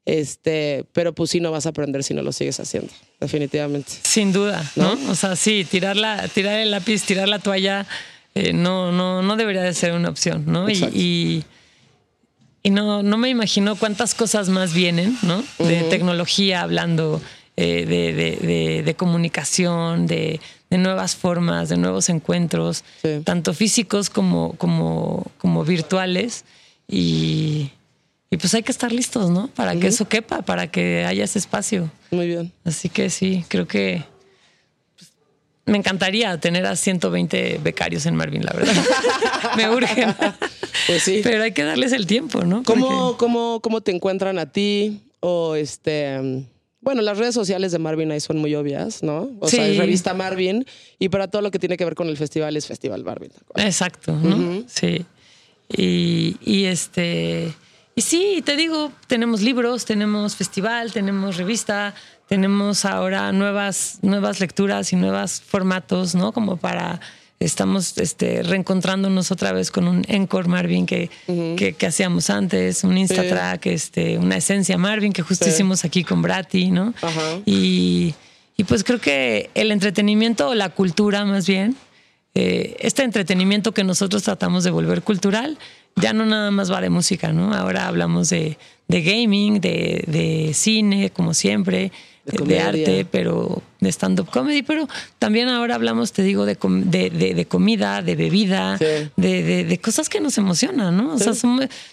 Este, 0.07 0.85
pero 0.93 1.11
pues 1.11 1.31
sí 1.31 1.41
no 1.41 1.51
vas 1.51 1.65
a 1.65 1.69
aprender 1.69 2.01
si 2.01 2.13
no 2.13 2.21
lo 2.21 2.31
sigues 2.31 2.61
haciendo, 2.61 2.93
definitivamente. 3.19 3.91
Sin 4.03 4.31
duda, 4.31 4.63
¿no? 4.77 4.97
O 5.09 5.15
sea, 5.15 5.35
sí, 5.35 5.67
tirar, 5.69 5.97
la, 5.97 6.29
tirar 6.29 6.61
el 6.61 6.71
lápiz, 6.71 7.03
tirar 7.03 7.27
la 7.27 7.39
toalla, 7.39 7.85
eh, 8.34 8.53
no, 8.53 8.93
no, 8.93 9.21
no 9.21 9.35
debería 9.35 9.61
de 9.63 9.73
ser 9.73 9.91
una 9.91 10.07
opción, 10.07 10.45
¿no? 10.47 10.69
Y, 10.69 11.43
y, 12.63 12.69
no, 12.69 13.03
no 13.03 13.17
me 13.17 13.27
imagino 13.27 13.75
cuántas 13.75 14.15
cosas 14.15 14.47
más 14.47 14.73
vienen, 14.73 15.17
¿no? 15.23 15.43
De 15.59 15.81
tecnología, 15.89 16.61
hablando 16.61 17.21
eh, 17.57 17.85
de, 17.85 18.13
de, 18.13 18.84
de, 18.84 18.95
comunicación, 18.95 20.07
de, 20.07 20.39
nuevas 20.69 21.17
formas, 21.17 21.67
de 21.67 21.75
nuevos 21.75 22.07
encuentros, 22.07 22.85
tanto 23.25 23.53
físicos 23.53 24.09
como, 24.09 24.53
como, 24.53 25.25
como 25.38 25.65
virtuales. 25.65 26.45
Y, 26.88 27.71
y 28.29 28.37
pues 28.37 28.53
hay 28.53 28.63
que 28.63 28.71
estar 28.71 28.91
listos, 28.91 29.29
¿no? 29.29 29.47
Para 29.47 29.75
que 29.75 29.87
eso 29.87 30.07
quepa, 30.07 30.41
para 30.41 30.67
que 30.69 31.05
haya 31.05 31.23
ese 31.23 31.39
espacio. 31.39 31.89
Muy 32.11 32.27
bien. 32.27 32.51
Así 32.65 32.89
que 32.89 33.09
sí, 33.09 33.45
creo 33.47 33.67
que 33.67 34.03
pues, 34.97 35.11
me 35.65 35.77
encantaría 35.77 36.37
tener 36.37 36.65
a 36.65 36.75
120 36.75 37.61
becarios 37.63 38.05
en 38.05 38.15
Marvin, 38.15 38.43
la 38.45 38.51
verdad. 38.51 38.73
me 39.57 39.69
urgen. 39.69 40.13
Pues 40.87 41.03
sí. 41.03 41.21
Pero 41.23 41.43
hay 41.43 41.53
que 41.53 41.63
darles 41.63 41.93
el 41.93 42.05
tiempo, 42.05 42.43
¿no? 42.43 42.63
¿Cómo, 42.63 43.15
cómo, 43.17 43.61
cómo 43.61 43.81
te 43.81 43.91
encuentran 43.91 44.39
a 44.39 44.51
ti? 44.51 45.01
O 45.21 45.55
este. 45.55 46.45
Bueno, 46.81 47.01
las 47.01 47.17
redes 47.17 47.33
sociales 47.33 47.71
de 47.71 47.79
Marvin 47.79 48.11
ahí 48.11 48.19
son 48.19 48.37
muy 48.37 48.53
obvias, 48.55 49.03
¿no? 49.03 49.29
O 49.39 49.47
sea, 49.47 49.67
es 49.67 49.77
revista 49.77 50.13
Marvin 50.13 50.65
y 50.99 51.09
para 51.09 51.27
todo 51.27 51.41
lo 51.41 51.51
que 51.51 51.59
tiene 51.59 51.75
que 51.75 51.83
ver 51.83 51.95
con 51.95 52.07
el 52.07 52.17
festival 52.17 52.55
es 52.55 52.67
Festival 52.67 53.03
Marvin. 53.03 53.31
Exacto, 53.55 54.13
¿no? 54.13 54.63
Sí. 54.67 55.05
Y, 55.69 56.37
y 56.41 56.65
este. 56.65 57.53
Y 57.97 58.03
sí, 58.03 58.43
te 58.45 58.55
digo, 58.55 58.91
tenemos 59.07 59.41
libros, 59.41 59.85
tenemos 59.85 60.35
festival, 60.35 60.93
tenemos 60.93 61.35
revista, 61.35 61.95
tenemos 62.27 62.85
ahora 62.85 63.31
nuevas, 63.31 63.97
nuevas 64.03 64.39
lecturas 64.39 64.93
y 64.93 64.95
nuevos 64.95 65.41
formatos, 65.41 66.13
¿no? 66.13 66.31
Como 66.31 66.57
para 66.57 67.01
estamos 67.39 67.97
este, 67.97 68.43
reencontrándonos 68.43 69.31
otra 69.31 69.51
vez 69.51 69.71
con 69.71 69.87
un 69.87 70.05
Encore 70.09 70.47
Marvin 70.47 70.85
que, 70.85 71.09
que, 71.25 71.87
hacíamos 71.87 72.29
antes, 72.29 72.83
un 72.83 72.99
Instatrack, 72.99 73.65
este, 73.65 74.19
una 74.19 74.37
esencia 74.37 74.77
Marvin 74.77 75.11
que 75.11 75.23
justo 75.23 75.49
hicimos 75.49 75.83
aquí 75.83 76.03
con 76.03 76.21
Brati, 76.21 76.69
¿no? 76.69 76.93
Y, 77.47 78.13
y, 78.57 78.63
pues 78.65 78.83
creo 78.83 79.01
que 79.01 79.49
el 79.55 79.71
entretenimiento 79.71 80.49
o 80.49 80.53
la 80.53 80.69
cultura 80.69 81.25
más 81.25 81.47
bien, 81.47 81.75
eh, 82.35 82.77
este 82.79 83.01
entretenimiento 83.01 83.71
que 83.71 83.83
nosotros 83.83 84.21
tratamos 84.21 84.63
de 84.63 84.69
volver 84.69 85.01
cultural, 85.01 85.57
ya 85.97 86.13
no 86.13 86.25
nada 86.25 86.51
más 86.51 86.71
va 86.71 86.81
de 86.81 86.89
música, 86.89 87.33
¿no? 87.33 87.53
Ahora 87.53 87.87
hablamos 87.87 88.29
de, 88.29 88.57
gaming, 88.87 89.59
de, 89.59 90.51
cine, 90.53 91.09
como 91.09 91.33
siempre, 91.33 91.91
de, 92.25 92.59
arte, 92.59 93.05
pero 93.09 93.61
de 93.79 93.89
stand-up 93.89 94.29
comedy, 94.29 94.61
pero 94.61 94.87
también 95.19 95.49
ahora 95.49 95.75
hablamos, 95.75 96.13
te 96.13 96.23
digo, 96.23 96.45
de, 96.45 96.55
de 96.55 97.45
comida, 97.45 98.01
de 98.01 98.15
bebida, 98.15 98.77
de, 98.77 99.79
cosas 99.81 100.09
que 100.09 100.19
nos 100.19 100.37
emocionan, 100.37 100.95
¿no? 100.95 101.13
O 101.13 101.17
sea, 101.17 101.33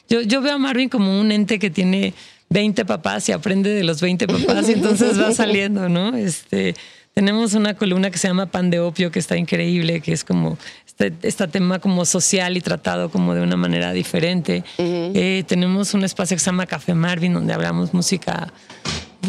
yo, 0.08 0.20
yo 0.22 0.40
veo 0.42 0.54
a 0.54 0.58
Marvin 0.58 0.88
como 0.88 1.20
un 1.20 1.32
ente 1.32 1.58
que 1.58 1.70
tiene 1.70 2.14
20 2.50 2.84
papás 2.84 3.28
y 3.28 3.32
aprende 3.32 3.70
de 3.70 3.84
los 3.84 4.00
20 4.00 4.26
papás 4.26 4.68
y 4.68 4.72
entonces 4.72 5.20
va 5.20 5.32
saliendo, 5.32 5.88
¿no? 5.88 6.16
Este, 6.16 6.74
tenemos 7.14 7.54
una 7.54 7.74
columna 7.74 8.10
que 8.10 8.18
se 8.18 8.28
llama 8.28 8.46
Pan 8.46 8.70
de 8.70 8.80
Opio, 8.80 9.10
que 9.10 9.20
está 9.20 9.36
increíble, 9.36 10.00
que 10.00 10.12
es 10.12 10.24
como 10.24 10.58
este, 10.96 11.12
este, 11.26 11.48
tema 11.48 11.80
como 11.80 12.04
social 12.04 12.56
y 12.56 12.60
tratado 12.60 13.08
como 13.08 13.34
de 13.34 13.42
una 13.42 13.56
manera 13.56 13.92
diferente. 13.92 14.62
Eh, 14.78 15.42
tenemos 15.44 15.92
un 15.92 16.04
espacio 16.04 16.36
que 16.36 16.38
se 16.38 16.46
llama 16.46 16.66
Café 16.66 16.94
Marvin, 16.94 17.34
donde 17.34 17.52
hablamos 17.52 17.92
música. 17.92 18.52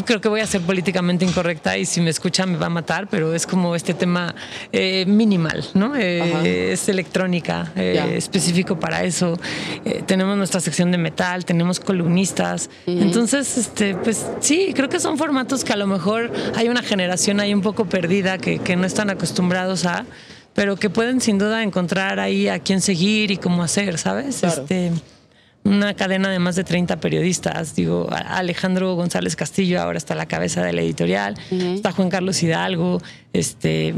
Creo 0.05 0.21
que 0.21 0.29
voy 0.29 0.41
a 0.41 0.45
ser 0.45 0.61
políticamente 0.61 1.25
incorrecta 1.25 1.75
y 1.77 1.85
si 1.85 2.01
me 2.01 2.11
escucha 2.11 2.45
me 2.45 2.57
va 2.57 2.67
a 2.67 2.69
matar, 2.69 3.07
pero 3.09 3.33
es 3.33 3.47
como 3.47 3.75
este 3.75 3.95
tema 3.95 4.35
eh, 4.71 5.05
minimal, 5.07 5.65
¿no? 5.73 5.95
Eh, 5.95 6.73
es 6.73 6.87
electrónica, 6.87 7.71
específico 7.75 8.79
para 8.79 9.03
eso. 9.03 9.39
tenemos 10.05 10.37
nuestra 10.37 10.59
sección 10.59 10.91
de 10.91 10.99
metal, 10.99 11.45
tenemos 11.45 11.79
columnistas. 11.79 12.69
Entonces, 12.85 13.57
este, 13.57 13.95
pues 13.95 14.27
sí, 14.39 14.71
creo 14.75 14.89
que 14.89 14.99
son 14.99 15.17
formatos 15.17 15.63
que 15.63 15.73
a 15.73 15.77
lo 15.77 15.87
mejor 15.87 16.31
hay 16.55 16.67
una 16.67 16.83
generación 16.83 17.39
ahí 17.39 17.53
un 17.55 17.61
poco 17.61 17.85
perdida 17.85 18.37
que, 18.37 18.59
que 18.59 18.75
no 18.75 18.85
están 18.85 19.09
acostumbrados 19.09 19.85
a 19.85 20.05
pero 20.55 20.77
que 20.77 20.89
pueden 20.89 21.21
sin 21.21 21.37
duda 21.37 21.61
encontrar 21.61 22.19
ahí 22.19 22.47
a 22.47 22.59
quién 22.59 22.81
seguir 22.81 23.29
y 23.29 23.37
cómo 23.37 23.61
hacer, 23.61 23.97
¿sabes? 23.97 24.41
Este, 24.41 24.91
una 25.65 25.95
cadena 25.95 26.29
de 26.29 26.39
más 26.39 26.55
de 26.55 26.63
30 26.63 27.01
periodistas. 27.01 27.75
Digo, 27.75 28.07
Alejandro 28.09 28.95
González 28.95 29.35
Castillo 29.35 29.81
ahora 29.81 29.97
está 29.97 30.13
a 30.13 30.17
la 30.17 30.27
cabeza 30.27 30.63
de 30.63 30.71
la 30.71 30.81
editorial, 30.81 31.35
está 31.51 31.91
Juan 31.91 32.09
Carlos 32.09 32.41
Hidalgo, 32.41 33.01
este, 33.33 33.93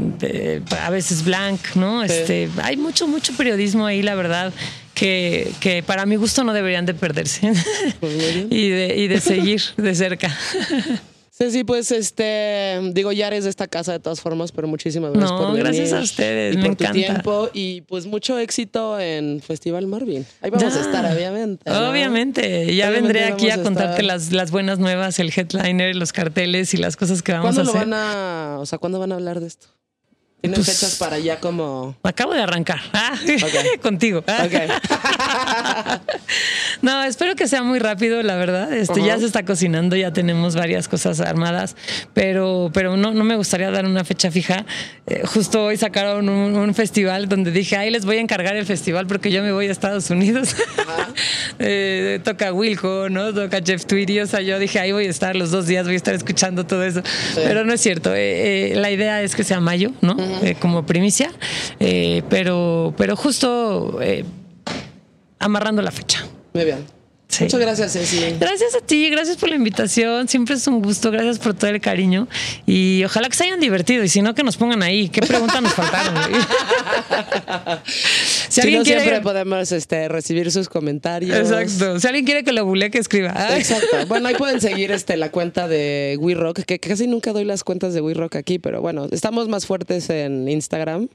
a 0.82 0.90
veces 0.90 1.24
Blanc, 1.24 1.60
¿no? 1.76 2.02
Este, 2.02 2.48
hay 2.62 2.76
mucho, 2.76 3.06
mucho 3.06 3.34
periodismo 3.36 3.86
ahí, 3.86 4.02
la 4.02 4.16
verdad. 4.16 4.52
Que, 4.94 5.52
que 5.60 5.84
para 5.84 6.06
mi 6.06 6.16
gusto 6.16 6.42
no 6.42 6.52
deberían 6.52 6.84
de 6.84 6.92
perderse 6.92 7.52
pues 8.00 8.14
y, 8.50 8.68
de, 8.68 8.96
y 8.96 9.06
de 9.06 9.20
seguir 9.20 9.62
de 9.76 9.94
cerca. 9.94 10.36
Sí, 11.38 11.52
sí, 11.52 11.62
pues 11.62 11.92
este, 11.92 12.80
digo, 12.94 13.12
ya 13.12 13.28
eres 13.28 13.44
de 13.44 13.50
esta 13.50 13.68
casa 13.68 13.92
de 13.92 14.00
todas 14.00 14.20
formas, 14.20 14.50
pero 14.50 14.66
muchísimas 14.66 15.12
gracias 15.12 15.30
no, 15.30 15.38
por 15.38 15.46
venir. 15.52 15.62
gracias 15.62 15.92
a 15.92 16.00
ustedes, 16.00 16.54
y 16.54 16.56
me 16.56 16.64
por 16.64 16.72
encanta. 16.72 16.92
tu 16.92 16.98
tiempo 16.98 17.48
y 17.52 17.82
pues 17.82 18.06
mucho 18.06 18.36
éxito 18.40 18.98
en 18.98 19.40
Festival 19.40 19.86
Marvin. 19.86 20.26
Ahí 20.40 20.50
vamos 20.50 20.74
a 20.74 20.80
estar, 20.80 21.04
obviamente. 21.14 21.70
Obviamente, 21.70 22.74
ya 22.74 22.90
vendré 22.90 23.26
aquí 23.26 23.50
a, 23.50 23.62
contarte 23.62 24.02
las, 24.02 24.32
las 24.32 24.50
buenas 24.50 24.80
nuevas, 24.80 25.20
el 25.20 25.30
headliner, 25.30 25.94
los 25.94 26.12
carteles 26.12 26.74
y 26.74 26.76
las 26.76 26.96
cosas 26.96 27.22
que 27.22 27.30
vamos 27.30 27.56
a 27.56 27.62
hacer. 27.62 27.72
¿Cuándo 27.72 27.86
lo 27.86 27.92
van 27.92 28.00
a, 28.00 28.58
o 28.58 28.66
sea, 28.66 28.78
cuándo 28.78 28.98
van 28.98 29.12
a 29.12 29.14
hablar 29.14 29.38
de 29.38 29.46
esto? 29.46 29.68
¿Tienen 30.40 30.62
pues, 30.62 30.78
fechas 30.78 30.96
para 30.96 31.16
allá 31.16 31.40
como...? 31.40 31.96
Acabo 32.02 32.32
de 32.32 32.42
arrancar. 32.42 32.80
Ah, 32.92 33.16
contigo. 33.82 34.24
no, 36.82 37.04
espero 37.04 37.36
que 37.36 37.46
sea 37.46 37.62
muy 37.62 37.78
rápido, 37.78 38.22
la 38.22 38.36
verdad. 38.36 38.72
Este, 38.72 39.04
Ya 39.04 39.18
se 39.18 39.26
está 39.26 39.44
cocinando, 39.44 39.96
ya 39.96 40.12
tenemos 40.12 40.56
varias 40.56 40.88
cosas 40.88 41.20
armadas, 41.20 41.76
pero, 42.12 42.70
pero 42.74 42.96
no, 42.96 43.12
no 43.12 43.24
me 43.24 43.36
gustaría 43.36 43.70
dar 43.70 43.86
una 43.86 44.04
fecha 44.04 44.30
fija. 44.30 44.66
Eh, 45.06 45.22
justo 45.24 45.64
hoy 45.64 45.76
sacaron 45.76 46.28
un, 46.28 46.74
festival 46.74 47.28
donde 47.28 47.50
dije, 47.50 47.76
ahí 47.76 47.90
les 47.90 48.04
voy 48.04 48.16
a 48.16 48.20
encargar 48.20 48.56
el 48.56 48.66
festival 48.66 49.06
porque 49.06 49.30
yo 49.30 49.42
me 49.42 49.52
voy 49.52 49.68
a 49.68 49.72
Estados 49.72 50.10
Unidos. 50.10 50.54
eh, 51.58 52.20
toca 52.24 52.52
Wilco, 52.52 53.08
¿no? 53.10 53.32
Toca 53.32 53.60
Jeff 53.64 53.86
Tweedy. 53.86 54.20
O 54.20 54.26
sea, 54.26 54.40
yo 54.40 54.58
dije, 54.58 54.80
ahí 54.80 54.92
voy 54.92 55.06
a 55.06 55.10
estar 55.10 55.36
los 55.36 55.50
dos 55.50 55.66
días, 55.66 55.84
voy 55.84 55.94
a 55.94 55.96
estar 55.96 56.14
escuchando 56.14 56.66
todo 56.66 56.84
eso. 56.84 57.02
Pero 57.34 57.64
no 57.64 57.72
es 57.72 57.80
cierto. 57.80 58.14
Eh, 58.14 58.72
eh, 58.72 58.76
la 58.76 58.90
idea 58.90 59.22
es 59.22 59.34
que 59.34 59.44
sea 59.44 59.60
mayo, 59.60 59.92
¿no? 60.00 60.16
Eh, 60.42 60.56
como 60.60 60.84
primicia, 60.84 61.30
eh, 61.80 62.22
pero, 62.28 62.94
pero 62.96 63.16
justo 63.16 63.98
eh, 64.00 64.24
amarrando 65.38 65.82
la 65.82 65.90
fecha. 65.90 66.24
Sí. 67.28 67.44
Muchas 67.44 67.60
gracias, 67.60 67.92
Ceci. 67.92 68.36
Gracias 68.40 68.74
a 68.74 68.80
ti, 68.80 69.10
gracias 69.10 69.36
por 69.36 69.50
la 69.50 69.56
invitación. 69.56 70.28
Siempre 70.28 70.54
es 70.54 70.66
un 70.66 70.80
gusto, 70.80 71.10
gracias 71.10 71.38
por 71.38 71.52
todo 71.52 71.70
el 71.70 71.80
cariño. 71.80 72.26
Y 72.66 73.04
ojalá 73.04 73.28
que 73.28 73.36
se 73.36 73.44
hayan 73.44 73.60
divertido. 73.60 74.02
Y 74.02 74.08
si 74.08 74.22
no, 74.22 74.34
que 74.34 74.42
nos 74.42 74.56
pongan 74.56 74.82
ahí. 74.82 75.10
¿Qué 75.10 75.20
preguntas 75.20 75.62
nos 75.62 75.74
faltaron? 75.74 76.14
Si 78.48 78.72
no, 78.72 78.84
siempre 78.84 79.20
podemos 79.20 79.70
este, 79.72 80.08
recibir 80.08 80.50
sus 80.50 80.68
comentarios. 80.68 81.36
Exacto. 81.36 82.00
Si 82.00 82.06
alguien 82.06 82.24
quiere 82.24 82.44
que 82.44 82.52
lo 82.52 82.64
bullee, 82.64 82.90
que 82.90 82.98
escriba. 82.98 83.32
Ay. 83.36 83.60
Exacto. 83.60 83.96
Bueno, 84.08 84.28
ahí 84.28 84.34
pueden 84.34 84.60
seguir 84.60 84.90
este, 84.90 85.16
la 85.16 85.30
cuenta 85.30 85.68
de 85.68 86.16
We 86.18 86.34
Rock, 86.34 86.62
que 86.62 86.78
casi 86.78 87.06
nunca 87.06 87.32
doy 87.32 87.44
las 87.44 87.62
cuentas 87.62 87.92
de 87.92 88.00
We 88.00 88.14
Rock 88.14 88.36
aquí, 88.36 88.58
pero 88.58 88.80
bueno, 88.80 89.06
estamos 89.10 89.48
más 89.48 89.66
fuertes 89.66 90.08
en 90.08 90.48
Instagram, 90.48 91.08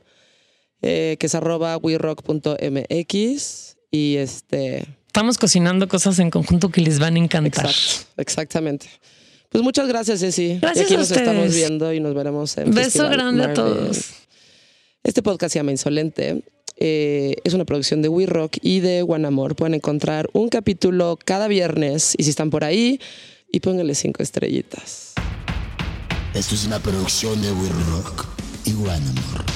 eh, 0.81 1.17
que 1.19 1.25
es 1.25 1.35
arroba 1.35 1.75
werock.mx. 1.77 3.77
Y 3.91 4.17
este. 4.17 4.85
Estamos 5.13 5.37
cocinando 5.37 5.87
cosas 5.87 6.17
en 6.17 6.31
conjunto 6.31 6.69
que 6.69 6.81
les 6.81 6.97
van 6.97 7.17
a 7.17 7.19
encantar. 7.19 7.67
Exacto, 7.67 8.07
exactamente. 8.17 8.87
Pues 9.51 9.63
muchas 9.63 9.87
gracias, 9.87 10.21
Ceci. 10.21 10.57
Gracias 10.59 10.85
y 10.85 10.85
aquí 10.85 10.93
a 10.95 10.97
nos 10.97 11.11
ustedes. 11.11 11.27
estamos 11.27 11.53
viendo 11.53 11.93
y 11.93 11.99
nos 11.99 12.15
veremos 12.15 12.57
en 12.57 12.71
Beso 12.73 12.85
Festival 12.85 13.11
grande 13.11 13.43
a 13.43 13.47
Marvel. 13.49 13.63
todos. 13.63 14.05
Este 15.03 15.21
podcast 15.21 15.53
se 15.53 15.59
llama 15.59 15.69
Insolente. 15.69 16.41
Eh, 16.77 17.35
es 17.43 17.53
una 17.53 17.63
producción 17.63 18.01
de 18.01 18.09
We 18.09 18.25
Rock 18.25 18.57
y 18.63 18.79
de 18.79 19.03
One 19.03 19.27
Amor. 19.27 19.55
Pueden 19.55 19.75
encontrar 19.75 20.31
un 20.33 20.49
capítulo 20.49 21.19
cada 21.23 21.47
viernes. 21.47 22.15
Y 22.17 22.23
si 22.23 22.31
están 22.31 22.49
por 22.49 22.63
ahí, 22.63 22.99
y 23.51 23.59
pónganle 23.59 23.93
cinco 23.93 24.23
estrellitas. 24.23 25.13
Esto 26.33 26.55
es 26.55 26.65
una 26.65 26.79
producción 26.79 27.39
de 27.39 27.51
We 27.51 27.69
Rock 27.91 28.25
y 28.65 28.73
One 28.73 28.89
Amor. 28.93 29.52